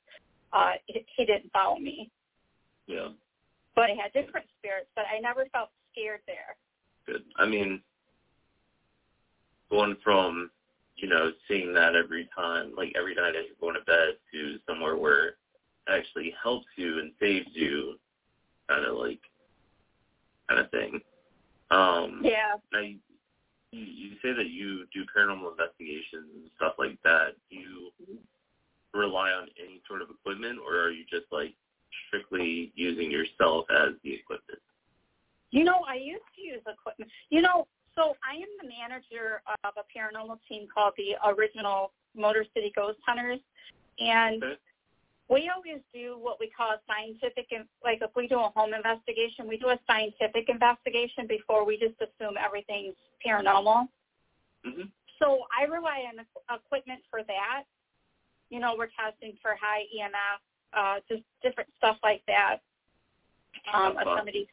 uh, 0.52 0.72
he, 0.86 1.04
he 1.16 1.24
didn't 1.24 1.52
follow 1.52 1.78
me 1.78 2.10
Yeah. 2.86 3.08
But 3.74 3.90
I 3.90 3.94
had 4.00 4.12
different 4.12 4.46
spirits, 4.58 4.88
but 4.94 5.04
I 5.14 5.20
never 5.20 5.46
felt 5.52 5.70
scared 5.92 6.20
there. 6.26 6.56
Good. 7.06 7.24
I 7.36 7.46
mean, 7.46 7.82
going 9.70 9.96
from 10.02 10.50
you 10.96 11.08
know 11.08 11.32
seeing 11.48 11.74
that 11.74 11.94
every 11.94 12.28
time, 12.34 12.72
like 12.76 12.92
every 12.96 13.14
night 13.14 13.34
as 13.36 13.44
you're 13.46 13.60
going 13.60 13.74
to 13.74 13.84
bed, 13.84 14.16
to 14.32 14.56
somewhere 14.68 14.96
where 14.96 15.28
it 15.28 15.34
actually 15.88 16.34
helps 16.42 16.66
you 16.76 16.98
and 17.00 17.12
saves 17.20 17.48
you, 17.52 17.98
kind 18.68 18.84
of 18.84 18.96
like 18.96 19.20
kind 20.48 20.60
of 20.60 20.70
thing. 20.70 21.00
Um, 21.70 22.20
Yeah. 22.22 22.56
Now, 22.72 22.80
you, 22.80 22.98
you 23.72 23.84
you 23.84 24.10
say 24.22 24.32
that 24.32 24.48
you 24.48 24.84
do 24.94 25.04
paranormal 25.16 25.50
investigations 25.50 26.30
and 26.34 26.50
stuff 26.56 26.74
like 26.78 26.98
that. 27.02 27.34
Do 27.50 27.56
you 27.56 27.90
rely 28.92 29.30
on 29.30 29.48
any 29.58 29.82
sort 29.88 30.02
of 30.02 30.08
equipment, 30.10 30.58
or 30.64 30.78
are 30.78 30.90
you 30.90 31.04
just 31.10 31.26
like 31.32 31.54
strictly 32.06 32.72
using 32.74 33.10
yourself 33.10 33.66
as 33.70 33.94
the 34.02 34.14
equipment? 34.14 34.60
You 35.50 35.64
know, 35.64 35.84
I 35.88 35.94
used 35.94 36.26
to 36.36 36.42
use 36.42 36.62
equipment. 36.66 37.10
You 37.30 37.42
know, 37.42 37.66
so 37.94 38.16
I 38.26 38.36
am 38.36 38.50
the 38.60 38.68
manager 38.68 39.40
of 39.62 39.72
a 39.76 39.84
paranormal 39.86 40.38
team 40.48 40.66
called 40.72 40.94
the 40.96 41.14
Original 41.28 41.92
Motor 42.16 42.44
City 42.54 42.72
Ghost 42.74 42.98
Hunters, 43.06 43.40
and 43.98 44.42
Okay. 44.42 44.56
we 45.28 45.50
always 45.54 45.80
do 45.92 46.18
what 46.18 46.38
we 46.40 46.50
call 46.50 46.70
a 46.72 46.80
scientific, 46.86 47.46
like 47.82 48.02
if 48.02 48.10
we 48.16 48.26
do 48.26 48.40
a 48.40 48.50
home 48.54 48.74
investigation, 48.74 49.48
we 49.48 49.56
do 49.56 49.68
a 49.68 49.78
scientific 49.86 50.48
investigation 50.48 51.26
before 51.26 51.64
we 51.64 51.78
just 51.78 51.94
assume 52.00 52.34
everything's 52.36 52.96
paranormal. 53.24 53.88
hmm 54.64 54.82
So 55.20 55.46
I 55.56 55.64
rely 55.64 56.04
on 56.10 56.24
equipment 56.54 57.00
for 57.10 57.22
that. 57.22 57.64
You 58.50 58.60
know, 58.60 58.74
we're 58.76 58.90
testing 58.92 59.38
for 59.40 59.56
high 59.60 59.84
EMF, 59.96 60.40
uh, 60.76 61.00
just 61.08 61.22
different 61.42 61.70
stuff 61.78 61.96
like 62.02 62.22
that. 62.26 62.58
Um, 63.72 63.96
if 63.98 64.04
somebody 64.04 64.48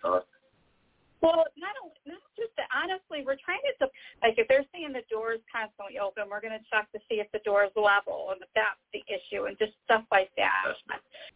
well, 1.21 1.45
not 1.53 1.77
only, 1.77 2.01
not 2.09 2.25
just 2.33 2.49
that. 2.57 2.65
Honestly, 2.73 3.21
we're 3.21 3.37
trying 3.37 3.61
to 3.77 3.85
like 4.25 4.41
if 4.41 4.49
they're 4.49 4.65
saying 4.73 4.89
the 4.89 5.05
door 5.05 5.37
is 5.37 5.43
constantly 5.45 6.01
open, 6.01 6.25
we're 6.25 6.41
going 6.41 6.57
to 6.57 6.65
check 6.65 6.89
to 6.97 6.99
see 7.05 7.21
if 7.21 7.29
the 7.29 7.45
door 7.45 7.69
is 7.69 7.73
level 7.77 8.33
and 8.33 8.41
if 8.41 8.49
that's 8.57 8.81
the 8.89 9.05
issue, 9.05 9.45
and 9.45 9.53
just 9.61 9.77
stuff 9.85 10.01
like 10.09 10.33
that. 10.33 10.73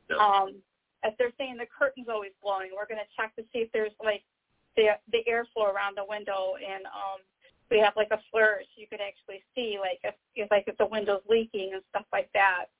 Yeah. 0.09 0.17
Um, 0.17 0.57
if 1.05 1.13
they're 1.21 1.33
saying 1.37 1.61
the 1.61 1.69
curtain's 1.69 2.09
always 2.09 2.33
blowing, 2.41 2.73
we're 2.73 2.89
going 2.89 3.01
to 3.01 3.11
check 3.13 3.37
to 3.37 3.45
see 3.53 3.61
if 3.61 3.69
there's 3.77 3.93
like 4.01 4.25
the 4.73 4.97
the 5.13 5.21
airflow 5.29 5.69
around 5.69 5.93
the 5.93 6.07
window, 6.09 6.57
and 6.57 6.89
um, 6.89 7.21
we 7.69 7.77
have 7.77 7.93
like 7.93 8.09
a 8.09 8.21
flourish. 8.33 8.65
You 8.81 8.89
could 8.89 9.05
actually 9.05 9.45
see 9.53 9.77
like 9.77 10.01
if, 10.01 10.17
if 10.33 10.49
like 10.49 10.65
if 10.65 10.81
the 10.81 10.89
window's 10.89 11.21
leaking 11.29 11.77
and 11.77 11.85
stuff 11.93 12.09
like 12.09 12.33
that. 12.33 12.73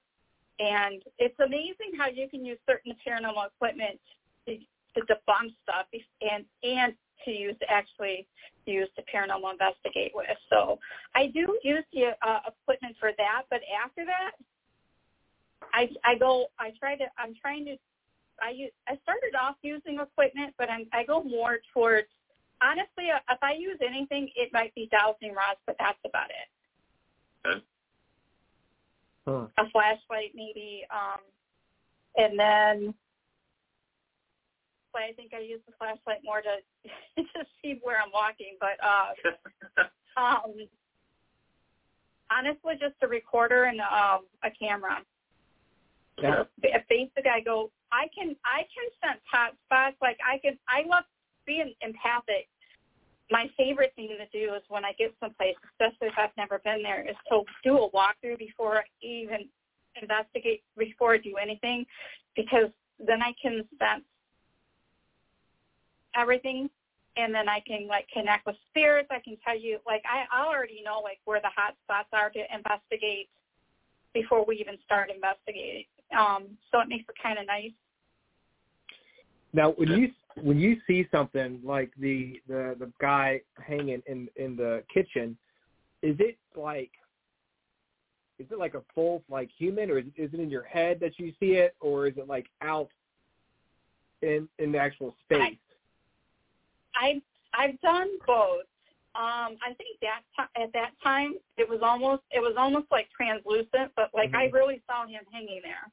And 0.59 1.03
it's 1.19 1.37
amazing 1.39 1.97
how 1.97 2.07
you 2.07 2.29
can 2.29 2.45
use 2.45 2.57
certain 2.67 2.95
paranormal 3.05 3.47
equipment 3.47 3.99
to 4.47 4.57
to 4.95 5.01
debunk 5.01 5.51
stuff 5.63 5.87
and 6.21 6.45
and 6.63 6.93
to 7.25 7.31
use 7.31 7.55
actually 7.67 8.27
use 8.65 8.87
to 8.95 9.03
paranormal 9.13 9.51
investigate 9.51 10.11
with. 10.15 10.27
So 10.49 10.79
I 11.13 11.27
do 11.27 11.59
use 11.63 11.83
the 11.93 12.15
uh, 12.25 12.39
equipment 12.47 12.95
for 12.99 13.11
that, 13.17 13.43
but 13.49 13.59
after 13.83 14.05
that, 14.05 14.31
I 15.73 15.89
I 16.03 16.17
go 16.17 16.47
I 16.59 16.71
try 16.79 16.95
to 16.95 17.05
I'm 17.17 17.35
trying 17.41 17.65
to 17.65 17.75
I 18.41 18.51
use 18.51 18.71
I 18.87 18.97
started 19.03 19.35
off 19.39 19.55
using 19.61 19.99
equipment, 19.99 20.53
but 20.57 20.69
I'm 20.69 20.87
I 20.93 21.03
go 21.03 21.23
more 21.23 21.59
towards 21.73 22.07
honestly 22.61 23.11
uh, 23.13 23.19
if 23.29 23.39
I 23.41 23.53
use 23.53 23.77
anything, 23.85 24.29
it 24.35 24.49
might 24.53 24.73
be 24.75 24.89
dowsing 24.91 25.33
rods, 25.35 25.59
but 25.65 25.75
that's 25.79 25.99
about 26.05 26.29
it. 26.29 26.47
Okay. 27.47 27.63
Huh. 29.27 29.47
A 29.57 29.69
flashlight 29.71 30.31
maybe, 30.35 30.85
um, 30.91 31.21
and 32.15 32.39
then 32.39 32.93
I 34.95 35.13
think 35.13 35.33
I 35.33 35.39
use 35.39 35.59
the 35.67 35.73
flashlight 35.77 36.21
more 36.23 36.41
to 36.41 36.55
to 37.23 37.45
see 37.61 37.79
where 37.83 37.97
I'm 38.01 38.11
walking. 38.13 38.57
But 38.59 38.79
uh, 38.83 39.11
um, 40.19 40.53
honestly, 42.31 42.73
just 42.79 42.95
a 43.01 43.07
recorder 43.07 43.65
and 43.65 43.79
um, 43.81 44.25
a 44.43 44.51
camera. 44.57 44.99
Yeah. 46.21 46.43
If 46.63 46.87
basic, 46.87 47.27
I 47.27 47.41
go. 47.41 47.71
I 47.91 48.07
can 48.17 48.35
I 48.45 48.63
can 48.71 48.87
sense 49.03 49.21
hot 49.29 49.53
spots. 49.65 49.97
Like 50.01 50.17
I 50.25 50.37
can. 50.37 50.57
I 50.67 50.87
love 50.87 51.03
being 51.45 51.73
empathic. 51.81 52.47
My 53.31 53.49
favorite 53.57 53.93
thing 53.95 54.09
to 54.09 54.37
do 54.37 54.53
is 54.53 54.61
when 54.69 54.85
I 54.85 54.93
get 54.93 55.13
someplace, 55.19 55.55
especially 55.71 56.09
if 56.09 56.13
I've 56.17 56.35
never 56.37 56.59
been 56.63 56.83
there, 56.83 57.01
is 57.01 57.15
to 57.29 57.41
do 57.63 57.77
a 57.77 57.89
walkthrough 57.91 58.37
before 58.37 58.77
I 58.77 58.83
even 59.01 59.49
investigate, 59.99 60.63
before 60.77 61.15
I 61.15 61.17
do 61.17 61.35
anything, 61.41 61.85
because 62.35 62.69
then 62.99 63.21
I 63.21 63.33
can 63.41 63.63
sense 63.79 64.03
everything 66.15 66.69
and 67.17 67.33
then 67.33 67.47
I 67.49 67.61
can 67.65 67.87
like 67.87 68.07
connect 68.13 68.45
with 68.45 68.55
spirits. 68.69 69.07
I 69.11 69.19
can 69.19 69.37
tell 69.45 69.57
you 69.57 69.79
like 69.85 70.03
I, 70.05 70.25
I 70.31 70.45
already 70.45 70.81
know 70.83 71.01
like 71.03 71.19
where 71.25 71.41
the 71.41 71.49
hot 71.55 71.75
spots 71.83 72.09
are 72.13 72.29
to 72.29 72.39
investigate 72.53 73.29
before 74.13 74.45
we 74.45 74.57
even 74.57 74.77
start 74.85 75.09
investigating. 75.13 75.85
Um, 76.17 76.57
so 76.71 76.79
it 76.79 76.87
makes 76.87 77.05
it 77.09 77.15
kind 77.21 77.39
of 77.39 77.47
nice. 77.47 77.71
Now, 79.53 79.71
when 79.71 79.89
you 79.89 80.11
when 80.41 80.59
you 80.59 80.77
see 80.87 81.07
something 81.11 81.59
like 81.63 81.91
the 81.97 82.41
the 82.47 82.75
the 82.79 82.91
guy 82.99 83.41
hanging 83.65 84.01
in 84.07 84.27
in 84.35 84.55
the 84.55 84.83
kitchen, 84.93 85.37
is 86.01 86.15
it 86.19 86.37
like 86.55 86.91
is 88.37 88.47
it 88.51 88.59
like 88.59 88.73
a 88.73 88.81
full 88.93 89.23
like 89.29 89.49
human, 89.57 89.89
or 89.89 89.99
is, 89.99 90.05
is 90.17 90.33
it 90.33 90.39
in 90.39 90.49
your 90.49 90.63
head 90.63 90.99
that 90.99 91.17
you 91.17 91.33
see 91.39 91.53
it, 91.53 91.75
or 91.79 92.07
is 92.07 92.17
it 92.17 92.27
like 92.27 92.47
out 92.61 92.89
in 94.21 94.47
in 94.59 94.71
the 94.71 94.77
actual 94.77 95.15
space? 95.23 95.57
I 96.95 97.21
I've 97.53 97.79
done 97.81 98.09
both. 98.25 98.65
Um, 99.15 99.55
I 99.63 99.73
think 99.77 99.97
that 100.01 100.21
ti 100.35 100.61
at 100.61 100.73
that 100.73 100.91
time 101.01 101.35
it 101.57 101.67
was 101.67 101.79
almost 101.81 102.23
it 102.31 102.41
was 102.41 102.55
almost 102.57 102.87
like 102.91 103.07
translucent, 103.15 103.91
but 103.95 104.09
like 104.13 104.33
I 104.33 104.45
really 104.45 104.81
saw 104.85 105.07
him 105.07 105.21
hanging 105.31 105.61
there. 105.63 105.89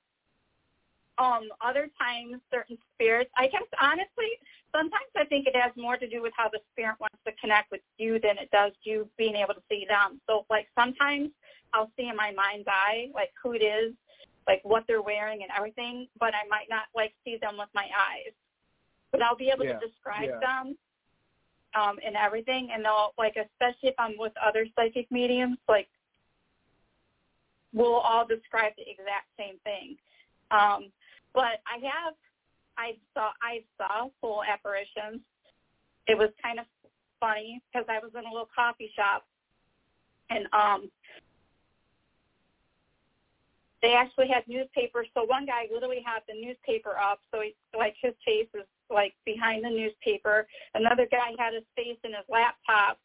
Um, 1.23 1.49
other 1.61 1.89
times, 2.01 2.43
certain 2.51 2.77
spirits. 2.94 3.31
I 3.36 3.47
guess 3.47 3.62
honestly, 3.81 4.31
sometimes 4.74 5.07
I 5.16 5.24
think 5.24 5.47
it 5.47 5.55
has 5.55 5.70
more 5.77 5.97
to 5.97 6.09
do 6.09 6.20
with 6.20 6.32
how 6.36 6.49
the 6.49 6.59
spirit 6.73 6.97
wants 6.99 7.19
to 7.27 7.32
connect 7.40 7.70
with 7.70 7.81
you 7.97 8.19
than 8.19 8.39
it 8.39 8.51
does 8.51 8.73
you 8.82 9.09
being 9.16 9.36
able 9.36 9.55
to 9.55 9.62
see 9.70 9.86
them. 9.89 10.20
So, 10.28 10.44
like 10.51 10.66
sometimes 10.77 11.31
I'll 11.73 11.93
see 11.97 12.09
in 12.09 12.16
my 12.16 12.32
mind's 12.32 12.66
eye 12.66 13.09
like 13.15 13.31
who 13.40 13.53
it 13.53 13.62
is, 13.62 13.94
like 14.49 14.61
what 14.65 14.82
they're 14.89 15.01
wearing 15.03 15.43
and 15.43 15.51
everything, 15.57 16.09
but 16.19 16.35
I 16.35 16.43
might 16.51 16.66
not 16.69 16.86
like 16.93 17.15
see 17.24 17.39
them 17.40 17.57
with 17.57 17.69
my 17.73 17.86
eyes. 17.97 18.35
But 19.12 19.23
I'll 19.23 19.36
be 19.36 19.51
able 19.55 19.65
Yeah, 19.65 19.78
to 19.78 19.86
describe 19.86 20.28
yeah. 20.28 20.40
them 20.40 20.77
um, 21.81 21.99
and 22.05 22.16
everything, 22.16 22.70
and 22.73 22.85
they'll 22.85 23.15
like, 23.16 23.36
especially 23.36 23.90
if 23.90 23.94
I'm 23.97 24.19
with 24.19 24.32
other 24.44 24.66
psychic 24.74 25.07
mediums, 25.12 25.59
like 25.69 25.89
we'll 27.73 27.94
all 27.94 28.27
describe 28.27 28.73
the 28.77 28.90
exact 28.90 29.28
same 29.39 29.59
thing. 29.62 29.97
Um, 30.51 30.90
but 31.34 31.60
I 31.66 31.78
have, 31.82 32.14
I 32.76 32.96
saw, 33.14 33.30
I 33.42 33.64
saw 33.76 34.09
full 34.20 34.42
apparitions. 34.42 35.20
It 36.06 36.18
was 36.18 36.30
kind 36.42 36.59
of 36.59 36.66
funny 37.20 37.62
because 37.72 37.86
I 37.88 37.98
was 37.98 38.10
in 38.14 38.24
a 38.24 38.30
little 38.30 38.48
coffee 38.54 38.90
shop, 38.96 39.24
and 40.30 40.46
um, 40.52 40.90
they 43.82 43.94
actually 43.94 44.28
had 44.28 44.44
newspapers. 44.46 45.09
So 45.14 45.24
one 45.24 45.46
guy 45.46 45.66
literally 45.72 46.02
had 46.04 46.20
the 46.28 46.34
newspaper 46.34 46.96
up, 46.96 47.20
so 47.32 47.40
he, 47.40 47.54
like 47.76 47.94
his 48.00 48.14
face 48.24 48.48
is 48.54 48.66
like 48.90 49.14
behind 49.24 49.64
the 49.64 49.70
newspaper. 49.70 50.46
Another 50.74 51.06
guy 51.10 51.34
had 51.38 51.54
his 51.54 51.64
face 51.76 51.98
in 52.04 52.12
his 52.12 52.24
laptop. 52.28 52.98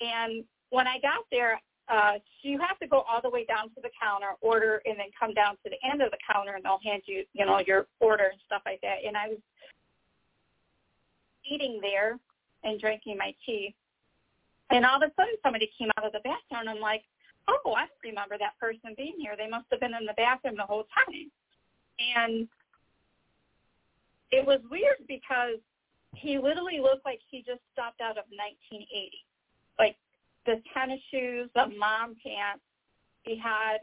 And 0.00 0.44
when 0.70 0.86
I 0.86 0.98
got 1.00 1.24
there, 1.30 1.60
uh, 1.90 2.14
you 2.42 2.58
have 2.58 2.78
to 2.80 2.86
go 2.86 3.04
all 3.08 3.20
the 3.22 3.30
way 3.30 3.44
down 3.44 3.70
to 3.70 3.80
the 3.82 3.90
counter, 4.00 4.34
order, 4.40 4.82
and 4.84 4.98
then 4.98 5.06
come 5.18 5.32
down 5.32 5.56
to 5.64 5.70
the 5.70 5.78
end 5.88 6.02
of 6.02 6.10
the 6.10 6.18
counter, 6.30 6.54
and 6.54 6.64
they'll 6.64 6.80
hand 6.84 7.02
you, 7.06 7.24
you 7.32 7.46
know, 7.46 7.60
your 7.66 7.86
order 8.00 8.24
and 8.24 8.40
stuff 8.46 8.62
like 8.66 8.80
that. 8.82 8.98
And 9.06 9.16
I 9.16 9.28
was 9.28 9.38
eating 11.44 11.78
there 11.80 12.18
and 12.64 12.80
drinking 12.80 13.16
my 13.16 13.34
tea, 13.46 13.74
and 14.70 14.84
all 14.84 15.02
of 15.02 15.02
a 15.02 15.12
sudden 15.16 15.34
somebody 15.42 15.70
came 15.78 15.88
out 15.96 16.04
of 16.04 16.12
the 16.12 16.20
bathroom, 16.20 16.60
and 16.60 16.70
I'm 16.70 16.80
like, 16.80 17.02
oh, 17.48 17.72
I 17.72 17.86
don't 17.88 18.04
remember 18.04 18.36
that 18.38 18.58
person 18.60 18.94
being 18.96 19.14
here. 19.18 19.34
They 19.36 19.48
must 19.48 19.66
have 19.70 19.80
been 19.80 19.94
in 19.94 20.04
the 20.04 20.14
bathroom 20.16 20.56
the 20.56 20.68
whole 20.68 20.86
time. 20.92 21.30
And 21.98 22.48
it 24.30 24.46
was 24.46 24.60
weird 24.70 25.08
because 25.08 25.58
he 26.14 26.38
literally 26.38 26.80
looked 26.80 27.04
like 27.04 27.20
he 27.30 27.38
just 27.38 27.60
stopped 27.72 28.00
out 28.00 28.18
of 28.18 28.24
1980. 28.28 29.24
The 30.48 30.62
tennis 30.72 30.98
shoes, 31.10 31.50
the 31.54 31.66
mom 31.78 32.16
pants. 32.24 32.62
He 33.24 33.36
had 33.36 33.80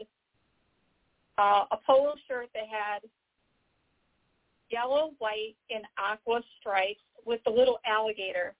uh, 1.38 1.66
a 1.70 1.76
polo 1.86 2.14
shirt 2.26 2.48
that 2.54 2.64
had 2.68 3.08
yellow, 4.68 5.12
white, 5.18 5.54
and 5.70 5.84
aqua 5.96 6.42
stripes 6.58 7.04
with 7.24 7.38
the 7.44 7.52
little 7.52 7.78
alligator 7.86 8.56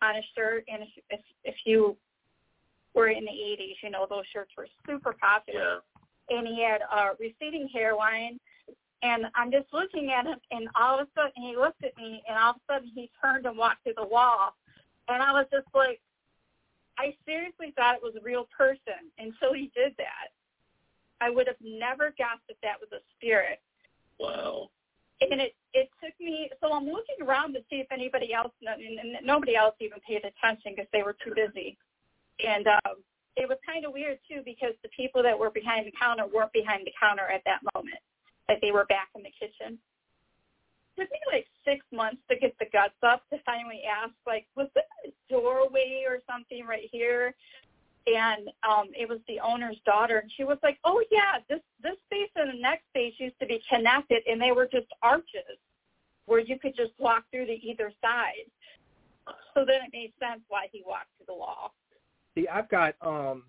on 0.00 0.14
his 0.14 0.24
shirt. 0.34 0.64
And 0.66 0.82
if, 0.82 0.88
if, 1.10 1.20
if 1.44 1.54
you 1.66 1.94
were 2.94 3.08
in 3.08 3.26
the 3.26 3.30
80s, 3.30 3.74
you 3.82 3.90
know 3.90 4.06
those 4.08 4.24
shirts 4.32 4.52
were 4.56 4.66
super 4.88 5.14
popular. 5.20 5.82
Yeah. 6.30 6.38
And 6.38 6.48
he 6.48 6.64
had 6.64 6.80
a 6.80 7.10
receding 7.20 7.68
hairline 7.70 8.40
and 9.02 9.26
I'm 9.34 9.50
just 9.50 9.66
looking 9.72 10.10
at 10.10 10.26
him, 10.26 10.38
and 10.50 10.68
all 10.74 10.98
of 10.98 11.06
a 11.06 11.10
sudden 11.14 11.42
he 11.42 11.56
looked 11.56 11.82
at 11.84 11.96
me, 11.96 12.22
and 12.28 12.36
all 12.38 12.50
of 12.50 12.56
a 12.56 12.72
sudden 12.72 12.90
he 12.94 13.10
turned 13.20 13.46
and 13.46 13.56
walked 13.56 13.84
to 13.86 13.94
the 13.96 14.04
wall, 14.06 14.54
and 15.08 15.22
I 15.22 15.32
was 15.32 15.46
just 15.50 15.66
like, 15.74 16.00
I 17.00 17.16
seriously 17.24 17.72
thought 17.76 17.96
it 17.96 18.02
was 18.02 18.14
a 18.20 18.24
real 18.24 18.46
person 18.52 19.08
until 19.18 19.54
he 19.54 19.72
did 19.74 19.94
that. 19.96 20.28
I 21.22 21.30
would 21.30 21.46
have 21.46 21.60
never 21.60 22.12
guessed 22.16 22.44
that 22.48 22.60
that 22.62 22.76
was 22.80 22.90
a 22.92 23.00
spirit, 23.16 23.60
Wow. 24.18 24.68
and 25.20 25.40
it 25.40 25.54
it 25.72 25.88
took 26.02 26.12
me. 26.20 26.50
So 26.60 26.72
I'm 26.72 26.86
looking 26.86 27.20
around 27.22 27.54
to 27.54 27.60
see 27.70 27.76
if 27.76 27.86
anybody 27.90 28.32
else, 28.34 28.52
and 28.60 29.16
nobody 29.24 29.56
else 29.56 29.74
even 29.80 30.00
paid 30.06 30.24
attention 30.24 30.72
because 30.76 30.90
they 30.92 31.02
were 31.02 31.16
too 31.24 31.32
busy. 31.34 31.78
And 32.44 32.66
um, 32.66 32.96
it 33.36 33.48
was 33.48 33.58
kind 33.64 33.84
of 33.84 33.92
weird 33.92 34.18
too 34.28 34.42
because 34.44 34.74
the 34.82 34.88
people 34.96 35.22
that 35.22 35.38
were 35.38 35.50
behind 35.50 35.86
the 35.86 35.92
counter 35.92 36.26
weren't 36.26 36.52
behind 36.52 36.86
the 36.86 36.92
counter 36.98 37.28
at 37.28 37.42
that 37.44 37.60
moment. 37.74 38.00
Like 38.48 38.60
they 38.60 38.72
were 38.72 38.86
back 38.86 39.08
in 39.14 39.22
the 39.22 39.32
kitchen. 39.38 39.78
Took 41.00 41.10
me 41.10 41.18
like 41.32 41.46
six 41.64 41.84
months 41.92 42.20
to 42.28 42.36
get 42.36 42.54
the 42.58 42.66
guts 42.72 42.92
up 43.02 43.22
to 43.30 43.38
finally 43.46 43.82
ask, 43.90 44.12
like, 44.26 44.46
was 44.54 44.68
this 44.74 44.84
a 45.06 45.32
doorway 45.32 46.04
or 46.06 46.18
something 46.28 46.66
right 46.66 46.88
here? 46.92 47.34
and 48.06 48.48
um 48.68 48.88
it 48.98 49.08
was 49.08 49.18
the 49.28 49.38
owner's 49.40 49.76
daughter 49.84 50.18
and 50.18 50.30
she 50.36 50.44
was 50.44 50.56
like 50.62 50.78
oh 50.84 51.02
yeah 51.10 51.38
this 51.48 51.60
this 51.82 51.96
space 52.06 52.30
and 52.36 52.48
the 52.48 52.60
next 52.60 52.82
space 52.88 53.12
used 53.18 53.38
to 53.38 53.46
be 53.46 53.60
connected 53.68 54.22
and 54.26 54.40
they 54.40 54.52
were 54.52 54.66
just 54.66 54.86
arches 55.02 55.58
where 56.26 56.40
you 56.40 56.58
could 56.58 56.74
just 56.74 56.92
walk 56.98 57.24
through 57.30 57.44
to 57.44 57.52
either 57.52 57.92
side 58.00 58.48
so 59.54 59.64
then 59.66 59.80
it 59.86 59.90
made 59.92 60.12
sense 60.18 60.40
why 60.48 60.66
he 60.72 60.82
walked 60.86 61.10
to 61.18 61.24
the 61.26 61.34
wall 61.34 61.74
see 62.34 62.48
i've 62.48 62.68
got 62.70 62.94
um 63.02 63.42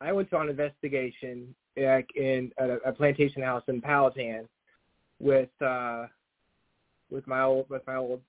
i 0.00 0.12
went 0.12 0.32
on 0.34 0.50
investigation 0.50 1.54
back 1.76 2.06
in 2.16 2.50
a, 2.58 2.76
a 2.86 2.92
plantation 2.92 3.42
house 3.42 3.62
in 3.68 3.80
Powhatan 3.80 4.48
with 5.20 5.50
uh 5.62 6.06
with 7.10 7.26
my 7.26 7.42
old 7.42 7.68
with 7.68 7.86
my 7.86 7.96
old 7.96 8.20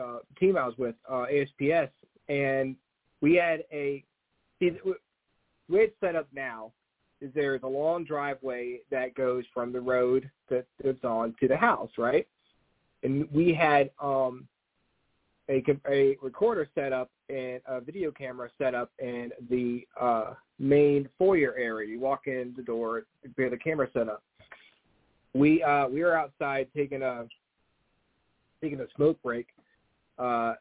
uh 0.00 0.18
team 0.38 0.56
i 0.56 0.66
was 0.66 0.76
with 0.78 0.94
uh 1.10 1.26
asps 1.26 1.92
and 2.28 2.76
we 3.20 3.34
had 3.34 3.64
a 3.72 4.04
see, 4.58 4.70
way 5.68 5.80
it's 5.80 5.94
set 6.00 6.16
up 6.16 6.28
now 6.32 6.72
is 7.20 7.30
there's 7.34 7.62
a 7.62 7.68
long 7.68 8.04
driveway 8.04 8.80
that 8.90 9.14
goes 9.14 9.44
from 9.54 9.72
the 9.72 9.80
road 9.80 10.30
that 10.50 10.66
it's 10.80 11.04
on 11.04 11.34
to 11.40 11.48
the 11.48 11.56
house, 11.56 11.90
right? 11.96 12.26
And 13.02 13.26
we 13.32 13.54
had 13.54 13.90
um, 14.02 14.46
a, 15.48 15.62
a 15.90 16.16
recorder 16.22 16.68
set 16.74 16.92
up 16.92 17.10
and 17.28 17.60
a 17.66 17.80
video 17.80 18.10
camera 18.10 18.50
set 18.58 18.74
up 18.74 18.90
in 18.98 19.30
the 19.48 19.86
uh, 20.00 20.34
main 20.58 21.08
foyer 21.18 21.54
area. 21.56 21.88
You 21.88 22.00
walk 22.00 22.26
in 22.26 22.52
the 22.56 22.62
door, 22.62 23.04
we 23.36 23.44
have 23.44 23.52
the 23.52 23.58
camera 23.58 23.88
set 23.92 24.08
up. 24.08 24.22
We 25.34 25.62
uh, 25.62 25.88
we 25.88 26.02
were 26.02 26.16
outside 26.16 26.68
taking 26.74 27.02
a 27.02 27.26
taking 28.66 28.80
a 28.80 28.86
smoke 28.96 29.20
break 29.22 29.46
uh, 30.18 30.54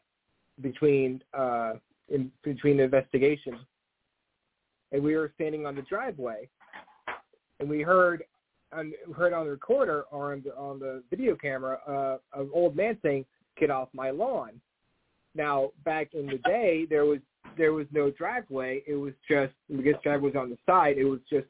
between 0.61 1.21
uh, 1.33 1.73
in 2.09 2.31
between 2.43 2.77
the 2.77 2.83
investigation 2.83 3.57
and 4.91 5.03
we 5.03 5.15
were 5.15 5.31
standing 5.35 5.65
on 5.65 5.75
the 5.75 5.81
driveway, 5.83 6.47
and 7.59 7.69
we 7.69 7.81
heard 7.81 8.23
on 8.71 8.93
heard 9.15 9.33
on 9.33 9.45
the 9.45 9.51
recorder 9.51 10.03
or 10.11 10.33
on 10.33 10.41
the, 10.43 10.55
on 10.55 10.79
the 10.79 11.03
video 11.09 11.35
camera 11.35 11.79
uh, 11.87 12.39
an 12.39 12.49
old 12.53 12.75
man 12.75 12.97
saying, 13.03 13.25
"Get 13.59 13.69
off 13.69 13.89
my 13.93 14.11
lawn." 14.11 14.61
Now, 15.35 15.71
back 15.83 16.13
in 16.13 16.27
the 16.27 16.37
day, 16.45 16.85
there 16.89 17.05
was 17.05 17.19
there 17.57 17.73
was 17.73 17.87
no 17.91 18.09
driveway. 18.11 18.83
It 18.87 18.95
was 18.95 19.13
just 19.29 19.53
because 19.67 19.93
the 19.93 19.99
driveway 20.03 20.31
was 20.31 20.39
on 20.39 20.49
the 20.49 20.57
side. 20.65 20.97
It 20.97 21.05
was 21.05 21.19
just 21.29 21.47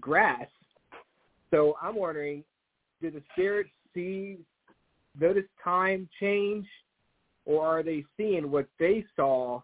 grass. 0.00 0.48
So 1.50 1.76
I'm 1.82 1.96
wondering, 1.96 2.44
did 3.00 3.14
the 3.14 3.22
spirits 3.32 3.70
see 3.94 4.38
notice 5.18 5.44
time 5.62 6.08
change, 6.18 6.66
or 7.46 7.66
are 7.66 7.82
they 7.82 8.04
seeing 8.16 8.50
what 8.50 8.66
they 8.78 9.04
saw 9.16 9.60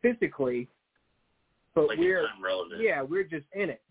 physically 0.00 0.68
but 1.74 1.88
like 1.88 1.98
we're 1.98 2.26
yeah, 2.78 3.02
we're 3.02 3.24
just 3.24 3.46
in 3.54 3.70
it. 3.70 3.82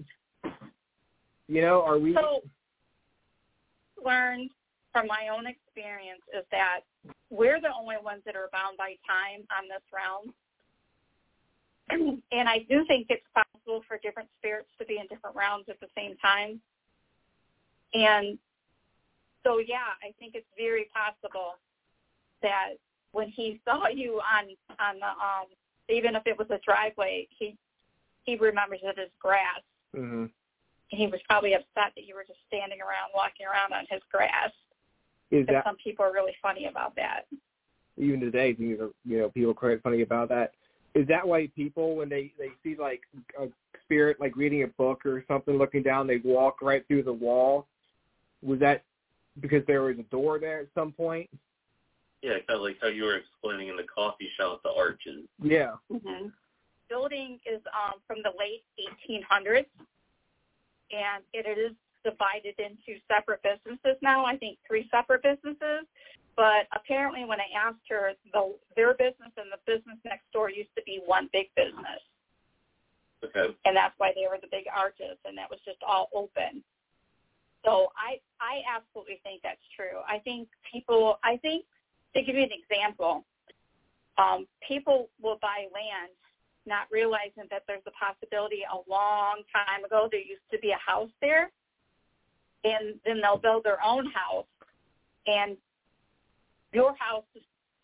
You 1.48 1.61
know, 1.61 1.81
are 1.84 1.98
we? 1.98 2.14
So, 2.14 2.41
learned 4.03 4.52
from 4.91 5.07
my 5.07 5.30
own 5.35 5.48
experience 5.48 6.22
is 6.38 6.45
that 6.52 6.81
we're 7.30 7.60
the 7.60 7.73
only 7.77 7.95
ones 8.03 8.22
that 8.26 8.35
are 8.35 8.49
bound 8.52 8.77
by 8.77 8.95
time 9.07 9.45
on 9.52 9.68
this 9.68 9.81
realm. 9.91 10.34
and 12.31 12.48
I 12.48 12.60
do 12.69 12.85
think 12.88 13.07
it's 13.10 13.26
possible 13.34 13.84
for 13.88 13.98
different 14.03 14.30
spirits 14.38 14.69
to 14.80 14.85
be 14.85 14.98
in 14.98 15.07
different 15.07 15.35
realms 15.35 15.65
at 15.69 15.80
the 15.80 15.88
same 15.95 16.15
time. 16.18 16.61
And 17.93 18.38
so, 19.44 19.60
yeah, 19.60 19.98
I 20.04 20.14
think 20.20 20.36
it's 20.36 20.48
very 20.58 20.88
possible 20.94 21.58
that 22.42 22.74
when 23.12 23.30
he 23.30 23.60
saw 23.66 23.88
you 23.88 24.22
on 24.22 24.46
on 24.80 25.00
the 25.00 25.08
um, 25.08 25.48
even 25.90 26.16
if 26.16 26.24
it 26.26 26.38
was 26.38 26.48
a 26.50 26.60
driveway, 26.66 27.28
he 27.38 27.58
he 28.24 28.36
remembers 28.38 28.80
it 28.84 28.98
as 29.00 29.10
grass. 29.20 29.62
Mm-hmm. 29.96 30.26
He 30.90 31.08
was 31.08 31.20
probably 31.28 31.54
upset 31.54 31.94
that 31.96 32.06
you 32.06 32.16
were 32.16 32.26
just 32.28 32.40
standing 32.48 32.80
around, 32.80 33.12
walking 33.16 33.46
around 33.46 33.74
on 33.74 33.86
his 33.90 34.02
grass. 34.12 34.52
Is 35.32 35.48
that 35.48 35.64
some 35.64 35.78
people 35.78 36.04
are 36.04 36.12
really 36.12 36.34
funny 36.42 36.66
about 36.66 36.96
that? 36.98 37.26
Even 37.98 38.20
today, 38.20 38.56
you 38.60 38.78
know, 38.78 38.92
you 39.06 39.20
know, 39.20 39.30
people 39.30 39.52
are 39.52 39.56
quite 39.56 39.82
funny 39.82 40.02
about 40.02 40.28
that. 40.30 40.52
Is 40.94 41.08
that 41.08 41.26
why 41.26 41.48
people, 41.56 41.96
when 41.96 42.10
they 42.10 42.34
they 42.38 42.50
see 42.64 42.76
like 42.80 43.02
a 43.40 43.48
spirit, 43.84 44.20
like 44.20 44.36
reading 44.36 44.64
a 44.64 44.68
book 44.68 45.06
or 45.06 45.24
something, 45.28 45.58
looking 45.58 45.84
down, 45.84 46.08
they 46.08 46.18
walk 46.18 46.62
right 46.62 46.86
through 46.88 47.04
the 47.04 47.14
wall? 47.14 47.68
Was 48.44 48.60
that 48.60 48.84
because 49.40 49.66
there 49.68 49.84
was 49.84 49.98
a 49.99 50.03
door 50.03 50.40
there 50.40 50.60
at 50.60 50.68
some 50.76 50.91
point? 50.91 51.30
Yeah, 52.22 52.34
kind 52.48 52.58
of 52.58 52.62
like 52.62 52.78
how 52.82 52.88
you 52.88 53.03
were 53.03 53.16
explaining 53.16 53.70
in 53.70 53.76
the 53.76 53.84
coffee 53.84 54.30
shop, 54.38 54.62
the 54.64 54.72
arches. 54.72 55.26
Yeah. 55.41 55.72
Mm-hmm 55.91 56.28
building 56.91 57.40
is 57.48 57.64
um, 57.72 58.03
from 58.06 58.20
the 58.22 58.36
late 58.36 58.68
1800s, 58.76 59.72
and 60.91 61.24
it 61.32 61.48
is 61.48 61.72
divided 62.03 62.60
into 62.60 62.99
separate 63.08 63.40
businesses 63.41 63.95
now. 64.02 64.26
I 64.26 64.36
think 64.36 64.60
three 64.68 64.90
separate 64.91 65.24
businesses. 65.24 65.88
But 66.36 66.68
apparently, 66.76 67.24
when 67.24 67.40
I 67.40 67.48
asked 67.56 67.88
her, 67.90 68.14
the, 68.34 68.56
their 68.76 68.94
business 68.94 69.32
and 69.38 69.52
the 69.52 69.60
business 69.68 69.98
next 70.03 70.32
door 70.32 70.49
used 70.49 70.74
to 70.76 70.84
be 70.84 70.99
one 71.06 71.30
big 71.32 71.48
business. 71.56 72.02
Okay. 73.24 73.53
And 73.66 73.76
that's 73.76 73.94
why 73.98 74.12
they 74.16 74.28
were 74.28 74.40
the 74.41 74.48
big 74.49 74.66
arches, 74.74 75.20
and 75.26 75.38
that 75.38 75.49
was 75.49 75.60
just 75.64 75.78
all 75.88 76.10
open. 76.16 76.64
So 77.64 77.88
I 77.96 78.20
I 78.40 78.62
absolutely 78.68 79.20
think 79.24 79.42
that's 79.44 79.62
true. 79.76 80.02
I 80.08 80.20
think 80.20 80.48
people. 80.72 81.20
I 81.24 81.38
think 81.38 81.66
to 82.16 82.22
give 82.22 82.36
you 82.36 82.44
an 82.44 82.50
example, 82.52 83.24
um, 84.18 84.48
people 84.68 85.10
will 85.22 85.38
buy 85.42 85.68
land 85.74 86.12
not 86.66 86.88
realizing 86.92 87.50
that 87.50 87.64
there's 87.68 87.82
a 87.88 87.92
possibility 87.92 88.62
a 88.72 88.90
long 88.90 89.42
time 89.52 89.84
ago 89.84 90.08
there 90.12 90.20
used 90.20 90.46
to 90.52 90.60
be 90.60 90.72
a 90.72 90.78
house 90.78 91.10
there 91.20 91.52
and 92.64 92.96
then 93.06 93.20
they'll 93.22 93.38
build 93.38 93.64
their 93.64 93.84
own 93.84 94.06
house 94.12 94.46
and 95.26 95.58
your 96.74 96.96
house 96.98 97.24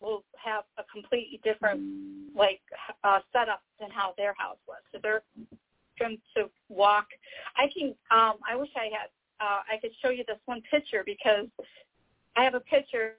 will 0.00 0.22
have 0.36 0.64
a 0.78 0.84
completely 0.84 1.40
different 1.42 1.80
like 2.36 2.60
uh 3.02 3.18
setup 3.32 3.62
than 3.80 3.90
how 3.90 4.14
their 4.16 4.34
house 4.38 4.58
was 4.68 4.78
so 4.92 4.98
they're 5.02 5.22
going 5.98 6.18
to 6.36 6.48
walk 6.68 7.06
i 7.56 7.66
can 7.76 7.88
um 8.10 8.38
i 8.48 8.54
wish 8.54 8.70
i 8.76 8.84
had 8.84 9.10
uh 9.40 9.60
i 9.72 9.78
could 9.80 9.92
show 10.02 10.10
you 10.10 10.24
this 10.26 10.38
one 10.46 10.62
picture 10.70 11.02
because 11.04 11.46
i 12.36 12.42
have 12.44 12.54
a 12.54 12.60
picture 12.60 13.14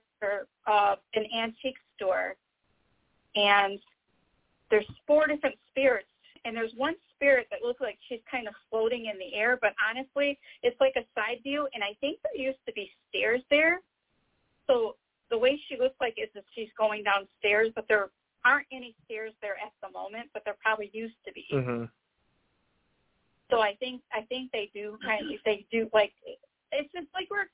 of 0.67 0.97
an 1.15 1.25
antique 1.35 1.77
store 1.95 2.35
and 3.35 3.79
there's 4.69 4.85
four 5.07 5.27
different 5.27 5.55
spirits 5.69 6.07
and 6.45 6.55
there's 6.55 6.73
one 6.75 6.95
spirit 7.15 7.47
that 7.51 7.59
looks 7.63 7.81
like 7.81 7.97
she's 8.07 8.21
kind 8.29 8.47
of 8.47 8.53
floating 8.69 9.07
in 9.11 9.17
the 9.19 9.35
air, 9.37 9.57
but 9.61 9.73
honestly, 9.83 10.39
it's 10.63 10.79
like 10.79 10.93
a 10.95 11.03
side 11.13 11.39
view, 11.43 11.67
and 11.73 11.83
I 11.83 11.95
think 11.99 12.19
there 12.23 12.41
used 12.41 12.59
to 12.65 12.73
be 12.73 12.89
stairs 13.09 13.41
there. 13.49 13.81
So 14.67 14.95
the 15.29 15.37
way 15.37 15.59
she 15.67 15.77
looks 15.77 15.95
like 15.99 16.15
is 16.17 16.29
that 16.35 16.45
she's 16.55 16.69
going 16.77 17.03
downstairs, 17.03 17.71
but 17.75 17.85
there 17.87 18.09
aren't 18.45 18.67
any 18.71 18.95
stairs 19.05 19.33
there 19.41 19.55
at 19.55 19.73
the 19.83 19.91
moment, 19.91 20.29
but 20.33 20.43
there 20.45 20.55
probably 20.63 20.89
used 20.93 21.17
to 21.25 21.33
be. 21.33 21.45
Mm-hmm. 21.51 21.83
So 23.49 23.61
I 23.61 23.75
think 23.79 24.01
I 24.13 24.21
think 24.21 24.51
they 24.51 24.69
do 24.73 24.93
mm-hmm. 24.93 25.07
kind 25.07 25.33
of 25.33 25.39
they 25.45 25.65
do 25.71 25.89
like 25.93 26.13
it's 26.71 26.91
just 26.93 27.07
like 27.13 27.27
we're 27.29 27.49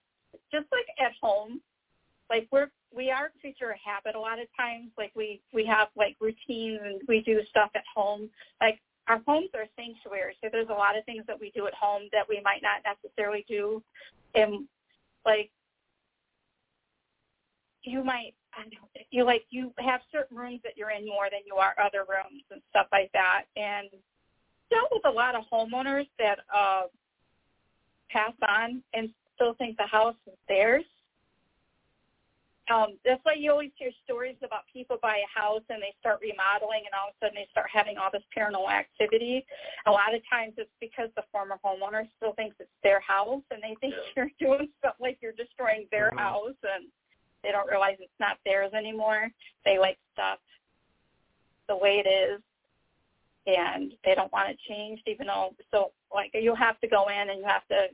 just 0.51 0.67
like 0.71 0.87
at 0.99 1.13
home, 1.21 1.61
like 2.29 2.47
we're 2.51 2.69
we 2.93 3.11
are 3.11 3.31
creature 3.41 3.71
of 3.71 3.77
habit 3.83 4.15
a 4.15 4.19
lot 4.19 4.39
of 4.39 4.47
times. 4.57 4.91
Like 4.97 5.11
we 5.15 5.41
we 5.53 5.65
have 5.65 5.87
like 5.95 6.15
routines 6.19 6.79
and 6.83 7.01
we 7.07 7.21
do 7.21 7.39
stuff 7.49 7.71
at 7.75 7.83
home. 7.93 8.29
Like 8.61 8.79
our 9.07 9.21
homes 9.25 9.49
are 9.53 9.67
sanctuaries, 9.75 10.37
so 10.41 10.49
there's 10.51 10.69
a 10.69 10.73
lot 10.73 10.97
of 10.97 11.05
things 11.05 11.23
that 11.27 11.39
we 11.39 11.51
do 11.55 11.67
at 11.67 11.73
home 11.73 12.03
that 12.11 12.27
we 12.27 12.41
might 12.43 12.61
not 12.61 12.81
necessarily 12.83 13.45
do. 13.47 13.81
And 14.33 14.67
like 15.25 15.51
you 17.83 18.03
might 18.03 18.33
I 18.53 18.63
don't 18.63 18.73
know, 18.73 19.01
you 19.11 19.23
like 19.23 19.45
you 19.49 19.71
have 19.79 20.01
certain 20.11 20.37
rooms 20.37 20.59
that 20.63 20.73
you're 20.75 20.91
in 20.91 21.05
more 21.05 21.27
than 21.31 21.41
you 21.45 21.55
are 21.55 21.75
other 21.79 22.05
rooms 22.07 22.43
and 22.51 22.61
stuff 22.69 22.87
like 22.91 23.11
that. 23.13 23.43
And 23.55 23.89
dealt 24.69 24.89
with 24.91 25.05
a 25.05 25.09
lot 25.09 25.35
of 25.35 25.43
homeowners 25.51 26.07
that 26.19 26.39
uh 26.53 26.83
pass 28.09 28.33
on 28.47 28.81
and 28.93 29.09
still 29.35 29.53
think 29.55 29.77
the 29.77 29.87
house 29.87 30.15
is 30.27 30.37
theirs 30.47 30.85
um, 32.71 32.97
that's 33.05 33.21
why 33.21 33.33
you 33.37 33.51
always 33.51 33.69
hear 33.77 33.91
stories 34.03 34.37
about 34.41 34.65
people 34.71 34.97
buy 35.01 35.21
a 35.21 35.29
house 35.39 35.61
and 35.69 35.81
they 35.81 35.93
start 35.99 36.17
remodeling 36.21 36.81
and 36.89 36.97
all 36.97 37.09
of 37.09 37.13
a 37.13 37.17
sudden 37.21 37.37
they 37.37 37.47
start 37.51 37.69
having 37.71 37.97
all 37.97 38.09
this 38.11 38.25
paranormal 38.33 38.71
activity. 38.73 39.45
A 39.85 39.91
lot 39.91 40.15
of 40.15 40.21
times 40.25 40.53
it's 40.57 40.73
because 40.81 41.09
the 41.15 41.21
former 41.31 41.59
homeowner 41.63 42.09
still 42.17 42.33
thinks 42.33 42.55
it's 42.59 42.73
their 42.81 42.99
house 43.01 43.43
and 43.51 43.61
they 43.61 43.75
think 43.81 43.93
Yeah. 43.93 44.09
you're 44.17 44.33
doing 44.41 44.69
something 44.81 44.97
like 44.99 45.19
you're 45.21 45.37
destroying 45.37 45.85
their 45.91 46.09
Mhm. 46.11 46.17
house 46.17 46.57
and 46.63 46.89
they 47.43 47.51
don't 47.51 47.69
realize 47.69 47.97
it's 47.99 48.19
not 48.19 48.39
theirs 48.45 48.73
anymore. 48.73 49.29
They 49.63 49.77
like 49.77 49.99
stuff 50.13 50.39
the 51.67 51.77
way 51.77 51.99
it 51.99 52.09
is 52.09 52.41
and 53.47 53.93
they 54.03 54.15
don't 54.15 54.31
want 54.31 54.49
it 54.49 54.57
changed 54.67 55.03
even 55.07 55.27
though 55.27 55.53
so 55.71 55.91
like 56.13 56.31
you 56.33 56.55
have 56.55 56.79
to 56.79 56.87
go 56.87 57.07
in 57.09 57.29
and 57.29 57.39
you 57.39 57.45
have 57.45 57.67
to 57.67 57.87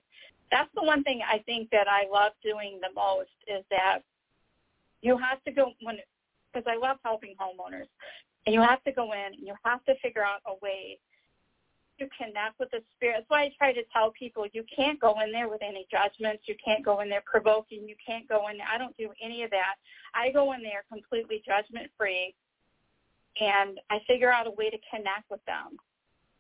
that's 0.52 0.70
the 0.76 0.84
one 0.84 1.04
thing 1.04 1.22
I 1.28 1.40
think 1.40 1.70
that 1.72 1.88
I 1.88 2.08
love 2.12 2.34
doing 2.44 2.80
the 2.82 2.94
most 2.94 3.32
is 3.48 3.64
that 3.72 4.00
you 5.02 5.18
have 5.18 5.44
to 5.46 5.52
go 5.52 5.72
when 5.82 5.98
because 6.52 6.68
I 6.70 6.78
love 6.78 6.98
helping 7.04 7.36
homeowners 7.40 7.88
and 8.46 8.54
you 8.54 8.62
have 8.62 8.84
to 8.84 8.92
go 8.92 9.14
in 9.14 9.34
and 9.38 9.48
you 9.48 9.54
have 9.64 9.84
to 9.86 9.96
figure 10.02 10.24
out 10.24 10.42
a 10.46 10.54
way 10.62 11.00
to 12.00 12.08
connect 12.18 12.60
with 12.60 12.70
the 12.72 12.82
spirit. 12.96 13.18
That's 13.18 13.30
why 13.30 13.44
I 13.44 13.52
try 13.58 13.74
to 13.74 13.84
tell 13.94 14.12
people 14.12 14.46
you 14.52 14.64
can't 14.76 15.00
go 15.00 15.20
in 15.24 15.32
there 15.32 15.48
with 15.48 15.62
any 15.62 15.86
judgments. 15.90 16.44
You 16.48 16.56
can't 16.64 16.84
go 16.84 17.00
in 17.00 17.10
there 17.10 17.24
provoking. 17.26 17.88
You 17.88 17.96
can't 18.06 18.28
go 18.28 18.48
in 18.50 18.58
there. 18.58 18.68
I 18.68 18.78
don't 18.78 18.98
do 18.98 19.10
any 19.24 19.44
of 19.44 19.52
that. 19.52 19.76
I 20.14 20.32
go 20.32 20.52
in 20.54 20.64
there 20.64 20.84
completely 20.92 21.42
judgment 21.46 21.92
free 21.98 22.34
and 23.40 23.80
I 23.90 24.00
figure 24.08 24.32
out 24.32 24.48
a 24.48 24.52
way 24.52 24.70
to 24.70 24.78
connect 24.90 25.30
with 25.30 25.44
them. 25.46 25.78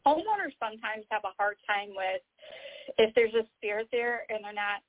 Homeowners 0.05 0.57
sometimes 0.59 1.05
have 1.09 1.23
a 1.23 1.35
hard 1.37 1.57
time 1.67 1.89
with 1.95 2.21
if 2.97 3.13
there's 3.15 3.33
a 3.33 3.45
spirit 3.57 3.87
there 3.91 4.25
and 4.29 4.43
they're 4.43 4.53
not 4.53 4.81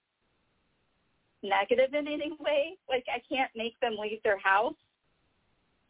negative 1.42 1.94
in 1.94 2.08
any 2.08 2.32
way. 2.40 2.76
Like 2.88 3.04
I 3.12 3.20
can't 3.28 3.50
make 3.54 3.78
them 3.80 3.96
leave 4.00 4.22
their 4.22 4.38
house. 4.38 4.74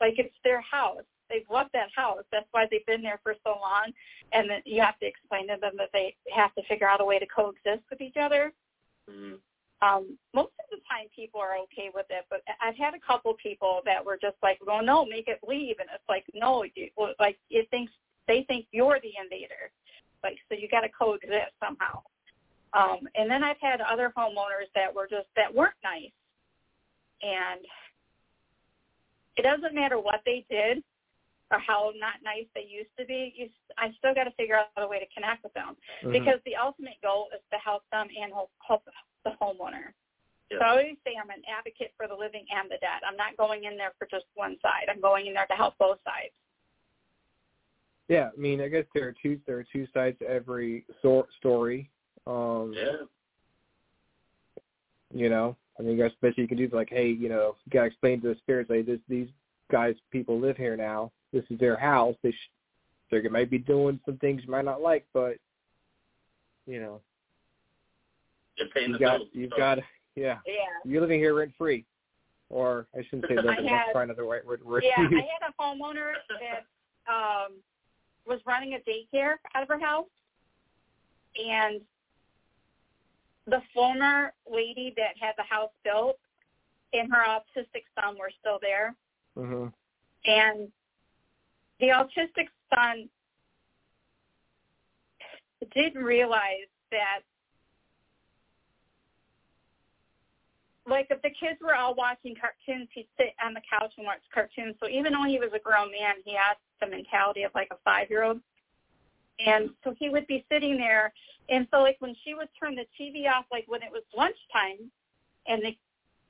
Like 0.01 0.15
it's 0.19 0.35
their 0.45 0.61
house. 0.61 1.05
They've 1.31 1.49
loved 1.51 1.71
that 1.73 1.89
house. 1.95 2.25
That's 2.31 2.49
why 2.51 2.67
they've 2.71 2.85
been 2.85 3.03
there 3.03 3.21
for 3.23 3.35
so 3.45 3.57
long. 3.61 3.93
And 4.33 4.51
then 4.51 4.61
you 4.67 4.83
have 4.83 4.99
to 4.99 5.07
explain 5.07 5.49
to 5.49 5.57
them 5.61 5.73
that 5.79 5.91
they 5.93 6.15
have 6.35 6.55
to 6.57 6.63
figure 6.65 6.89
out 6.89 7.01
a 7.01 7.05
way 7.05 7.19
to 7.19 7.27
coexist 7.27 7.85
with 7.89 8.01
each 8.01 8.17
other. 8.17 8.53
Mhm. 9.09 9.41
Um, 9.83 10.17
most 10.33 10.53
of 10.63 10.71
the 10.71 10.79
time 10.89 11.09
people 11.15 11.41
are 11.41 11.59
okay 11.65 11.91
with 11.93 12.07
it, 12.09 12.25
but 12.31 12.43
I've 12.63 12.77
had 12.77 12.95
a 12.95 13.01
couple 13.05 13.35
people 13.43 13.81
that 13.85 14.05
were 14.05 14.17
just 14.21 14.37
like, 14.43 14.59
well, 14.65 14.83
no, 14.83 15.05
make 15.05 15.27
it 15.27 15.41
leave. 15.47 15.77
And 15.81 15.89
it's 15.93 16.09
like, 16.09 16.25
no, 16.35 16.65
you, 16.77 16.89
like 17.19 17.37
it 17.51 17.69
thinks, 17.71 17.93
they 18.29 18.45
think 18.47 18.67
you're 18.71 19.01
the 19.03 19.11
invader. 19.21 19.73
Like, 20.23 20.39
so 20.49 20.55
you 20.55 20.69
got 20.69 20.83
to 20.83 20.89
coexist 20.89 21.53
somehow. 21.59 22.03
Um, 22.75 23.09
and 23.17 23.29
then 23.29 23.43
I've 23.43 23.61
had 23.61 23.81
other 23.81 24.13
homeowners 24.17 24.71
that 24.75 24.95
were 24.95 25.09
just 25.11 25.27
that 25.37 25.53
weren't 25.53 25.75
nice, 25.85 26.13
and 27.21 27.61
it 29.37 29.43
doesn't 29.43 29.75
matter 29.75 29.99
what 29.99 30.23
they 30.25 30.47
did 30.49 30.83
or 31.53 31.59
how 31.61 31.93
not 32.01 32.15
nice 32.25 32.47
they 32.55 32.65
used 32.67 32.91
to 32.99 33.05
be. 33.05 33.33
You, 33.37 33.49
I 33.79 33.93
still 33.99 34.15
got 34.15 34.25
to 34.25 34.33
figure 34.33 34.57
out 34.57 34.73
a 34.79 34.89
way 34.89 34.99
to 34.99 35.07
connect 35.15 35.45
with 35.45 35.53
them 35.53 35.77
Mhm. 36.03 36.13
because 36.13 36.41
the 36.45 36.57
ultimate 36.57 37.01
goal 37.03 37.29
is 37.35 37.41
to 37.53 37.59
help 37.59 37.85
them 37.93 38.09
and 38.19 38.33
help, 38.33 38.51
help 38.67 38.89
the 39.25 39.31
homeowner. 39.41 39.93
Yeah. 40.51 40.59
So 40.59 40.65
I 40.65 40.71
always 40.71 40.97
say 41.05 41.15
I'm 41.21 41.31
an 41.31 41.43
advocate 41.47 41.93
for 41.97 42.09
the 42.09 42.15
living 42.15 42.47
and 42.51 42.71
the 42.71 42.79
dead. 42.79 43.03
I'm 43.07 43.17
not 43.17 43.37
going 43.37 43.65
in 43.65 43.77
there 43.77 43.93
for 43.99 44.07
just 44.11 44.25
one 44.35 44.59
side. 44.61 44.89
I'm 44.89 45.01
going 45.01 45.27
in 45.27 45.35
there 45.35 45.47
to 45.47 45.55
help 45.55 45.77
both 45.79 45.99
sides. 46.05 46.33
Yeah, 48.09 48.31
I 48.37 48.41
mean, 48.41 48.61
I 48.61 48.69
guess 48.69 48.85
there 48.95 49.07
are 49.09 49.13
two 49.23 49.41
there 49.47 49.59
are 49.59 49.65
two 49.65 49.87
sides 49.95 50.19
to 50.19 50.29
every 50.29 50.85
sor- 51.01 51.29
story. 51.39 51.91
Um, 52.27 52.73
Yeah. 52.73 53.05
You 55.15 55.29
know, 55.29 55.57
I 55.79 55.83
mean, 55.83 56.01
I 56.01 56.09
guess 56.09 56.17
best 56.23 56.39
you 56.39 56.49
can 56.49 56.57
do 56.57 56.65
is 56.65 56.73
like, 56.73 56.89
hey, 56.89 57.09
you 57.11 57.29
know, 57.29 57.57
you 57.65 57.71
gotta 57.71 57.87
explain 57.87 58.23
to 58.23 58.29
the 58.29 58.35
spirits, 58.37 58.71
like, 58.71 58.87
this 58.87 59.01
these 59.09 59.29
guys, 59.71 59.95
people 60.11 60.39
live 60.41 60.57
here 60.57 60.75
now. 60.77 61.13
This 61.33 61.45
is 61.51 61.59
their 61.59 61.77
house. 61.77 62.15
They 62.23 62.33
sh- 62.33 62.51
they 63.11 63.21
might 63.29 63.51
be 63.51 63.59
doing 63.59 64.01
some 64.07 64.17
things 64.19 64.43
you 64.45 64.51
might 64.51 64.65
not 64.65 64.81
like, 64.81 65.07
but 65.13 65.37
you 66.67 66.81
know, 66.81 67.01
You're 68.57 68.69
paying 68.69 68.89
you 68.89 68.93
the 68.95 68.99
got 68.99 69.19
bills. 69.19 69.29
you've 69.33 69.51
so- 69.53 69.57
got 69.59 69.79
yeah, 70.15 70.39
Yeah. 70.47 70.53
you're 70.85 71.01
living 71.01 71.19
here 71.21 71.35
rent 71.35 71.53
free, 71.57 71.85
or 72.51 72.87
I 72.95 73.03
shouldn't 73.05 73.27
say 73.29 73.35
I 73.39 73.41
living. 73.43 73.67
had- 73.67 73.87
Let's 73.87 73.93
find 73.95 74.11
another 74.11 74.25
right 74.29 74.45
word. 74.47 74.63
word 74.65 74.85
Yeah, 74.85 74.95
I 74.99 75.03
had 75.41 75.49
a 75.49 75.53
homeowner 75.63 76.13
that 76.29 77.13
um 77.13 77.53
was 78.27 78.41
running 78.47 78.75
a 78.75 78.79
daycare 78.89 79.35
out 79.55 79.63
of 79.63 79.69
her 79.69 79.81
house 79.81 80.07
and 81.37 81.81
the 83.47 83.61
former 83.75 84.33
lady 84.51 84.93
that 84.97 85.17
had 85.21 85.33
the 85.37 85.43
house 85.43 85.71
built 85.83 86.19
and 86.93 87.11
her 87.13 87.25
autistic 87.27 87.83
son 88.01 88.17
were 88.19 88.31
still 88.39 88.59
there 88.61 88.95
Mhm. 89.37 89.73
and 90.27 90.71
the 91.83 91.89
autistic 91.89 92.47
son 92.73 93.09
didn't 95.75 96.03
realize 96.03 96.71
that 96.93 97.21
like 100.87 101.09
if 101.11 101.21
the 101.23 101.31
kids 101.31 101.59
were 101.61 101.75
all 101.75 101.95
watching 101.97 102.37
cartoons, 102.41 102.89
he'd 102.93 103.09
sit 103.19 103.35
on 103.45 103.53
the 103.53 103.61
couch 103.69 103.93
and 103.97 104.07
watch 104.07 104.21
cartoons. 104.33 104.77
So 104.81 104.89
even 104.89 105.13
though 105.13 105.25
he 105.27 105.39
was 105.39 105.51
a 105.55 105.59
grown 105.59 105.91
man, 105.91 106.17
he 106.25 106.35
had 106.35 106.55
the 106.81 106.87
mentality 106.87 107.43
of 107.43 107.51
like 107.55 107.69
a 107.73 107.77
five 107.85 108.09
year 108.09 108.23
old. 108.23 108.41
And 109.45 109.71
so 109.83 109.93
he 109.99 110.09
would 110.09 110.27
be 110.29 110.47
sitting 110.51 110.77
there 110.77 111.13
and 111.49 111.67
so 111.73 111.79
like 111.79 111.97
when 111.99 112.15
she 112.25 112.35
would 112.35 112.49
turn 112.61 112.77
the 112.77 112.87
TV 112.95 113.29
off 113.29 113.47
like 113.51 113.65
when 113.67 113.83
it 113.83 113.91
was 113.91 114.03
lunchtime 114.17 114.89
and 115.49 115.63
the 115.63 115.77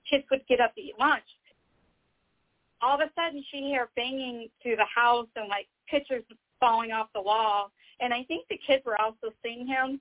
kids 0.08 0.24
would 0.30 0.46
get 0.48 0.60
up 0.60 0.74
to 0.76 0.80
eat 0.80 0.94
lunch, 0.98 1.28
all 2.82 3.00
of 3.00 3.00
a 3.00 3.10
sudden 3.14 3.44
she'd 3.50 3.62
hear 3.62 3.88
banging 3.96 4.48
through 4.62 4.76
the 4.76 4.86
house 4.94 5.28
and 5.36 5.48
like 5.48 5.68
pictures 5.88 6.24
falling 6.58 6.92
off 6.92 7.08
the 7.14 7.22
wall. 7.22 7.70
And 8.00 8.12
I 8.12 8.24
think 8.24 8.46
the 8.48 8.58
kids 8.66 8.84
were 8.84 9.00
also 9.00 9.32
seeing 9.42 9.66
him. 9.66 10.00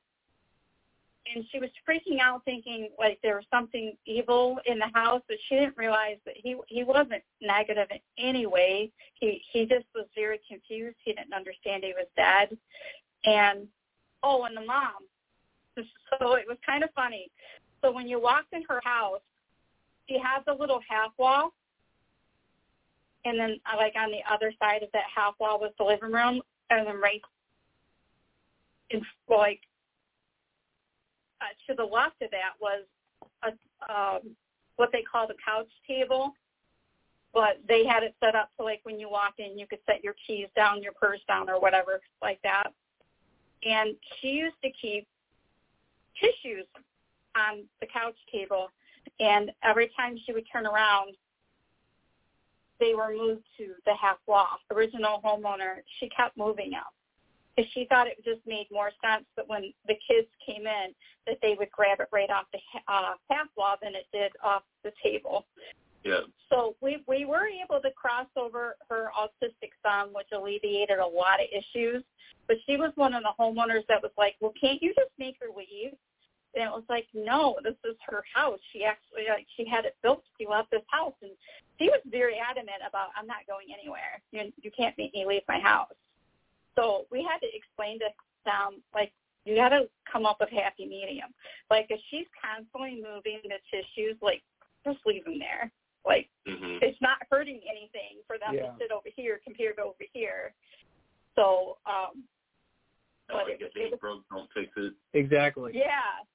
And 1.33 1.45
she 1.51 1.59
was 1.59 1.69
freaking 1.87 2.19
out 2.19 2.43
thinking 2.45 2.89
like 2.97 3.19
there 3.21 3.35
was 3.35 3.45
something 3.51 3.95
evil 4.07 4.59
in 4.65 4.79
the 4.79 4.89
house 4.95 5.21
but 5.27 5.37
she 5.47 5.55
didn't 5.55 5.77
realize 5.77 6.17
that 6.25 6.33
he 6.35 6.55
he 6.67 6.83
wasn't 6.83 7.21
negative 7.39 7.87
in 7.91 7.99
any 8.17 8.47
way. 8.47 8.91
He 9.13 9.43
he 9.51 9.67
just 9.67 9.85
was 9.93 10.07
very 10.15 10.39
confused. 10.49 10.97
He 11.03 11.13
didn't 11.13 11.33
understand 11.33 11.83
he 11.83 11.93
was 11.95 12.07
dead. 12.17 12.57
And 13.23 13.67
oh 14.23 14.43
and 14.45 14.57
the 14.57 14.65
mom. 14.65 15.05
So 16.19 16.33
it 16.33 16.45
was 16.45 16.57
kind 16.65 16.83
of 16.83 16.89
funny. 16.93 17.31
So 17.81 17.91
when 17.91 18.07
you 18.07 18.19
walked 18.19 18.51
in 18.51 18.63
her 18.63 18.81
house 18.83 19.21
she 20.09 20.19
has 20.19 20.43
a 20.47 20.53
little 20.53 20.81
half 20.89 21.11
wall 21.17 21.53
and 23.25 23.39
then 23.39 23.59
uh, 23.71 23.77
like 23.77 23.93
on 23.95 24.11
the 24.11 24.21
other 24.31 24.53
side 24.59 24.83
of 24.83 24.89
that 24.93 25.03
half 25.13 25.35
wall 25.39 25.59
was 25.59 25.71
the 25.77 25.83
living 25.83 26.11
room 26.11 26.41
and 26.69 26.87
then 26.87 26.99
right 26.99 27.21
in 28.89 29.01
like 29.29 29.61
uh, 31.41 31.45
to 31.67 31.75
the 31.75 31.83
left 31.83 32.21
of 32.21 32.31
that 32.31 32.53
was 32.59 32.83
a 33.43 33.91
um, 33.91 34.35
what 34.75 34.89
they 34.91 35.03
call 35.03 35.27
the 35.27 35.35
couch 35.43 35.69
table, 35.87 36.33
but 37.33 37.59
they 37.67 37.85
had 37.85 38.03
it 38.03 38.15
set 38.23 38.35
up 38.35 38.49
so 38.57 38.63
like 38.63 38.79
when 38.83 38.99
you 38.99 39.09
walk 39.09 39.35
in, 39.37 39.57
you 39.57 39.67
could 39.67 39.79
set 39.85 40.03
your 40.03 40.15
keys 40.25 40.47
down, 40.55 40.81
your 40.81 40.93
purse 40.93 41.19
down, 41.27 41.49
or 41.49 41.59
whatever 41.59 41.99
like 42.21 42.39
that. 42.43 42.71
And 43.63 43.95
she 44.19 44.29
used 44.29 44.55
to 44.63 44.71
keep 44.71 45.07
tissues 46.19 46.65
on 47.35 47.63
the 47.79 47.87
couch 47.87 48.17
table, 48.31 48.69
and 49.19 49.51
every 49.63 49.91
time 49.95 50.17
she 50.25 50.33
would 50.33 50.45
turn 50.51 50.65
around, 50.65 51.15
they 52.81 52.93
were 52.95 53.13
moved 53.15 53.43
to 53.57 53.75
the 53.85 53.93
half 54.01 54.17
wall. 54.27 54.57
Original 54.71 55.21
homeowner, 55.23 55.85
she 55.99 56.09
kept 56.09 56.35
moving 56.35 56.71
them 56.71 56.83
because 57.55 57.71
she 57.73 57.85
thought 57.85 58.07
it 58.07 58.17
just 58.25 58.41
made 58.45 58.67
more 58.71 58.91
sense 59.03 59.25
that 59.37 59.47
when 59.47 59.73
the 59.87 59.95
kids 60.07 60.27
came 60.45 60.65
in 60.65 60.93
that 61.27 61.37
they 61.41 61.55
would 61.57 61.71
grab 61.71 61.99
it 61.99 62.07
right 62.11 62.29
off 62.29 62.45
the 62.51 62.59
uh, 62.87 63.13
half 63.29 63.47
wall 63.55 63.75
than 63.81 63.93
it 63.93 64.07
did 64.11 64.31
off 64.43 64.63
the 64.83 64.91
table. 65.03 65.45
Yeah. 66.03 66.21
So 66.49 66.75
we 66.81 67.03
we 67.07 67.25
were 67.25 67.45
able 67.45 67.79
to 67.81 67.91
cross 67.91 68.25
over 68.35 68.75
her 68.89 69.11
autistic 69.15 69.71
son, 69.83 70.09
which 70.13 70.27
alleviated 70.33 70.97
a 70.97 71.05
lot 71.05 71.39
of 71.39 71.47
issues. 71.51 72.03
But 72.47 72.57
she 72.65 72.75
was 72.75 72.91
one 72.95 73.13
of 73.13 73.21
the 73.21 73.33
homeowners 73.39 73.85
that 73.87 74.01
was 74.01 74.11
like, 74.17 74.35
"Well, 74.41 74.53
can't 74.59 74.81
you 74.81 74.95
just 74.95 75.11
make 75.19 75.35
her 75.39 75.47
leave?" 75.55 75.93
And 76.53 76.63
it 76.65 76.69
was 76.69 76.83
like, 76.89 77.07
"No, 77.13 77.57
this 77.63 77.75
is 77.85 77.95
her 78.07 78.23
house. 78.33 78.59
She 78.73 78.83
actually 78.83 79.25
like 79.29 79.47
she 79.55 79.65
had 79.65 79.85
it 79.85 79.95
built. 80.03 80.23
She 80.37 80.45
loved 80.45 80.69
this 80.71 80.83
house, 80.87 81.15
and 81.21 81.31
she 81.79 81.89
was 81.89 82.01
very 82.05 82.37
adamant 82.39 82.81
about, 82.87 83.09
I'm 83.15 83.27
not 83.27 83.47
going 83.47 83.67
anywhere. 83.73 84.21
You 84.31 84.51
you 84.61 84.71
can't 84.71 84.97
make 84.97 85.13
me 85.13 85.25
leave 85.25 85.43
my 85.47 85.59
house." 85.59 85.93
So 86.75 87.05
we 87.11 87.23
had 87.23 87.39
to 87.39 87.47
explain 87.55 87.99
to 87.99 88.09
them, 88.45 88.81
like, 88.93 89.11
you 89.45 89.55
got 89.55 89.69
to 89.69 89.89
come 90.11 90.25
up 90.25 90.37
with 90.39 90.49
happy 90.49 90.85
medium. 90.85 91.33
Like, 91.69 91.87
if 91.89 91.99
she's 92.09 92.27
constantly 92.39 92.95
moving 93.01 93.41
the 93.43 93.59
tissues, 93.69 94.17
like, 94.21 94.41
just 94.85 94.99
leave 95.05 95.25
them 95.25 95.39
there. 95.39 95.71
Like, 96.05 96.29
hmm 96.47 96.77
it's 96.81 96.99
not 97.01 97.17
hurting 97.29 97.61
anything 97.69 98.23
for 98.25 98.37
them 98.39 98.55
Yeah. 98.55 98.71
to 98.71 98.77
sit 98.79 98.91
over 98.91 99.09
here 99.15 99.39
compared 99.43 99.75
to 99.77 99.83
over 99.83 100.05
here. 100.13 100.53
So, 101.35 101.77
um, 101.85 102.23
but 103.27 103.47
like 103.47 103.61
it, 103.61 103.61
if 103.61 103.75
it 103.75 103.79
ain't 103.79 103.91
was, 103.91 103.99
broke, 103.99 104.29
don't 104.29 104.49
fix 104.51 104.71
it. 104.77 104.93
Exactly. 105.13 105.71
yeah. 105.75 106.25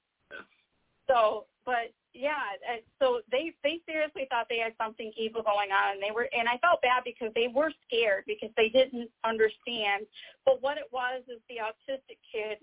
So, 1.07 1.45
but 1.65 1.93
yeah, 2.13 2.57
so 2.99 3.21
they 3.31 3.53
they 3.63 3.79
seriously 3.85 4.27
thought 4.29 4.47
they 4.49 4.57
had 4.57 4.73
something 4.81 5.11
evil 5.15 5.43
going 5.43 5.69
on, 5.71 5.95
and 5.95 6.01
they 6.01 6.11
were, 6.11 6.27
and 6.33 6.49
I 6.49 6.57
felt 6.57 6.81
bad 6.81 7.03
because 7.05 7.31
they 7.35 7.47
were 7.47 7.71
scared 7.85 8.23
because 8.25 8.49
they 8.57 8.69
didn't 8.69 9.09
understand. 9.23 10.07
But 10.45 10.61
what 10.61 10.77
it 10.77 10.89
was 10.91 11.21
is 11.29 11.39
the 11.47 11.61
autistic 11.61 12.17
kid 12.25 12.57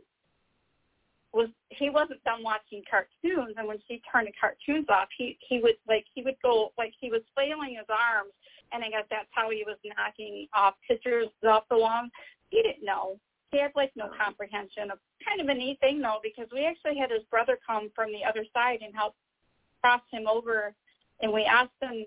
was 1.32 1.48
he 1.70 1.90
wasn't 1.90 2.22
done 2.24 2.42
watching 2.42 2.82
cartoons, 2.88 3.54
and 3.56 3.66
when 3.66 3.78
she 3.86 4.02
turned 4.10 4.28
the 4.28 4.34
cartoons 4.38 4.86
off, 4.88 5.08
he 5.16 5.38
he 5.46 5.60
would 5.60 5.76
like 5.86 6.04
he 6.14 6.22
would 6.22 6.36
go 6.42 6.72
like 6.76 6.92
he 7.00 7.10
was 7.10 7.22
flailing 7.34 7.76
his 7.78 7.86
arms, 7.88 8.32
and 8.72 8.82
I 8.82 8.90
guess 8.90 9.06
that's 9.10 9.30
how 9.30 9.50
he 9.50 9.64
was 9.66 9.78
knocking 9.84 10.48
off 10.52 10.74
pictures 10.86 11.28
off 11.46 11.64
the 11.70 11.78
wall. 11.78 12.08
He 12.50 12.62
didn't 12.62 12.84
know. 12.84 13.18
He 13.54 13.60
had 13.60 13.70
like 13.76 13.92
no 13.94 14.10
comprehension 14.20 14.90
of 14.90 14.98
kind 15.24 15.40
of 15.40 15.46
a 15.46 15.54
neat 15.54 15.78
thing 15.78 16.00
though, 16.00 16.18
because 16.24 16.48
we 16.52 16.66
actually 16.66 16.98
had 16.98 17.12
his 17.12 17.22
brother 17.30 17.56
come 17.64 17.88
from 17.94 18.10
the 18.10 18.24
other 18.24 18.44
side 18.52 18.80
and 18.82 18.92
help 18.92 19.14
cross 19.80 20.02
him 20.10 20.26
over, 20.26 20.74
and 21.20 21.32
we 21.32 21.44
asked 21.44 21.78
them 21.80 22.04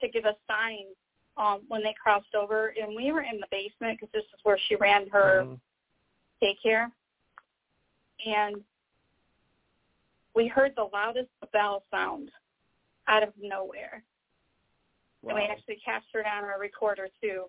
to 0.00 0.08
give 0.08 0.24
us 0.24 0.34
signs 0.48 0.96
um, 1.36 1.60
when 1.68 1.84
they 1.84 1.94
crossed 2.02 2.34
over, 2.34 2.74
and 2.80 2.96
we 2.96 3.12
were 3.12 3.22
in 3.22 3.38
the 3.38 3.46
basement 3.48 4.00
because 4.00 4.10
this 4.12 4.24
is 4.24 4.40
where 4.42 4.58
she 4.66 4.74
ran 4.74 5.08
her 5.10 5.44
Mhm. 5.44 5.60
daycare, 6.42 6.90
and 8.26 8.64
we 10.34 10.48
heard 10.48 10.74
the 10.74 10.84
loudest 10.84 11.30
bell 11.52 11.84
sound 11.92 12.32
out 13.06 13.22
of 13.22 13.32
nowhere. 13.38 14.02
Wow. 15.22 15.36
And 15.36 15.38
we 15.38 15.44
actually 15.44 15.76
captured 15.76 16.26
on 16.26 16.42
our 16.42 16.58
recorder 16.58 17.08
too 17.20 17.48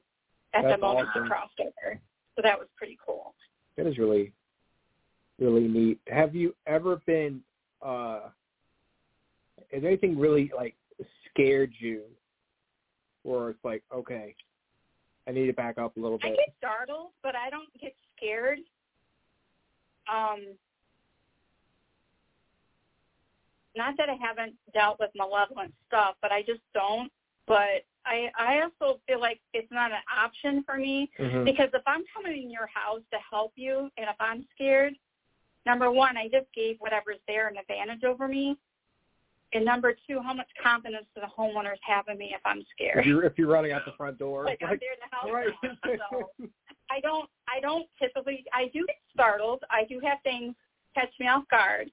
at 0.54 0.62
That's 0.62 0.76
the 0.76 0.78
moment 0.78 1.10
awesome. 1.10 1.24
we 1.24 1.30
crossed 1.30 1.60
over. 1.60 2.00
So 2.40 2.44
that 2.44 2.58
was 2.58 2.70
pretty 2.78 2.98
cool. 3.06 3.34
That 3.76 3.86
is 3.86 3.98
really, 3.98 4.32
really 5.40 5.68
neat. 5.68 6.00
Have 6.08 6.34
you 6.34 6.56
ever 6.68 7.02
been? 7.06 7.42
uh 7.82 8.30
there 9.72 9.90
anything 9.90 10.18
really 10.18 10.50
like 10.56 10.74
scared 11.30 11.74
you, 11.80 12.04
or 13.26 13.50
it's 13.50 13.64
like, 13.66 13.84
okay, 13.94 14.36
I 15.28 15.32
need 15.32 15.48
to 15.48 15.54
back 15.54 15.78
up 15.78 15.98
a 15.98 16.00
little 16.00 16.18
bit. 16.18 16.32
I 16.32 16.36
get 16.36 16.56
startled, 16.58 17.12
but 17.24 17.36
I 17.36 17.50
don't 17.50 17.68
get 17.82 17.94
scared. 18.16 18.60
Um, 20.10 20.56
not 23.76 23.96
that 23.98 24.08
I 24.10 24.16
haven't 24.16 24.56
dealt 24.74 24.98
with 24.98 25.10
malevolent 25.14 25.74
stuff, 25.88 26.16
but 26.22 26.32
I 26.32 26.42
just 26.42 26.62
don't. 26.74 27.12
But 27.50 27.84
I 28.06 28.30
I 28.38 28.62
also 28.62 29.02
feel 29.08 29.20
like 29.20 29.42
it's 29.54 29.72
not 29.72 29.92
an 29.92 30.04
option 30.16 30.64
for 30.64 30.78
me 30.78 31.10
Mhm. 31.20 31.44
because 31.44 31.70
if 31.74 31.82
I'm 31.86 32.06
coming 32.14 32.44
in 32.44 32.50
your 32.52 32.68
house 32.68 33.02
to 33.12 33.18
help 33.30 33.54
you, 33.56 33.92
and 33.98 34.08
if 34.08 34.16
I'm 34.22 34.48
scared, 34.54 34.94
number 35.66 35.92
one, 35.92 36.16
I 36.16 36.30
just 36.30 36.48
gave 36.54 36.78
whatever's 36.80 37.20
there 37.28 37.48
an 37.48 37.58
advantage 37.58 38.04
over 38.06 38.28
me. 38.28 38.56
And 39.52 39.66
number 39.66 39.96
two, 40.08 40.22
how 40.22 40.34
much 40.34 40.48
confidence 40.62 41.08
do 41.16 41.22
the 41.22 41.28
homeowners 41.28 41.80
have 41.82 42.08
in 42.08 42.20
me 42.20 42.36
if 42.36 42.42
I'm 42.46 42.64
scared? 42.72 43.00
If 43.00 43.08
you're 43.08 43.24
if 43.24 43.38
you're 43.38 43.48
running 43.48 43.72
out 43.72 43.84
the 43.84 43.94
front 43.94 44.20
door, 44.20 44.46
like 44.46 44.62
I'm 44.62 44.70
like, 44.70 44.80
there 44.80 44.96
to 44.96 45.16
help. 45.16 45.34
right. 45.34 45.54
So 46.12 46.30
I 46.92 47.00
don't 47.02 47.28
I 47.48 47.60
don't 47.60 47.90
typically 47.98 48.46
I 48.54 48.68
do 48.68 48.86
get 48.86 48.98
startled. 49.12 49.64
I 49.72 49.86
do 49.86 50.00
have 50.02 50.20
things 50.22 50.56
catch 50.94 51.12
me 51.20 51.28
off 51.28 51.48
guard. 51.50 51.92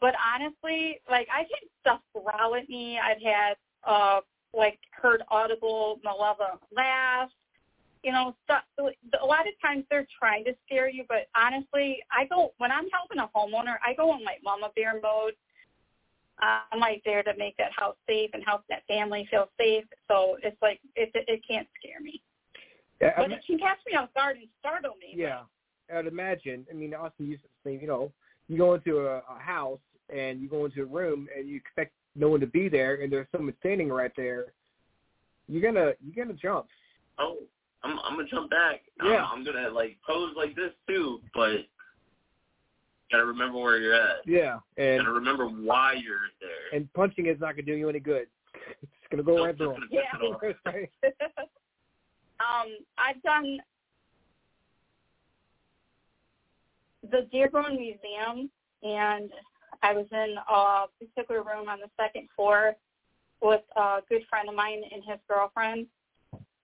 But 0.00 0.14
honestly, 0.34 1.00
like 1.08 1.28
I've 1.32 1.46
had 1.46 1.68
stuff 1.80 2.00
growl 2.12 2.56
at 2.56 2.68
me. 2.68 2.98
I've 2.98 3.22
had 3.22 3.56
uh 3.84 4.20
like 4.54 4.78
heard 4.90 5.22
audible 5.30 6.00
malevolent 6.04 6.60
laughs. 6.74 7.32
You 8.04 8.12
know, 8.12 8.36
stuff 8.44 8.62
a 8.78 9.26
lot 9.26 9.48
of 9.48 9.54
times 9.60 9.84
they're 9.90 10.06
trying 10.18 10.44
to 10.44 10.54
scare 10.64 10.88
you, 10.88 11.04
but 11.08 11.28
honestly, 11.34 11.98
I 12.12 12.26
go 12.26 12.52
when 12.58 12.70
I'm 12.70 12.88
helping 12.90 13.18
a 13.18 13.28
homeowner, 13.36 13.76
I 13.84 13.94
go 13.94 14.14
in 14.16 14.24
like 14.24 14.40
mama 14.44 14.70
bear 14.76 15.00
mode. 15.02 15.34
Uh, 16.40 16.60
I'm 16.70 16.78
like 16.78 17.02
there 17.04 17.24
to 17.24 17.32
make 17.36 17.56
that 17.56 17.72
house 17.76 17.96
safe 18.06 18.30
and 18.32 18.44
help 18.46 18.62
that 18.68 18.86
family 18.86 19.26
feel 19.28 19.48
safe. 19.58 19.84
So 20.06 20.36
it's 20.42 20.56
like 20.62 20.80
it 20.94 21.10
it, 21.14 21.24
it 21.26 21.42
can't 21.48 21.66
scare 21.78 22.00
me. 22.00 22.22
Yeah, 23.00 23.14
But 23.16 23.22
I'm- 23.22 23.32
it 23.32 23.44
can 23.46 23.58
catch 23.58 23.78
me 23.86 23.94
off 23.94 24.12
guard 24.14 24.36
and 24.36 24.48
startle 24.60 24.94
me. 25.00 25.12
Yeah, 25.14 25.42
I'd 25.92 26.06
imagine. 26.06 26.66
I 26.70 26.74
mean, 26.74 26.94
Austin 26.94 27.26
used 27.26 27.42
to 27.42 27.48
say, 27.64 27.78
you 27.80 27.86
know, 27.88 28.12
you 28.48 28.58
go 28.58 28.74
into 28.74 29.00
a, 29.00 29.18
a 29.28 29.38
house 29.38 29.80
and 30.08 30.40
you 30.40 30.48
go 30.48 30.64
into 30.64 30.82
a 30.82 30.86
room 30.86 31.28
and 31.36 31.48
you 31.48 31.56
expect 31.56 31.92
no 32.14 32.28
one 32.28 32.40
to 32.40 32.46
be 32.46 32.68
there, 32.68 33.02
and 33.02 33.12
there's 33.12 33.26
someone 33.32 33.54
standing 33.60 33.88
right 33.88 34.12
there. 34.16 34.46
You're 35.48 35.62
gonna 35.62 35.92
you're 36.04 36.24
gonna 36.24 36.36
jump. 36.36 36.66
Oh, 37.18 37.36
I'm 37.82 37.98
I'm 38.00 38.16
gonna 38.16 38.28
jump 38.28 38.50
back. 38.50 38.82
Yeah. 39.02 39.24
I'm, 39.24 39.38
I'm 39.38 39.44
gonna 39.44 39.70
like 39.70 39.96
pose 40.06 40.34
like 40.36 40.54
this 40.56 40.72
too, 40.86 41.20
but 41.34 41.58
gotta 43.10 43.24
remember 43.24 43.58
where 43.58 43.78
you're 43.78 43.94
at. 43.94 44.26
Yeah, 44.26 44.58
and 44.76 45.00
gotta 45.00 45.12
remember 45.12 45.46
why 45.46 45.94
you're 45.94 46.18
there. 46.40 46.78
and 46.78 46.92
punching 46.92 47.26
is 47.26 47.40
not 47.40 47.52
gonna 47.52 47.62
do 47.62 47.74
you 47.74 47.88
any 47.88 48.00
good. 48.00 48.26
It's 48.82 49.10
gonna 49.10 49.22
go 49.22 49.42
right 49.46 49.56
through. 49.56 49.74
'em. 49.74 49.88
Yeah. 49.90 50.02
um, 52.40 52.76
I've 52.98 53.22
done 53.22 53.58
the 57.10 57.26
Dearborn 57.32 57.76
Museum, 57.76 58.50
and 58.82 59.30
I 59.82 59.92
was 59.92 60.06
in 60.10 60.34
a 60.50 60.86
particular 60.98 61.42
room 61.42 61.68
on 61.68 61.78
the 61.80 61.90
second 61.96 62.28
floor 62.34 62.74
with 63.40 63.62
a 63.76 63.98
good 64.08 64.22
friend 64.28 64.48
of 64.48 64.54
mine 64.54 64.82
and 64.90 65.02
his 65.04 65.18
girlfriend, 65.28 65.86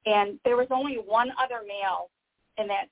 and 0.06 0.38
there 0.44 0.56
was 0.56 0.66
only 0.70 0.96
one 0.96 1.30
other 1.38 1.60
male 1.66 2.10
in 2.58 2.66
that 2.68 2.88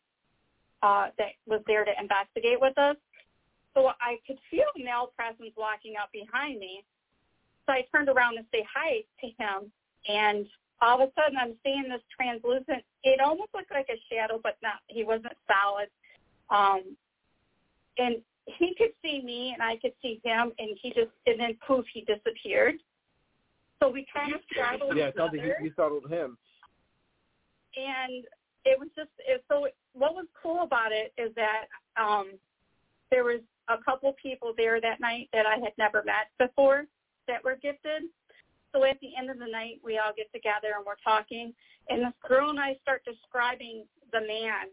uh, 0.82 1.08
that 1.18 1.32
was 1.46 1.60
there 1.66 1.84
to 1.84 1.92
investigate 2.00 2.60
with 2.60 2.76
us. 2.78 2.96
So 3.74 3.88
I 4.00 4.18
could 4.26 4.38
feel 4.50 4.66
male 4.76 5.12
presence 5.16 5.52
walking 5.56 5.94
up 6.00 6.10
behind 6.12 6.58
me. 6.58 6.84
So 7.66 7.72
I 7.72 7.86
turned 7.94 8.08
around 8.08 8.34
to 8.34 8.42
say 8.52 8.66
hi 8.72 9.02
to 9.20 9.26
him, 9.38 9.72
and 10.08 10.46
all 10.80 11.00
of 11.00 11.08
a 11.08 11.12
sudden 11.14 11.38
I'm 11.38 11.54
seeing 11.62 11.84
this 11.88 12.02
translucent. 12.14 12.84
It 13.04 13.20
almost 13.20 13.50
looked 13.54 13.70
like 13.70 13.88
a 13.88 13.98
shadow, 14.10 14.40
but 14.42 14.56
not. 14.62 14.82
He 14.88 15.04
wasn't 15.04 15.34
solid. 15.46 15.88
Um, 16.50 16.96
and 17.98 18.16
he 18.46 18.74
could 18.76 18.92
see 19.02 19.22
me, 19.24 19.52
and 19.52 19.62
I 19.62 19.76
could 19.76 19.92
see 20.02 20.20
him, 20.24 20.52
and 20.58 20.76
he 20.80 20.90
just 20.90 21.10
and 21.26 21.38
then 21.38 21.56
poof, 21.66 21.84
he 21.92 22.02
disappeared. 22.02 22.74
So 23.80 23.88
we 23.88 24.06
kind 24.14 24.34
of 24.34 24.40
startled 24.52 24.96
Yeah, 24.96 25.08
each 25.08 25.14
it 25.14 25.18
sounds 25.18 25.32
like 25.36 25.46
you, 25.46 25.54
you 25.62 25.72
startled 25.72 26.10
him. 26.10 26.38
and 27.76 28.24
it 28.64 28.78
was 28.78 28.88
just 28.96 29.10
it, 29.18 29.44
so 29.48 29.66
what 29.92 30.14
was 30.14 30.26
cool 30.40 30.62
about 30.62 30.92
it 30.92 31.12
is 31.18 31.34
that 31.34 31.66
um 32.00 32.32
there 33.10 33.24
was 33.24 33.40
a 33.68 33.76
couple 33.82 34.14
people 34.22 34.52
there 34.56 34.80
that 34.80 35.00
night 35.00 35.28
that 35.32 35.46
I 35.46 35.56
had 35.56 35.72
never 35.78 36.02
met 36.04 36.30
before 36.38 36.84
that 37.28 37.44
were 37.44 37.56
gifted. 37.60 38.04
So 38.72 38.84
at 38.84 38.98
the 39.00 39.10
end 39.18 39.30
of 39.30 39.38
the 39.38 39.46
night 39.50 39.80
we 39.84 39.98
all 39.98 40.12
get 40.16 40.32
together 40.32 40.74
and 40.76 40.86
we're 40.86 41.02
talking 41.02 41.52
and 41.88 42.02
this 42.02 42.14
girl 42.26 42.50
and 42.50 42.60
I 42.60 42.76
start 42.82 43.02
describing 43.04 43.84
the 44.12 44.20
man 44.20 44.70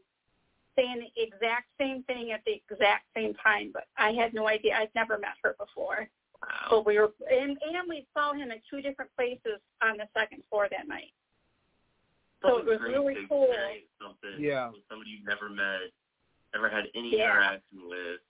saying 0.80 0.99
the 1.15 1.22
exact 1.22 1.68
same 1.80 2.03
thing 2.03 2.31
at 2.31 2.41
the 2.45 2.53
exact 2.69 3.06
same 3.15 3.34
time, 3.35 3.72
but 3.73 3.85
I 3.97 4.11
had 4.11 4.34
no 4.34 4.47
idea. 4.47 4.76
I'd 4.77 4.89
never 4.95 5.18
met 5.18 5.35
her 5.43 5.56
before. 5.60 6.07
But 6.69 6.85
we 6.85 6.97
were 6.97 7.11
and, 7.30 7.51
and 7.51 7.89
we 7.89 8.07
saw 8.15 8.31
him 8.34 8.49
at 8.51 8.60
two 8.69 8.81
different 8.81 9.11
places 9.18 9.60
on 9.81 9.97
the 9.97 10.07
second 10.18 10.41
floor 10.49 10.68
that 10.72 10.88
night. 10.88 11.11
So 12.41 12.57
it 12.57 12.65
was 12.65 12.80
really 12.81 13.15
cool. 13.27 13.53
Something 14.01 14.39
Yeah. 14.39 14.69
with 14.69 14.81
somebody 14.89 15.11
you've 15.11 15.27
never 15.27 15.49
met, 15.49 15.91
never 16.53 16.69
had 16.69 16.85
any 16.95 17.18
Yeah. 17.18 17.31
interaction 17.31 17.89
with. 17.89 18.22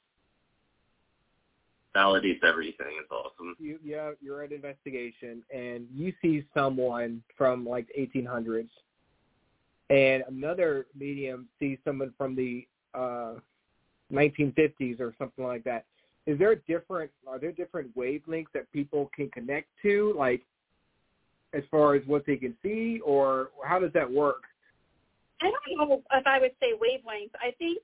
Validates 1.96 2.44
everything. 2.44 2.98
It's 3.00 3.12
awesome. 3.12 3.56
You 3.60 3.80
yeah, 3.84 4.12
you're 4.22 4.44
at 4.44 4.52
investigation 4.52 5.44
and 5.54 5.88
you 5.92 6.14
see 6.22 6.46
someone 6.54 7.24
from 7.36 7.66
like 7.66 7.88
1800s, 7.98 8.70
and 9.90 10.24
another 10.28 10.88
medium 10.98 11.48
sees 11.60 11.78
someone 11.84 12.14
from 12.18 12.36
the 12.36 12.68
uh 12.94 13.36
1950s 14.12 15.00
or 15.00 15.14
something 15.18 15.46
like 15.46 15.64
that. 15.64 15.86
Is 16.26 16.38
there 16.38 16.56
different? 16.56 17.12
Are 17.28 17.40
there 17.40 17.52
different 17.52 17.96
wavelengths 17.96 18.52
that 18.54 18.72
people 18.72 19.10
can 19.16 19.30
connect 19.30 19.68
to, 19.84 20.14
like 20.18 20.42
as 21.54 21.64
far 21.72 21.96
as 21.96 22.06
what 22.06 22.26
they 22.26 22.36
can 22.36 22.56
see, 22.62 23.00
or 23.04 23.50
how 23.66 23.80
does 23.80 23.94
that 23.94 24.10
work? 24.10 24.44
I 25.42 25.50
don't 25.50 25.90
know 25.90 26.02
if 26.12 26.28
I 26.28 26.40
would 26.40 26.52
say 26.60 26.74
wavelengths. 26.74 27.32
I 27.42 27.52
think 27.58 27.80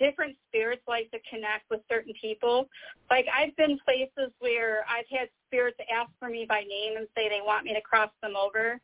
different 0.00 0.36
spirits 0.48 0.82
like 0.88 1.10
to 1.12 1.18
connect 1.30 1.70
with 1.70 1.80
certain 1.88 2.12
people. 2.20 2.68
Like 3.10 3.26
I've 3.32 3.56
been 3.56 3.78
places 3.84 4.32
where 4.40 4.84
I've 4.88 5.06
had 5.10 5.28
spirits 5.46 5.78
ask 5.94 6.10
for 6.18 6.28
me 6.28 6.46
by 6.48 6.60
name 6.60 6.96
and 6.96 7.06
say 7.16 7.28
they 7.28 7.40
want 7.44 7.64
me 7.64 7.72
to 7.74 7.80
cross 7.80 8.10
them 8.22 8.34
over. 8.36 8.80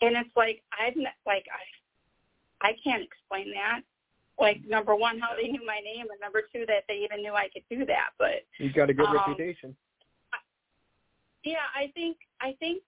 And 0.00 0.16
it's 0.16 0.30
like 0.36 0.62
I've 0.78 0.96
like 1.26 1.46
I 1.50 2.68
I 2.68 2.72
can't 2.82 3.02
explain 3.02 3.52
that. 3.54 3.80
Like 4.40 4.60
number 4.66 4.94
one, 4.94 5.18
how 5.18 5.34
they 5.34 5.48
knew 5.48 5.64
my 5.66 5.80
name, 5.82 6.06
and 6.10 6.20
number 6.20 6.42
two, 6.52 6.64
that 6.66 6.84
they 6.88 7.02
even 7.04 7.22
knew 7.22 7.34
I 7.34 7.48
could 7.52 7.64
do 7.68 7.84
that. 7.86 8.10
But 8.18 8.46
You've 8.58 8.74
got 8.74 8.90
a 8.90 8.94
good 8.94 9.06
Um, 9.06 9.16
reputation. 9.16 9.76
yeah, 11.44 11.66
I 11.74 11.90
think 11.94 12.16
I 12.40 12.52
think 12.60 12.82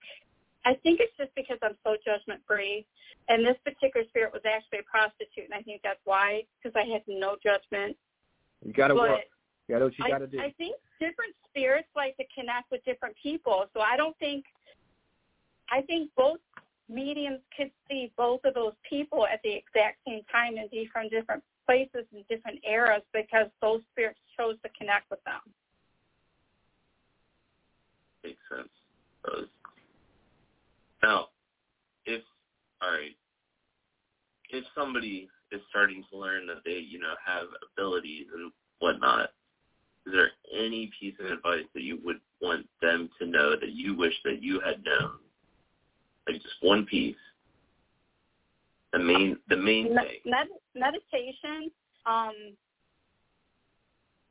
I 0.65 0.75
think 0.75 1.01
it's 1.01 1.17
just 1.17 1.35
because 1.35 1.59
I'm 1.63 1.77
so 1.83 1.97
judgment 2.05 2.41
free, 2.47 2.87
and 3.29 3.45
this 3.45 3.57
particular 3.65 4.07
spirit 4.09 4.33
was 4.33 4.43
actually 4.45 4.81
a 4.81 4.83
prostitute, 4.85 5.51
and 5.51 5.55
I 5.55 5.63
think 5.63 5.83
that's 5.83 6.01
why 6.05 6.45
because 6.63 6.77
I 6.77 6.87
had 6.91 7.03
no 7.09 7.37
judgment. 7.43 7.97
You 8.65 8.73
got 8.73 8.89
to 8.89 8.95
work. 8.95 9.21
You 9.67 9.77
gotta 9.77 9.85
what 9.87 9.99
you 9.99 10.05
I, 10.05 10.11
gotta 10.11 10.27
do. 10.27 10.39
I 10.41 10.53
think 10.59 10.77
different 10.99 11.35
spirits 11.49 11.89
like 11.95 12.17
to 12.19 12.25
connect 12.35 12.71
with 12.71 12.85
different 12.85 13.17
people. 13.23 13.67
So 13.73 13.81
I 13.81 13.97
don't 13.97 14.17
think 14.19 14.45
I 15.71 15.81
think 15.83 16.11
both 16.17 16.39
mediums 16.91 17.41
could 17.57 17.71
see 17.89 18.13
both 18.17 18.41
of 18.45 18.55
those 18.55 18.73
people 18.89 19.27
at 19.27 19.41
the 19.43 19.53
exact 19.53 19.99
same 20.07 20.23
time 20.31 20.57
and 20.57 20.71
be 20.71 20.89
from 20.93 21.09
different 21.09 21.43
places 21.67 22.05
and 22.13 22.27
different 22.29 22.59
eras 22.69 23.03
because 23.13 23.47
those 23.63 23.81
spirits 23.93 24.19
chose 24.37 24.57
to 24.65 24.71
connect 24.79 25.11
with 25.11 25.23
them. 25.25 25.41
Makes 28.25 28.41
sense. 28.51 28.69
Now, 31.03 31.29
if 32.05 32.23
all 32.83 32.91
right, 32.91 33.17
if 34.51 34.65
somebody 34.77 35.29
is 35.53 35.61
starting 35.69 36.05
to 36.11 36.19
learn 36.19 36.47
that 36.47 36.63
they, 36.65 36.79
you 36.79 36.99
know, 36.99 37.15
have 37.25 37.47
abilities 37.73 38.27
and 38.35 38.53
whatnot, 38.81 39.31
is 40.07 40.13
there 40.13 40.31
any 40.53 40.91
piece 40.99 41.15
of 41.21 41.27
advice 41.31 41.65
that 41.75 41.83
you 41.83 41.99
would 42.05 42.21
want 42.41 42.67
them 42.81 43.11
to 43.19 43.27
know 43.27 43.51
that 43.51 43.73
you 43.73 43.97
wish 43.97 44.15
that 44.25 44.43
you 44.43 44.61
had 44.61 44.83
known? 44.85 45.19
Just 46.35 46.57
one 46.63 46.87
piece. 46.87 47.17
The 48.93 48.99
main, 48.99 49.39
the 49.49 49.57
main 49.57 49.95
Me- 49.95 50.03
thing. 50.03 50.21
med- 50.27 50.49
meditation, 50.75 51.71
um, 52.07 52.35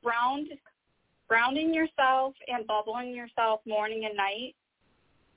ground, 0.04 0.50
grounding 1.28 1.74
yourself 1.74 2.34
and 2.48 2.68
bubbling 2.68 3.16
yourself 3.16 3.62
morning 3.66 4.06
and 4.06 4.16
night. 4.18 4.56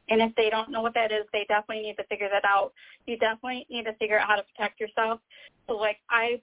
And 0.09 0.21
if 0.21 0.35
they 0.35 0.51
don't 0.51 0.71
know 0.71 0.83
what 0.83 0.95
that 0.95 1.13
is, 1.13 1.25
they 1.33 1.45
definitely 1.49 1.85
need 1.85 1.97
to 1.97 2.05
figure 2.05 2.29
that 2.31 2.45
out. 2.45 2.73
You 3.07 3.17
definitely 3.17 3.67
need 3.71 3.85
to 3.85 3.95
figure 3.95 4.19
out 4.19 4.29
how 4.29 4.37
to 4.37 4.43
protect 4.43 4.81
yourself. 4.81 5.21
So 5.69 5.75
like 5.75 5.99
I 6.11 6.41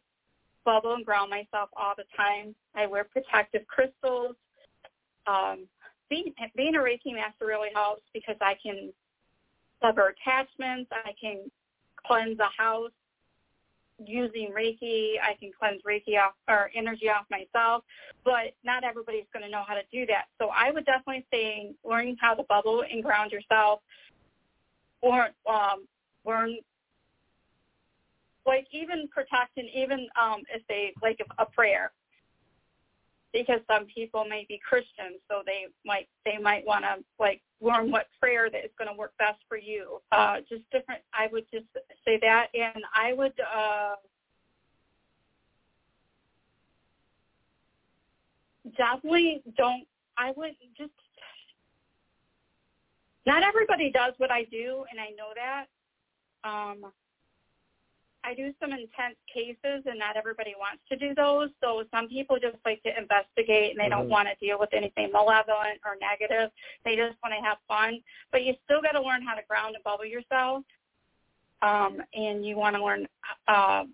bubble 0.65 0.93
and 0.93 1.05
ground 1.05 1.29
myself 1.29 1.69
all 1.75 1.93
the 1.97 2.05
time. 2.15 2.55
I 2.75 2.85
wear 2.85 3.03
protective 3.03 3.65
crystals. 3.67 4.35
Um, 5.27 5.67
being 6.09 6.33
being 6.55 6.75
a 6.75 6.79
Reiki 6.79 7.13
master 7.13 7.45
really 7.45 7.69
helps 7.73 8.03
because 8.13 8.37
I 8.41 8.55
can 8.61 8.91
sever 9.81 10.13
attachments. 10.15 10.89
I 10.91 11.11
can 11.19 11.49
cleanse 12.05 12.39
a 12.39 12.49
house 12.61 12.91
using 14.05 14.51
Reiki. 14.55 15.15
I 15.21 15.35
can 15.39 15.51
cleanse 15.57 15.81
Reiki 15.83 16.17
off 16.19 16.33
or 16.47 16.71
energy 16.75 17.09
off 17.09 17.25
myself, 17.29 17.83
but 18.23 18.55
not 18.63 18.83
everybody's 18.83 19.25
going 19.33 19.43
to 19.43 19.51
know 19.51 19.63
how 19.67 19.73
to 19.73 19.83
do 19.91 20.05
that. 20.07 20.25
So 20.39 20.49
I 20.55 20.71
would 20.71 20.85
definitely 20.85 21.25
say 21.31 21.71
learning 21.83 22.17
how 22.19 22.33
to 22.33 22.43
bubble 22.43 22.83
and 22.89 23.03
ground 23.03 23.31
yourself, 23.31 23.81
or 25.01 25.29
um, 25.49 25.85
learn 26.25 26.57
like 28.45 28.67
even 28.71 29.07
protecting, 29.09 29.69
even 29.75 30.07
um, 30.19 30.41
if 30.53 30.61
they 30.67 30.93
like 31.01 31.19
a 31.37 31.45
prayer. 31.45 31.91
Because 33.31 33.59
some 33.67 33.85
people 33.85 34.25
may 34.25 34.45
be 34.49 34.59
Christians, 34.67 35.21
so 35.29 35.43
they 35.45 35.67
might 35.85 36.07
they 36.25 36.37
might 36.41 36.65
want 36.65 36.83
to 36.83 37.03
like 37.19 37.41
learn 37.61 37.91
what 37.91 38.07
prayer 38.19 38.49
that 38.49 38.65
is 38.65 38.71
going 38.77 38.89
to 38.89 38.97
work 38.97 39.13
best 39.19 39.37
for 39.47 39.57
you. 39.57 40.01
Uh, 40.11 40.37
just 40.49 40.63
different. 40.71 41.01
I 41.13 41.27
would 41.31 41.45
just 41.53 41.67
say 42.05 42.17
that, 42.21 42.47
and 42.55 42.83
I 42.95 43.13
would 43.13 43.33
uh, 43.39 43.95
definitely 48.77 49.43
don't. 49.57 49.85
I 50.17 50.33
would 50.35 50.55
just. 50.77 50.91
Not 53.27 53.43
everybody 53.43 53.91
does 53.91 54.13
what 54.17 54.31
I 54.31 54.45
do, 54.45 54.85
and 54.89 54.99
I 54.99 55.09
know 55.11 55.33
that. 55.35 55.65
Um, 56.43 56.91
I 58.23 58.33
do 58.33 58.53
some 58.59 58.71
intense 58.71 59.15
cases, 59.33 59.83
and 59.85 59.97
not 59.97 60.17
everybody 60.17 60.53
wants 60.59 60.83
to 60.89 60.97
do 60.97 61.15
those. 61.15 61.49
So 61.63 61.85
some 61.89 62.09
people 62.09 62.37
just 62.37 62.57
like 62.65 62.83
to 62.83 62.97
investigate, 62.97 63.71
and 63.71 63.79
they 63.79 63.89
don't 63.89 64.07
Mhm. 64.07 64.11
want 64.11 64.27
to 64.27 64.35
deal 64.35 64.59
with 64.59 64.73
anything 64.73 65.11
malevolent 65.11 65.79
or 65.85 65.95
negative. 65.95 66.51
They 66.83 66.95
just 66.95 67.17
want 67.23 67.33
to 67.33 67.41
have 67.41 67.59
fun. 67.67 68.03
But 68.31 68.43
you 68.43 68.55
still 68.65 68.81
got 68.81 68.91
to 68.91 69.01
learn 69.01 69.21
how 69.21 69.35
to 69.35 69.43
ground 69.43 69.75
and 69.75 69.83
bubble 69.83 70.05
yourself, 70.05 70.65
um, 71.61 72.03
and 72.13 72.45
you 72.45 72.57
want 72.57 72.75
to 72.75 72.83
learn 72.83 73.07
uh, 73.47 73.85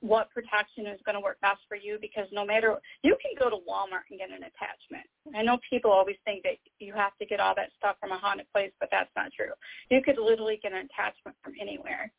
what 0.00 0.30
protection 0.30 0.86
is 0.86 1.02
going 1.02 1.16
to 1.16 1.20
work 1.20 1.40
best 1.40 1.60
for 1.66 1.74
you. 1.74 1.98
Because 1.98 2.30
no 2.30 2.44
matter 2.44 2.80
you 3.02 3.16
can 3.20 3.34
go 3.36 3.50
to 3.50 3.56
Walmart 3.68 4.08
and 4.10 4.20
get 4.20 4.30
an 4.30 4.44
attachment. 4.44 5.08
I 5.34 5.42
know 5.42 5.58
people 5.68 5.90
always 5.90 6.16
think 6.24 6.44
that 6.44 6.58
you 6.78 6.94
have 6.94 7.16
to 7.18 7.26
get 7.26 7.40
all 7.40 7.56
that 7.56 7.72
stuff 7.72 7.98
from 7.98 8.12
a 8.12 8.18
haunted 8.18 8.50
place, 8.52 8.72
but 8.78 8.88
that's 8.92 9.14
not 9.16 9.32
true. 9.32 9.52
You 9.90 10.00
could 10.00 10.16
literally 10.16 10.58
get 10.58 10.72
an 10.72 10.86
attachment 10.86 11.36
from 11.42 11.54
anywhere. 11.60 12.12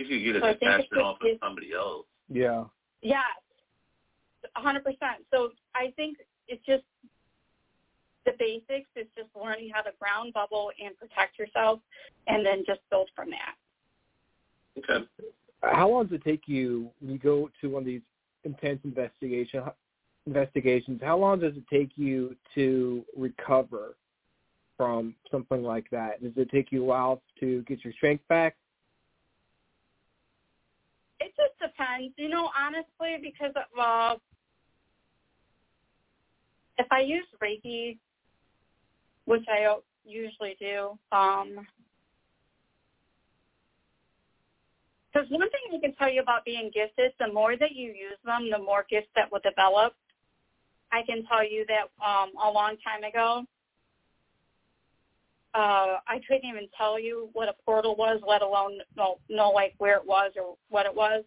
If 0.00 0.08
you 0.08 0.24
get 0.24 0.36
an 0.36 0.42
So 0.42 0.48
I 0.48 0.50
think 0.52 0.62
it's 0.62 0.92
attachment 0.92 1.02
off 1.02 1.18
of 1.20 1.28
somebody 1.42 1.72
else, 1.74 2.06
Yeah. 2.30 2.64
Yes, 3.02 3.22
a 4.56 4.60
hundred 4.60 4.82
percent. 4.82 5.24
So 5.30 5.50
I 5.74 5.92
think 5.96 6.18
it's 6.48 6.64
just 6.64 6.84
the 8.24 8.32
basics. 8.38 8.88
It's 8.96 9.10
just 9.16 9.28
learning 9.40 9.70
how 9.74 9.82
to 9.82 9.90
ground 9.98 10.32
bubble 10.32 10.70
and 10.82 10.98
protect 10.98 11.38
yourself, 11.38 11.80
and 12.26 12.44
then 12.44 12.64
just 12.66 12.80
build 12.90 13.10
from 13.14 13.28
that. 13.30 13.54
okay. 14.78 15.06
How 15.62 15.90
long 15.90 16.06
does 16.06 16.14
it 16.14 16.24
take 16.24 16.42
you 16.46 16.90
when 17.00 17.12
you 17.12 17.18
go 17.18 17.50
to 17.60 17.68
one 17.68 17.82
of 17.82 17.86
these 17.86 18.00
intense 18.44 18.80
investigation 18.84 19.62
investigations? 20.26 21.00
How 21.02 21.18
long 21.18 21.40
does 21.40 21.54
it 21.56 21.64
take 21.70 21.90
you 21.96 22.34
to 22.54 23.04
recover 23.14 23.96
from 24.78 25.14
something 25.30 25.62
like 25.62 25.90
that? 25.90 26.22
Does 26.22 26.32
it 26.36 26.50
take 26.50 26.72
you 26.72 26.82
a 26.82 26.86
while 26.86 27.20
to 27.40 27.62
get 27.62 27.84
your 27.84 27.92
strength 27.92 28.26
back? 28.28 28.56
It 31.20 31.34
just 31.36 31.52
depends, 31.80 32.14
you 32.16 32.28
know, 32.28 32.50
honestly, 32.58 33.16
because 33.22 33.54
uh, 33.80 34.14
if 36.78 36.86
I 36.90 37.00
use 37.00 37.26
Reiki, 37.42 37.98
which 39.24 39.44
I 39.48 39.76
usually 40.04 40.56
do, 40.58 40.98
um, 41.12 41.66
because 45.12 45.28
one 45.30 45.48
thing 45.50 45.76
I 45.76 45.80
can 45.80 45.94
tell 45.96 46.10
you 46.10 46.22
about 46.22 46.44
being 46.44 46.70
gifted, 46.72 47.12
the 47.18 47.32
more 47.32 47.56
that 47.56 47.72
you 47.72 47.88
use 47.88 48.18
them, 48.24 48.48
the 48.50 48.58
more 48.58 48.86
gifts 48.88 49.08
that 49.16 49.30
will 49.32 49.40
develop. 49.42 49.92
I 50.92 51.02
can 51.02 51.24
tell 51.26 51.44
you 51.44 51.64
that 51.68 52.04
um, 52.04 52.30
a 52.42 52.50
long 52.50 52.76
time 52.84 53.04
ago, 53.04 53.44
uh, 55.54 55.98
I 56.06 56.20
couldn't 56.28 56.48
even 56.48 56.68
tell 56.76 56.98
you 56.98 57.28
what 57.32 57.48
a 57.48 57.54
portal 57.64 57.96
was, 57.96 58.20
let 58.26 58.42
alone 58.42 58.78
know, 58.96 59.18
know 59.28 59.50
like 59.50 59.74
where 59.78 59.96
it 59.96 60.06
was 60.06 60.32
or 60.36 60.56
what 60.68 60.86
it 60.86 60.94
was. 60.94 61.24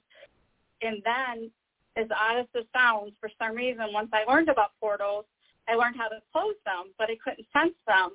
And 0.83 1.01
then, 1.03 1.51
as 1.95 2.07
odd 2.11 2.39
as 2.39 2.45
this 2.53 2.65
sounds, 2.73 3.13
for 3.19 3.29
some 3.39 3.55
reason, 3.55 3.93
once 3.93 4.09
I 4.13 4.23
learned 4.29 4.49
about 4.49 4.71
portals, 4.79 5.25
I 5.67 5.75
learned 5.75 5.95
how 5.97 6.09
to 6.09 6.19
close 6.31 6.55
them, 6.65 6.91
but 6.97 7.09
I 7.09 7.15
couldn't 7.23 7.47
sense 7.53 7.75
them. 7.87 8.11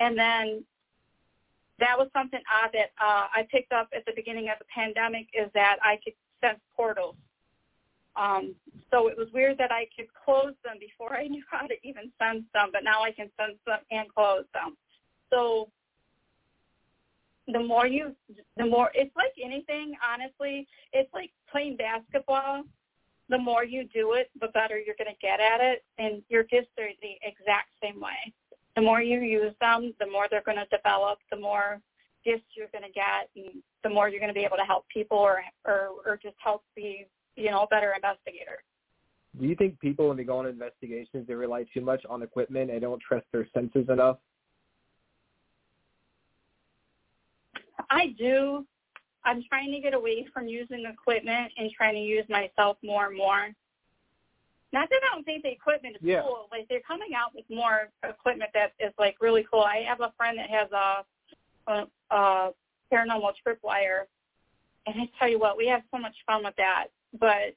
And 0.00 0.18
then 0.18 0.64
that 1.78 1.98
was 1.98 2.08
something 2.12 2.40
odd 2.52 2.70
that 2.72 2.90
uh, 3.00 3.26
I 3.34 3.46
picked 3.50 3.72
up 3.72 3.88
at 3.96 4.04
the 4.04 4.12
beginning 4.14 4.48
of 4.50 4.58
the 4.58 4.66
pandemic 4.74 5.28
is 5.32 5.50
that 5.54 5.76
I 5.82 5.98
could 6.04 6.14
sense 6.40 6.60
portals. 6.76 7.16
Um, 8.14 8.54
so 8.90 9.08
it 9.08 9.16
was 9.16 9.28
weird 9.32 9.56
that 9.58 9.72
I 9.72 9.86
could 9.96 10.08
close 10.12 10.52
them 10.64 10.76
before 10.78 11.16
I 11.16 11.26
knew 11.32 11.42
how 11.50 11.66
to 11.66 11.74
even 11.82 12.12
sense 12.20 12.44
them, 12.52 12.70
but 12.72 12.84
now 12.84 13.02
I 13.02 13.12
can 13.12 13.30
sense 13.40 13.58
them 13.66 13.80
and 13.90 14.12
close 14.12 14.44
them. 14.52 14.76
So 15.30 15.68
the 17.52 17.62
more 17.62 17.86
you, 17.86 18.14
the 18.56 18.66
more, 18.66 18.86
mm-hmm. 18.86 19.02
it's 19.06 19.16
like 19.16 19.32
anything, 19.42 19.94
honestly. 20.06 20.66
It's 20.92 21.12
like 21.12 21.30
playing 21.50 21.76
basketball. 21.76 22.64
The 23.28 23.38
more 23.38 23.64
you 23.64 23.84
do 23.84 24.14
it, 24.14 24.30
the 24.40 24.48
better 24.48 24.78
you're 24.78 24.96
going 24.98 25.14
to 25.14 25.20
get 25.20 25.40
at 25.40 25.60
it. 25.60 25.84
And 25.98 26.22
your 26.28 26.44
gifts 26.44 26.70
are 26.78 26.88
the 27.00 27.14
exact 27.22 27.70
same 27.82 28.00
way. 28.00 28.32
The 28.76 28.82
more 28.82 29.02
you 29.02 29.20
use 29.20 29.54
them, 29.60 29.94
the 30.00 30.06
more 30.06 30.26
they're 30.30 30.42
going 30.42 30.58
to 30.58 30.76
develop, 30.76 31.18
the 31.30 31.38
more 31.38 31.80
gifts 32.24 32.44
you're 32.56 32.68
going 32.72 32.84
to 32.84 32.92
get, 32.92 33.28
and 33.36 33.62
the 33.82 33.90
more 33.90 34.08
you're 34.08 34.20
going 34.20 34.32
to 34.32 34.38
be 34.38 34.44
able 34.44 34.56
to 34.56 34.64
help 34.64 34.86
people 34.88 35.18
or, 35.18 35.42
or, 35.66 35.90
or 36.06 36.18
just 36.22 36.36
help 36.42 36.62
be, 36.74 37.06
you 37.36 37.50
know, 37.50 37.62
a 37.62 37.66
better 37.66 37.92
investigator. 37.94 38.62
Do 39.40 39.46
you 39.46 39.56
think 39.56 39.80
people 39.80 40.08
when 40.08 40.16
they 40.16 40.24
go 40.24 40.38
on 40.38 40.46
investigations 40.46 41.26
they 41.26 41.34
rely 41.34 41.64
too 41.72 41.80
much 41.80 42.04
on 42.08 42.22
equipment 42.22 42.70
and 42.70 42.80
don't 42.80 43.00
trust 43.00 43.26
their 43.32 43.48
senses 43.54 43.86
enough? 43.88 44.18
I 47.92 48.14
do. 48.18 48.66
I'm 49.24 49.44
trying 49.48 49.70
to 49.72 49.80
get 49.80 49.94
away 49.94 50.26
from 50.32 50.48
using 50.48 50.84
equipment 50.86 51.52
and 51.56 51.70
trying 51.76 51.94
to 51.94 52.00
use 52.00 52.24
myself 52.28 52.78
more 52.82 53.06
and 53.06 53.16
more. 53.16 53.48
Not 54.72 54.88
that 54.88 55.00
I 55.04 55.14
don't 55.14 55.24
think 55.24 55.42
the 55.42 55.50
equipment 55.50 55.96
is 55.96 56.02
Yeah. 56.02 56.22
cool. 56.22 56.48
Like 56.50 56.66
they're 56.68 56.80
coming 56.80 57.14
out 57.14 57.34
with 57.34 57.44
more 57.50 57.90
equipment 58.02 58.50
that 58.54 58.72
is 58.80 58.92
like 58.98 59.16
really 59.20 59.44
cool. 59.50 59.60
I 59.60 59.84
have 59.86 60.00
a 60.00 60.12
friend 60.16 60.38
that 60.38 60.48
has 60.48 60.72
a, 60.72 61.04
a, 61.70 61.86
a 62.10 62.52
paranormal 62.90 63.34
tripwire, 63.46 64.04
and 64.86 65.00
I 65.02 65.08
tell 65.18 65.28
you 65.28 65.38
what, 65.38 65.56
we 65.58 65.66
have 65.68 65.82
so 65.90 65.98
much 65.98 66.16
fun 66.26 66.42
with 66.44 66.56
that. 66.56 66.86
But 67.20 67.54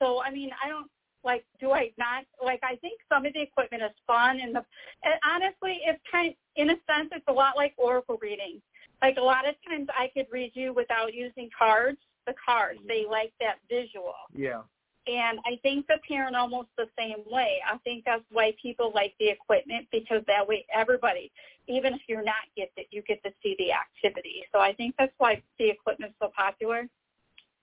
so 0.00 0.22
I 0.22 0.30
mean, 0.30 0.50
I 0.64 0.68
don't 0.68 0.90
like. 1.22 1.44
Do 1.60 1.72
I 1.72 1.92
not 1.98 2.24
like? 2.42 2.60
I 2.64 2.76
think 2.76 3.00
some 3.10 3.26
of 3.26 3.34
the 3.34 3.42
equipment 3.42 3.82
is 3.82 3.92
fun, 4.06 4.40
and 4.40 4.54
the 4.54 4.64
and 5.04 5.14
honestly, 5.28 5.80
it's 5.84 6.00
kind 6.10 6.34
in 6.56 6.70
a 6.70 6.76
sense, 6.88 7.10
it's 7.12 7.28
a 7.28 7.32
lot 7.32 7.56
like 7.56 7.74
oracle 7.76 8.18
reading 8.22 8.62
like 9.04 9.18
a 9.18 9.22
lot 9.22 9.46
of 9.46 9.54
times 9.68 9.88
I 9.98 10.10
could 10.14 10.26
read 10.32 10.52
you 10.54 10.72
without 10.72 11.12
using 11.12 11.50
cards. 11.56 11.98
The 12.26 12.34
cards, 12.42 12.78
they 12.88 13.02
mm-hmm. 13.02 13.10
like 13.10 13.32
that 13.38 13.56
visual. 13.68 14.14
Yeah. 14.34 14.62
And 15.06 15.38
I 15.44 15.58
think 15.62 15.86
the 15.86 15.98
parent 16.08 16.34
almost 16.34 16.68
the 16.78 16.86
same 16.98 17.22
way. 17.30 17.58
I 17.70 17.76
think 17.78 18.04
that's 18.06 18.24
why 18.32 18.54
people 18.60 18.92
like 18.94 19.12
the 19.20 19.28
equipment 19.28 19.86
because 19.92 20.22
that 20.26 20.48
way 20.48 20.64
everybody, 20.74 21.30
even 21.68 21.92
if 21.92 22.00
you're 22.08 22.24
not 22.24 22.48
gifted, 22.56 22.86
you 22.90 23.02
get 23.02 23.22
to 23.24 23.30
see 23.42 23.54
the 23.58 23.72
activity. 23.72 24.44
So 24.52 24.60
I 24.60 24.72
think 24.72 24.94
that's 24.98 25.12
why 25.18 25.42
the 25.58 25.68
equipment's 25.68 26.16
so 26.18 26.30
popular. 26.34 26.88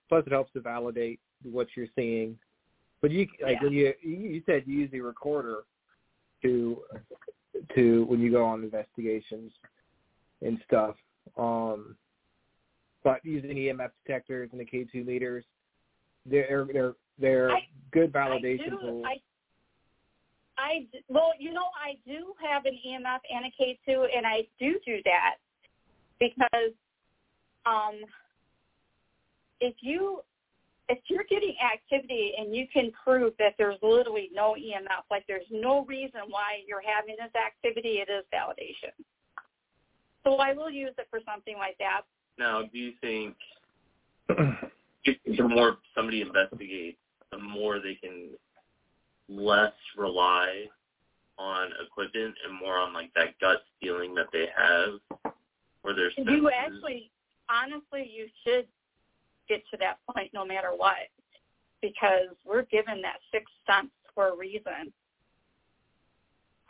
Plus, 0.08 0.24
it 0.24 0.32
helps 0.32 0.52
to 0.52 0.60
validate 0.60 1.18
what 1.42 1.66
you're 1.76 1.88
seeing. 1.96 2.38
But 3.00 3.10
you 3.10 3.26
like 3.42 3.56
Yeah. 3.56 3.64
when 3.64 3.72
you 3.72 3.94
you 4.02 4.42
said 4.46 4.62
you 4.64 4.78
use 4.78 4.90
the 4.92 5.00
recorder 5.00 5.64
to 6.42 6.84
to 7.74 8.04
when 8.04 8.20
you 8.20 8.30
go 8.30 8.44
on 8.44 8.62
investigations 8.62 9.52
and 10.42 10.62
stuff. 10.64 10.94
Um, 11.36 11.96
but 13.04 13.24
using 13.24 13.50
EMF 13.50 13.90
detectors 14.06 14.50
and 14.52 14.60
the 14.60 14.64
K2 14.64 15.04
meters, 15.04 15.44
they're 16.26 16.66
they're 16.72 16.94
they're 17.18 17.50
I- 17.50 17.66
good 17.90 18.12
validation 18.12 18.66
I 18.66 18.70
do, 18.70 18.80
tools. 18.80 19.06
I 20.58 20.88
well, 21.08 21.32
you 21.38 21.52
know, 21.52 21.66
I 21.76 21.96
do 22.06 22.34
have 22.48 22.66
an 22.66 22.78
EMF 22.86 23.18
and 23.30 23.46
a 23.46 23.62
K2, 23.62 24.06
and 24.16 24.26
I 24.26 24.42
do 24.58 24.78
do 24.86 24.98
that 25.04 25.36
because 26.20 26.72
um, 27.66 28.00
if 29.60 29.74
you 29.80 30.20
if 30.88 30.98
you're 31.06 31.24
getting 31.28 31.54
activity 31.64 32.32
and 32.38 32.54
you 32.54 32.66
can 32.72 32.92
prove 33.04 33.32
that 33.38 33.54
there's 33.56 33.78
literally 33.82 34.30
no 34.32 34.54
EMF, 34.58 35.04
like 35.10 35.24
there's 35.26 35.46
no 35.50 35.84
reason 35.86 36.20
why 36.28 36.60
you're 36.66 36.82
having 36.82 37.16
this 37.18 37.32
activity, 37.34 38.00
it 38.00 38.10
is 38.10 38.24
validation. 38.34 38.92
So 40.24 40.36
I 40.36 40.52
will 40.52 40.70
use 40.70 40.94
it 40.98 41.06
for 41.10 41.20
something 41.26 41.56
like 41.58 41.76
that. 41.78 42.02
Now, 42.38 42.62
do 42.62 42.78
you 42.78 42.92
think 43.00 43.34
the 44.28 45.48
more 45.48 45.78
somebody 45.94 46.22
investigates, 46.22 46.98
the 47.30 47.38
more 47.38 47.80
they 47.80 47.94
can 47.94 48.30
less 49.28 49.72
rely 49.96 50.64
on 51.38 51.70
equipment 51.84 52.34
and 52.46 52.58
more 52.58 52.78
on 52.78 52.92
like 52.92 53.12
that 53.14 53.38
gut 53.40 53.62
feeling 53.80 54.14
that 54.14 54.26
they 54.32 54.46
have, 54.56 55.00
or 55.82 55.94
their 55.94 56.10
You 56.16 56.50
actually, 56.50 57.10
honestly, 57.50 58.10
you 58.14 58.28
should 58.44 58.66
get 59.48 59.62
to 59.70 59.76
that 59.78 59.98
point 60.08 60.30
no 60.32 60.44
matter 60.44 60.70
what, 60.76 61.10
because 61.80 62.28
we're 62.44 62.62
given 62.62 63.02
that 63.02 63.16
sixth 63.32 63.54
sense 63.66 63.90
for 64.14 64.28
a 64.28 64.36
reason. 64.36 64.92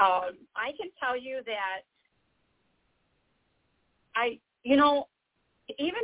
Um, 0.01 0.35
I 0.57 0.73
can 0.81 0.91
tell 0.99 1.17
you 1.17 1.43
that 1.45 1.83
I, 4.15 4.39
you 4.63 4.77
know, 4.77 5.09
even 5.79 6.03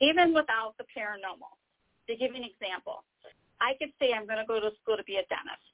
even 0.00 0.32
without 0.32 0.74
the 0.78 0.84
paranormal, 0.96 1.52
to 2.08 2.16
give 2.16 2.30
you 2.34 2.42
an 2.42 2.48
example, 2.48 3.04
I 3.60 3.74
could 3.78 3.92
say 4.00 4.12
I'm 4.12 4.26
going 4.26 4.38
to 4.38 4.46
go 4.46 4.58
to 4.58 4.70
school 4.82 4.96
to 4.96 5.04
be 5.04 5.16
a 5.16 5.24
dentist, 5.28 5.72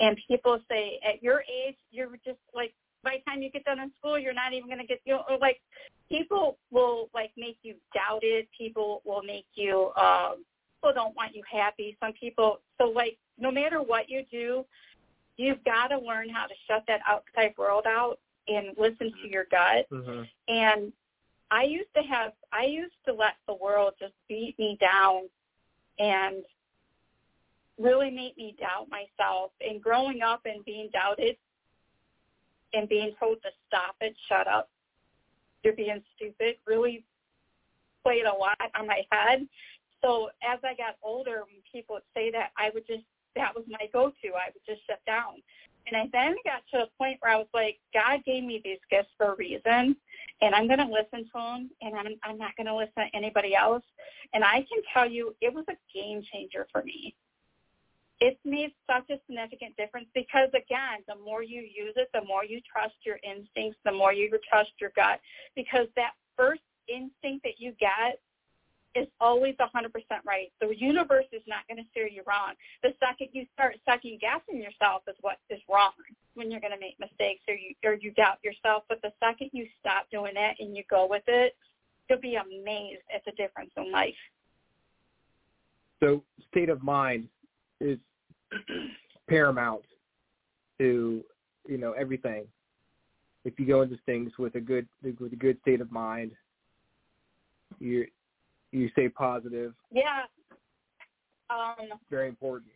and 0.00 0.16
people 0.28 0.60
say 0.70 1.00
at 1.06 1.22
your 1.22 1.42
age 1.42 1.76
you're 1.90 2.08
just 2.24 2.38
like 2.54 2.74
by 3.02 3.18
the 3.24 3.30
time 3.30 3.42
you 3.42 3.50
get 3.50 3.64
done 3.64 3.80
in 3.80 3.90
school 3.98 4.18
you're 4.18 4.34
not 4.34 4.52
even 4.52 4.68
going 4.68 4.78
to 4.78 4.86
get 4.86 5.00
you 5.04 5.14
know, 5.14 5.24
like 5.40 5.60
people 6.08 6.58
will 6.70 7.08
like 7.14 7.30
make 7.36 7.58
you 7.62 7.74
doubt 7.94 8.20
it. 8.22 8.48
People 8.56 9.02
will 9.04 9.22
make 9.22 9.46
you 9.54 9.90
um 9.96 10.44
people 10.76 10.92
don't 10.94 11.16
want 11.16 11.34
you 11.34 11.42
happy. 11.50 11.96
Some 12.00 12.12
people 12.12 12.60
so 12.78 12.88
like 12.88 13.16
no 13.38 13.50
matter 13.50 13.82
what 13.82 14.08
you 14.08 14.24
do, 14.30 14.64
you've 15.36 15.62
got 15.64 15.88
to 15.88 15.98
learn 15.98 16.28
how 16.28 16.46
to 16.46 16.54
shut 16.68 16.84
that 16.86 17.00
outside 17.08 17.54
world 17.56 17.84
out 17.86 18.18
and 18.48 18.76
listen 18.76 19.12
to 19.22 19.28
your 19.28 19.44
gut. 19.50 19.88
Mhm. 19.90 20.28
And 20.48 20.92
I 21.50 21.64
used 21.64 21.92
to 21.94 22.02
have 22.02 22.32
I 22.50 22.64
used 22.64 22.94
to 23.04 23.12
let 23.12 23.36
the 23.46 23.54
world 23.54 23.94
just 23.98 24.14
beat 24.28 24.58
me 24.58 24.76
down 24.80 25.28
and 25.98 26.44
really 27.78 28.10
make 28.10 28.36
me 28.36 28.52
doubt 28.58 28.88
myself. 28.88 29.52
And 29.60 29.82
growing 29.82 30.22
up 30.22 30.44
and 30.46 30.64
being 30.64 30.88
doubted 30.92 31.36
and 32.74 32.88
being 32.88 33.14
told 33.18 33.42
to 33.42 33.50
stop 33.66 33.96
it, 34.00 34.16
shut 34.28 34.46
up, 34.46 34.70
you're 35.62 35.74
being 35.74 36.02
stupid, 36.16 36.56
really 36.66 37.04
played 38.02 38.24
a 38.24 38.32
lot 38.32 38.58
on 38.74 38.86
my 38.86 39.06
head. 39.10 39.46
So 40.02 40.30
as 40.42 40.58
I 40.64 40.74
got 40.74 40.96
older, 41.02 41.44
when 41.44 41.62
people 41.70 41.96
would 41.96 42.02
say 42.14 42.30
that, 42.32 42.50
I 42.56 42.70
would 42.70 42.86
just 42.86 43.04
that 43.34 43.54
was 43.54 43.64
my 43.68 43.86
go-to. 43.92 44.28
I 44.34 44.50
would 44.52 44.64
just 44.66 44.86
shut 44.86 45.00
down. 45.06 45.42
And 45.86 45.96
I 45.96 46.08
then 46.12 46.36
got 46.44 46.62
to 46.72 46.84
a 46.84 46.86
point 46.98 47.18
where 47.20 47.32
I 47.32 47.36
was 47.36 47.48
like, 47.52 47.78
God 47.92 48.24
gave 48.24 48.44
me 48.44 48.60
these 48.64 48.78
gifts 48.90 49.10
for 49.16 49.32
a 49.32 49.36
reason, 49.36 49.96
and 50.40 50.54
I'm 50.54 50.66
going 50.66 50.78
to 50.78 50.86
listen 50.86 51.24
to 51.24 51.32
them, 51.34 51.70
and 51.80 51.94
I'm 51.96 52.14
I'm 52.22 52.38
not 52.38 52.56
going 52.56 52.66
to 52.66 52.76
listen 52.76 52.94
to 52.96 53.16
anybody 53.16 53.54
else. 53.54 53.82
And 54.32 54.44
I 54.44 54.58
can 54.58 54.82
tell 54.92 55.08
you, 55.08 55.34
it 55.40 55.52
was 55.52 55.64
a 55.68 55.76
game 55.92 56.22
changer 56.32 56.66
for 56.72 56.82
me. 56.82 57.14
It's 58.20 58.38
made 58.44 58.72
such 58.86 59.10
a 59.10 59.18
significant 59.26 59.76
difference 59.76 60.06
because 60.14 60.48
again, 60.50 61.02
the 61.08 61.16
more 61.24 61.42
you 61.42 61.62
use 61.62 61.94
it, 61.96 62.08
the 62.14 62.22
more 62.22 62.44
you 62.44 62.60
trust 62.60 62.94
your 63.04 63.18
instincts, 63.24 63.80
the 63.84 63.90
more 63.90 64.12
you 64.12 64.30
trust 64.48 64.70
your 64.80 64.92
gut, 64.94 65.20
because 65.56 65.88
that 65.96 66.12
first 66.36 66.62
instinct 66.88 67.42
that 67.42 67.58
you 67.58 67.72
get 67.80 68.20
is 68.94 69.06
always 69.20 69.54
100% 69.56 69.90
right. 70.26 70.52
The 70.60 70.74
universe 70.76 71.24
is 71.32 71.42
not 71.46 71.66
going 71.68 71.78
to 71.78 71.88
steer 71.90 72.06
you 72.06 72.22
wrong. 72.26 72.54
The 72.82 72.94
second 73.00 73.28
you 73.32 73.46
start 73.54 73.76
second 73.84 74.20
guessing 74.20 74.60
yourself 74.62 75.02
is 75.08 75.16
what 75.20 75.38
is 75.50 75.60
wrong 75.68 75.92
when 76.34 76.50
you're 76.50 76.60
going 76.60 76.72
to 76.72 76.80
make 76.80 76.98
mistakes 77.00 77.42
or 77.48 77.54
you 77.54 77.74
or 77.84 77.94
you 77.94 78.12
doubt 78.12 78.38
yourself. 78.44 78.84
But 78.88 79.00
the 79.02 79.12
second 79.18 79.50
you 79.52 79.66
stop 79.80 80.06
doing 80.10 80.34
that 80.34 80.54
and 80.58 80.76
you 80.76 80.82
go 80.90 81.06
with 81.08 81.22
it, 81.26 81.56
you'll 82.08 82.20
be 82.20 82.36
amazed 82.36 83.02
at 83.14 83.24
the 83.24 83.32
difference 83.32 83.70
in 83.76 83.90
life. 83.90 84.14
So 86.00 86.22
state 86.50 86.68
of 86.68 86.82
mind 86.82 87.28
is 87.80 87.98
paramount 89.28 89.82
to 90.78 91.24
you 91.66 91.78
know 91.78 91.92
everything. 91.92 92.44
If 93.44 93.58
you 93.58 93.66
go 93.66 93.82
into 93.82 93.98
things 94.06 94.32
with 94.38 94.54
a 94.54 94.60
good 94.60 94.86
with 95.02 95.32
a 95.32 95.36
good 95.36 95.58
state 95.62 95.80
of 95.80 95.90
mind, 95.90 96.32
you 97.78 98.06
you 98.72 98.88
stay 98.90 99.08
positive. 99.08 99.74
Yeah. 99.92 100.22
Um, 101.50 101.98
Very 102.10 102.28
important. 102.28 102.72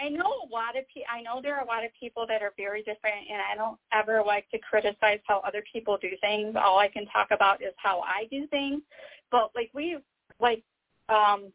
I 0.00 0.08
know 0.08 0.26
a 0.26 0.48
lot 0.50 0.76
of 0.76 0.84
pe- 0.94 1.04
I 1.10 1.20
know 1.22 1.40
there 1.42 1.56
are 1.56 1.64
a 1.64 1.66
lot 1.66 1.84
of 1.84 1.90
people 1.98 2.26
that 2.26 2.42
are 2.42 2.52
very 2.56 2.80
different, 2.80 3.28
and 3.30 3.40
I 3.42 3.54
don't 3.54 3.78
ever 3.92 4.22
like 4.24 4.48
to 4.50 4.58
criticize 4.58 5.20
how 5.26 5.40
other 5.40 5.62
people 5.70 5.98
do 6.00 6.10
things. 6.20 6.54
All 6.56 6.78
I 6.78 6.88
can 6.88 7.06
talk 7.06 7.28
about 7.30 7.62
is 7.62 7.74
how 7.76 8.00
I 8.00 8.26
do 8.30 8.46
things. 8.46 8.82
But 9.30 9.50
like 9.54 9.70
we 9.74 9.98
like 10.40 10.62
um 11.08 11.52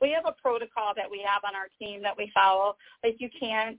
we 0.00 0.12
have 0.12 0.26
a 0.26 0.34
protocol 0.40 0.92
that 0.96 1.10
we 1.10 1.24
have 1.26 1.42
on 1.44 1.54
our 1.54 1.68
team 1.78 2.02
that 2.02 2.16
we 2.16 2.30
follow. 2.34 2.76
Like 3.02 3.16
you 3.18 3.30
can't 3.38 3.78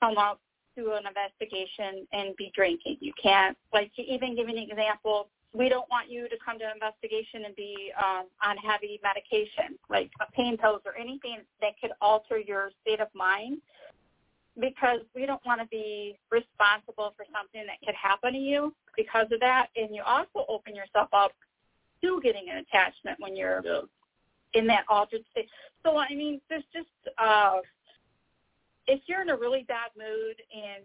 come 0.00 0.18
up 0.18 0.40
to 0.76 0.92
an 0.92 1.04
investigation 1.06 2.06
and 2.12 2.36
be 2.36 2.52
drinking. 2.54 2.98
You 3.00 3.12
can't 3.20 3.56
like 3.72 3.94
to 3.96 4.02
even 4.02 4.36
give 4.36 4.48
an 4.48 4.58
example. 4.58 5.28
We 5.54 5.68
don't 5.68 5.88
want 5.90 6.10
you 6.10 6.28
to 6.28 6.36
come 6.44 6.58
to 6.60 6.70
investigation 6.72 7.44
and 7.44 7.54
be 7.54 7.92
um, 7.98 8.26
on 8.42 8.56
heavy 8.56 8.98
medication, 9.02 9.78
like 9.90 10.10
pain 10.32 10.56
pills 10.56 10.80
or 10.86 10.96
anything 10.96 11.38
that 11.60 11.72
could 11.80 11.92
alter 12.00 12.38
your 12.38 12.70
state 12.80 13.00
of 13.00 13.08
mind, 13.14 13.58
because 14.58 15.00
we 15.14 15.26
don't 15.26 15.44
want 15.44 15.60
to 15.60 15.66
be 15.66 16.18
responsible 16.30 17.12
for 17.16 17.26
something 17.32 17.64
that 17.66 17.84
could 17.84 17.94
happen 17.94 18.32
to 18.32 18.38
you 18.38 18.74
because 18.96 19.26
of 19.30 19.40
that. 19.40 19.68
And 19.76 19.94
you 19.94 20.02
also 20.06 20.46
open 20.48 20.74
yourself 20.74 21.08
up 21.12 21.32
to 22.02 22.20
getting 22.22 22.48
an 22.50 22.58
attachment 22.58 23.20
when 23.20 23.36
you're 23.36 23.62
Yeah. 23.64 23.82
in 24.54 24.66
that 24.66 24.84
altered 24.88 25.24
state. 25.30 25.48
So 25.82 25.96
I 25.98 26.14
mean, 26.14 26.40
there's 26.48 26.64
just 26.72 26.88
uh, 27.18 27.60
if 28.86 29.00
you're 29.06 29.22
in 29.22 29.30
a 29.30 29.36
really 29.36 29.64
bad 29.64 29.90
mood 29.96 30.42
and 30.54 30.82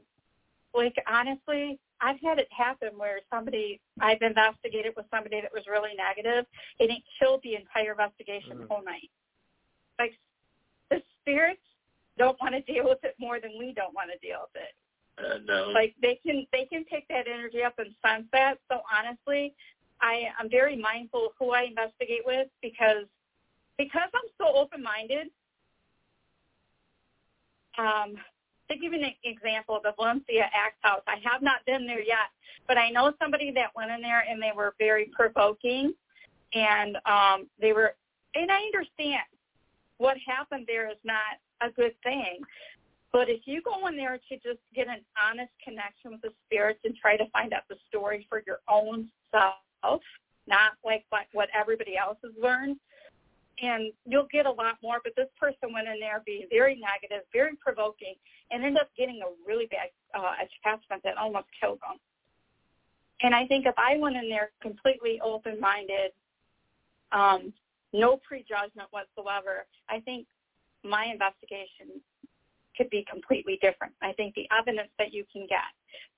like 0.73 0.95
honestly, 1.07 1.79
I've 2.01 2.19
had 2.21 2.37
it 2.39 2.47
happen 2.51 2.89
where 2.97 3.19
somebody 3.29 3.79
I've 3.99 4.21
investigated 4.21 4.93
with 4.95 5.05
somebody 5.09 5.41
that 5.41 5.51
was 5.53 5.63
really 5.67 5.95
negative 5.95 6.45
and 6.79 6.89
it 6.89 7.01
killed 7.19 7.41
the 7.43 7.55
entire 7.55 7.91
investigation 7.91 8.57
Mhm. 8.59 8.67
whole 8.69 8.83
night. 8.83 9.09
Like 9.99 10.17
the 10.89 11.01
spirits 11.19 11.61
don't 12.17 12.39
want 12.41 12.53
to 12.55 12.61
deal 12.61 12.85
with 12.87 13.03
it 13.03 13.15
more 13.19 13.39
than 13.39 13.57
we 13.57 13.73
don't 13.73 13.93
want 13.93 14.09
to 14.11 14.17
deal 14.19 14.41
with 14.53 14.63
it 14.63 14.75
Uh, 15.23 15.37
no. 15.45 15.69
like 15.71 15.95
they 16.01 16.15
can 16.15 16.45
they 16.51 16.65
can 16.65 16.83
pick 16.85 17.07
that 17.09 17.27
energy 17.27 17.63
up 17.63 17.77
and 17.79 17.93
sense 18.05 18.27
that 18.31 18.57
so 18.71 18.81
honestly 18.91 19.53
i 20.01 20.23
i'm 20.39 20.49
very 20.49 20.75
mindful 20.75 21.27
of 21.27 21.31
who 21.37 21.51
i 21.51 21.63
investigate 21.63 22.25
with 22.25 22.47
because 22.61 23.05
because 23.77 24.09
i'm 24.13 24.29
so 24.37 24.55
open 24.55 24.81
minded 24.81 25.27
um 27.77 28.15
to 28.69 28.77
give 28.77 28.93
you 28.93 29.03
an 29.03 29.13
example 29.23 29.77
of 29.77 29.83
the 29.83 29.93
Villisca 29.99 30.41
axe 30.53 30.77
house 30.81 31.01
i 31.07 31.15
have 31.23 31.41
not 31.41 31.65
been 31.65 31.85
there 31.85 32.01
yet 32.01 32.31
but 32.67 32.77
i 32.77 32.89
know 32.89 33.13
somebody 33.21 33.51
that 33.51 33.71
went 33.75 33.91
in 33.91 34.01
there 34.01 34.23
and 34.29 34.41
they 34.41 34.51
were 34.55 34.73
very 34.79 35.09
provoking 35.13 35.93
and 36.53 36.97
um 37.05 37.47
they 37.59 37.73
were 37.73 37.95
and 38.35 38.51
i 38.51 38.61
understand 38.61 39.23
what 39.97 40.17
happened 40.25 40.65
there 40.67 40.89
is 40.89 40.97
not 41.03 41.39
a 41.61 41.71
good 41.71 41.93
thing 42.03 42.39
but 43.11 43.29
if 43.29 43.41
you 43.45 43.61
go 43.61 43.87
in 43.87 43.95
there 43.95 44.19
to 44.29 44.35
just 44.35 44.59
get 44.75 44.87
an 44.87 45.01
honest 45.17 45.51
connection 45.63 46.11
with 46.11 46.21
the 46.21 46.33
spirits 46.45 46.79
and 46.83 46.95
try 46.95 47.15
to 47.17 47.25
find 47.31 47.53
out 47.53 47.63
the 47.69 47.77
story 47.87 48.25
for 48.29 48.43
your 48.45 48.59
own 48.69 49.07
self, 49.31 50.01
not 50.45 50.73
like 50.83 51.05
what, 51.09 51.25
what 51.33 51.49
everybody 51.55 51.97
else 51.97 52.17
has 52.23 52.33
learned, 52.41 52.77
and 53.61 53.91
you'll 54.05 54.27
get 54.31 54.45
a 54.45 54.51
lot 54.51 54.75
more. 54.83 54.99
But 55.03 55.13
this 55.15 55.29
person 55.39 55.73
went 55.73 55.87
in 55.87 55.99
there 55.99 56.21
being 56.25 56.47
very 56.51 56.75
negative, 56.75 57.25
very 57.33 57.55
provoking, 57.55 58.15
and 58.51 58.63
ended 58.63 58.81
up 58.81 58.89
getting 58.97 59.21
a 59.21 59.29
really 59.47 59.67
bad 59.67 59.89
uh, 60.17 60.33
attachment 60.41 61.03
that 61.03 61.17
almost 61.17 61.47
killed 61.59 61.79
them. 61.81 61.97
And 63.21 63.33
I 63.33 63.47
think 63.47 63.65
if 63.65 63.75
I 63.77 63.97
went 63.97 64.15
in 64.15 64.29
there 64.29 64.51
completely 64.61 65.19
open-minded, 65.21 66.11
um, 67.11 67.53
no 67.93 68.17
prejudgment 68.17 68.87
whatsoever, 68.91 69.65
I 69.89 69.99
think 70.01 70.27
my 70.83 71.05
investigation 71.05 72.01
could 72.75 72.89
be 72.89 73.05
completely 73.09 73.57
different. 73.61 73.93
I 74.01 74.13
think 74.13 74.35
the 74.35 74.47
evidence 74.57 74.89
that 74.99 75.13
you 75.13 75.25
can 75.33 75.47
get, 75.47 75.73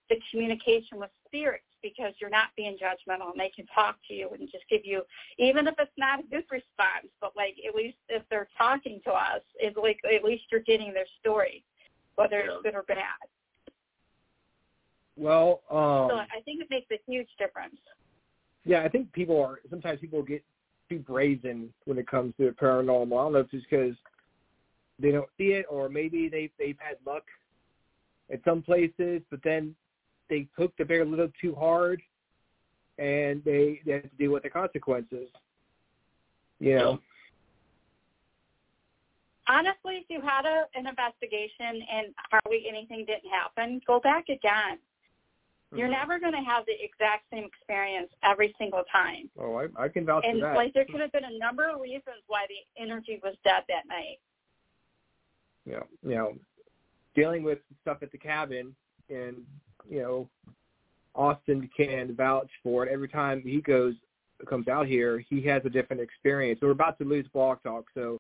the 0.10 0.18
communication 0.30 1.00
with 1.00 1.10
spirits, 1.26 1.64
because 1.82 2.14
you're 2.20 2.30
not 2.30 2.50
being 2.58 2.78
judgmental 2.78 3.32
and 3.32 3.40
they 3.40 3.52
can 3.56 3.66
talk 3.68 3.96
to 4.10 4.14
you 4.14 4.30
and 4.38 4.50
just 4.52 4.66
give 4.70 4.82
you, 4.84 5.04
even 5.38 5.68
if 5.68 5.76
it's 5.80 5.92
not 5.98 6.20
a 6.20 6.24
good 6.24 6.44
response, 6.52 7.08
but 7.22 7.32
like 7.38 7.56
at 7.66 7.74
least 7.74 7.98
if 8.10 8.24
they're 8.30 8.50
talking 8.58 9.00
to 9.06 9.12
us, 9.12 9.42
it's 9.56 9.78
like 9.78 10.00
at 10.14 10.24
least 10.24 10.44
you're 10.52 10.60
getting 10.60 10.94
their 10.94 11.08
story, 11.22 11.64
whether 12.20 12.40
it's 12.40 12.64
good 12.64 12.76
or 12.76 12.84
bad. 12.84 12.98
Well, 15.16 15.62
um, 15.70 16.10
so 16.10 16.16
I 16.16 16.42
think 16.44 16.62
it 16.62 16.68
makes 16.70 16.88
a 16.92 17.00
huge 17.10 17.30
difference. 17.38 17.76
Yeah, 18.66 18.84
I 18.84 18.90
think 18.90 19.12
people 19.14 19.42
are 19.42 19.60
sometimes 19.70 20.00
people 20.02 20.22
get 20.22 20.44
too 20.90 21.00
brazen 21.00 21.74
when 21.86 21.98
it 21.98 22.08
comes 22.08 22.34
to 22.38 22.46
the 22.46 22.52
paranormal. 22.52 23.14
I 23.14 23.24
don't 23.24 23.34
know 23.34 23.40
if 23.40 23.48
it's 23.54 23.66
because 23.70 23.96
they 25.00 25.12
don't 25.12 25.30
see 25.38 25.54
it, 25.54 25.66
or 25.70 25.88
maybe 25.88 26.28
they 26.28 26.52
they've 26.60 26.78
had 26.80 26.98
luck 27.06 27.24
at 28.32 28.42
some 28.44 28.62
places, 28.62 29.22
but 29.30 29.40
then 29.44 29.76
they 30.30 30.48
took 30.58 30.76
the 30.78 30.86
bear 30.86 31.02
a 31.02 31.06
little 31.06 31.30
too 31.42 31.56
hard, 31.56 32.02
and 32.98 33.42
they 33.46 33.82
they 33.86 33.94
have 33.94 34.04
to 34.04 34.10
deal 34.18 34.32
with 34.32 34.44
the 34.44 34.50
consequences. 34.50 35.30
You 36.60 36.76
know. 36.76 37.00
Honestly, 39.50 39.96
if 39.98 40.06
you 40.10 40.22
had 40.22 40.46
a, 40.46 40.66
an 40.76 40.86
investigation 40.86 41.82
and 41.92 42.14
hardly 42.30 42.66
anything 42.70 43.04
didn't 43.06 43.30
happen, 43.32 43.82
go 43.88 44.00
back 44.00 44.30
again. 44.30 44.78
You're 45.72 45.88
Mhm. 45.88 45.92
never 45.92 46.20
going 46.20 46.34
to 46.34 46.42
have 46.42 46.66
the 46.68 46.84
exact 46.84 47.30
same 47.32 47.46
experience 47.46 48.12
every 48.22 48.54
single 48.60 48.84
time. 48.92 49.30
Oh, 49.38 49.56
I, 49.56 49.68
I 49.76 49.88
can 49.90 50.06
vouch 50.06 50.24
and 50.24 50.38
for 50.38 50.42
that. 50.42 50.48
And 50.50 50.56
like 50.56 50.74
there 50.74 50.86
could 50.86 51.02
have 51.02 51.12
been 51.12 51.26
a 51.26 51.38
number 51.38 51.68
of 51.68 51.82
reasons 51.82 52.24
why 52.28 52.46
the 52.48 52.82
energy 52.82 53.20
was 53.24 53.36
dead 53.44 53.64
that 53.68 53.88
night. 53.88 54.20
know, 55.66 55.88
you 56.04 56.16
know, 56.16 56.38
dealing 57.16 57.44
with 57.44 57.60
stuff 57.82 58.02
at 58.02 58.12
the 58.12 58.18
cabin, 58.18 58.76
and 59.10 59.46
you 59.88 60.02
know, 60.02 60.30
Austin 61.16 61.70
can 61.76 62.16
vouch 62.16 62.52
for 62.64 62.86
it. 62.86 62.92
Every 62.92 63.10
time 63.10 63.42
he 63.42 63.62
goes 63.62 63.96
comes 64.48 64.68
out 64.68 64.88
here, 64.88 65.20
he 65.20 65.42
has 65.42 65.66
a 65.66 65.70
different 65.70 66.02
experience. 66.02 66.62
We're 66.62 66.72
about 66.72 66.98
to 67.00 67.04
lose 67.04 67.28
Blog 67.28 67.62
Talk, 67.62 67.86
so 67.94 68.20